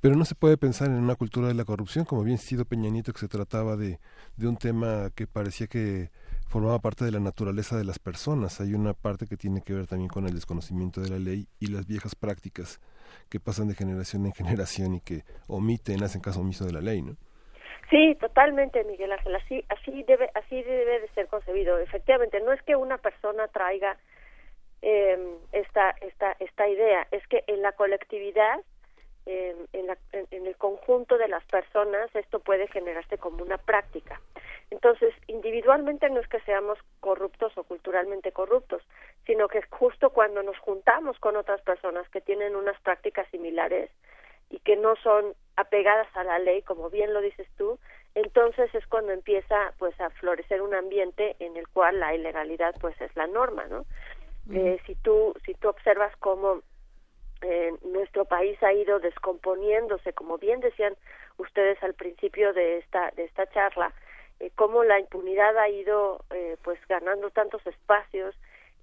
Pero 0.00 0.14
no 0.14 0.26
se 0.26 0.34
puede 0.34 0.58
pensar 0.58 0.88
en 0.88 1.02
una 1.02 1.14
cultura 1.14 1.48
de 1.48 1.54
la 1.54 1.64
corrupción, 1.64 2.04
como 2.04 2.22
bien 2.22 2.36
sido 2.36 2.66
Peña 2.66 2.90
Nieto, 2.90 3.12
que 3.12 3.20
se 3.20 3.28
trataba 3.28 3.76
de, 3.76 3.98
de 4.36 4.46
un 4.46 4.58
tema 4.58 5.10
que 5.14 5.26
parecía 5.26 5.66
que 5.66 6.10
formaba 6.48 6.78
parte 6.80 7.04
de 7.04 7.12
la 7.12 7.20
naturaleza 7.20 7.76
de 7.78 7.84
las 7.84 7.98
personas. 7.98 8.60
Hay 8.60 8.74
una 8.74 8.92
parte 8.92 9.26
que 9.26 9.36
tiene 9.36 9.62
que 9.62 9.72
ver 9.72 9.86
también 9.86 10.08
con 10.08 10.26
el 10.26 10.34
desconocimiento 10.34 11.00
de 11.00 11.08
la 11.08 11.18
ley 11.18 11.46
y 11.60 11.68
las 11.68 11.86
viejas 11.86 12.14
prácticas 12.14 12.80
que 13.30 13.40
pasan 13.40 13.68
de 13.68 13.74
generación 13.74 14.26
en 14.26 14.32
generación 14.32 14.94
y 14.94 15.00
que 15.00 15.22
omiten, 15.46 16.02
hacen 16.02 16.20
caso 16.20 16.40
omiso 16.40 16.66
de 16.66 16.72
la 16.72 16.80
ley, 16.80 17.02
¿no? 17.02 17.16
Sí, 17.90 18.16
totalmente, 18.20 18.84
Miguel 18.84 19.12
Ángel. 19.12 19.34
Así, 19.36 19.64
así 19.70 20.02
debe, 20.02 20.30
así 20.34 20.62
debe 20.62 21.00
de 21.00 21.08
ser 21.14 21.26
concebido. 21.28 21.78
Efectivamente, 21.78 22.38
no 22.40 22.52
es 22.52 22.62
que 22.62 22.76
una 22.76 22.98
persona 22.98 23.48
traiga 23.48 23.96
eh, 24.82 25.38
esta, 25.52 25.90
esta, 26.02 26.32
esta 26.38 26.68
idea, 26.68 27.06
es 27.10 27.26
que 27.28 27.44
en 27.46 27.62
la 27.62 27.72
colectividad 27.72 28.60
en, 29.28 29.86
la, 29.86 29.98
en, 30.12 30.46
el 30.46 30.56
conjunto 30.56 31.18
de 31.18 31.28
las 31.28 31.44
personas 31.44 32.14
esto 32.14 32.40
puede 32.40 32.66
generarse 32.68 33.18
como 33.18 33.42
una 33.42 33.58
práctica. 33.58 34.20
Entonces, 34.70 35.14
individualmente 35.26 36.08
no 36.10 36.20
es 36.20 36.28
que 36.28 36.40
seamos 36.40 36.78
corruptos 37.00 37.56
o 37.56 37.64
culturalmente 37.64 38.32
corruptos, 38.32 38.82
sino 39.26 39.48
que 39.48 39.62
justo 39.70 40.10
cuando 40.10 40.42
nos 40.42 40.58
juntamos 40.58 41.18
con 41.18 41.36
otras 41.36 41.60
personas 41.62 42.08
que 42.10 42.20
tienen 42.20 42.56
unas 42.56 42.80
prácticas 42.80 43.26
similares 43.30 43.90
y 44.50 44.60
que 44.60 44.76
no 44.76 44.96
son 44.96 45.34
apegadas 45.56 46.08
a 46.14 46.24
la 46.24 46.38
ley, 46.38 46.62
como 46.62 46.88
bien 46.88 47.12
lo 47.12 47.20
dices 47.20 47.46
tú, 47.56 47.78
entonces 48.14 48.74
es 48.74 48.86
cuando 48.86 49.12
empieza 49.12 49.74
pues 49.78 49.98
a 50.00 50.10
florecer 50.10 50.62
un 50.62 50.74
ambiente 50.74 51.36
en 51.38 51.56
el 51.56 51.68
cual 51.68 52.00
la 52.00 52.14
ilegalidad 52.14 52.74
pues 52.80 52.98
es 53.00 53.14
la 53.16 53.26
norma, 53.26 53.66
¿no? 53.66 53.84
eh, 54.52 54.78
si 54.86 54.94
tú 54.96 55.34
si 55.44 55.54
tú 55.54 55.68
observas 55.68 56.14
cómo 56.18 56.62
eh, 57.42 57.72
nuestro 57.82 58.24
país 58.24 58.60
ha 58.62 58.72
ido 58.72 58.98
descomponiéndose, 58.98 60.12
como 60.12 60.38
bien 60.38 60.60
decían 60.60 60.94
ustedes 61.36 61.80
al 61.82 61.94
principio 61.94 62.52
de 62.52 62.78
esta 62.78 63.10
de 63.12 63.24
esta 63.24 63.46
charla, 63.50 63.92
eh, 64.40 64.50
cómo 64.54 64.84
la 64.84 64.98
impunidad 64.98 65.56
ha 65.58 65.68
ido 65.68 66.24
eh, 66.30 66.56
pues 66.62 66.78
ganando 66.88 67.30
tantos 67.30 67.64
espacios 67.66 68.34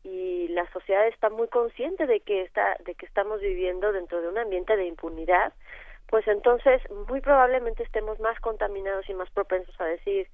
y 0.04 0.48
la 0.50 0.70
sociedad 0.72 1.08
está 1.08 1.30
muy 1.30 1.48
consciente 1.48 2.06
de 2.08 2.20
que 2.22 2.44
está 2.44 2.78
de 2.86 2.96
que 2.96 3.06
estamos 3.06 3.42
viviendo 3.42 3.92
dentro 3.92 4.22
de 4.22 4.30
un 4.30 4.38
ambiente 4.38 4.78
de 4.78 4.86
impunidad, 4.86 5.54
pues 6.08 6.28
entonces 6.28 6.82
muy 7.08 7.22
probablemente 7.22 7.84
estemos 7.84 8.20
más 8.20 8.40
contaminados 8.40 9.10
y 9.10 9.14
más 9.14 9.30
propensos 9.32 9.80
a 9.82 9.86
decir, 9.86 10.28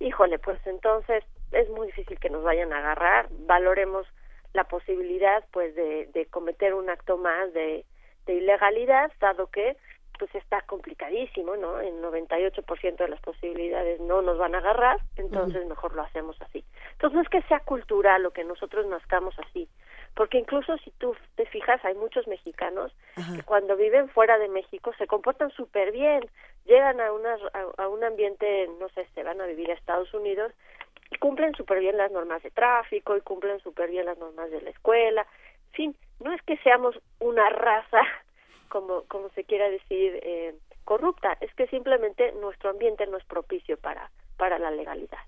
híjole, 0.00 0.38
pues 0.38 0.58
entonces 0.66 1.24
es 1.52 1.68
muy 1.70 1.86
difícil 1.88 2.18
que 2.18 2.30
nos 2.30 2.42
vayan 2.42 2.72
a 2.72 2.78
agarrar, 2.78 3.28
valoremos 3.46 4.06
la 4.54 4.64
posibilidad 4.64 5.44
pues 5.52 5.74
de, 5.74 6.06
de 6.12 6.26
cometer 6.26 6.74
un 6.74 6.90
acto 6.90 7.16
más 7.16 7.52
de, 7.52 7.84
de 8.26 8.34
ilegalidad 8.34 9.12
dado 9.20 9.48
que 9.48 9.76
pues 10.18 10.34
está 10.34 10.60
complicadísimo, 10.62 11.56
¿no? 11.56 11.80
En 11.80 12.02
98% 12.02 12.96
de 12.96 13.08
las 13.08 13.20
posibilidades 13.20 14.00
no 14.00 14.20
nos 14.20 14.36
van 14.36 14.54
a 14.54 14.58
agarrar, 14.58 14.98
entonces 15.16 15.64
mejor 15.66 15.94
lo 15.94 16.02
hacemos 16.02 16.36
así. 16.42 16.64
Entonces 16.92 17.14
no 17.14 17.22
es 17.22 17.28
que 17.28 17.42
sea 17.42 17.60
cultural 17.60 18.26
o 18.26 18.32
que 18.32 18.44
nosotros 18.44 18.84
nazcamos 18.86 19.38
así, 19.38 19.68
porque 20.14 20.38
incluso 20.38 20.76
si 20.78 20.90
tú 20.92 21.14
te 21.36 21.46
fijas, 21.46 21.84
hay 21.84 21.94
muchos 21.94 22.26
mexicanos 22.26 22.92
que 23.14 23.42
cuando 23.44 23.76
viven 23.76 24.08
fuera 24.08 24.38
de 24.38 24.48
México 24.48 24.92
se 24.98 25.06
comportan 25.06 25.50
súper 25.52 25.92
bien, 25.92 26.28
llegan 26.64 27.00
a, 27.00 27.12
una, 27.12 27.34
a, 27.52 27.82
a, 27.84 27.88
un 27.88 28.02
ambiente, 28.02 28.68
no 28.80 28.88
sé, 28.90 29.06
se 29.14 29.22
van 29.22 29.40
a 29.40 29.46
vivir 29.46 29.70
a 29.70 29.74
Estados 29.74 30.12
Unidos 30.12 30.52
cumplen 31.18 31.54
súper 31.54 31.80
bien 31.80 31.96
las 31.96 32.10
normas 32.10 32.42
de 32.42 32.50
tráfico 32.50 33.16
y 33.16 33.20
cumplen 33.20 33.60
súper 33.60 33.90
bien 33.90 34.06
las 34.06 34.18
normas 34.18 34.50
de 34.50 34.60
la 34.60 34.70
escuela. 34.70 35.26
En 35.68 35.72
fin, 35.72 35.96
no 36.20 36.32
es 36.32 36.42
que 36.42 36.56
seamos 36.58 36.98
una 37.20 37.48
raza, 37.50 38.00
como, 38.68 39.04
como 39.04 39.28
se 39.30 39.44
quiera 39.44 39.68
decir, 39.70 40.18
eh, 40.22 40.54
corrupta, 40.84 41.36
es 41.40 41.52
que 41.54 41.66
simplemente 41.66 42.32
nuestro 42.32 42.70
ambiente 42.70 43.06
no 43.06 43.16
es 43.16 43.24
propicio 43.24 43.76
para, 43.76 44.10
para 44.36 44.58
la 44.58 44.70
legalidad. 44.70 45.18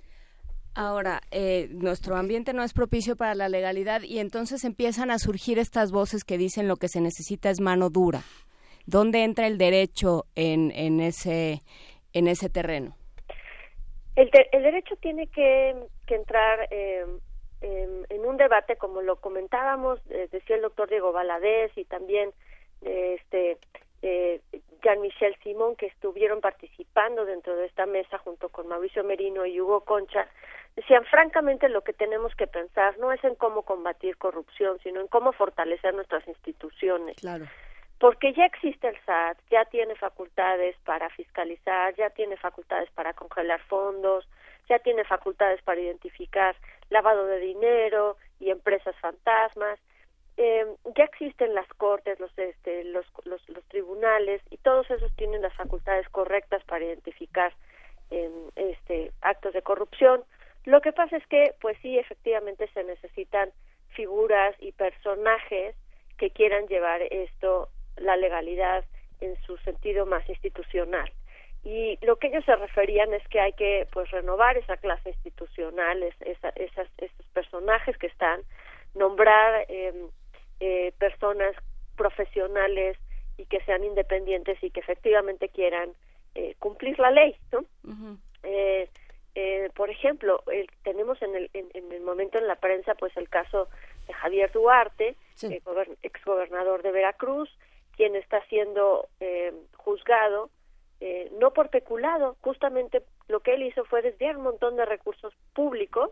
Ahora, 0.75 1.21
eh, 1.33 1.69
nuestro 1.73 2.17
ambiente 2.17 2.53
no 2.53 2.63
es 2.63 2.73
propicio 2.73 3.17
para 3.17 3.35
la 3.35 3.49
legalidad 3.49 4.03
y 4.03 4.21
entonces 4.21 4.65
empiezan 4.65 5.11
a 5.11 5.19
surgir 5.19 5.59
estas 5.59 5.91
voces 5.91 6.25
que 6.25 6.39
dicen 6.39 6.69
lo 6.69 6.77
que 6.77 6.89
se 6.89 7.01
necesita 7.01 7.51
es 7.51 7.61
mano 7.61 7.91
dura. 7.91 8.23
¿Dónde 8.87 9.25
entra 9.25 9.47
el 9.47 9.59
derecho 9.59 10.27
en, 10.37 10.71
en, 10.71 11.01
ese, 11.01 11.63
en 12.13 12.29
ese 12.29 12.49
terreno? 12.49 12.97
El, 14.21 14.63
derecho 14.63 14.97
tiene 14.97 15.29
que, 15.29 15.75
entrar 16.09 16.69
eh, 16.71 17.07
en, 17.63 18.07
en, 18.11 18.27
un 18.27 18.37
debate, 18.37 18.77
como 18.77 19.01
lo 19.01 19.17
comentábamos, 19.17 19.99
eh, 20.11 20.29
decía 20.31 20.57
el 20.57 20.63
doctor 20.63 20.91
Diego 20.91 21.11
Valadez 21.11 21.73
y 21.77 21.87
también 21.87 22.31
este 22.83 23.57
eh, 24.03 24.41
Jean-Michel 24.83 25.37
Simón, 25.43 25.75
que 25.77 25.87
estuvieron 25.87 26.43
participando 26.43 27.25
dentro 27.25 27.57
de 27.57 27.65
esta 27.65 27.87
mesa 27.87 28.19
junto 28.19 28.51
con 28.51 28.69
Mauricio 28.69 29.05
Merino 29.05 29.47
y 29.47 29.59
Hugo 29.59 29.85
Concha, 29.85 30.27
decían 30.77 31.05
francamente 31.07 31.71
lo 31.71 31.83
que 31.83 31.95
tenemos 31.95 32.35
que 32.35 32.47
pensar 32.47 32.99
no 32.99 33.13
es 33.13 33.25
en 33.25 33.35
cómo 33.37 33.63
combatir 33.63 34.19
corrupción, 34.19 34.79
sino 34.83 35.01
en 35.01 35.09
cómo 35.09 35.33
fortalecer 35.33 35.95
nuestras 35.95 36.29
instituciones. 36.29 37.17
Claro 37.17 37.47
porque 38.01 38.33
ya 38.33 38.47
existe 38.47 38.89
el 38.89 38.99
SAT, 39.05 39.39
ya 39.51 39.67
tiene 39.67 39.95
facultades 39.95 40.75
para 40.87 41.11
fiscalizar, 41.11 41.95
ya 41.97 42.09
tiene 42.09 42.39
facultades 42.39 42.91
para 42.93 43.13
congelar 43.13 43.61
fondos, 43.69 44.27
ya 44.71 44.79
tiene 44.79 45.05
facultades 45.05 45.61
para 45.63 45.83
identificar 45.83 46.57
lavado 46.89 47.27
de 47.27 47.39
dinero 47.41 48.17
y 48.41 48.49
empresas 48.51 48.97
fantasmas, 48.97 49.79
eh, 50.39 50.65
ya 50.97 51.05
existen 51.05 51.55
las 51.55 51.69
cortes, 51.75 52.19
los, 52.19 52.31
este, 52.39 52.85
los, 52.85 53.05
los, 53.25 53.47
los, 53.51 53.65
tribunales 53.65 54.41
y 54.49 54.57
todos 54.57 54.91
esos 54.91 55.15
tienen 55.17 55.43
las 55.43 55.55
facultades 55.55 56.09
correctas 56.09 56.65
para 56.65 56.87
identificar 56.87 57.53
eh, 58.11 58.31
este, 58.57 59.13
actos 59.21 59.53
de 59.53 59.61
corrupción. 59.61 60.25
Lo 60.65 60.81
que 60.81 60.93
pasa 60.93 61.19
es 61.19 61.27
que, 61.27 61.55
pues 61.61 61.77
sí, 61.83 61.99
efectivamente 61.99 62.67
se 62.73 62.83
necesitan 62.83 63.51
figuras 63.91 64.57
y 64.59 64.73
personajes 64.73 65.77
que 66.17 66.31
quieran 66.31 66.67
llevar 66.67 67.03
esto 67.03 67.69
la 67.97 68.17
legalidad 68.17 68.85
en 69.21 69.37
su 69.43 69.57
sentido 69.59 70.07
más 70.07 70.29
institucional. 70.29 71.11
Y 71.63 71.99
lo 72.03 72.17
que 72.17 72.29
ellos 72.29 72.45
se 72.47 72.57
referían 72.57 73.13
es 73.13 73.27
que 73.29 73.41
hay 73.41 73.53
que 73.53 73.87
pues 73.93 74.11
renovar 74.11 74.57
esa 74.57 74.79
clase 74.79 75.11
institucional, 75.11 76.03
esas, 76.03 76.55
esos 76.57 77.27
personajes 77.35 77.99
que 77.99 78.07
están, 78.07 78.41
nombrar 78.95 79.67
em, 79.69 80.09
eh, 80.61 80.93
personas 80.99 81.55
profesionales 81.97 82.97
y 83.37 83.45
que 83.45 83.61
sean 83.65 83.85
independientes 83.85 84.63
y 84.63 84.71
que 84.71 84.81
efectivamente 84.81 85.49
quieran 85.51 85.93
eh, 86.35 86.55
cumplir 86.59 86.99
la 86.99 87.11
ley, 87.11 87.37
¿no? 87.53 87.65
eh, 88.43 88.89
eh, 89.35 89.71
por 89.75 89.91
ejemplo, 89.91 90.43
tenemos 90.83 91.21
en 91.23 91.37
el, 91.37 91.51
en, 91.55 91.93
el 91.93 92.01
momento 92.03 92.39
en 92.39 92.47
la 92.47 92.57
prensa 92.57 92.95
pues 92.95 93.17
el 93.17 93.29
caso 93.29 93.69
de 94.07 94.13
Javier 94.15 94.51
Duarte, 94.53 95.17
sí. 95.35 95.61
exgobernador 96.03 96.83
de 96.83 96.91
Veracruz, 96.91 97.49
quien 98.01 98.17
está 98.17 98.43
siendo 98.47 99.11
eh, 99.21 99.53
juzgado 99.77 100.49
eh, 101.03 101.31
no 101.39 101.53
por 101.53 101.69
peculado, 101.69 102.39
justamente 102.41 103.03
lo 103.29 103.41
que 103.41 103.53
él 103.53 103.63
hizo 103.63 103.85
fue 103.85 104.01
desviar 104.01 104.39
un 104.39 104.45
montón 104.45 104.77
de 104.77 104.87
recursos 104.87 105.35
públicos 105.53 106.11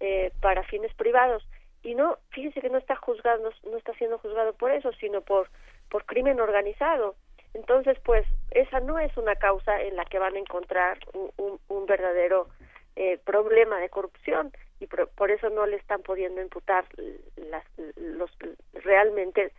eh, 0.00 0.32
para 0.40 0.62
fines 0.62 0.94
privados 0.94 1.46
y 1.82 1.94
no, 1.94 2.16
fíjense 2.30 2.62
que 2.62 2.70
no 2.70 2.78
está 2.78 2.96
juzgado, 2.96 3.50
no, 3.70 3.76
está 3.76 3.92
siendo 3.98 4.16
juzgado 4.16 4.54
por 4.54 4.70
eso, 4.70 4.90
sino 4.94 5.20
por 5.20 5.50
por 5.90 6.06
crimen 6.06 6.40
organizado. 6.40 7.14
Entonces, 7.52 7.98
pues 8.04 8.26
esa 8.50 8.80
no 8.80 8.98
es 8.98 9.14
una 9.18 9.36
causa 9.36 9.82
en 9.82 9.96
la 9.96 10.06
que 10.06 10.18
van 10.18 10.34
a 10.34 10.38
encontrar 10.38 10.98
un, 11.12 11.30
un, 11.36 11.60
un 11.68 11.84
verdadero 11.84 12.48
eh, 12.96 13.18
problema 13.22 13.80
de 13.80 13.90
corrupción 13.90 14.50
y 14.80 14.86
por, 14.86 15.08
por, 15.10 15.30
eso 15.30 15.50
no 15.50 15.66
le 15.66 15.76
están 15.76 16.02
pudiendo 16.02 16.40
imputar 16.40 16.86
las, 17.36 17.64
los 17.96 18.30
realmente 18.72 19.52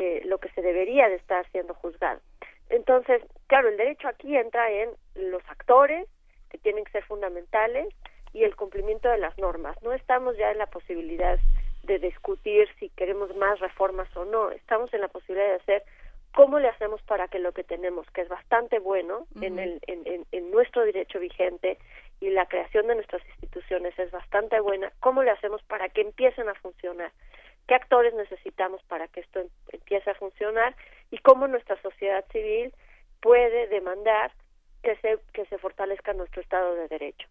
eh, 0.00 0.22
lo 0.26 0.38
que 0.38 0.48
se 0.50 0.62
debería 0.62 1.08
de 1.08 1.16
estar 1.16 1.44
siendo 1.50 1.74
juzgado. 1.74 2.20
entonces, 2.68 3.20
claro, 3.48 3.68
el 3.68 3.76
derecho 3.76 4.06
aquí 4.06 4.36
entra 4.36 4.70
en 4.70 4.90
los 5.16 5.42
actores, 5.48 6.06
que 6.50 6.58
tienen 6.58 6.84
que 6.84 6.92
ser 6.92 7.04
fundamentales, 7.04 7.88
y 8.32 8.44
el 8.44 8.54
cumplimiento 8.54 9.08
de 9.08 9.18
las 9.18 9.36
normas. 9.38 9.76
No 9.82 9.92
estamos 9.92 10.36
ya 10.36 10.52
en 10.52 10.58
la 10.58 10.66
posibilidad 10.66 11.40
de 11.82 11.98
discutir 11.98 12.68
si 12.78 12.90
queremos 12.90 13.34
más 13.36 13.58
reformas 13.58 14.08
o 14.16 14.24
no. 14.24 14.52
Estamos 14.52 14.94
en 14.94 15.00
la 15.00 15.08
posibilidad 15.08 15.48
de 15.48 15.54
hacer 15.56 15.82
cómo 16.32 16.60
le 16.60 16.68
hacemos 16.68 17.02
para 17.02 17.26
que 17.26 17.40
lo 17.40 17.50
que 17.50 17.64
tenemos, 17.64 18.08
que 18.12 18.20
es 18.20 18.28
bastante 18.28 18.78
bueno 18.78 19.26
en, 19.40 19.58
el, 19.58 19.80
en, 19.88 20.24
en, 20.30 20.50
nuestro 20.52 20.84
derecho 20.84 21.18
vigente 21.18 21.78
y 22.20 22.30
la 22.30 22.46
creación 22.46 22.86
de 22.86 22.94
nuestras 22.94 23.26
instituciones 23.26 23.98
es 23.98 24.12
bastante 24.12 24.60
buena, 24.60 24.92
cómo 25.00 25.24
le 25.24 25.32
hacemos 25.32 25.60
para 25.64 25.88
que 25.88 26.02
empiecen 26.02 26.48
a 26.48 26.54
funcionar, 26.54 27.10
qué 27.68 27.74
actores 27.74 28.14
necesitamos 28.14 28.82
para 28.84 29.06
que 29.06 29.20
esto 29.20 29.40
em, 29.40 29.48
empiece 29.72 30.10
a 30.10 30.14
funcionar 30.14 30.74
y 31.12 31.18
cómo 31.18 31.46
nuestra 31.46 31.80
sociedad 31.82 32.24
civil 32.32 32.74
puede 33.20 33.68
demandar 33.68 34.32
que 34.82 34.96
se, 34.96 35.18
que 35.32 35.44
se 35.46 35.58
fortalezca 35.58 36.12
nuestro 36.14 36.40
Estado 36.40 36.74
de 36.74 36.88
Derecho. 36.88 37.28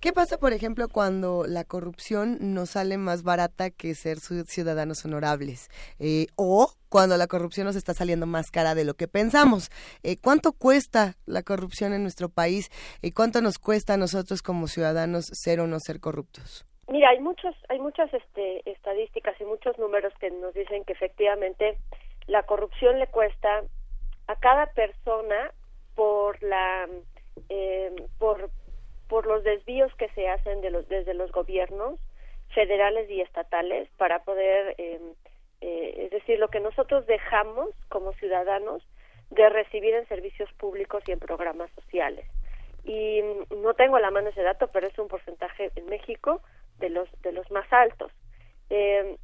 ¿Qué 0.00 0.12
pasa, 0.12 0.38
por 0.38 0.52
ejemplo, 0.52 0.88
cuando 0.88 1.44
la 1.48 1.64
corrupción 1.64 2.38
nos 2.54 2.70
sale 2.70 2.98
más 2.98 3.24
barata 3.24 3.70
que 3.70 3.96
ser 3.96 4.20
ciudadanos 4.20 5.04
honorables? 5.04 5.70
Eh, 5.98 6.28
o 6.36 6.72
cuando 6.88 7.16
la 7.16 7.26
corrupción 7.26 7.66
nos 7.66 7.74
está 7.74 7.94
saliendo 7.94 8.24
más 8.24 8.52
cara 8.52 8.76
de 8.76 8.84
lo 8.84 8.94
que 8.94 9.08
pensamos. 9.08 9.70
Eh, 10.04 10.16
¿Cuánto 10.16 10.52
cuesta 10.52 11.16
la 11.26 11.42
corrupción 11.42 11.92
en 11.92 12.02
nuestro 12.02 12.28
país? 12.28 12.70
¿Y 13.02 13.10
cuánto 13.10 13.40
nos 13.42 13.58
cuesta 13.58 13.94
a 13.94 13.96
nosotros 13.96 14.40
como 14.40 14.68
ciudadanos 14.68 15.26
ser 15.26 15.58
o 15.58 15.66
no 15.66 15.80
ser 15.80 15.98
corruptos? 15.98 16.64
Mira, 16.88 17.10
hay 17.10 17.20
muchos, 17.20 17.54
hay 17.68 17.78
muchas 17.78 18.12
este, 18.14 18.68
estadísticas 18.70 19.38
y 19.40 19.44
muchos 19.44 19.78
números 19.78 20.12
que 20.20 20.30
nos 20.30 20.54
dicen 20.54 20.84
que 20.84 20.94
efectivamente 20.94 21.78
la 22.26 22.44
corrupción 22.44 22.98
le 22.98 23.06
cuesta 23.08 23.62
a 24.26 24.36
cada 24.36 24.72
persona 24.72 25.52
por 25.94 26.42
la 26.42 26.88
eh, 27.50 27.94
por 28.18 28.50
por 29.08 29.26
los 29.26 29.42
desvíos 29.42 29.92
que 29.94 30.08
se 30.10 30.28
hacen 30.28 30.60
de 30.60 30.70
los, 30.70 30.86
desde 30.88 31.14
los 31.14 31.32
gobiernos 31.32 31.98
federales 32.54 33.10
y 33.10 33.20
estatales 33.20 33.88
para 33.96 34.22
poder, 34.24 34.74
em, 34.78 35.14
eh, 35.60 35.94
es 36.04 36.10
decir, 36.10 36.38
lo 36.38 36.48
que 36.48 36.60
nosotros 36.60 37.06
dejamos 37.06 37.70
como 37.88 38.12
ciudadanos 38.14 38.82
de 39.30 39.48
recibir 39.48 39.94
en 39.94 40.06
servicios 40.08 40.52
públicos 40.54 41.02
y 41.06 41.12
en 41.12 41.18
programas 41.18 41.70
sociales. 41.72 42.26
Y 42.84 43.22
mm, 43.22 43.62
no 43.62 43.74
tengo 43.74 43.96
a 43.96 44.00
la 44.00 44.10
mano 44.10 44.28
ese 44.28 44.42
dato, 44.42 44.68
pero 44.68 44.86
es 44.86 44.98
un 44.98 45.08
porcentaje 45.08 45.70
en 45.74 45.86
México 45.86 46.42
de 46.78 46.90
los 46.90 47.08
de 47.22 47.32
los 47.32 47.50
más 47.50 47.70
altos. 47.72 48.12
Eh, 48.70 49.16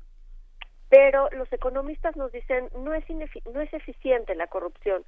pero 0.89 1.29
los 1.33 1.53
economistas 1.53 2.15
nos 2.17 2.31
dicen 2.31 2.69
no 2.79 2.95
es 2.95 3.05
no 3.11 3.61
es 3.61 3.73
eficiente 3.75 4.35
la 4.35 4.47
corrupción, 4.47 5.03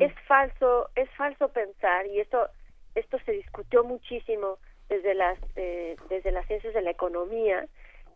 es 0.00 0.12
falso 0.26 0.90
es 0.96 1.08
falso 1.10 1.48
pensar 1.48 2.06
y 2.06 2.20
esto 2.20 2.48
esto 2.94 3.18
se 3.24 3.32
discutió 3.32 3.84
muchísimo 3.84 4.58
desde 4.88 5.14
las 5.14 5.38
eh, 5.56 5.96
desde 6.08 6.32
las 6.32 6.46
ciencias 6.46 6.74
de 6.74 6.82
la 6.82 6.90
economía. 6.90 7.66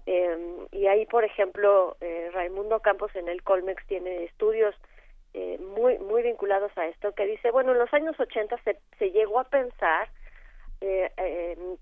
Eh, 0.07 0.67
y 0.73 0.89
ahí 0.89 1.07
por 1.07 1.23
ejemplo 1.23 1.97
eh, 2.01 2.31
Raimundo 2.33 2.81
Campos 2.81 3.15
en 3.15 3.29
el 3.29 3.43
Colmex 3.45 3.87
tiene 3.87 4.25
estudios 4.25 4.75
eh, 5.33 5.59
muy 5.61 5.99
muy 6.01 6.25
vinculados 6.25 6.77
a 6.77 6.89
esto 6.89 7.13
que 7.13 7.25
dice 7.25 7.53
bueno 7.53 7.71
en 7.71 7.79
los 7.79 7.95
años 7.95 8.19
80 8.19 8.59
se, 8.65 8.81
se 8.99 9.13
llegó 9.13 9.39
a 9.39 9.45
pensar 9.45 10.09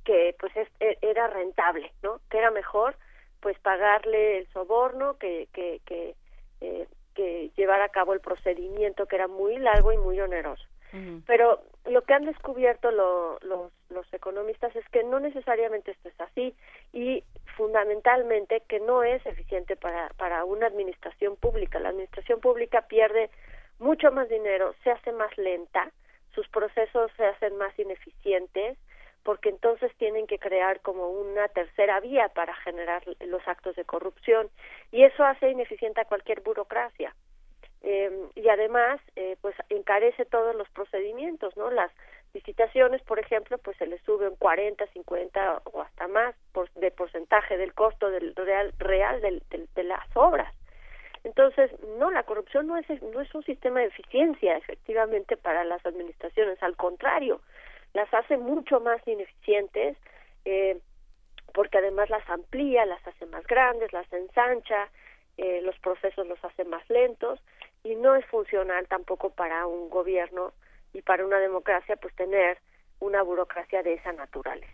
que 0.04 0.34
pues 0.38 0.52
e, 0.56 0.98
era 1.00 1.26
rentable 1.28 1.92
no 2.02 2.20
que 2.30 2.38
era 2.38 2.50
mejor 2.50 2.96
pues 3.40 3.58
pagarle 3.60 4.38
el 4.38 4.46
soborno 4.52 5.16
que 5.18 5.48
que 5.52 5.80
que, 5.86 6.14
que 7.14 7.50
llevar 7.56 7.80
a 7.80 7.88
cabo 7.88 8.12
el 8.12 8.20
procedimiento 8.20 9.06
que 9.06 9.16
era 9.16 9.28
muy 9.28 9.58
largo 9.58 9.92
y 9.92 9.98
muy 9.98 10.20
oneroso. 10.20 10.64
Pero 11.24 11.62
lo 11.86 12.02
que 12.02 12.14
han 12.14 12.24
descubierto 12.24 12.90
los, 12.90 13.40
los 13.90 14.12
economistas 14.12 14.74
es 14.74 14.84
que 14.88 15.04
no 15.04 15.20
necesariamente 15.20 15.92
esto 15.92 16.08
es 16.08 16.20
así 16.20 16.54
y 16.92 17.22
fundamentalmente 17.56 18.62
que 18.68 18.80
no 18.80 19.04
es 19.04 19.24
eficiente 19.24 19.76
para, 19.76 20.08
para 20.16 20.44
una 20.44 20.66
administración 20.66 21.36
pública. 21.36 21.78
La 21.78 21.90
administración 21.90 22.40
pública 22.40 22.88
pierde 22.88 23.30
mucho 23.78 24.10
más 24.10 24.28
dinero, 24.28 24.74
se 24.82 24.90
hace 24.90 25.12
más 25.12 25.36
lenta, 25.38 25.92
sus 26.34 26.48
procesos 26.48 27.10
se 27.16 27.24
hacen 27.24 27.56
más 27.56 27.76
ineficientes, 27.78 28.76
porque 29.22 29.50
entonces 29.50 29.94
tienen 29.96 30.26
que 30.26 30.38
crear 30.38 30.80
como 30.80 31.08
una 31.08 31.48
tercera 31.48 32.00
vía 32.00 32.28
para 32.28 32.54
generar 32.56 33.02
los 33.20 33.46
actos 33.46 33.76
de 33.76 33.84
corrupción. 33.84 34.48
Y 34.92 35.04
eso 35.04 35.24
hace 35.24 35.50
ineficiente 35.50 36.00
a 36.00 36.06
cualquier 36.06 36.40
burocracia. 36.40 37.14
Eh, 37.82 38.10
y 38.34 38.48
además 38.48 39.00
eh, 39.16 39.36
pues 39.40 39.54
encarece 39.70 40.26
todos 40.26 40.54
los 40.54 40.68
procedimientos 40.68 41.56
no 41.56 41.70
las 41.70 41.90
licitaciones 42.34 43.00
por 43.04 43.18
ejemplo 43.18 43.56
pues 43.56 43.74
se 43.78 43.86
les 43.86 44.02
sube 44.02 44.28
un 44.28 44.36
40 44.36 44.86
50 44.86 45.62
o 45.64 45.80
hasta 45.80 46.06
más 46.06 46.34
por, 46.52 46.70
de 46.72 46.90
porcentaje 46.90 47.56
del 47.56 47.72
costo 47.72 48.10
del 48.10 48.34
real 48.36 48.74
real 48.76 49.22
del, 49.22 49.42
de 49.48 49.82
las 49.82 50.04
obras. 50.14 50.54
Entonces 51.24 51.70
no 51.98 52.10
la 52.10 52.24
corrupción 52.24 52.66
no 52.66 52.76
es 52.76 52.86
no 53.00 53.22
es 53.22 53.34
un 53.34 53.44
sistema 53.44 53.80
de 53.80 53.86
eficiencia 53.86 54.58
efectivamente 54.58 55.38
para 55.38 55.64
las 55.64 55.84
administraciones. 55.86 56.62
Al 56.62 56.76
contrario 56.76 57.40
las 57.94 58.12
hace 58.14 58.36
mucho 58.36 58.80
más 58.80 59.06
ineficientes 59.06 59.96
eh, 60.44 60.78
porque 61.52 61.78
además 61.78 62.08
las 62.10 62.28
amplía 62.28 62.86
las 62.86 63.04
hace 63.06 63.26
más 63.26 63.46
grandes 63.46 63.92
las 63.92 64.10
ensancha 64.12 64.88
eh, 65.36 65.60
los 65.62 65.78
procesos 65.78 66.26
los 66.26 66.42
hace 66.44 66.64
más 66.64 66.88
lentos 66.88 67.40
y 67.82 67.94
no 67.94 68.14
es 68.14 68.24
funcional 68.26 68.86
tampoco 68.88 69.30
para 69.30 69.66
un 69.66 69.88
gobierno 69.90 70.52
y 70.92 71.02
para 71.02 71.24
una 71.24 71.38
democracia 71.38 71.96
pues 71.96 72.14
tener 72.14 72.58
una 72.98 73.22
burocracia 73.22 73.82
de 73.82 73.94
esa 73.94 74.12
naturaleza. 74.12 74.66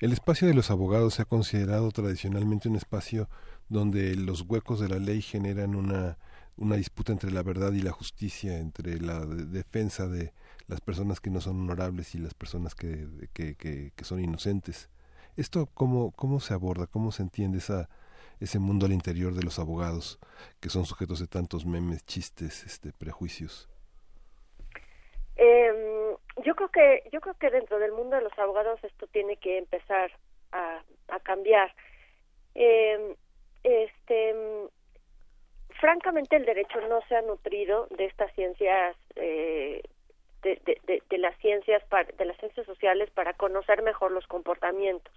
El 0.00 0.12
espacio 0.12 0.46
de 0.46 0.54
los 0.54 0.70
abogados 0.70 1.14
se 1.14 1.22
ha 1.22 1.24
considerado 1.24 1.90
tradicionalmente 1.90 2.68
un 2.68 2.76
espacio 2.76 3.28
donde 3.68 4.14
los 4.14 4.42
huecos 4.42 4.80
de 4.80 4.88
la 4.88 4.98
ley 4.98 5.20
generan 5.20 5.74
una, 5.74 6.16
una 6.56 6.76
disputa 6.76 7.12
entre 7.12 7.30
la 7.30 7.42
verdad 7.42 7.72
y 7.72 7.82
la 7.82 7.92
justicia, 7.92 8.58
entre 8.58 9.00
la 9.00 9.26
defensa 9.26 10.06
de 10.06 10.32
las 10.68 10.80
personas 10.80 11.20
que 11.20 11.30
no 11.30 11.40
son 11.40 11.60
honorables 11.62 12.14
y 12.14 12.18
las 12.18 12.34
personas 12.34 12.74
que, 12.74 13.06
que, 13.32 13.56
que, 13.56 13.92
que 13.96 14.04
son 14.04 14.20
inocentes. 14.20 14.90
¿Esto 15.36 15.68
cómo, 15.74 16.12
cómo 16.12 16.40
se 16.40 16.54
aborda, 16.54 16.86
cómo 16.86 17.10
se 17.10 17.22
entiende 17.22 17.58
esa, 17.58 17.88
ese 18.40 18.58
mundo 18.58 18.86
al 18.86 18.92
interior 18.92 19.34
de 19.34 19.42
los 19.42 19.58
abogados 19.58 20.18
que 20.60 20.68
son 20.68 20.84
sujetos 20.84 21.20
de 21.20 21.26
tantos 21.26 21.64
memes, 21.64 22.04
chistes, 22.04 22.64
este, 22.64 22.92
prejuicios? 22.92 23.68
Eh, 25.36 26.16
yo 26.44 26.54
creo 26.54 26.68
que 26.68 27.08
yo 27.12 27.20
creo 27.20 27.34
que 27.34 27.50
dentro 27.50 27.78
del 27.78 27.92
mundo 27.92 28.16
de 28.16 28.22
los 28.22 28.38
abogados 28.38 28.82
esto 28.82 29.06
tiene 29.06 29.36
que 29.36 29.58
empezar 29.58 30.10
a, 30.52 30.82
a 31.08 31.20
cambiar. 31.20 31.74
Eh, 32.54 33.16
este, 33.62 34.34
francamente 35.80 36.36
el 36.36 36.44
derecho 36.44 36.80
no 36.88 37.00
se 37.08 37.16
ha 37.16 37.22
nutrido 37.22 37.86
de 37.96 38.06
estas 38.06 38.32
ciencias 38.34 38.96
eh, 39.16 39.82
de, 40.42 40.60
de, 40.64 41.02
de, 41.08 41.18
las 41.18 41.36
ciencias 41.38 41.82
de 42.16 42.24
las 42.24 42.36
ciencias 42.38 42.66
sociales 42.66 43.10
para 43.10 43.34
conocer 43.34 43.82
mejor 43.82 44.12
los 44.12 44.26
comportamientos. 44.26 45.12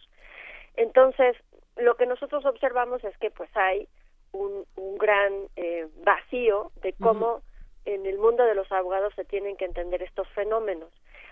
Entonces, 0.76 1.35
lo 1.77 1.95
que 1.95 2.06
nosotros 2.06 2.45
observamos 2.45 3.03
es 3.03 3.18
que 3.18 3.31
pues 3.31 3.49
hay 3.56 3.88
un, 4.31 4.65
un 4.76 4.98
gran 4.98 5.34
eh, 5.56 5.88
vacío 6.03 6.72
de 6.81 6.93
cómo 6.93 7.41
en 7.85 8.06
el 8.06 8.18
mundo 8.18 8.45
de 8.45 8.56
los 8.56 8.72
abogados 8.72 9.14
se 9.15 9.26
tienen 9.26 9.57
que 9.57 9.65
entender 9.65 10.02
estos 10.03 10.27
fenómenos. 10.30 10.89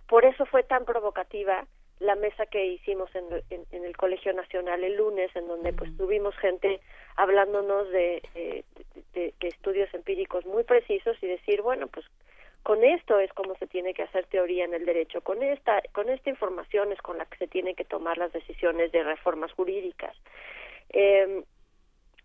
Por 0.08 0.26
eso 0.26 0.46
fue 0.46 0.64
tan 0.64 0.86
provocativa 0.86 1.66
la 2.00 2.16
mesa 2.16 2.46
que 2.46 2.66
hicimos 2.66 3.10
en, 3.14 3.26
en, 3.50 3.86
el 3.86 3.96
Colegio 3.98 4.34
Nacional 4.34 4.84
el 4.84 4.96
lunes, 4.96 5.36
en 5.36 5.48
donde 5.48 5.74
pues 5.74 5.96
tuvimos 5.98 6.36
gente 6.38 6.80
hablándonos 7.18 7.90
de, 7.90 8.22
de, 8.34 8.64
de, 9.14 9.34
estudios 9.42 9.94
empíricos 9.94 10.46
muy 10.46 10.64
precisos 10.64 11.22
y 11.22 11.28
decir, 11.28 11.62
bueno, 11.62 11.88
pues 11.88 12.06
con 12.64 12.84
esto 12.84 13.20
es 13.20 13.32
como 13.34 13.56
se 13.56 13.68
tiene 13.68 13.94
que 13.94 14.04
hacer 14.04 14.26
teoría 14.28 14.66
en 14.66 14.74
el 14.74 14.86
derecho, 14.86 15.22
con 15.22 15.42
esta, 15.42 15.82
con 15.94 16.10
esta 16.10 16.30
información 16.30 16.92
es 16.92 17.02
con 17.02 17.18
la 17.18 17.26
que 17.26 17.38
se 17.38 17.48
tienen 17.48 17.76
que 17.76 17.86
tomar 17.86 18.18
las 18.18 18.32
decisiones 18.34 18.92
de 18.92 19.04
reformas 19.04 19.52
jurídicas. 19.54 20.16
Eh, 20.90 21.44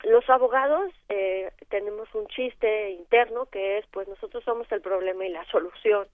los 0.04 0.28
abogados 0.28 0.92
eh, 1.08 1.50
tenemos 1.70 2.14
un 2.14 2.26
chiste 2.28 2.90
interno 2.90 3.46
que 3.46 3.78
es, 3.78 3.86
pues 3.86 4.06
nosotros 4.06 4.44
somos 4.44 4.70
el 4.70 4.80
problema 4.82 5.24
y 5.24 5.30
la 5.30 5.44
solución, 5.46 6.06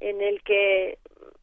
en 0.00 0.22
el 0.22 0.42
que, 0.42 0.98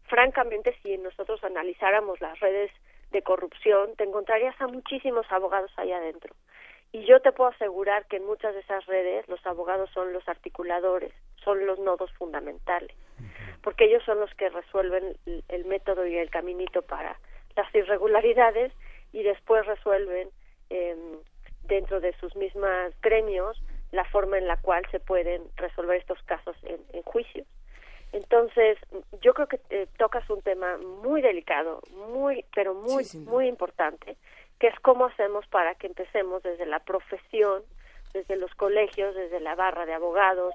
francamente, 0.08 0.76
si 0.82 0.98
nosotros 0.98 1.44
analizáramos 1.44 2.22
las 2.22 2.40
redes 2.40 2.72
de 3.12 3.22
corrupción, 3.22 3.96
te 3.98 4.04
encontrarías 4.04 4.60
a 4.60 4.68
muchísimos 4.68 5.26
abogados 5.32 5.72
ahí 5.78 5.92
adentro. 5.92 6.34
Y 6.96 7.04
yo 7.04 7.20
te 7.20 7.34
puedo 7.34 7.50
asegurar 7.50 8.06
que 8.06 8.16
en 8.16 8.26
muchas 8.26 8.54
de 8.54 8.62
esas 8.62 8.86
redes 8.86 9.28
los 9.28 9.46
abogados 9.46 9.90
son 9.90 10.14
los 10.14 10.26
articuladores, 10.30 11.12
son 11.44 11.66
los 11.66 11.78
nodos 11.78 12.10
fundamentales, 12.14 12.96
porque 13.62 13.84
ellos 13.84 14.02
son 14.06 14.22
los 14.22 14.34
que 14.36 14.48
resuelven 14.48 15.18
el 15.50 15.66
método 15.66 16.08
y 16.08 16.16
el 16.16 16.30
caminito 16.30 16.84
para 16.84 17.20
las 17.58 17.76
irregularidades 17.76 18.72
y 19.12 19.24
después 19.24 19.66
resuelven 19.66 20.30
eh, 20.70 20.96
dentro 21.64 22.00
de 22.00 22.14
sus 22.14 22.34
mismas 22.38 22.94
gremios 23.02 23.62
la 23.92 24.06
forma 24.06 24.38
en 24.38 24.48
la 24.48 24.56
cual 24.56 24.86
se 24.90 25.02
pueden 25.02 25.44
resolver 25.58 25.98
estos 25.98 26.24
casos 26.24 26.56
en, 26.64 26.80
en 26.94 27.02
juicios. 27.04 27.46
Entonces, 28.14 28.78
yo 29.22 29.34
creo 29.34 29.48
que 29.48 29.60
eh, 29.70 29.88
tocas 29.98 30.30
un 30.30 30.42
tema 30.42 30.78
muy 30.78 31.22
delicado, 31.22 31.82
muy, 32.14 32.46
pero 32.56 32.74
muy, 32.74 33.04
muy 33.26 33.48
importante, 33.50 34.16
que 34.60 34.68
es 34.68 34.80
cómo 34.82 35.06
hacemos 35.06 35.46
para 35.48 35.76
que 35.76 35.88
empecemos 35.88 36.44
desde 36.44 36.66
la 36.66 36.80
profesión, 36.80 37.64
desde 38.14 38.38
los 38.38 38.54
colegios, 38.56 39.16
desde 39.16 39.40
la 39.40 39.56
barra 39.56 39.86
de 39.86 39.94
abogados, 39.94 40.54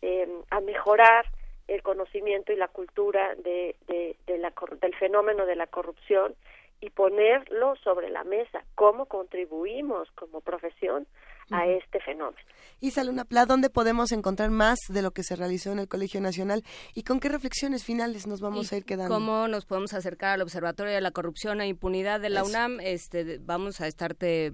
eh, 0.00 0.28
a 0.50 0.60
mejorar 0.60 1.26
el 1.68 1.82
conocimiento 1.82 2.52
y 2.52 2.56
la 2.56 2.68
cultura 2.68 3.34
de, 3.36 3.76
de, 3.86 4.38
la, 4.38 4.52
del 4.80 4.94
fenómeno 4.96 5.46
de 5.46 5.56
la 5.56 5.66
corrupción 5.66 6.34
y 6.80 6.90
ponerlo 6.90 7.76
sobre 7.76 8.10
la 8.10 8.24
mesa, 8.24 8.64
cómo 8.74 9.06
contribuimos 9.06 10.10
como 10.12 10.40
profesión 10.40 11.06
a 11.52 11.66
este 11.66 12.00
fenómeno. 12.00 12.36
Isa 12.80 13.04
Luna 13.04 13.24
Pla, 13.24 13.46
¿dónde 13.46 13.70
podemos 13.70 14.10
encontrar 14.12 14.50
más 14.50 14.78
de 14.88 15.02
lo 15.02 15.12
que 15.12 15.22
se 15.22 15.36
realizó 15.36 15.72
en 15.72 15.78
el 15.78 15.88
Colegio 15.88 16.20
Nacional 16.20 16.62
y 16.94 17.04
con 17.04 17.20
qué 17.20 17.28
reflexiones 17.28 17.84
finales 17.84 18.26
nos 18.26 18.40
vamos 18.40 18.72
a 18.72 18.76
ir 18.76 18.84
quedando? 18.84 19.14
¿Cómo 19.14 19.46
nos 19.48 19.66
podemos 19.66 19.94
acercar 19.94 20.30
al 20.30 20.42
Observatorio 20.42 20.92
de 20.92 21.00
la 21.00 21.12
Corrupción 21.12 21.60
e 21.60 21.68
Impunidad 21.68 22.20
de 22.20 22.30
la 22.30 22.44
UNAM? 22.44 22.80
Este, 22.80 23.38
vamos 23.38 23.80
a 23.80 23.86
estarte 23.86 24.52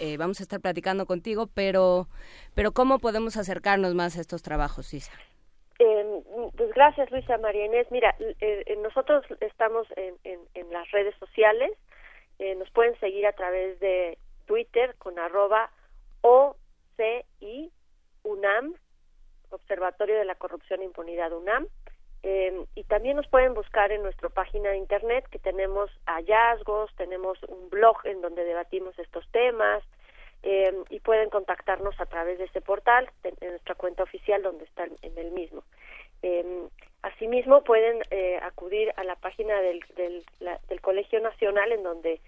eh, 0.00 0.16
vamos 0.16 0.40
a 0.40 0.42
estar 0.42 0.60
platicando 0.60 1.06
contigo, 1.06 1.48
pero, 1.54 2.08
pero 2.54 2.72
¿cómo 2.72 2.98
podemos 2.98 3.36
acercarnos 3.36 3.94
más 3.94 4.16
a 4.16 4.20
estos 4.20 4.42
trabajos, 4.42 4.92
Isa? 4.94 5.12
Eh, 5.78 6.22
pues 6.56 6.74
gracias, 6.74 7.10
Luisa 7.10 7.38
María 7.38 7.66
Inés. 7.66 7.86
Mira, 7.90 8.14
eh, 8.18 8.78
nosotros 8.82 9.24
estamos 9.40 9.86
en, 9.96 10.14
en, 10.54 10.72
las 10.72 10.90
redes 10.90 11.14
sociales. 11.18 11.70
Eh, 12.38 12.54
nos 12.54 12.70
pueden 12.70 12.98
seguir 13.00 13.26
a 13.26 13.32
través 13.32 13.80
de 13.80 14.18
Twitter 14.46 14.94
con 14.98 15.18
arroba 15.18 15.70
OCI 16.22 17.70
UNAM, 18.22 18.74
Observatorio 19.50 20.16
de 20.16 20.24
la 20.24 20.36
Corrupción 20.36 20.80
e 20.80 20.84
Impunidad 20.84 21.32
UNAM. 21.32 21.66
Eh, 22.22 22.66
y 22.74 22.84
también 22.84 23.16
nos 23.16 23.26
pueden 23.28 23.54
buscar 23.54 23.92
en 23.92 24.02
nuestra 24.02 24.28
página 24.28 24.70
de 24.70 24.76
internet 24.76 25.26
que 25.30 25.38
tenemos 25.38 25.90
hallazgos, 26.04 26.94
tenemos 26.96 27.42
un 27.44 27.70
blog 27.70 27.96
en 28.04 28.20
donde 28.20 28.44
debatimos 28.44 28.98
estos 28.98 29.26
temas 29.30 29.82
eh, 30.42 30.74
y 30.90 31.00
pueden 31.00 31.30
contactarnos 31.30 31.98
a 31.98 32.06
través 32.06 32.38
de 32.38 32.44
ese 32.44 32.60
portal 32.60 33.10
en 33.24 33.50
nuestra 33.50 33.74
cuenta 33.74 34.02
oficial 34.02 34.42
donde 34.42 34.64
están 34.64 34.90
en 35.00 35.16
el 35.16 35.30
mismo. 35.30 35.64
Eh, 36.22 36.68
asimismo 37.00 37.64
pueden 37.64 38.02
acudir 38.42 38.92
a 38.96 39.04
la 39.04 39.16
página 39.16 39.58
del, 39.62 39.80
del, 39.96 40.22
del, 40.68 40.80
Colegio 40.82 41.20
Nacional 41.20 41.72
en 41.72 41.82
donde 41.82 42.20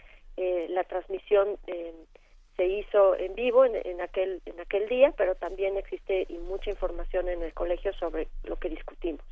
la 0.71 0.85
transmisión 0.85 1.59
se 2.63 2.69
hizo 2.69 3.17
en 3.17 3.35
vivo 3.35 3.65
en, 3.65 3.75
en, 3.75 4.01
aquel 4.01 4.41
en 4.47 4.61
aquel 4.61 4.89
día, 4.89 5.13
pero 5.17 5.35
también 5.35 5.77
existe 5.77 6.27
y 6.29 6.39
mucha 6.39 6.71
información 6.71 7.29
en 7.29 7.43
el 7.43 7.53
colegio 7.53 7.93
sobre 7.95 8.29
lo 8.45 8.57
que 8.57 8.69
discutimos 8.69 9.27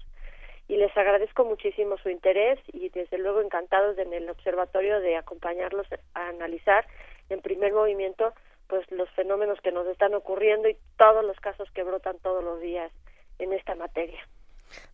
y 0.67 0.77
les 0.77 0.97
agradezco 0.97 1.45
muchísimo 1.45 1.97
su 1.99 2.11
interés 2.11 2.59
y 2.73 2.89
desde 2.89 3.19
luego 3.19 3.41
encantados 3.41 3.97
en 3.99 4.13
el 4.13 4.29
observatorio 4.29 5.01
de 5.01 5.17
acompañarlos 5.17 5.87
a 6.15 6.29
analizar 6.29 6.87
en 7.29 7.41
primer 7.41 7.73
movimiento 7.73 8.33
pues 8.69 8.89
los 8.91 9.09
fenómenos 9.11 9.61
que 9.61 9.73
nos 9.73 9.87
están 9.87 10.15
ocurriendo 10.15 10.69
y 10.69 10.77
todos 10.97 11.25
los 11.25 11.39
casos 11.39 11.69
que 11.73 11.85
brotan 11.85 12.19
todos 12.19 12.43
los 12.43 12.61
días 12.61 12.91
en 13.39 13.53
esta 13.53 13.75
materia. 13.77 14.21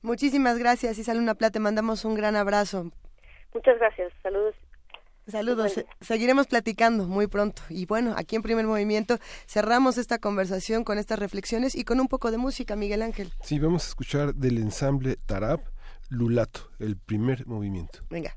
Muchísimas 0.03 0.59
gracias, 0.59 0.99
Isabel 0.99 1.23
Una 1.23 1.35
Plata, 1.35 1.55
te 1.55 1.61
mandamos 1.61 2.05
un 2.05 2.15
gran 2.15 2.37
abrazo. 2.37 2.91
Muchas 3.55 3.79
gracias, 3.79 4.13
saludos. 4.23 4.55
Saludos, 5.28 5.73
seguiremos 6.01 6.47
platicando 6.47 7.07
muy 7.07 7.27
pronto. 7.27 7.62
Y 7.69 7.86
bueno, 7.86 8.15
aquí 8.16 8.36
en 8.36 8.43
Primer 8.43 8.66
Movimiento 8.66 9.19
cerramos 9.48 9.98
esta 9.98 10.19
conversación 10.19 10.85
con 10.85 10.98
estas 10.98 11.19
reflexiones 11.19 11.74
y 11.74 11.85
con 11.85 11.98
un 11.98 12.07
poco 12.07 12.31
de 12.31 12.39
música, 12.39 12.77
Miguel 12.77 13.03
Ángel. 13.03 13.32
Sí, 13.43 13.59
vamos 13.59 13.85
a 13.85 13.89
escuchar 13.89 14.35
del 14.35 14.59
ensamble 14.59 15.16
Tarab, 15.27 15.61
Lulato, 16.09 16.70
el 16.78 16.97
primer 16.97 17.47
movimiento. 17.47 18.01
Venga. 18.09 18.36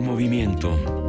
Movimiento. 0.00 1.04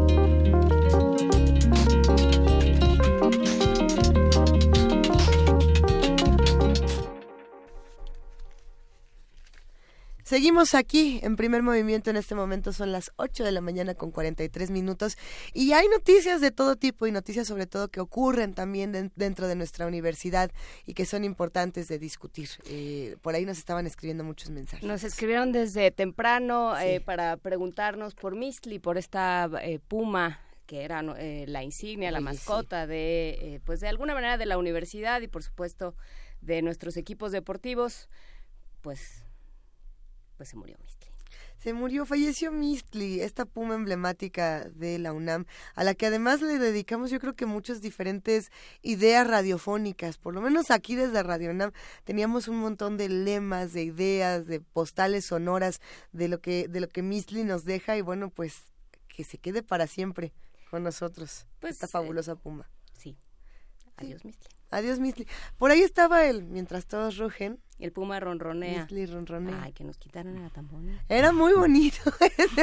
Seguimos 10.36 10.74
aquí 10.74 11.20
en 11.22 11.36
primer 11.36 11.62
movimiento 11.62 12.10
en 12.10 12.18
este 12.18 12.34
momento, 12.34 12.74
son 12.74 12.91
las 12.91 13.12
8 13.18 13.44
de 13.44 13.52
la 13.52 13.62
mañana 13.62 13.94
con 13.94 14.10
43 14.10 14.72
minutos. 14.72 15.18
Y 15.53 15.74
hay 15.74 15.88
noticias 15.88 16.41
de 16.41 16.49
todo 16.49 16.76
tipo 16.76 17.06
y 17.06 17.12
noticias 17.12 17.48
sobre 17.48 17.68
todo 17.68 17.90
que 17.90 18.02
ocurren 18.02 18.56
también 18.56 19.12
dentro 19.16 19.48
de 19.48 19.56
nuestra 19.56 19.86
universidad 19.86 20.52
que 20.96 21.06
son 21.06 21.24
importantes 21.24 21.88
de 21.88 22.00
discutir. 22.00 22.50
Eh, 22.68 23.18
por 23.22 23.36
ahí 23.36 23.46
nos 23.46 23.60
estaban 23.60 23.86
escribiendo 23.86 24.24
muchos 24.24 24.50
mensajes. 24.50 24.88
Nos 24.88 25.04
escribieron 25.04 25.52
desde 25.52 25.92
temprano 25.92 26.76
eh, 26.80 27.02
para 27.02 27.38
preguntarnos 27.38 28.16
por 28.16 28.36
Mistli, 28.36 28.80
por 28.80 28.98
esta 28.98 29.50
eh, 29.62 29.80
puma 29.88 30.40
que 30.66 30.84
era 30.84 31.04
la 31.04 31.64
insignia, 31.64 32.10
la 32.10 32.22
mascota 32.22 32.88
de, 32.88 33.62
pues 33.66 33.82
de 33.82 33.88
alguna 33.88 34.16
manera 34.16 34.40
de 34.40 34.48
la 34.48 34.58
universidad 34.58 35.22
y 35.22 35.28
por 35.28 35.44
supuesto 35.44 35.96
de 36.42 36.64
nuestros 36.64 36.98
equipos 36.98 37.32
deportivos, 37.32 38.10
pues 38.82 39.26
pues 40.38 40.50
se 40.50 40.56
murió 40.56 40.76
Mistli. 40.82 41.15
Se 41.57 41.73
murió, 41.73 42.06
falleció 42.06 42.52
Mistli, 42.52 43.22
esta 43.22 43.45
puma 43.45 43.76
emblemática 43.76 44.69
de 44.69 44.99
la 44.99 45.14
UNAM, 45.14 45.45
a 45.73 45.84
la 45.84 45.95
que 45.95 46.06
además 46.06 46.41
le 46.41 46.60
dedicamos 46.60 47.10
yo 47.10 47.19
creo 47.19 47.36
que 47.36 47.45
muchas 47.45 47.82
diferentes 47.82 48.52
ideas 48.82 49.27
radiofónicas, 49.27 50.18
por 50.18 50.34
lo 50.34 50.41
menos 50.41 50.69
aquí 50.69 50.95
desde 50.95 51.23
Radio 51.23 51.52
UNAM 51.52 51.72
teníamos 52.03 52.48
un 52.48 52.57
montón 52.57 52.98
de 52.98 53.10
lemas, 53.10 53.73
de 53.73 53.84
ideas, 53.84 54.45
de 54.45 54.60
postales 54.60 55.26
sonoras 55.26 55.82
de 56.11 56.27
lo 56.27 56.40
que 56.40 56.68
de 56.68 56.80
lo 56.80 56.88
que 56.88 57.02
Mistli 57.02 57.44
nos 57.44 57.65
deja 57.65 57.98
y 57.98 58.02
bueno, 58.02 58.30
pues 58.30 58.65
que 59.07 59.23
se 59.23 59.38
quede 59.38 59.64
para 59.64 59.88
siempre 59.88 60.34
con 60.69 60.84
nosotros, 60.84 61.48
pues, 61.60 61.73
esta 61.73 61.88
fabulosa 61.88 62.34
eh, 62.34 62.36
puma. 62.36 62.69
Sí. 62.98 63.18
Adiós 63.98 64.26
Mistli. 64.26 64.49
Adiós 64.72 64.99
Mistli. 64.99 65.27
Por 65.57 65.72
ahí 65.72 65.82
estaba 65.82 66.26
él, 66.26 66.44
mientras 66.44 66.86
todos 66.86 67.18
rugen, 67.18 67.61
el 67.77 67.91
puma 67.91 68.19
ronronea. 68.19 68.88
ronronea. 68.89 69.64
Ay, 69.64 69.73
que 69.73 69.84
nos 69.84 69.97
quitaron 69.97 70.41
la 70.41 70.49
tampona. 70.49 71.03
Era 71.10 71.34
muy 71.34 71.53
bonito 71.53 71.99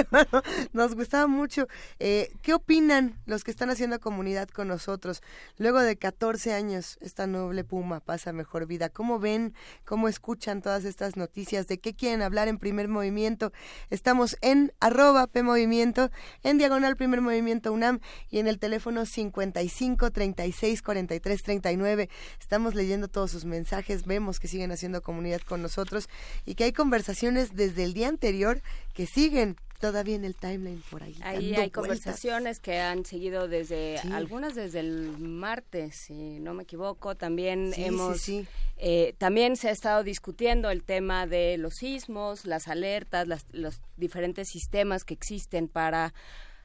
Nos 0.73 0.95
gustaba 0.95 1.27
mucho. 1.27 1.69
Eh, 1.99 2.33
¿Qué 2.41 2.55
opinan 2.55 3.21
los 3.27 3.45
que 3.45 3.51
están 3.51 3.69
haciendo 3.69 4.01
comunidad 4.01 4.49
con 4.49 4.69
nosotros? 4.69 5.23
Luego 5.59 5.81
de 5.81 5.97
14 5.97 6.55
años, 6.55 6.99
esta 7.03 7.27
noble 7.27 7.63
puma 7.63 8.01
pasa 8.01 8.33
mejor 8.33 8.67
vida. 8.67 8.89
¿Cómo 8.89 9.19
ven, 9.19 9.55
cómo 9.85 10.09
escuchan 10.09 10.63
todas 10.63 10.85
estas 10.85 11.17
noticias? 11.17 11.67
¿De 11.67 11.79
qué 11.79 11.95
quieren 11.95 12.23
hablar 12.23 12.49
en 12.49 12.59
primer 12.59 12.89
movimiento? 12.89 13.53
Estamos 13.91 14.39
en 14.41 14.73
arroba 14.81 15.27
PMovimiento, 15.27 16.11
en 16.43 16.57
diagonal 16.57 16.97
primer 16.97 17.21
movimiento 17.21 17.73
UNAM 17.73 18.01
y 18.31 18.39
en 18.39 18.47
el 18.47 18.59
teléfono 18.59 19.05
55 19.05 20.11
36 20.11 20.83
43 20.83 21.43
39. 21.43 22.09
Estamos 22.41 22.75
leyendo 22.75 23.09
todos 23.09 23.31
sus 23.31 23.45
mensajes. 23.45 24.07
Vemos 24.07 24.41
que 24.41 24.49
siguen 24.49 24.73
haciendo 24.73 25.02
comunidad 25.03 25.41
con 25.43 25.61
nosotros 25.61 26.09
y 26.47 26.55
que 26.55 26.65
hay 26.65 26.73
conversaciones 26.73 27.55
desde 27.55 27.85
el 27.85 27.93
día 27.93 28.09
anterior 28.09 28.63
que 28.95 29.07
siguen 29.07 29.57
todavía 29.83 30.15
en 30.15 30.25
el 30.25 30.37
timeline 30.37 30.81
por 30.89 31.03
ahí. 31.03 31.19
Ahí 31.23 31.55
hay 31.57 31.71
conversaciones 31.71 32.61
que 32.61 32.79
han 32.79 33.05
seguido 33.05 33.49
desde, 33.49 33.99
algunas 34.13 34.55
desde 34.55 34.79
el 34.79 35.19
martes, 35.19 35.97
si 35.97 36.39
no 36.39 36.55
me 36.55 36.63
equivoco. 36.63 37.17
También 37.17 37.73
hemos, 37.77 38.29
eh, 38.77 39.15
también 39.19 39.57
se 39.57 39.69
ha 39.69 39.73
estado 39.73 40.05
discutiendo 40.05 40.71
el 40.71 40.85
tema 40.85 41.27
de 41.27 41.59
los 41.59 41.75
sismos, 41.75 42.47
las 42.47 42.69
alertas, 42.69 43.27
los 43.51 43.81
diferentes 43.97 44.49
sistemas 44.49 45.03
que 45.03 45.15
existen 45.15 45.67
para 45.67 46.15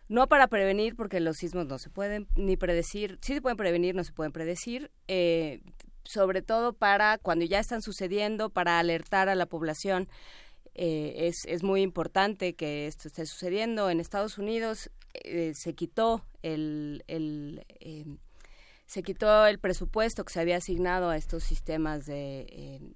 no 0.10 0.28
para 0.28 0.48
prevenir, 0.48 0.96
porque 0.96 1.20
los 1.20 1.38
sismos 1.38 1.66
no 1.66 1.80
se 1.80 1.90
pueden 1.90 2.28
ni 2.36 2.56
predecir, 2.56 3.18
sí 3.22 3.34
se 3.34 3.42
pueden 3.42 3.58
prevenir, 3.58 3.96
no 3.96 4.04
se 4.04 4.14
pueden 4.14 4.32
predecir. 4.32 4.92
Eh, 5.08 5.62
sobre 6.08 6.42
todo 6.42 6.74
para 6.74 7.18
cuando 7.18 7.46
ya 7.46 7.60
están 7.60 7.82
sucediendo, 7.82 8.50
para 8.50 8.80
alertar 8.80 9.30
a 9.30 9.36
la 9.36 9.46
población. 9.46 10.08
Eh, 10.74 11.28
es, 11.28 11.46
es 11.46 11.64
muy 11.64 11.82
importante 11.82 12.54
que 12.54 12.88
esto 12.88 13.08
esté 13.08 13.26
sucediendo. 13.26 13.90
En 13.90 14.00
Estados 14.00 14.38
Unidos 14.38 14.92
eh, 15.14 15.54
se 15.56 15.74
quitó 15.74 16.24
el, 16.44 17.04
el 17.08 17.66
em, 17.80 18.18
se 18.86 19.04
quitó 19.04 19.46
el 19.48 19.60
presupuesto 19.60 20.24
que 20.24 20.32
se 20.32 20.40
había 20.40 20.58
asignado 20.58 21.10
a 21.10 21.18
estos 21.18 21.44
sistemas 21.44 22.06
de 22.06 22.96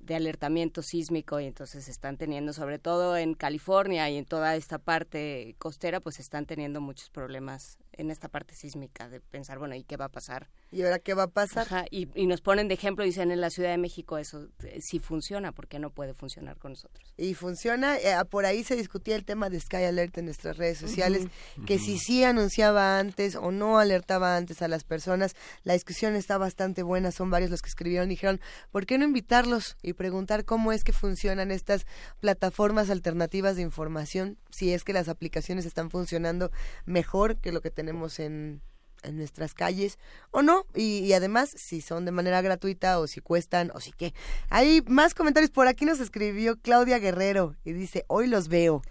de 0.00 0.14
alertamiento 0.14 0.82
sísmico 0.82 1.40
y 1.40 1.46
entonces 1.46 1.88
están 1.88 2.16
teniendo, 2.16 2.52
sobre 2.52 2.78
todo 2.78 3.16
en 3.16 3.34
California 3.34 4.08
y 4.10 4.16
en 4.16 4.24
toda 4.24 4.56
esta 4.56 4.78
parte 4.78 5.54
costera, 5.58 6.00
pues 6.00 6.18
están 6.18 6.46
teniendo 6.46 6.80
muchos 6.80 7.10
problemas 7.10 7.78
en 8.00 8.10
esta 8.10 8.28
parte 8.28 8.54
sísmica 8.54 9.08
de 9.08 9.20
pensar, 9.20 9.58
bueno, 9.58 9.74
¿y 9.74 9.84
qué 9.84 9.96
va 9.96 10.06
a 10.06 10.08
pasar? 10.08 10.48
¿Y 10.70 10.82
ahora 10.82 10.98
qué 10.98 11.14
va 11.14 11.24
a 11.24 11.28
pasar? 11.28 11.86
y, 11.90 12.08
y, 12.14 12.26
nos 12.26 12.40
ponen 12.40 12.68
de 12.68 12.74
ejemplo, 12.74 13.04
dicen 13.04 13.30
en 13.30 13.40
la 13.40 13.50
Ciudad 13.50 13.70
de 13.70 13.78
México 13.78 14.18
eso 14.18 14.48
eh, 14.64 14.80
sí 14.80 14.98
funciona, 14.98 15.52
porque 15.52 15.78
no 15.78 15.90
puede 15.90 16.14
funcionar 16.14 16.58
con 16.58 16.72
nosotros? 16.72 17.12
Y 17.16 17.34
funciona, 17.34 17.96
eh, 17.98 18.14
por 18.30 18.46
ahí 18.46 18.64
se 18.64 18.76
discutía 18.76 19.16
el 19.16 19.24
tema 19.24 19.50
de 19.50 19.60
Sky 19.60 19.84
Alert 19.84 20.18
en 20.18 20.26
nuestras 20.26 20.56
redes 20.56 20.78
sociales, 20.78 21.26
que 21.66 21.78
si 21.78 21.98
sí 21.98 22.24
anunciaba 22.24 22.98
antes 22.98 23.36
o 23.36 23.50
no 23.50 23.78
alertaba 23.78 24.36
antes 24.36 24.62
a 24.62 24.68
las 24.68 24.84
personas, 24.84 25.34
la 25.64 25.74
discusión 25.74 26.14
está 26.14 26.38
bastante 26.38 26.82
buena, 26.82 27.10
son 27.10 27.30
varios 27.30 27.50
los 27.50 27.62
que 27.62 27.68
escribieron 27.68 28.10
y 28.10 28.14
dijeron, 28.14 28.40
¿por 28.70 28.86
qué 28.86 28.98
no 28.98 29.04
invitarlos 29.04 29.76
y 29.82 29.92
preguntar 29.92 30.44
cómo 30.44 30.72
es 30.72 30.84
que 30.84 30.92
funcionan 30.92 31.50
estas 31.50 31.86
plataformas 32.20 32.90
alternativas 32.90 33.56
de 33.56 33.62
información, 33.62 34.38
si 34.50 34.72
es 34.72 34.84
que 34.84 34.92
las 34.92 35.08
aplicaciones 35.08 35.66
están 35.66 35.90
funcionando 35.90 36.50
mejor 36.86 37.36
que 37.36 37.52
lo 37.52 37.60
que 37.60 37.70
tenemos 37.70 37.89
en, 38.18 38.60
en 39.02 39.16
nuestras 39.16 39.54
calles 39.54 39.98
o 40.30 40.42
no 40.42 40.66
y, 40.74 41.12
además 41.12 41.50
si 41.56 41.80
son 41.80 42.04
de 42.04 42.12
manera 42.12 42.42
gratuita 42.42 42.98
o 42.98 43.06
si 43.06 43.20
cuestan 43.20 43.70
o 43.74 43.80
si 43.80 43.92
qué. 43.92 44.14
Hay 44.48 44.82
más 44.86 45.14
comentarios 45.14 45.50
por 45.50 45.66
aquí 45.66 45.84
nos 45.84 46.00
escribió 46.00 46.56
Claudia 46.60 46.98
Guerrero 46.98 47.56
y 47.64 47.72
dice, 47.72 48.04
"Hoy 48.08 48.26
los 48.26 48.48
veo." 48.48 48.82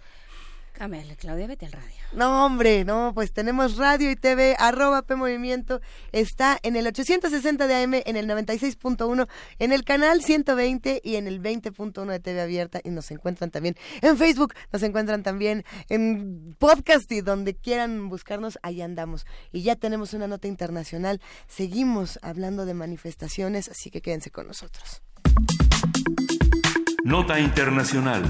Claudia, 1.18 1.46
vete 1.46 1.66
al 1.66 1.72
radio. 1.72 1.94
No, 2.14 2.46
hombre, 2.46 2.86
no, 2.86 3.12
pues 3.14 3.34
tenemos 3.34 3.76
radio 3.76 4.10
y 4.10 4.16
TV, 4.16 4.56
arroba 4.58 5.02
P 5.02 5.14
Movimiento, 5.14 5.82
está 6.10 6.58
en 6.62 6.74
el 6.74 6.86
860 6.86 7.66
de 7.66 7.74
AM, 7.74 7.94
en 8.06 8.16
el 8.16 8.26
96.1, 8.26 9.28
en 9.58 9.72
el 9.72 9.84
canal 9.84 10.22
120 10.22 11.02
y 11.04 11.16
en 11.16 11.26
el 11.26 11.42
20.1 11.42 12.06
de 12.06 12.20
TV 12.20 12.40
Abierta, 12.40 12.80
y 12.82 12.88
nos 12.88 13.10
encuentran 13.10 13.50
también 13.50 13.76
en 14.00 14.16
Facebook, 14.16 14.54
nos 14.72 14.82
encuentran 14.82 15.22
también 15.22 15.64
en 15.90 16.56
podcast 16.58 17.12
y 17.12 17.20
donde 17.20 17.54
quieran 17.54 18.08
buscarnos, 18.08 18.58
ahí 18.62 18.80
andamos. 18.80 19.26
Y 19.52 19.60
ya 19.62 19.76
tenemos 19.76 20.14
una 20.14 20.28
nota 20.28 20.48
internacional, 20.48 21.20
seguimos 21.46 22.18
hablando 22.22 22.64
de 22.64 22.72
manifestaciones, 22.72 23.68
así 23.68 23.90
que 23.90 24.00
quédense 24.00 24.30
con 24.30 24.46
nosotros. 24.46 25.02
Nota 27.04 27.38
internacional. 27.38 28.22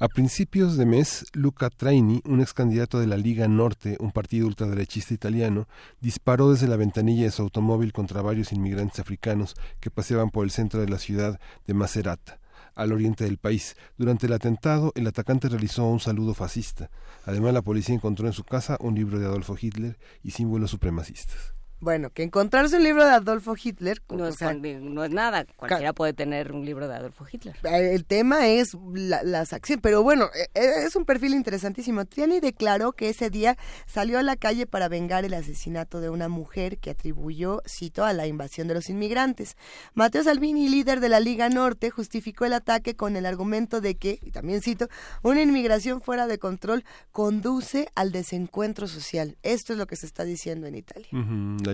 A 0.00 0.08
principios 0.08 0.76
de 0.76 0.86
mes, 0.86 1.24
Luca 1.34 1.70
Traini, 1.70 2.20
un 2.24 2.40
ex 2.40 2.52
candidato 2.52 2.98
de 2.98 3.06
la 3.06 3.16
Liga 3.16 3.46
Norte, 3.46 3.96
un 4.00 4.10
partido 4.10 4.48
ultraderechista 4.48 5.14
italiano, 5.14 5.68
disparó 6.00 6.50
desde 6.50 6.66
la 6.66 6.74
ventanilla 6.74 7.26
de 7.26 7.30
su 7.30 7.42
automóvil 7.42 7.92
contra 7.92 8.20
varios 8.20 8.52
inmigrantes 8.52 8.98
africanos 8.98 9.54
que 9.78 9.92
paseaban 9.92 10.30
por 10.30 10.44
el 10.44 10.50
centro 10.50 10.80
de 10.80 10.88
la 10.88 10.98
ciudad 10.98 11.38
de 11.68 11.74
Macerata 11.74 12.40
al 12.74 12.90
oriente 12.90 13.22
del 13.22 13.38
país. 13.38 13.76
Durante 13.96 14.26
el 14.26 14.32
atentado, 14.32 14.90
el 14.96 15.06
atacante 15.06 15.48
realizó 15.48 15.84
un 15.86 16.00
saludo 16.00 16.34
fascista. 16.34 16.90
Además, 17.24 17.54
la 17.54 17.62
policía 17.62 17.94
encontró 17.94 18.26
en 18.26 18.32
su 18.32 18.42
casa 18.42 18.76
un 18.80 18.96
libro 18.96 19.20
de 19.20 19.26
Adolfo 19.26 19.56
Hitler 19.60 19.96
y 20.24 20.32
símbolos 20.32 20.72
supremacistas. 20.72 21.54
Bueno, 21.84 22.08
que 22.08 22.22
encontrarse 22.22 22.78
un 22.78 22.82
libro 22.82 23.04
de 23.04 23.10
Adolfo 23.10 23.54
Hitler... 23.62 24.00
No 24.08 24.26
es, 24.26 24.40
no 24.40 25.04
es 25.04 25.10
nada, 25.10 25.44
cualquiera 25.54 25.92
puede 25.92 26.14
tener 26.14 26.52
un 26.52 26.64
libro 26.64 26.88
de 26.88 26.94
Adolfo 26.94 27.26
Hitler. 27.30 27.54
Eh, 27.62 27.94
el 27.94 28.06
tema 28.06 28.46
es 28.46 28.74
las 28.94 29.52
acciones, 29.52 29.82
pero 29.82 30.02
bueno, 30.02 30.30
eh, 30.34 30.48
eh, 30.54 30.86
es 30.86 30.96
un 30.96 31.04
perfil 31.04 31.34
interesantísimo. 31.34 32.06
Triani 32.06 32.40
declaró 32.40 32.92
que 32.92 33.10
ese 33.10 33.28
día 33.28 33.58
salió 33.86 34.18
a 34.18 34.22
la 34.22 34.36
calle 34.36 34.66
para 34.66 34.88
vengar 34.88 35.26
el 35.26 35.34
asesinato 35.34 36.00
de 36.00 36.08
una 36.08 36.30
mujer 36.30 36.78
que 36.78 36.88
atribuyó, 36.88 37.60
cito, 37.68 38.06
a 38.06 38.14
la 38.14 38.26
invasión 38.26 38.66
de 38.66 38.72
los 38.72 38.88
inmigrantes. 38.88 39.58
Mateo 39.92 40.22
Salvini, 40.22 40.70
líder 40.70 41.00
de 41.00 41.10
la 41.10 41.20
Liga 41.20 41.50
Norte, 41.50 41.90
justificó 41.90 42.46
el 42.46 42.54
ataque 42.54 42.96
con 42.96 43.14
el 43.14 43.26
argumento 43.26 43.82
de 43.82 43.96
que, 43.96 44.18
y 44.22 44.30
también 44.30 44.62
cito, 44.62 44.88
una 45.22 45.42
inmigración 45.42 46.00
fuera 46.00 46.26
de 46.26 46.38
control 46.38 46.82
conduce 47.12 47.90
al 47.94 48.10
desencuentro 48.10 48.88
social. 48.88 49.36
Esto 49.42 49.74
es 49.74 49.78
lo 49.78 49.86
que 49.86 49.96
se 49.96 50.06
está 50.06 50.24
diciendo 50.24 50.66
en 50.66 50.76
Italia 50.76 51.08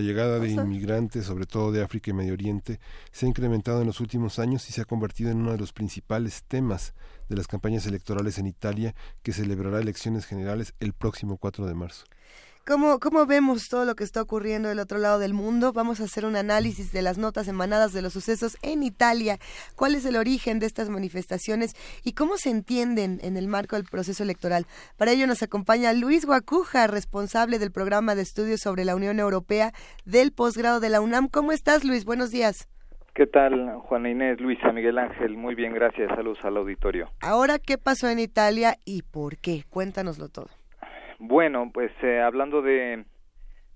llegada 0.01 0.39
de 0.39 0.49
inmigrantes, 0.49 1.25
sobre 1.25 1.45
todo 1.45 1.71
de 1.71 1.81
África 1.81 2.11
y 2.11 2.13
Medio 2.13 2.33
Oriente, 2.33 2.79
se 3.11 3.25
ha 3.25 3.29
incrementado 3.29 3.81
en 3.81 3.87
los 3.87 3.99
últimos 3.99 4.39
años 4.39 4.69
y 4.69 4.73
se 4.73 4.81
ha 4.81 4.85
convertido 4.85 5.31
en 5.31 5.37
uno 5.37 5.51
de 5.51 5.57
los 5.57 5.73
principales 5.73 6.43
temas 6.47 6.93
de 7.29 7.37
las 7.37 7.47
campañas 7.47 7.85
electorales 7.85 8.37
en 8.37 8.47
Italia, 8.47 8.93
que 9.23 9.33
celebrará 9.33 9.79
elecciones 9.79 10.25
generales 10.25 10.73
el 10.79 10.93
próximo 10.93 11.37
4 11.37 11.65
de 11.65 11.73
marzo. 11.73 12.05
¿Cómo, 12.63 12.99
¿Cómo 12.99 13.25
vemos 13.25 13.69
todo 13.69 13.85
lo 13.85 13.95
que 13.95 14.03
está 14.03 14.21
ocurriendo 14.21 14.69
del 14.69 14.77
otro 14.77 14.99
lado 14.99 15.17
del 15.17 15.33
mundo? 15.33 15.73
Vamos 15.73 15.99
a 15.99 16.03
hacer 16.03 16.25
un 16.25 16.35
análisis 16.35 16.93
de 16.93 17.01
las 17.01 17.17
notas 17.17 17.47
emanadas 17.47 17.91
de 17.91 18.03
los 18.03 18.13
sucesos 18.13 18.55
en 18.61 18.83
Italia. 18.83 19.39
¿Cuál 19.75 19.95
es 19.95 20.05
el 20.05 20.15
origen 20.15 20.59
de 20.59 20.67
estas 20.67 20.87
manifestaciones 20.87 21.73
y 22.03 22.13
cómo 22.13 22.37
se 22.37 22.51
entienden 22.51 23.19
en 23.23 23.35
el 23.35 23.47
marco 23.47 23.77
del 23.77 23.85
proceso 23.85 24.21
electoral? 24.21 24.67
Para 24.95 25.11
ello 25.11 25.25
nos 25.25 25.41
acompaña 25.41 25.91
Luis 25.93 26.23
Guacuja, 26.23 26.85
responsable 26.85 27.57
del 27.57 27.71
programa 27.71 28.13
de 28.13 28.21
estudios 28.21 28.59
sobre 28.61 28.85
la 28.85 28.95
Unión 28.95 29.19
Europea 29.19 29.71
del 30.05 30.31
posgrado 30.31 30.79
de 30.79 30.89
la 30.89 31.01
UNAM. 31.01 31.29
¿Cómo 31.29 31.53
estás, 31.53 31.83
Luis? 31.83 32.05
Buenos 32.05 32.29
días. 32.29 32.67
¿Qué 33.15 33.25
tal, 33.25 33.73
Juana 33.87 34.11
Inés, 34.11 34.39
Luisa, 34.39 34.71
Miguel 34.71 34.99
Ángel? 34.99 35.35
Muy 35.35 35.55
bien, 35.55 35.73
gracias. 35.73 36.09
Saludos 36.15 36.37
al 36.43 36.57
auditorio. 36.57 37.09
Ahora, 37.21 37.57
¿qué 37.57 37.79
pasó 37.79 38.07
en 38.07 38.19
Italia 38.19 38.75
y 38.85 39.01
por 39.01 39.37
qué? 39.37 39.63
Cuéntanoslo 39.67 40.29
todo. 40.29 40.60
Bueno, 41.23 41.69
pues 41.71 41.91
eh, 42.01 42.19
hablando 42.19 42.63
de, 42.63 43.05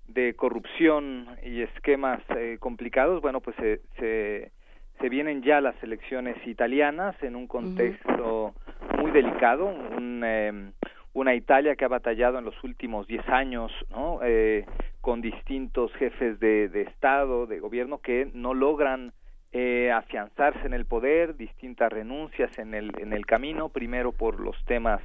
de 0.08 0.34
corrupción 0.34 1.28
y 1.44 1.62
esquemas 1.62 2.20
eh, 2.36 2.56
complicados, 2.58 3.22
bueno, 3.22 3.40
pues 3.40 3.54
se, 3.54 4.50
se, 4.98 5.08
vienen 5.08 5.42
ya 5.42 5.60
las 5.60 5.80
elecciones 5.80 6.36
italianas 6.44 7.14
en 7.22 7.36
un 7.36 7.46
contexto 7.46 8.52
muy 8.98 9.12
delicado, 9.12 9.66
un, 9.66 10.24
em, 10.24 10.72
una 11.12 11.36
Italia 11.36 11.76
que 11.76 11.84
ha 11.84 11.88
batallado 11.88 12.40
en 12.40 12.44
los 12.44 12.64
últimos 12.64 13.06
diez 13.06 13.26
años, 13.28 13.70
¿no? 13.90 14.18
Eh, 14.24 14.66
con 15.00 15.20
distintos 15.20 15.94
jefes 15.94 16.40
de, 16.40 16.68
de 16.68 16.82
Estado, 16.82 17.46
de 17.46 17.60
gobierno, 17.60 17.98
que 17.98 18.28
no 18.34 18.54
logran 18.54 19.12
eh, 19.52 19.92
afianzarse 19.92 20.66
en 20.66 20.74
el 20.74 20.84
poder, 20.84 21.36
distintas 21.36 21.92
renuncias 21.92 22.58
en 22.58 22.74
el, 22.74 22.90
en 22.98 23.12
el 23.12 23.24
camino, 23.24 23.68
primero 23.68 24.10
por 24.10 24.40
los 24.40 24.56
temas 24.64 25.00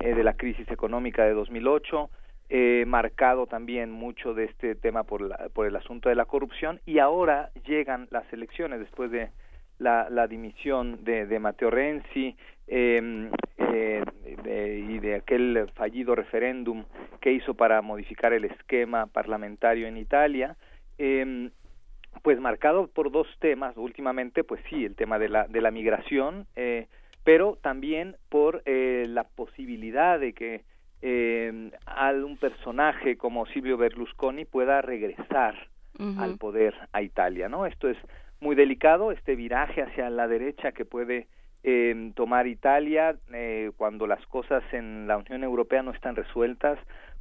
eh, 0.00 0.14
de 0.14 0.24
la 0.24 0.34
crisis 0.34 0.68
económica 0.70 1.24
de 1.24 1.32
2008, 1.34 2.10
eh, 2.48 2.84
marcado 2.86 3.46
también 3.46 3.92
mucho 3.92 4.34
de 4.34 4.44
este 4.44 4.74
tema 4.74 5.04
por, 5.04 5.20
la, 5.22 5.48
por 5.54 5.66
el 5.66 5.76
asunto 5.76 6.08
de 6.08 6.16
la 6.16 6.24
corrupción 6.24 6.80
y 6.84 6.98
ahora 6.98 7.50
llegan 7.66 8.08
las 8.10 8.30
elecciones 8.32 8.80
después 8.80 9.10
de 9.10 9.30
la, 9.78 10.10
la 10.10 10.26
dimisión 10.26 11.04
de, 11.04 11.26
de 11.26 11.38
Matteo 11.38 11.70
Renzi 11.70 12.36
em, 12.66 13.30
eh, 13.58 14.04
y 14.88 14.98
de 14.98 15.14
aquel 15.14 15.70
fallido 15.74 16.14
referéndum 16.14 16.84
que 17.20 17.32
hizo 17.32 17.54
para 17.54 17.80
modificar 17.82 18.32
el 18.32 18.44
esquema 18.44 19.06
parlamentario 19.06 19.86
en 19.86 19.96
Italia. 19.96 20.56
Eh, 20.98 21.50
pues 22.22 22.38
marcado 22.40 22.88
por 22.88 23.10
dos 23.10 23.26
temas 23.38 23.76
últimamente, 23.76 24.44
pues 24.44 24.60
sí, 24.68 24.84
el 24.84 24.94
tema 24.94 25.18
de 25.18 25.28
la, 25.28 25.46
de 25.46 25.60
la 25.60 25.70
migración, 25.70 26.46
eh, 26.56 26.86
pero 27.24 27.58
también 27.62 28.16
por 28.28 28.62
eh, 28.64 29.04
la 29.08 29.24
posibilidad 29.24 30.18
de 30.18 30.32
que 30.32 30.64
eh, 31.02 31.70
un 32.24 32.36
personaje 32.36 33.16
como 33.16 33.46
Silvio 33.46 33.76
Berlusconi 33.76 34.44
pueda 34.44 34.82
regresar 34.82 35.68
al 36.18 36.38
poder 36.38 36.74
a 36.92 37.02
Italia, 37.02 37.50
¿no? 37.50 37.66
Esto 37.66 37.88
es 37.88 37.98
muy 38.40 38.56
delicado, 38.56 39.12
este 39.12 39.36
viraje 39.36 39.82
hacia 39.82 40.08
la 40.08 40.28
derecha 40.28 40.72
que 40.72 40.86
puede 40.86 41.26
eh, 41.62 42.12
tomar 42.14 42.46
Italia 42.46 43.16
eh, 43.34 43.70
cuando 43.76 44.06
las 44.06 44.24
cosas 44.26 44.62
en 44.72 45.06
la 45.06 45.18
Unión 45.18 45.44
Europea 45.44 45.82
no 45.82 45.90
están 45.90 46.16
resueltas, 46.16 46.78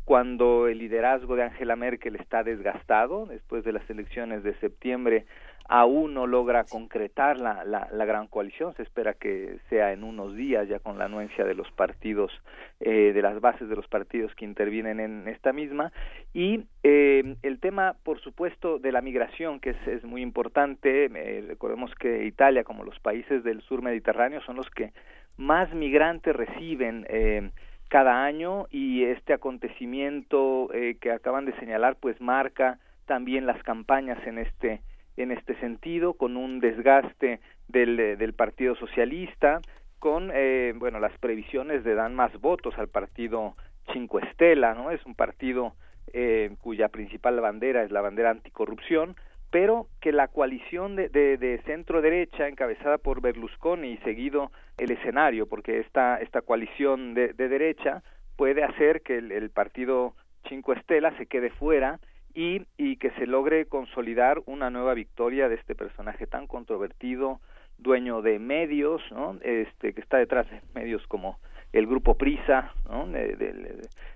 cuando 0.10 0.68
el 0.68 0.80
liderazgo 0.80 1.36
de 1.36 1.44
Angela 1.44 1.76
Merkel 1.76 2.16
está 2.16 2.42
desgastado 2.42 3.28
después 3.28 3.64
de 3.64 3.74
las 3.74 3.88
elecciones 3.92 4.42
de 4.42 4.56
septiembre 4.56 5.28
aún 5.68 6.16
no 6.16 6.26
logra 6.26 6.64
concretar 6.64 7.38
la, 7.38 7.64
la, 7.64 8.06
gran 8.06 8.26
coalición. 8.26 8.74
Se 8.74 8.82
espera 8.82 9.14
que 9.14 9.60
sea 9.70 9.94
en 9.94 10.04
unos 10.04 10.36
días 10.36 10.68
ya 10.68 10.80
con 10.80 10.98
la 10.98 11.06
anuencia 11.06 11.46
de 11.46 11.54
los 11.54 11.72
partidos 11.74 12.32
eh, 12.80 13.12
de 13.14 13.22
las 13.22 13.40
bases 13.40 13.70
de 13.70 13.76
los 13.76 13.88
partidos 13.88 14.34
que 14.34 14.46
intervienen 14.46 15.00
en 15.00 15.28
esta 15.28 15.54
misma. 15.54 15.94
Y 16.34 16.64
eh, 16.82 17.36
el 17.44 17.60
tema 17.60 17.96
por 18.02 18.20
supuesto 18.20 18.80
de 18.80 18.92
la 18.92 19.02
migración 19.02 19.60
que 19.60 19.70
es, 19.70 19.88
es 19.88 20.04
muy 20.04 20.24
importante. 20.24 21.06
Eh, 21.06 21.46
recordemos 21.48 21.94
que 21.94 22.26
Italia 22.26 22.64
como 22.64 22.84
los 22.84 23.00
países 23.00 23.44
del 23.44 23.62
sur 23.62 23.84
mediterráneo 23.84 24.42
son 24.42 24.56
los 24.56 24.72
que 24.72 24.92
más 25.38 25.72
migrantes 25.76 26.36
reciben 26.36 27.06
eh, 27.10 27.52
cada 27.90 28.24
año 28.24 28.68
y 28.70 29.04
este 29.04 29.34
acontecimiento 29.34 30.70
eh, 30.74 30.98
que 31.02 31.12
acaban 31.12 31.46
de 31.46 31.56
señalar 31.60 31.98
pues 32.00 32.22
marca 32.22 32.80
también 33.06 33.46
las 33.46 33.62
campañas 33.64 34.26
en 34.26 34.38
este 34.38 34.82
en 35.18 35.32
este 35.32 35.60
sentido 35.60 36.14
con 36.14 36.38
un 36.38 36.60
desgaste 36.62 37.42
del, 37.68 38.00
eh, 38.00 38.16
del 38.16 38.34
Partido 38.34 38.76
Socialista 38.76 39.60
con 39.98 40.32
eh, 40.34 40.74
bueno 40.78 41.00
las 41.00 41.18
previsiones 41.18 41.84
de 41.84 41.96
dan 41.96 42.16
más 42.16 42.32
votos 42.40 42.78
al 42.78 42.88
partido 42.88 43.56
Cinco 43.92 44.20
Estela 44.20 44.76
no 44.76 44.92
es 44.92 45.04
un 45.06 45.16
partido 45.16 45.74
eh, 46.14 46.56
cuya 46.62 46.90
principal 46.90 47.40
bandera 47.42 47.84
es 47.84 47.92
la 47.92 48.02
bandera 48.02 48.30
anticorrupción 48.30 49.16
pero 49.52 49.88
que 50.00 50.12
la 50.12 50.28
coalición 50.28 50.96
de, 50.96 51.10
de, 51.10 51.62
centro 51.66 52.02
derecha 52.02 52.48
encabezada 52.48 52.98
por 52.98 53.22
Berlusconi 53.22 53.92
y 53.92 53.98
seguido 53.98 54.52
el 54.78 54.92
escenario, 54.92 55.48
porque 55.48 55.80
esta, 55.80 56.18
esta 56.18 56.42
coalición 56.42 57.14
de, 57.16 57.34
de 57.34 57.50
derecha 57.50 58.04
puede 58.36 58.64
hacer 58.64 59.02
que 59.02 59.18
el, 59.18 59.50
partido 59.50 60.14
Cinco 60.48 60.74
Estela 60.74 61.16
se 61.18 61.26
quede 61.26 61.50
fuera 61.50 62.00
y, 62.34 62.62
y 62.78 62.98
que 62.98 63.10
se 63.12 63.26
logre 63.26 63.66
consolidar 63.66 64.40
una 64.46 64.70
nueva 64.70 64.94
victoria 64.94 65.50
de 65.50 65.56
este 65.56 65.76
personaje 65.76 66.28
tan 66.28 66.48
controvertido, 66.48 67.42
dueño 67.78 68.22
de 68.22 68.40
medios, 68.40 69.02
¿no? 69.12 69.38
este, 69.42 69.94
que 69.94 70.02
está 70.02 70.18
detrás 70.18 70.50
de 70.50 70.62
medios 70.76 71.06
como 71.08 71.40
el 71.74 71.88
grupo 71.88 72.16
Prisa, 72.16 72.74
¿no? 72.90 73.08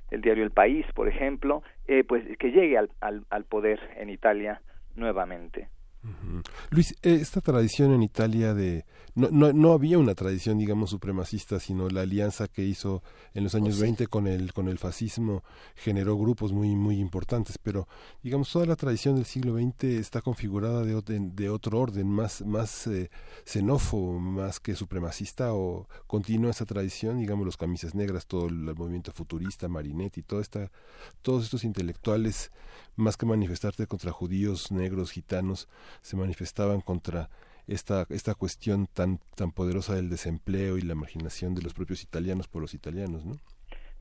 diario 0.10 0.44
El 0.44 0.52
País, 0.52 0.86
por 0.94 1.08
ejemplo, 1.08 1.64
eh, 1.88 2.04
pues 2.04 2.24
que 2.38 2.52
llegue 2.52 2.78
al, 2.78 2.90
al, 3.02 3.26
al 3.30 3.46
poder 3.46 3.80
en 3.98 4.10
Italia 4.10 4.62
nuevamente. 4.96 5.70
Luis, 6.70 6.92
eh, 7.02 7.16
esta 7.22 7.40
tradición 7.40 7.94
en 7.94 8.04
Italia 8.04 8.54
de 8.54 8.86
no, 9.16 9.30
no, 9.32 9.54
no, 9.54 9.74
había 9.74 10.00
una 10.00 10.16
tradición, 10.16 10.58
digamos, 10.58 10.90
supremacista, 10.90 11.60
sino 11.60 11.88
la 11.88 12.02
alianza 12.02 12.48
que 12.48 12.64
hizo 12.64 13.04
en 13.36 13.44
los 13.44 13.54
años 13.54 13.80
20 13.80 14.08
con 14.08 14.28
el 14.28 14.54
con 14.54 14.68
el 14.68 14.80
fascismo 14.80 15.44
generó 15.76 16.18
grupos 16.18 16.52
muy 16.52 16.76
muy 16.76 17.00
importantes, 17.00 17.58
pero 17.58 17.88
digamos 18.24 18.52
toda 18.52 18.66
la 18.66 18.76
tradición 18.76 19.16
del 19.16 19.26
siglo 19.26 19.56
XX 19.56 19.84
está 19.84 20.22
configurada 20.22 20.84
de, 20.84 21.02
de 21.04 21.50
otro 21.50 21.80
orden, 21.80 22.08
más 22.08 22.42
más 22.42 22.88
eh, 22.88 23.10
xenófobo, 23.46 24.20
más 24.20 24.60
que 24.60 24.76
supremacista 24.76 25.54
o 25.54 25.88
continúa 26.08 26.52
esa 26.52 26.66
tradición, 26.66 27.20
digamos 27.20 27.46
los 27.46 27.56
camisas 27.56 27.94
negras, 27.96 28.26
todo 28.26 28.48
el, 28.48 28.56
movimiento 28.76 29.12
futurista, 29.12 29.68
Marinetti, 29.70 30.24
toda 30.24 30.42
esta 30.42 30.72
todos 31.22 31.44
estos 31.46 31.64
intelectuales 31.64 32.52
más 32.96 33.18
que 33.18 33.26
manifestarte 33.26 33.88
contra 33.88 34.12
judíos, 34.12 34.72
negros, 34.72 35.12
gitanos, 35.12 35.68
se 36.02 36.16
manifestaban 36.16 36.82
contra 36.82 37.30
esta, 37.68 38.06
esta 38.10 38.36
cuestión 38.36 38.88
tan, 38.88 39.20
tan 39.36 39.52
poderosa 39.52 39.96
del 39.96 40.10
desempleo 40.10 40.78
y 40.78 40.82
la 40.82 40.96
marginación 40.96 41.56
de 41.56 41.62
los 41.62 41.74
propios 41.74 42.04
italianos 42.04 42.48
por 42.48 42.62
los 42.62 42.74
italianos, 42.74 43.26
¿no? 43.26 43.36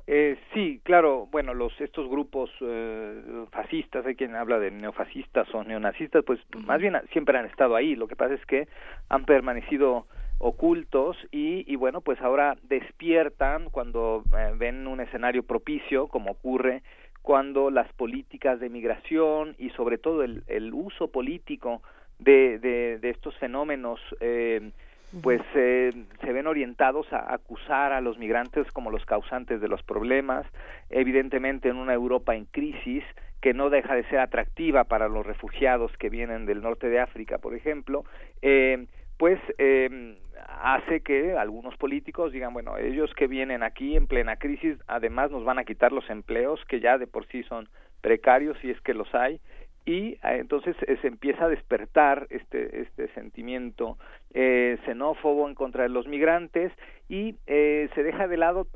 Eh, 0.09 0.37
sí, 0.53 0.81
claro, 0.83 1.29
bueno, 1.31 1.55
los 1.55 1.73
estos 1.81 2.09
grupos 2.09 2.51
eh, 2.61 3.47
fascistas, 3.53 4.05
hay 4.05 4.17
quien 4.17 4.35
habla 4.35 4.59
de 4.59 4.73
neofascistas 4.73 5.47
o 5.55 5.63
neonazistas, 5.63 6.25
pues 6.25 6.41
más 6.57 6.81
bien 6.81 6.95
siempre 7.13 7.39
han 7.39 7.47
estado 7.47 7.77
ahí, 7.77 7.95
lo 7.95 8.09
que 8.09 8.17
pasa 8.17 8.35
es 8.35 8.45
que 8.47 8.67
han 9.09 9.25
permanecido 9.25 10.07
ocultos 10.39 11.17
y, 11.31 11.65
y 11.73 11.77
bueno, 11.77 12.01
pues 12.01 12.21
ahora 12.21 12.57
despiertan 12.65 13.71
cuando 13.71 14.25
eh, 14.37 14.53
ven 14.57 14.89
un 14.89 15.01
escenario 15.01 15.45
propicio, 15.45 16.09
como 16.09 16.33
ocurre 16.33 16.83
cuando 17.23 17.71
las 17.71 17.93
políticas 17.95 18.61
de 18.61 18.69
migración 18.69 19.55
y 19.59 19.71
sobre 19.71 19.99
todo 19.99 20.23
el, 20.23 20.43
el 20.49 20.75
uso 20.75 21.09
político 21.09 21.83
de, 22.19 22.59
de, 22.59 22.99
de 22.99 23.11
estos 23.11 23.37
fenómenos 23.39 24.01
eh, 24.21 24.71
pues 25.21 25.43
eh, 25.55 25.93
se 26.23 26.33
ven 26.33 26.47
orientados 26.47 27.13
a 27.13 27.35
acusar 27.35 27.93
a 27.93 28.01
los 28.01 28.17
migrantes 28.19 28.71
como 28.73 28.91
los 28.91 29.05
causantes 29.05 29.61
de 29.61 29.69
los 29.69 29.83
problemas, 29.83 30.47
evidentemente 30.89 31.69
en 31.69 31.77
una 31.77 31.93
Europa 31.93 32.35
en 32.35 32.47
crisis 32.47 33.05
que 33.43 33.53
no 33.53 33.69
deja 33.69 33.95
de 33.95 34.05
ser 34.05 34.21
atractiva 34.21 34.85
para 34.85 35.09
los 35.09 35.27
refugiados 35.27 35.95
que 35.99 36.09
vienen 36.09 36.47
del 36.47 36.63
norte 36.63 36.89
de 36.89 37.01
África, 37.01 37.39
por 37.39 37.55
ejemplo, 37.55 38.05
eh, 38.41 38.87
pues 39.19 39.39
eh, 39.59 40.17
hace 40.63 41.01
que 41.01 41.37
algunos 41.37 41.77
políticos 41.77 42.33
digan, 42.33 42.53
bueno, 42.53 42.77
ellos 42.77 43.13
que 43.15 43.27
vienen 43.27 43.63
aquí 43.63 43.97
en 43.97 44.07
plena 44.07 44.37
crisis, 44.37 44.77
además 44.87 45.31
nos 45.31 45.45
van 45.45 45.59
a 45.59 45.65
quitar 45.65 45.93
los 45.93 46.09
empleos 46.11 46.65
que 46.67 46.81
ya 46.81 46.99
de 46.99 47.07
por 47.07 47.27
sí 47.27 47.43
son 47.45 47.69
precarios, 48.01 48.57
si 48.61 48.71
es 48.71 48.81
que 48.81 48.95
los 48.95 49.13
hay, 49.15 49.41
y 49.85 50.13
eh, 50.13 50.19
entonces 50.23 50.77
eh, 50.87 50.97
se 51.03 51.09
empieza 51.09 51.47
a 51.47 51.49
despertar 51.49 52.27
este 52.31 52.83
este 52.83 53.09
sentimiento 53.15 53.99
eh, 54.33 54.79
xenófobo 54.85 55.49
en 55.49 55.55
contra 55.55 55.83
de 55.83 55.89
los 55.89 56.07
migrantes 56.07 56.73
y 57.09 57.35
eh, 57.47 57.89
se 57.95 58.03
deja 58.03 58.29
de 58.29 58.37
lado 58.37 58.67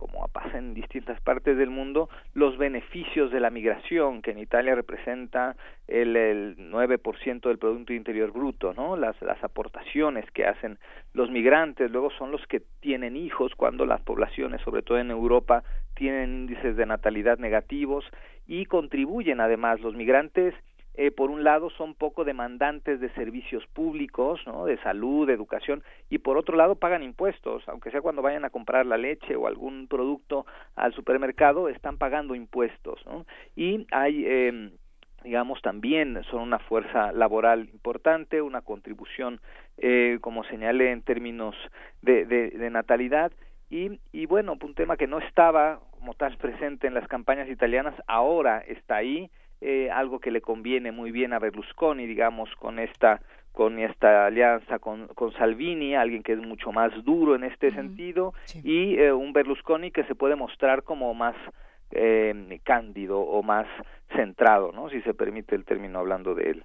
como 0.00 0.26
pasa 0.28 0.56
en 0.56 0.72
distintas 0.72 1.20
partes 1.20 1.58
del 1.58 1.68
mundo, 1.68 2.08
los 2.32 2.56
beneficios 2.56 3.30
de 3.30 3.38
la 3.38 3.50
migración, 3.50 4.22
que 4.22 4.30
en 4.30 4.38
Italia 4.38 4.74
representa 4.74 5.56
el, 5.86 6.16
el 6.16 6.56
9% 6.56 7.40
del 7.42 7.58
Producto 7.58 7.92
Interior 7.92 8.32
Bruto, 8.32 8.72
¿no? 8.72 8.96
Las, 8.96 9.20
las 9.20 9.44
aportaciones 9.44 10.24
que 10.30 10.46
hacen 10.46 10.78
los 11.12 11.30
migrantes, 11.30 11.90
luego 11.90 12.10
son 12.12 12.30
los 12.30 12.46
que 12.46 12.62
tienen 12.80 13.14
hijos 13.14 13.54
cuando 13.54 13.84
las 13.84 14.00
poblaciones, 14.00 14.62
sobre 14.62 14.82
todo 14.82 14.98
en 14.98 15.10
Europa, 15.10 15.64
tienen 15.94 16.30
índices 16.30 16.76
de 16.76 16.86
natalidad 16.86 17.38
negativos 17.38 18.06
y 18.46 18.64
contribuyen 18.64 19.40
además 19.40 19.80
los 19.80 19.94
migrantes 19.94 20.54
eh, 20.94 21.10
por 21.10 21.30
un 21.30 21.44
lado 21.44 21.70
son 21.70 21.94
poco 21.94 22.24
demandantes 22.24 23.00
de 23.00 23.10
servicios 23.10 23.66
públicos, 23.68 24.40
¿no? 24.46 24.66
de 24.66 24.78
salud, 24.78 25.26
de 25.26 25.34
educación, 25.34 25.82
y 26.08 26.18
por 26.18 26.36
otro 26.36 26.56
lado 26.56 26.74
pagan 26.74 27.02
impuestos, 27.02 27.62
aunque 27.68 27.90
sea 27.90 28.00
cuando 28.02 28.22
vayan 28.22 28.44
a 28.44 28.50
comprar 28.50 28.86
la 28.86 28.98
leche 28.98 29.36
o 29.36 29.46
algún 29.46 29.86
producto 29.86 30.46
al 30.76 30.92
supermercado, 30.94 31.68
están 31.68 31.96
pagando 31.96 32.34
impuestos. 32.34 33.00
Y 33.56 33.86
hay 33.90 34.24
eh, 34.26 34.70
digamos, 35.22 35.60
también 35.62 36.22
son 36.30 36.42
una 36.42 36.58
fuerza 36.58 37.12
laboral 37.12 37.68
importante, 37.72 38.40
una 38.42 38.62
contribución, 38.62 39.40
eh, 39.78 40.18
como 40.20 40.44
señalé, 40.44 40.92
en 40.92 41.02
términos 41.02 41.54
de, 42.02 42.24
de, 42.24 42.70
natalidad. 42.70 43.32
Y, 43.68 44.00
y 44.12 44.26
bueno, 44.26 44.56
un 44.60 44.74
tema 44.74 44.96
que 44.96 45.06
no 45.06 45.18
estaba 45.18 45.80
como 45.90 46.14
tal 46.14 46.36
presente 46.38 46.86
en 46.86 46.94
las 46.94 47.06
campañas 47.08 47.48
italianas, 47.48 47.94
ahora 48.06 48.60
está 48.60 48.96
ahí, 48.96 49.30
eh, 49.60 49.90
algo 49.90 50.20
que 50.20 50.30
le 50.30 50.40
conviene 50.40 50.92
muy 50.92 51.10
bien 51.10 51.32
a 51.32 51.38
Berlusconi, 51.38 52.06
digamos, 52.06 52.54
con 52.56 52.78
esta 52.78 53.20
con 53.52 53.78
esta 53.80 54.26
alianza 54.26 54.78
con, 54.78 55.08
con 55.08 55.32
Salvini, 55.32 55.96
alguien 55.96 56.22
que 56.22 56.32
es 56.32 56.38
mucho 56.38 56.70
más 56.70 56.92
duro 57.04 57.34
en 57.34 57.42
este 57.42 57.72
sentido, 57.72 58.32
y 58.62 58.94
eh, 58.96 59.12
un 59.12 59.32
Berlusconi 59.32 59.90
que 59.90 60.04
se 60.04 60.14
puede 60.14 60.36
mostrar 60.36 60.84
como 60.84 61.12
más 61.14 61.34
eh, 61.90 62.60
cándido 62.62 63.18
o 63.20 63.42
más 63.42 63.66
centrado, 64.14 64.70
¿no? 64.72 64.88
Si 64.88 65.02
se 65.02 65.14
permite 65.14 65.56
el 65.56 65.64
término 65.64 65.98
hablando 65.98 66.34
de 66.34 66.50
él. 66.50 66.64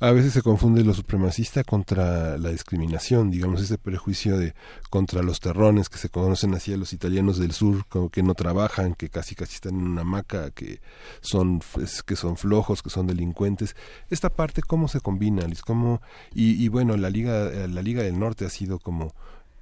A 0.00 0.10
veces 0.10 0.32
se 0.32 0.42
confunde 0.42 0.84
lo 0.84 0.92
supremacista 0.94 1.64
contra 1.64 2.36
la 2.36 2.50
discriminación, 2.50 3.30
digamos, 3.30 3.62
ese 3.62 3.78
prejuicio 3.78 4.36
de 4.36 4.54
contra 4.90 5.22
los 5.22 5.40
terrones 5.40 5.88
que 5.88 5.98
se 5.98 6.10
conocen 6.10 6.54
así 6.54 6.72
a 6.72 6.76
los 6.76 6.92
italianos 6.92 7.38
del 7.38 7.52
sur, 7.52 7.86
como 7.88 8.10
que 8.10 8.22
no 8.22 8.34
trabajan, 8.34 8.94
que 8.94 9.08
casi 9.08 9.34
casi 9.34 9.54
están 9.54 9.74
en 9.76 9.86
una 9.86 10.02
hamaca, 10.02 10.50
que 10.50 10.80
son 11.20 11.60
que 12.06 12.16
son 12.16 12.36
flojos, 12.36 12.82
que 12.82 12.90
son 12.90 13.06
delincuentes. 13.06 13.74
Esta 14.10 14.28
parte 14.28 14.62
cómo 14.62 14.88
se 14.88 15.00
combina, 15.00 15.46
¿Cómo, 15.64 16.02
y, 16.34 16.62
y 16.62 16.68
bueno, 16.68 16.96
la 16.96 17.10
liga 17.10 17.50
la 17.68 17.82
liga 17.82 18.02
del 18.02 18.18
norte 18.18 18.44
ha 18.44 18.50
sido 18.50 18.78
como 18.78 19.12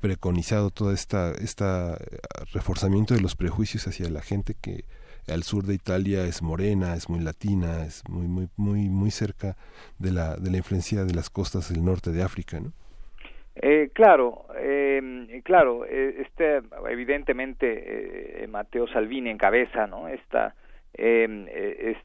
preconizado 0.01 0.71
todo 0.71 0.93
esta, 0.93 1.31
esta 1.33 1.95
eh, 1.95 2.19
reforzamiento 2.53 3.15
de 3.15 3.21
los 3.21 3.37
prejuicios 3.37 3.87
hacia 3.87 4.09
la 4.09 4.23
gente 4.23 4.57
que 4.61 4.85
al 5.29 5.43
sur 5.43 5.65
de 5.65 5.75
Italia 5.75 6.25
es 6.25 6.43
morena, 6.43 6.95
es 6.95 7.09
muy 7.09 7.21
latina, 7.21 7.85
es 7.85 8.03
muy 8.09 8.27
muy 8.27 8.49
muy 8.57 8.89
muy 8.89 9.11
cerca 9.11 9.57
de 9.99 10.13
la 10.13 10.37
de 10.37 10.51
la 10.51 10.59
influencia 10.59 11.05
de 11.05 11.15
las 11.15 11.31
costas 11.31 11.73
del 11.73 11.85
norte 11.85 12.11
de 12.11 12.23
África, 12.23 12.61
¿no? 12.61 12.73
Eh, 13.63 13.91
claro, 13.93 14.47
eh, 14.57 15.43
claro, 15.45 15.85
eh, 15.85 16.23
este 16.23 16.63
evidentemente 16.89 18.45
eh, 18.45 18.47
Mateo 18.47 18.87
Salvini 18.89 19.31
encabeza, 19.31 19.87
¿no? 19.87 20.09
Esta 20.09 20.55
em, 20.95 21.47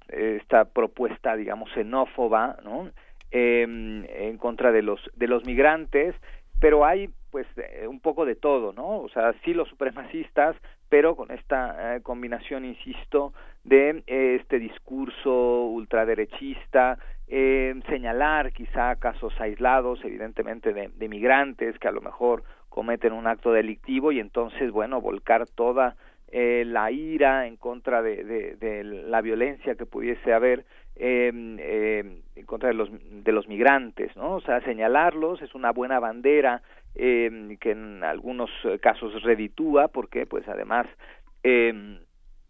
esta 0.10 0.66
propuesta, 0.66 1.36
digamos, 1.36 1.72
xenófoba, 1.74 2.58
¿no? 2.64 2.90
Em, 3.32 4.06
en 4.06 4.38
contra 4.38 4.72
de 4.72 4.82
los 4.82 5.00
de 5.16 5.28
los 5.28 5.46
migrantes, 5.46 6.16
pero 6.60 6.86
hay 6.86 7.10
pues 7.32 7.48
un 7.88 8.00
poco 8.00 8.26
de 8.26 8.36
todo, 8.36 8.74
¿no? 8.74 9.00
O 9.00 9.10
sea, 9.10 9.34
sí 9.44 9.54
los 9.54 9.70
supremacistas, 9.70 10.56
pero 10.96 11.18
con 11.18 11.30
esta 11.30 11.98
eh, 11.98 12.02
combinación, 12.02 12.64
insisto, 12.64 13.34
de 13.66 14.02
eh, 14.08 14.38
este 14.40 14.60
discurso 14.60 15.66
ultraderechista, 15.66 16.98
señalar 17.28 18.54
quizá 18.54 18.96
casos 18.96 19.34
aislados, 19.42 20.00
evidentemente, 20.06 20.72
de, 20.72 21.10
migrantes 21.10 21.78
que 21.80 21.90
a 21.90 21.92
lo 21.92 22.00
mejor 22.00 22.44
cometen 22.70 23.12
un 23.12 23.28
acto 23.28 23.52
delictivo 23.52 24.14
y 24.14 24.22
entonces, 24.22 24.72
bueno, 24.72 25.02
volcar 25.02 25.48
toda 25.48 25.98
la 26.32 26.92
ira 26.92 27.46
en 27.46 27.58
contra 27.58 28.02
de, 28.02 29.04
la 29.08 29.20
violencia 29.20 29.76
que 29.76 29.86
pudiese 29.86 30.34
haber 30.34 30.64
em, 30.96 31.60
en 31.60 32.46
contra 32.46 32.70
de 32.70 32.76
los, 32.76 32.90
de 32.92 33.32
los 33.34 33.50
migrantes, 33.50 34.16
¿no? 34.16 34.36
O 34.36 34.42
sea, 34.42 34.62
señalarlos 34.62 35.42
es 35.42 35.56
una 35.56 35.72
buena 35.72 36.00
bandera 36.00 36.62
eh, 36.96 37.58
que 37.60 37.72
en 37.72 38.04
algunos 38.04 38.50
casos 38.82 39.22
reditúa 39.24 39.88
porque 39.90 40.26
pues 40.26 40.48
además 40.48 40.88
eh, 41.44 42.00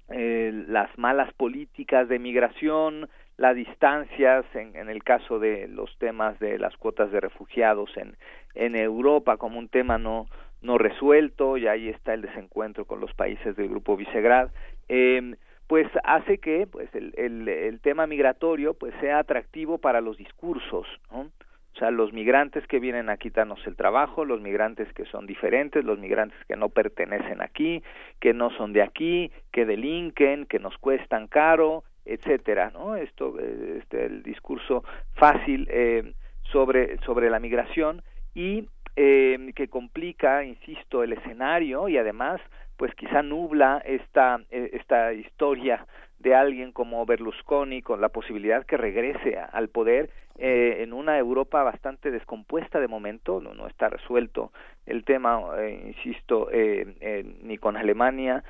eh, 0.10 0.52
las 0.68 0.96
malas 1.00 1.34
políticas 1.34 2.08
de 2.08 2.20
migración 2.20 3.10
las 3.38 3.56
distancias 3.56 4.46
en, 4.54 4.76
en, 4.76 4.88
el 4.88 5.04
caso 5.04 5.40
de 5.40 5.68
los 5.68 5.98
temas 5.98 6.38
de 6.40 6.60
las 6.60 6.78
cuotas 6.78 7.12
de 7.12 7.20
refugiados 7.20 7.90
en, 7.98 8.16
en 8.54 8.76
Europa 8.76 9.38
como 9.38 9.58
un 9.58 9.68
tema 9.68 9.98
no 9.98 10.28
no 10.62 10.78
resuelto 10.78 11.58
y 11.58 11.68
ahí 11.68 11.90
está 11.90 12.14
el 12.14 12.22
desencuentro 12.22 12.86
con 12.86 13.00
los 13.02 13.14
países 13.16 13.56
del 13.56 13.68
grupo 13.68 13.98
Visegrad 13.98 14.50
eh, 14.90 15.36
pues 15.66 15.88
hace 16.04 16.38
que 16.38 16.68
pues 16.68 16.94
el, 16.94 17.14
el, 17.18 17.50
el 17.50 17.82
tema 17.82 18.06
migratorio 18.06 18.76
pues 18.76 18.94
sea 19.02 19.18
atractivo 19.18 19.80
para 19.80 20.02
los 20.02 20.18
discursos 20.18 20.86
¿no? 21.12 21.32
O 21.76 21.78
sea, 21.78 21.92
los 21.92 22.14
migrantes 22.14 22.66
que 22.68 22.80
vienen 22.80 23.10
a 23.10 23.18
quitarnos 23.18 23.60
el 23.68 23.76
trabajo, 23.76 24.24
los 24.24 24.40
migrantes 24.40 24.92
que 24.94 25.04
son 25.06 25.26
diferentes, 25.26 25.84
los 25.84 26.00
migrantes 26.00 26.38
que 26.48 26.56
no 26.56 26.70
pertenecen 26.70 27.42
aquí, 27.42 27.84
que 28.22 28.34
no 28.34 28.50
son 28.52 28.72
de 28.72 28.82
aquí, 28.82 29.30
que 29.52 29.66
delinquen, 29.66 30.46
que 30.46 30.60
nos 30.60 30.78
cuestan 30.78 31.28
caro, 31.28 31.84
etcétera, 32.06 32.72
¿no? 32.74 32.96
Esto, 32.96 33.38
este, 33.40 34.06
el 34.06 34.24
discurso 34.24 34.86
fácil 35.16 35.68
eh, 35.70 36.14
sobre 36.44 36.98
sobre 37.00 37.30
la 37.30 37.40
migración 37.40 38.04
y 38.34 38.70
eh, 38.96 39.52
que 39.54 39.68
complica, 39.68 40.46
insisto, 40.46 41.04
el 41.04 41.12
escenario 41.12 41.90
y 41.90 41.98
además, 41.98 42.40
pues 42.78 42.96
quizá 42.96 43.22
nubla 43.22 43.82
esta 43.86 44.40
eh, 44.50 44.70
esta 44.74 45.12
historia 45.12 45.86
de 46.20 46.34
alguien 46.34 46.72
como 46.72 47.06
Berlusconi 47.06 47.82
con 47.82 48.02
la 48.02 48.10
posibilidad 48.10 48.66
que 48.66 48.78
regrese 48.78 49.38
al 49.38 49.70
poder 49.70 50.10
eh, 50.38 50.84
en 50.84 50.92
una 50.92 51.18
Europa 51.18 51.64
bastante 51.64 52.12
descompuesta 52.12 52.82
de 52.82 52.90
momento, 52.90 53.40
no, 53.40 53.54
no 53.54 53.68
está 53.68 53.88
resuelto 53.88 54.52
el 54.86 55.06
tema, 55.06 55.40
eh, 55.58 55.94
insisto, 55.96 56.50
eh, 56.52 57.24
ni 57.42 57.58
con 57.58 57.78
Alemania 57.78 58.44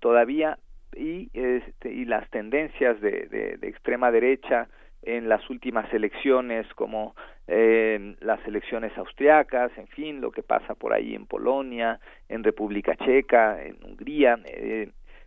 todavía 0.00 0.58
y, 0.96 1.30
este, 1.32 1.92
y 1.92 2.04
las 2.04 2.28
tendencias 2.30 3.00
de, 3.00 3.28
de, 3.28 3.56
de, 3.58 3.68
extrema 3.68 4.10
derecha 4.10 4.68
en 5.02 5.28
las 5.28 5.48
últimas 5.50 5.92
elecciones 5.92 6.66
como 6.74 7.14
las 7.46 8.40
elecciones 8.46 8.96
austriacas, 8.96 9.70
en 9.76 9.86
fin, 9.88 10.20
lo 10.20 10.30
que 10.32 10.42
pasa 10.42 10.74
por 10.74 10.94
ahí 10.94 11.14
en 11.14 11.26
Polonia, 11.26 12.00
en 12.28 12.42
República 12.42 12.96
Checa, 12.96 13.62
en 13.62 13.76
Hungría, 13.84 14.38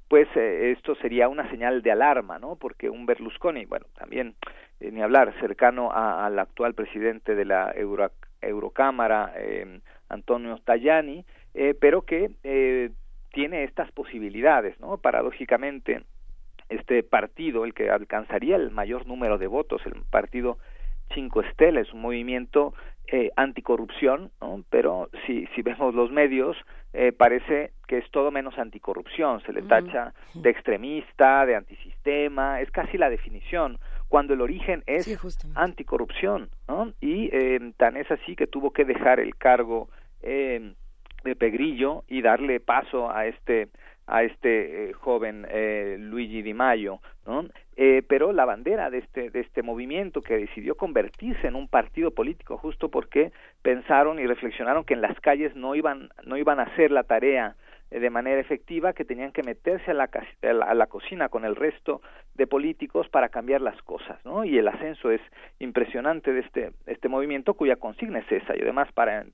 pues 0.07 0.27
eh, 0.35 0.73
esto 0.77 0.95
sería 0.95 1.27
una 1.27 1.49
señal 1.49 1.81
de 1.81 1.91
alarma, 1.91 2.39
¿no? 2.39 2.55
Porque 2.55 2.89
un 2.89 3.05
Berlusconi, 3.05 3.65
bueno, 3.65 3.85
también 3.97 4.35
eh, 4.79 4.91
ni 4.91 5.01
hablar, 5.01 5.33
cercano 5.39 5.91
al 5.91 6.37
actual 6.37 6.73
presidente 6.73 7.35
de 7.35 7.45
la 7.45 7.71
Euro, 7.75 8.11
Eurocámara, 8.41 9.33
eh, 9.35 9.79
Antonio 10.09 10.59
Tajani, 10.63 11.25
eh, 11.53 11.75
pero 11.79 12.03
que 12.03 12.31
tiene 13.33 13.63
estas 13.63 13.91
posibilidades, 13.91 14.79
¿no? 14.79 14.97
Paradójicamente, 14.97 16.03
este 16.69 17.03
partido, 17.03 17.65
el 17.65 17.73
que 17.73 17.89
alcanzaría 17.89 18.55
el 18.55 18.71
mayor 18.71 19.07
número 19.07 19.37
de 19.37 19.47
votos, 19.47 19.81
el 19.85 19.93
partido 20.09 20.57
Cinco 21.13 21.41
Estrellas, 21.41 21.91
un 21.93 22.01
movimiento 22.01 22.73
eh, 23.07 23.31
anticorrupción, 23.35 24.31
¿no? 24.41 24.63
pero 24.69 25.09
si, 25.25 25.47
si 25.55 25.61
vemos 25.61 25.95
los 25.95 26.11
medios, 26.11 26.57
eh, 26.93 27.11
parece 27.11 27.71
que 27.87 27.99
es 27.99 28.09
todo 28.11 28.31
menos 28.31 28.57
anticorrupción, 28.57 29.41
se 29.43 29.53
le 29.53 29.61
tacha 29.61 30.13
de 30.33 30.49
extremista, 30.49 31.45
de 31.45 31.55
antisistema, 31.55 32.59
es 32.59 32.71
casi 32.71 32.97
la 32.97 33.09
definición, 33.09 33.77
cuando 34.09 34.33
el 34.33 34.41
origen 34.41 34.83
es 34.87 35.07
anticorrupción, 35.55 36.49
¿no? 36.67 36.93
Y 36.99 37.29
eh, 37.31 37.71
tan 37.77 37.97
es 37.97 38.09
así 38.11 38.35
que 38.35 38.47
tuvo 38.47 38.71
que 38.71 38.83
dejar 38.83 39.19
el 39.19 39.35
cargo 39.35 39.89
eh, 40.21 40.73
de 41.23 41.35
Pegrillo 41.35 42.03
y 42.07 42.21
darle 42.21 42.59
paso 42.59 43.11
a 43.11 43.25
este 43.25 43.69
a 44.07 44.23
este 44.23 44.89
eh, 44.89 44.93
joven 44.93 45.45
eh, 45.49 45.97
Luigi 45.99 46.41
Di 46.41 46.53
Maio, 46.53 47.01
¿no? 47.25 47.45
Eh, 47.75 48.01
pero 48.07 48.31
la 48.31 48.45
bandera 48.45 48.89
de 48.89 48.99
este 48.99 49.29
de 49.29 49.41
este 49.41 49.61
movimiento 49.61 50.21
que 50.21 50.37
decidió 50.37 50.75
convertirse 50.75 51.47
en 51.47 51.55
un 51.55 51.67
partido 51.67 52.11
político 52.11 52.57
justo 52.57 52.89
porque 52.89 53.31
pensaron 53.61 54.19
y 54.19 54.25
reflexionaron 54.25 54.83
que 54.83 54.95
en 54.95 55.01
las 55.01 55.19
calles 55.19 55.55
no 55.55 55.75
iban 55.75 56.09
no 56.25 56.37
iban 56.37 56.59
a 56.59 56.63
hacer 56.63 56.89
la 56.89 57.03
tarea 57.03 57.55
eh, 57.91 57.99
de 57.99 58.09
manera 58.09 58.41
efectiva 58.41 58.93
que 58.93 59.05
tenían 59.05 59.31
que 59.31 59.43
meterse 59.43 59.91
a 59.91 59.93
la, 59.93 60.09
a 60.41 60.73
la, 60.73 60.87
cocina 60.87 61.29
con 61.29 61.45
el 61.45 61.55
resto 61.55 62.01
de 62.35 62.45
políticos 62.45 63.07
para 63.09 63.29
cambiar 63.29 63.61
las 63.61 63.81
cosas, 63.83 64.23
¿no? 64.25 64.43
Y 64.43 64.57
el 64.57 64.67
ascenso 64.67 65.09
es 65.09 65.21
impresionante 65.59 66.33
de 66.33 66.41
este, 66.41 66.71
este 66.85 67.07
movimiento 67.07 67.53
cuya 67.53 67.77
consigna 67.77 68.19
es 68.19 68.31
esa 68.31 68.57
y 68.57 68.61
además 68.61 68.91
para 68.93 69.25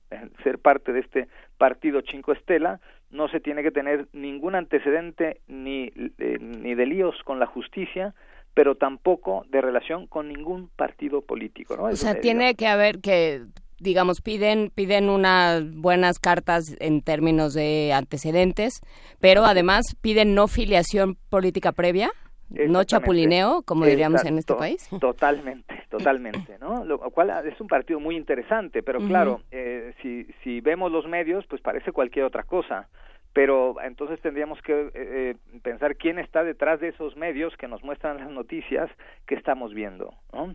ser 0.42 0.58
parte 0.58 0.92
de 0.92 1.00
este 1.00 1.28
partido 1.58 2.02
Cinco 2.02 2.32
Estela 2.32 2.80
no 3.10 3.28
se 3.28 3.40
tiene 3.40 3.62
que 3.62 3.70
tener 3.70 4.08
ningún 4.12 4.54
antecedente 4.54 5.40
ni, 5.46 5.92
eh, 6.18 6.38
ni 6.40 6.74
de 6.74 6.86
líos 6.86 7.14
con 7.24 7.38
la 7.38 7.46
justicia, 7.46 8.14
pero 8.54 8.76
tampoco 8.76 9.44
de 9.48 9.60
relación 9.60 10.06
con 10.06 10.28
ningún 10.28 10.68
partido 10.76 11.22
político, 11.22 11.76
¿no? 11.76 11.84
O 11.84 11.96
sea, 11.96 12.20
tiene 12.20 12.54
que 12.54 12.66
haber 12.66 13.00
que 13.00 13.42
digamos, 13.80 14.20
piden, 14.20 14.70
piden 14.74 15.10
unas 15.10 15.62
buenas 15.74 16.18
cartas 16.18 16.76
en 16.80 17.02
términos 17.02 17.54
de 17.54 17.92
antecedentes, 17.92 18.80
pero 19.20 19.44
además 19.44 19.84
piden 20.00 20.34
no 20.34 20.48
filiación 20.48 21.16
política 21.28 21.72
previa. 21.72 22.10
No 22.50 22.84
chapulineo, 22.84 23.62
como 23.62 23.84
diríamos 23.84 24.24
en 24.24 24.38
este 24.38 24.54
país. 24.54 24.88
Totalmente, 25.00 25.82
totalmente, 25.90 26.58
¿no? 26.58 26.84
Lo 26.84 26.98
cual 27.10 27.30
es 27.46 27.60
un 27.60 27.68
partido 27.68 28.00
muy 28.00 28.16
interesante, 28.16 28.82
pero 28.82 29.00
claro, 29.00 29.42
eh, 29.50 29.94
si, 30.02 30.26
si 30.42 30.60
vemos 30.60 30.90
los 30.92 31.06
medios, 31.06 31.46
pues 31.46 31.60
parece 31.60 31.92
cualquier 31.92 32.24
otra 32.24 32.42
cosa. 32.42 32.88
Pero 33.32 33.74
entonces 33.82 34.20
tendríamos 34.20 34.62
que 34.62 34.72
eh, 34.72 34.90
eh, 34.94 35.34
pensar 35.62 35.96
quién 35.96 36.20
está 36.20 36.44
detrás 36.44 36.78
de 36.78 36.88
esos 36.88 37.16
medios 37.16 37.56
que 37.56 37.66
nos 37.66 37.82
muestran 37.82 38.18
las 38.18 38.30
noticias 38.30 38.88
que 39.26 39.34
estamos 39.34 39.74
viendo, 39.74 40.14
¿no? 40.32 40.54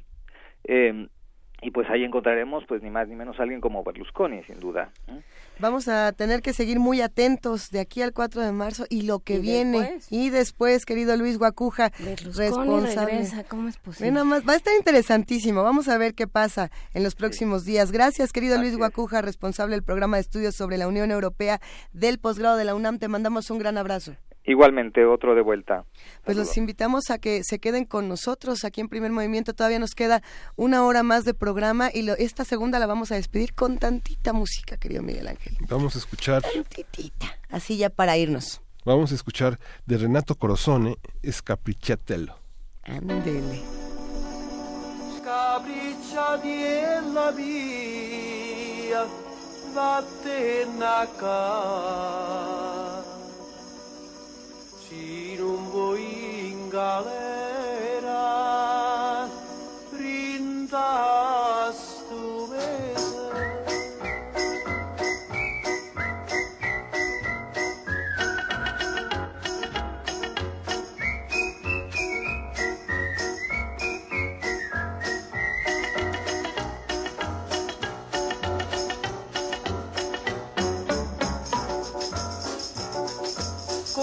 Y 1.62 1.72
pues 1.72 1.90
ahí 1.90 2.04
encontraremos 2.04 2.64
pues 2.68 2.82
ni 2.82 2.90
más 2.90 3.08
ni 3.08 3.16
menos 3.16 3.40
alguien 3.40 3.62
como 3.62 3.84
Berlusconi 3.84 4.44
sin 4.44 4.60
duda 4.60 4.92
vamos 5.60 5.88
a 5.88 6.12
tener 6.14 6.42
que 6.42 6.54
seguir 6.54 6.80
muy 6.80 7.02
atentos 7.02 7.70
de 7.70 7.80
aquí 7.80 8.02
al 8.02 8.14
4 8.14 8.42
de 8.42 8.52
marzo 8.52 8.86
y 8.90 9.04
lo 9.04 9.20
que 9.20 9.40
viene. 9.40 10.00
y 10.10 10.30
después 10.30 10.86
querido 10.86 11.16
Luis 11.18 11.38
Guacuja 11.38 11.92
responsable. 12.36 13.28
¿cómo 13.48 13.68
es 13.68 13.78
posible? 13.78 14.12
nada 14.12 14.24
más 14.24 14.48
va 14.48 14.54
a 14.54 14.56
estar 14.56 14.74
interesantísimo. 14.76 15.64
Vamos 15.64 15.88
a 15.90 15.98
ver 15.98 16.16
qué 16.16 16.28
pasa 16.28 16.72
en 16.94 17.04
los 17.04 17.16
próximos 17.16 17.66
días. 17.66 17.92
Gracias 17.92 18.32
querido 18.32 18.58
Luis 18.58 18.78
Guacuja 18.78 19.22
responsable 19.22 19.76
del 19.76 19.84
programa 19.84 20.18
de 20.18 20.22
estudios 20.22 20.56
sobre 20.56 20.78
la 20.78 20.88
Unión 20.88 21.12
Europea 21.12 21.60
del 21.94 22.20
posgrado 22.20 22.58
de 22.58 22.66
la 22.66 22.76
UNAM. 22.76 23.00
Te 23.00 23.08
mandamos 23.08 23.50
un 23.52 23.60
gran 23.60 23.78
abrazo 23.78 24.16
Igualmente, 24.50 25.06
otro 25.06 25.36
de 25.36 25.44
vuelta. 25.44 25.86
Pues 26.26 26.36
los 26.36 26.58
invitamos 26.58 27.12
a 27.12 27.20
que 27.20 27.44
se 27.44 27.60
queden 27.60 27.86
con 27.86 28.10
nosotros 28.10 28.64
aquí 28.64 28.82
en 28.82 28.90
Primer 28.90 29.12
Movimiento. 29.12 29.54
Todavía 29.54 29.78
nos 29.78 29.92
queda 29.92 30.24
una 30.56 30.84
hora 30.84 31.04
más 31.04 31.24
de 31.24 31.36
programa 31.36 31.92
y 31.94 32.10
esta 32.18 32.46
segunda 32.46 32.80
la 32.80 32.88
vamos 32.88 33.12
a 33.12 33.16
despedir 33.16 33.54
con 33.54 33.78
tantita 33.78 34.34
música, 34.34 34.78
querido 34.78 35.04
Miguel 35.04 35.28
Ángel. 35.28 35.56
Vamos 35.70 35.96
a 35.96 36.00
escuchar. 36.00 36.42
Tantitita, 36.42 37.28
así 37.52 37.78
ya 37.78 37.92
para 37.92 38.18
irnos. 38.18 38.64
Vamos 38.86 39.12
a 39.12 39.16
escuchar 39.16 39.60
de 39.86 39.98
Renato 39.98 40.34
Corozone, 40.34 40.98
Scapricciatello. 41.30 42.34
Ándele. 42.86 43.62
Scapricciatello 45.20 47.34
mia, 47.38 49.06
vattene 49.76 50.84
a 50.84 51.08
non 51.22 52.79
Irumboi 55.00 56.52
ingale. 56.52 57.39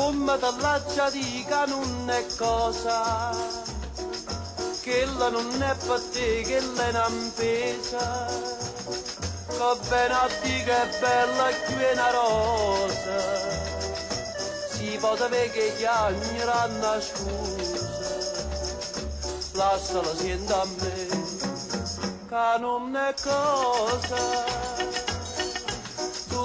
Come 0.06 0.38
dall'accia 0.38 1.10
dica 1.10 1.64
non 1.64 2.08
è 2.08 2.24
cosa, 2.36 3.34
che 4.80 5.04
la 5.18 5.28
non 5.30 5.60
è 5.60 5.74
per 5.84 6.00
te, 6.12 6.42
che 6.46 6.60
la 6.60 6.84
è 6.84 6.88
un'ampesa, 6.90 8.26
che 9.48 9.76
bene 9.88 10.14
a 10.14 10.28
è 10.70 10.98
bella 11.00 11.48
qui 11.64 11.82
è 11.82 11.92
una 11.92 12.10
rosa, 12.12 13.18
si 14.70 14.96
può 15.00 15.16
sapere 15.16 15.50
che 15.50 15.86
anni 15.86 16.40
hanno 16.40 17.00
scusa, 17.00 18.44
lasciala 19.54 20.14
sento 20.14 20.54
a 20.54 20.66
me, 20.82 21.06
che 22.28 22.58
non 22.60 22.94
è 22.94 23.14
cosa 23.20 24.75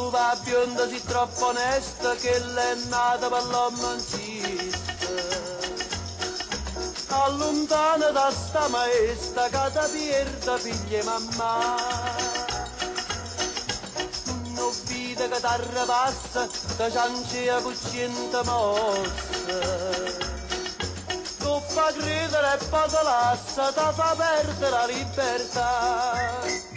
va 0.10 0.38
bionda 0.44 0.88
si 0.88 1.02
troppo 1.06 1.48
onesta 1.48 2.16
che 2.16 2.40
l'è 2.40 2.76
nata 2.90 3.30
per 3.30 3.44
l'uomo 3.46 4.00
allontana 7.24 8.10
da 8.12 8.32
sta 8.32 8.68
maestra 8.70 9.48
che 9.50 9.88
pierda 9.92 10.58
figlia 10.58 11.00
e 11.00 11.04
mamma. 11.04 11.76
Non 14.56 14.74
vide 14.86 15.30
che 15.30 15.40
t'arrabassa 15.40 16.48
che 16.78 16.92
ciancia 16.92 17.62
cucciente 17.62 18.42
mossa. 18.44 20.20
Tu 21.40 21.62
fa 21.68 21.92
credere 21.98 22.58
e 22.60 23.04
lascia 23.04 23.72
ti 23.72 23.94
fa 23.94 24.16
perdere 24.18 24.70
la 24.70 24.86
libertà 24.86 26.71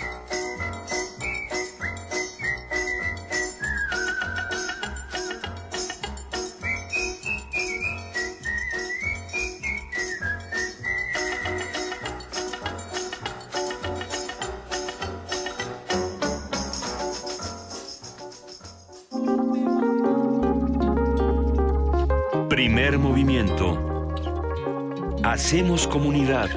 Hacemos 25.35 25.89
comunidad. 25.89 26.48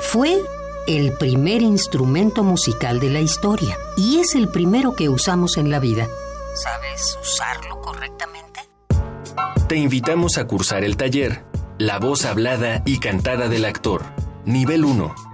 Fue 0.00 0.40
el 0.88 1.12
primer 1.18 1.62
instrumento 1.62 2.42
musical 2.42 2.98
de 2.98 3.10
la 3.10 3.20
historia 3.20 3.76
y 3.96 4.18
es 4.18 4.34
el 4.34 4.48
primero 4.48 4.96
que 4.96 5.08
usamos 5.08 5.56
en 5.56 5.70
la 5.70 5.78
vida. 5.78 6.08
¿Sabes 6.56 7.16
usarlo 7.22 7.80
correctamente? 7.80 8.58
Te 9.68 9.76
invitamos 9.76 10.36
a 10.36 10.48
cursar 10.48 10.82
el 10.82 10.96
taller 10.96 11.44
La 11.78 12.00
voz 12.00 12.24
hablada 12.24 12.82
y 12.84 12.98
cantada 12.98 13.46
del 13.46 13.66
actor 13.66 14.02
Nivel 14.44 14.84
1. 14.84 15.31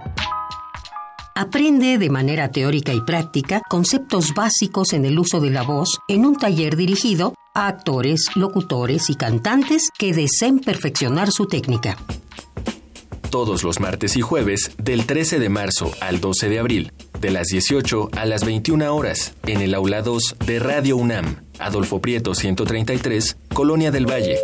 Aprende 1.39 1.97
de 1.97 2.09
manera 2.09 2.51
teórica 2.51 2.93
y 2.93 2.99
práctica 2.99 3.61
conceptos 3.69 4.33
básicos 4.33 4.91
en 4.91 5.05
el 5.05 5.17
uso 5.17 5.39
de 5.39 5.49
la 5.49 5.61
voz 5.61 5.99
en 6.09 6.25
un 6.25 6.35
taller 6.35 6.75
dirigido 6.75 7.33
a 7.53 7.67
actores, 7.67 8.25
locutores 8.35 9.09
y 9.09 9.15
cantantes 9.15 9.87
que 9.97 10.11
deseen 10.11 10.59
perfeccionar 10.59 11.31
su 11.31 11.45
técnica. 11.45 11.97
Todos 13.29 13.63
los 13.63 13.79
martes 13.79 14.17
y 14.17 14.21
jueves, 14.21 14.73
del 14.79 15.05
13 15.05 15.39
de 15.39 15.47
marzo 15.47 15.93
al 16.01 16.19
12 16.19 16.49
de 16.49 16.59
abril, 16.59 16.91
de 17.21 17.31
las 17.31 17.47
18 17.47 18.09
a 18.17 18.25
las 18.25 18.43
21 18.43 18.93
horas, 18.93 19.33
en 19.47 19.61
el 19.61 19.75
aula 19.75 20.01
2 20.01 20.35
de 20.45 20.59
Radio 20.59 20.97
UNAM, 20.97 21.37
Adolfo 21.57 22.01
Prieto 22.01 22.35
133, 22.35 23.37
Colonia 23.53 23.91
del 23.91 24.11
Valle. 24.11 24.35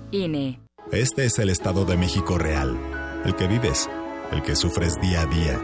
Este 0.91 1.23
es 1.23 1.39
el 1.39 1.49
Estado 1.49 1.85
de 1.85 1.95
México 1.95 2.37
real, 2.37 2.77
el 3.23 3.33
que 3.35 3.47
vives, 3.47 3.89
el 4.33 4.43
que 4.43 4.57
sufres 4.57 4.99
día 4.99 5.21
a 5.21 5.25
día. 5.25 5.57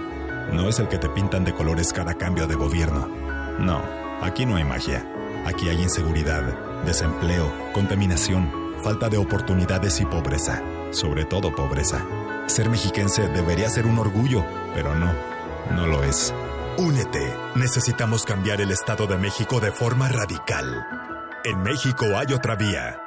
No 0.54 0.70
es 0.70 0.80
el 0.80 0.88
que 0.88 0.98
te 0.98 1.10
pintan 1.10 1.44
de 1.44 1.54
colores 1.54 1.92
cada 1.92 2.14
cambio 2.14 2.48
de 2.48 2.56
gobierno. 2.56 3.08
No, 3.60 3.84
aquí 4.22 4.46
no 4.46 4.56
hay 4.56 4.64
magia. 4.64 5.06
Aquí 5.46 5.68
hay 5.68 5.82
inseguridad, 5.82 6.84
desempleo, 6.86 7.52
contaminación, 7.74 8.50
falta 8.82 9.10
de 9.10 9.18
oportunidades 9.18 10.00
y 10.00 10.06
pobreza. 10.06 10.64
Sobre 10.92 11.26
todo 11.26 11.54
pobreza. 11.54 12.06
Ser 12.48 12.70
mexiquense 12.70 13.28
debería 13.28 13.70
ser 13.70 13.86
un 13.86 14.00
orgullo, 14.00 14.46
pero 14.74 14.96
no, 14.96 15.12
no 15.76 15.88
lo 15.88 16.06
es. 16.06 16.34
Únete. 16.78 17.34
Necesitamos 17.56 18.24
cambiar 18.24 18.62
el 18.62 18.72
Estado 18.72 19.08
de 19.08 19.18
México 19.18 19.60
de 19.60 19.74
forma 19.74 20.08
radical. 20.08 20.86
En 21.44 21.62
México 21.64 22.06
hay 22.16 22.34
otra 22.34 22.56
vía. 22.56 23.07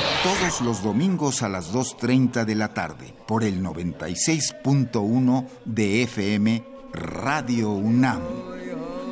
todos 0.23 0.61
los 0.61 0.83
domingos 0.83 1.41
a 1.41 1.49
las 1.49 1.73
2.30 1.73 2.45
de 2.45 2.53
la 2.53 2.73
tarde 2.73 3.13
por 3.27 3.43
el 3.43 3.63
96.1 3.63 5.47
de 5.65 6.03
FM 6.03 6.63
Radio 6.93 7.71
UNAM. 7.71 8.21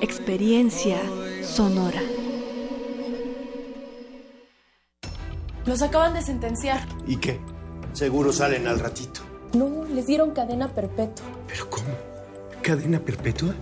Experiencia 0.01 0.97
sonora. 1.43 2.01
Los 5.65 5.81
acaban 5.81 6.13
de 6.13 6.21
sentenciar. 6.21 6.87
¿Y 7.07 7.17
qué? 7.17 7.39
Seguro 7.93 8.31
salen 8.31 8.67
al 8.67 8.79
ratito. 8.79 9.21
No, 9.53 9.85
les 9.85 10.05
dieron 10.05 10.31
cadena 10.31 10.67
perpetua. 10.67 11.25
¿Pero 11.47 11.69
cómo? 11.71 11.87
¿Cadena 12.61 12.99
perpetua? 12.99 13.55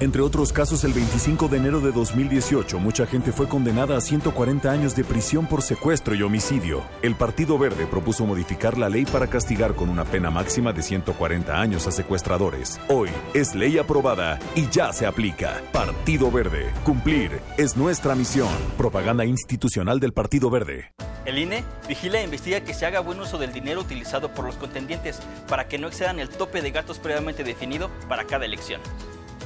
Entre 0.00 0.22
otros 0.22 0.50
casos, 0.50 0.82
el 0.84 0.94
25 0.94 1.48
de 1.48 1.58
enero 1.58 1.80
de 1.82 1.92
2018, 1.92 2.78
mucha 2.78 3.04
gente 3.06 3.32
fue 3.32 3.48
condenada 3.48 3.98
a 3.98 4.00
140 4.00 4.70
años 4.70 4.96
de 4.96 5.04
prisión 5.04 5.46
por 5.46 5.60
secuestro 5.60 6.14
y 6.14 6.22
homicidio. 6.22 6.82
El 7.02 7.16
Partido 7.16 7.58
Verde 7.58 7.86
propuso 7.86 8.24
modificar 8.24 8.78
la 8.78 8.88
ley 8.88 9.04
para 9.04 9.26
castigar 9.26 9.74
con 9.74 9.90
una 9.90 10.06
pena 10.06 10.30
máxima 10.30 10.72
de 10.72 10.82
140 10.82 11.60
años 11.60 11.86
a 11.86 11.90
secuestradores. 11.90 12.80
Hoy 12.88 13.10
es 13.34 13.54
ley 13.54 13.76
aprobada 13.76 14.38
y 14.54 14.70
ya 14.70 14.90
se 14.94 15.04
aplica. 15.04 15.60
Partido 15.70 16.30
Verde. 16.30 16.72
Cumplir 16.82 17.38
es 17.58 17.76
nuestra 17.76 18.14
misión. 18.14 18.48
Propaganda 18.78 19.26
institucional 19.26 20.00
del 20.00 20.14
Partido 20.14 20.48
Verde. 20.48 20.94
El 21.26 21.38
INE 21.38 21.62
vigila 21.86 22.20
e 22.20 22.24
investiga 22.24 22.62
que 22.62 22.72
se 22.72 22.86
haga 22.86 23.00
buen 23.00 23.20
uso 23.20 23.36
del 23.36 23.52
dinero 23.52 23.82
utilizado 23.82 24.32
por 24.32 24.46
los 24.46 24.56
contendientes 24.56 25.20
para 25.46 25.68
que 25.68 25.76
no 25.76 25.88
excedan 25.88 26.20
el 26.20 26.30
tope 26.30 26.62
de 26.62 26.70
gastos 26.70 26.98
previamente 26.98 27.44
definido 27.44 27.90
para 28.08 28.24
cada 28.24 28.46
elección. 28.46 28.80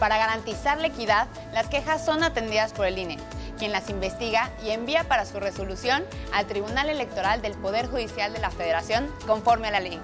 Para 0.05 0.19
garantizar 0.19 0.79
la 0.79 0.89
equidad, 0.89 1.29
las 1.55 1.69
quejas 1.69 2.05
son 2.05 2.25
atendidas 2.25 2.75
por 2.75 2.85
el 2.85 2.99
INE, 2.99 3.17
quien 3.59 3.73
las 3.73 3.89
investiga 3.89 4.51
y 4.63 4.69
envía 4.69 5.05
para 5.05 5.25
su 5.25 5.41
resolución 5.41 6.05
al 6.35 6.45
Tribunal 6.45 6.91
Electoral 6.91 7.41
del 7.41 7.55
Poder 7.55 7.87
Judicial 7.87 8.31
de 8.35 8.39
la 8.39 8.51
Federación 8.51 9.07
conforme 9.27 9.69
a 9.69 9.71
la 9.71 9.81
ley. 9.81 9.99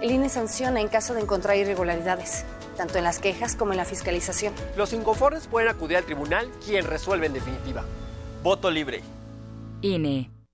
El 0.00 0.12
INE 0.12 0.30
sanciona 0.30 0.80
en 0.80 0.88
caso 0.88 1.12
de 1.12 1.20
encontrar 1.20 1.58
irregularidades, 1.58 2.46
tanto 2.78 2.96
en 2.96 3.04
las 3.04 3.18
quejas 3.18 3.54
como 3.54 3.72
en 3.72 3.76
la 3.76 3.84
fiscalización. 3.84 4.54
Los 4.78 4.94
inconformes 4.94 5.46
pueden 5.46 5.68
acudir 5.68 5.98
al 5.98 6.04
tribunal, 6.04 6.50
quien 6.64 6.86
resuelve 6.86 7.26
en 7.26 7.34
definitiva. 7.34 7.84
Voto 8.42 8.70
libre. 8.70 9.02
INE. 9.82 10.30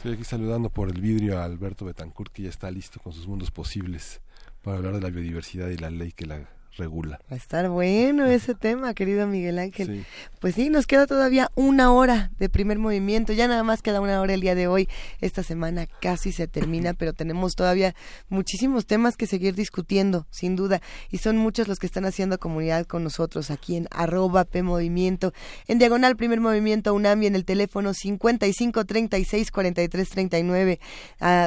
Estoy 0.00 0.14
aquí 0.14 0.24
saludando 0.24 0.70
por 0.70 0.88
el 0.88 0.98
vidrio 0.98 1.38
a 1.38 1.44
Alberto 1.44 1.84
Betancourt, 1.84 2.32
que 2.32 2.44
ya 2.44 2.48
está 2.48 2.70
listo 2.70 2.98
con 3.00 3.12
sus 3.12 3.28
mundos 3.28 3.50
posibles 3.50 4.22
para 4.62 4.78
hablar 4.78 4.94
de 4.94 5.02
la 5.02 5.10
biodiversidad 5.10 5.68
y 5.68 5.76
la 5.76 5.90
ley 5.90 6.12
que 6.12 6.24
la 6.24 6.48
regula. 6.76 7.20
Va 7.30 7.34
a 7.34 7.38
estar 7.38 7.68
bueno 7.68 8.26
ese 8.26 8.54
tema, 8.54 8.94
querido 8.94 9.26
Miguel 9.26 9.58
Ángel. 9.58 10.06
Pues 10.40 10.54
sí, 10.54 10.70
nos 10.70 10.86
queda 10.86 11.06
todavía 11.06 11.50
una 11.54 11.92
hora 11.92 12.30
de 12.38 12.48
primer 12.48 12.78
movimiento, 12.78 13.32
ya 13.32 13.48
nada 13.48 13.62
más 13.62 13.82
queda 13.82 14.00
una 14.00 14.20
hora 14.20 14.34
el 14.34 14.40
día 14.40 14.54
de 14.54 14.68
hoy. 14.68 14.88
Esta 15.20 15.42
semana 15.42 15.86
casi 16.00 16.32
se 16.32 16.46
termina, 16.46 16.94
pero 16.94 17.12
tenemos 17.12 17.54
todavía 17.54 17.94
muchísimos 18.28 18.86
temas 18.86 19.16
que 19.16 19.26
seguir 19.26 19.54
discutiendo, 19.54 20.26
sin 20.30 20.56
duda, 20.56 20.80
y 21.10 21.18
son 21.18 21.36
muchos 21.36 21.68
los 21.68 21.78
que 21.78 21.86
están 21.86 22.04
haciendo 22.04 22.38
comunidad 22.38 22.86
con 22.86 23.04
nosotros 23.04 23.50
aquí 23.50 23.76
en 23.76 23.88
arroba 23.90 24.44
P 24.44 24.62
Movimiento, 24.62 25.32
en 25.66 25.78
diagonal 25.78 26.16
primer 26.16 26.40
movimiento 26.40 26.94
UNAM 26.94 27.22
y 27.22 27.26
en 27.26 27.34
el 27.34 27.44
teléfono 27.44 27.94
55 27.94 28.84
36 28.84 29.50
43 29.50 30.08
39. 30.08 30.80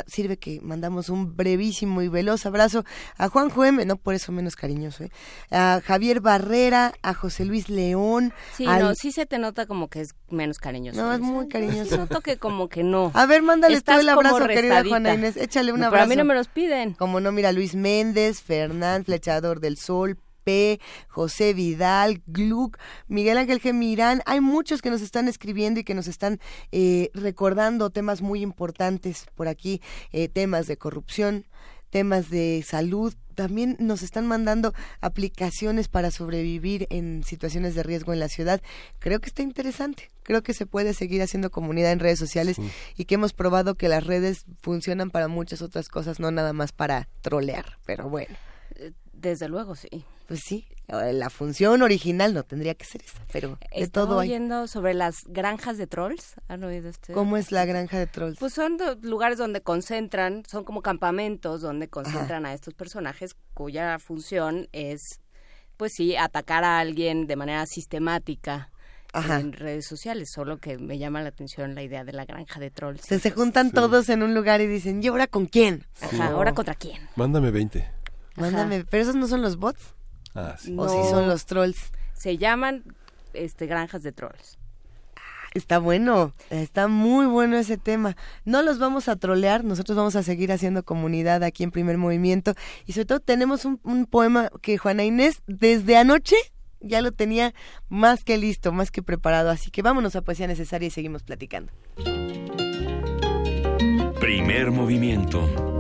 sirve 0.07 0.37
que 0.37 0.59
mandamos 0.61 1.09
un 1.09 1.35
brevísimo 1.35 2.01
y 2.01 2.07
veloz 2.09 2.45
abrazo 2.45 2.83
a 3.17 3.29
Juan 3.29 3.49
Jueme, 3.49 3.85
no 3.85 3.97
por 3.97 4.13
eso 4.13 4.31
menos 4.31 4.55
cariñoso, 4.55 5.03
¿eh? 5.03 5.11
A 5.52 5.81
Javier 5.84 6.19
Barrera, 6.19 6.94
a 7.02 7.14
José 7.14 7.45
Luis 7.45 7.69
León. 7.69 8.34
Sí, 8.56 8.65
no, 8.65 8.95
sí 8.95 9.11
se 9.11 9.26
te 9.26 9.38
nota 9.38 9.65
como 9.65 9.90
que 9.90 10.02
es 10.02 10.15
menos 10.30 10.60
cariñoso. 10.60 11.02
No, 11.02 11.14
es 11.14 11.19
muy 11.19 11.48
cariñoso. 11.48 11.98
Noto 11.98 12.22
que 12.22 12.38
como 12.38 12.69
que 12.69 12.84
no. 12.84 13.11
A 13.14 13.26
ver, 13.26 13.41
mándale 13.41 13.81
tú 13.81 13.91
el 13.94 14.10
abrazo, 14.10 14.48
querida 14.48 14.84
Juana 14.84 15.14
Inés. 15.14 15.38
Échale 15.38 15.72
un 15.72 15.84
abrazo. 15.84 15.91
Pero 15.91 16.03
a 16.03 16.07
mí 16.07 16.15
no 16.15 16.26
me 16.26 16.35
los 16.35 16.48
piden. 16.48 16.94
Como 16.94 17.19
no, 17.19 17.31
mira, 17.31 17.52
Luis 17.52 17.76
Méndez, 17.76 18.41
Fernán, 18.41 19.06
Flechador 19.06 19.60
del 19.60 19.77
Sol, 19.77 20.18
P, 20.44 20.80
José 21.07 21.53
Vidal, 21.53 22.22
Gluck, 22.27 22.77
Miguel 23.07 23.38
Ángel 23.38 23.60
Gemirán. 23.60 24.22
Hay 24.26 24.41
muchos 24.41 24.81
que 24.81 24.90
nos 24.90 25.02
están 25.02 25.27
escribiendo 25.27 25.80
y 25.80 25.84
que 25.84 25.94
nos 25.94 26.07
están 26.07 26.40
eh, 26.72 27.10
recordando 27.14 27.90
temas 27.90 28.22
muy 28.22 28.41
importantes 28.41 29.26
por 29.35 29.48
aquí, 29.48 29.81
eh, 30.11 30.27
temas 30.27 30.68
de 30.68 30.77
corrupción, 30.77 31.45
temas 31.93 32.31
de 32.31 32.65
salud, 32.67 33.13
también 33.35 33.77
nos 33.79 34.01
están 34.01 34.25
mandando 34.25 34.73
aplicaciones 34.99 35.87
para 35.87 36.09
sobrevivir 36.09 36.87
en 36.89 37.23
situaciones 37.23 37.75
de 37.75 37.83
riesgo 37.83 38.13
en 38.13 38.19
la 38.19 38.29
ciudad. 38.29 38.63
Creo 38.97 39.21
que 39.21 39.27
está 39.27 39.43
interesante. 39.43 40.09
Creo 40.23 40.41
que 40.41 40.55
se 40.55 40.65
puede 40.65 40.95
seguir 40.95 41.21
haciendo 41.21 41.51
comunidad 41.51 41.91
en 41.91 41.99
redes 41.99 42.17
sociales 42.17 42.57
y 42.97 43.05
que 43.05 43.13
hemos 43.13 43.33
probado 43.33 43.75
que 43.75 43.89
las 43.89 44.07
redes 44.07 44.45
funcionan 44.59 45.11
para 45.11 45.27
muchas 45.27 45.61
otras 45.61 45.87
cosas, 45.87 46.19
no 46.19 46.31
nada 46.31 46.51
más 46.51 46.71
para 46.71 47.09
trolear. 47.21 47.77
Pero 47.85 48.09
bueno. 48.09 48.35
Desde 49.13 49.47
luego, 49.47 49.75
sí. 49.75 50.03
Pues 50.27 50.39
sí, 50.43 50.65
la 51.01 51.29
función 51.29 51.81
original 51.81 52.33
no 52.33 52.43
tendría 52.43 52.75
que 52.75 52.85
ser 52.85 53.01
esa, 53.03 53.19
pero 53.31 53.57
de 53.75 53.87
todo 53.87 54.19
hay. 54.19 54.29
oyendo 54.29 54.67
sobre 54.67 54.93
las 54.93 55.23
granjas 55.27 55.77
de 55.77 55.87
trolls, 55.87 56.35
¿han 56.47 56.63
oído 56.63 56.89
ustedes? 56.89 57.15
¿Cómo 57.15 57.37
es 57.37 57.51
la 57.51 57.65
granja 57.65 57.97
de 57.99 58.07
trolls? 58.07 58.39
Pues 58.39 58.53
son 58.53 58.77
lugares 59.01 59.37
donde 59.37 59.61
concentran, 59.61 60.43
son 60.49 60.63
como 60.63 60.81
campamentos 60.81 61.61
donde 61.61 61.87
concentran 61.87 62.45
a 62.45 62.53
estos 62.53 62.73
personajes 62.73 63.35
cuya 63.53 63.97
función 63.99 64.67
es, 64.71 65.21
pues 65.77 65.93
sí, 65.93 66.15
atacar 66.15 66.63
a 66.63 66.79
alguien 66.79 67.27
de 67.27 67.35
manera 67.35 67.65
sistemática. 67.65 68.69
en 69.13 69.53
redes 69.53 69.85
sociales, 69.85 70.31
solo 70.33 70.57
que 70.57 70.79
me 70.79 70.97
llama 70.97 71.21
la 71.21 71.29
atención 71.29 71.75
la 71.75 71.83
idea 71.83 72.03
de 72.03 72.13
la 72.13 72.25
granja 72.25 72.59
de 72.59 72.71
trolls. 72.71 73.01
Se, 73.01 73.19
se 73.19 73.29
juntan 73.29 73.69
todos 73.69 74.09
en 74.09 74.23
un 74.23 74.33
lugar 74.33 74.59
y 74.59 74.65
dicen, 74.65 75.03
¿y 75.03 75.07
ahora 75.07 75.27
con 75.27 75.45
quién? 75.45 75.85
Ajá, 76.01 76.29
¿ahora 76.29 76.53
contra 76.53 76.73
quién? 76.73 76.99
Mándame 77.15 77.51
20. 77.51 77.87
Mándame, 78.37 78.83
pero 78.85 79.03
esos 79.03 79.15
no 79.15 79.27
son 79.27 79.43
los 79.43 79.57
bots. 79.57 79.93
Ah, 80.35 80.55
o 80.77 80.89
si 80.89 81.10
son 81.10 81.27
los 81.27 81.45
trolls. 81.45 81.91
Se 82.14 82.38
llaman 82.38 82.84
este 83.34 83.65
granjas 83.68 84.03
de 84.03 84.11
trolls. 84.11 84.57
Está 85.53 85.77
bueno, 85.77 86.34
está 86.49 86.88
muy 86.88 87.27
bueno 87.27 87.57
ese 87.57 87.77
tema. 87.77 88.18
No 88.43 88.64
los 88.64 88.80
vamos 88.80 89.07
a 89.07 89.15
trolear, 89.18 89.64
nosotros 89.64 89.95
vamos 89.95 90.15
a 90.15 90.23
seguir 90.23 90.51
haciendo 90.51 90.81
comunidad 90.84 91.43
aquí 91.43 91.64
en 91.64 91.69
Primer 91.69 91.99
Movimiento. 91.99 92.55
Y 92.88 92.93
sobre 92.93 93.05
todo 93.05 93.19
tenemos 93.19 93.64
un, 93.65 93.80
un 93.84 94.07
poema 94.07 94.49
que 94.61 94.80
Juana 94.80 95.03
Inés 95.03 95.43
desde 95.45 95.95
anoche 95.95 96.35
ya 96.80 97.01
lo 97.01 97.11
tenía 97.11 97.53
más 97.88 98.23
que 98.23 98.38
listo, 98.38 98.72
más 98.72 98.89
que 98.89 99.03
preparado. 99.03 99.51
Así 99.51 99.69
que 99.69 99.84
vámonos 99.84 100.15
a 100.15 100.22
Poesía 100.22 100.47
Necesaria 100.47 100.88
y 100.88 100.91
seguimos 100.91 101.22
platicando. 101.23 101.72
Primer 104.19 104.72
Movimiento. 104.72 105.72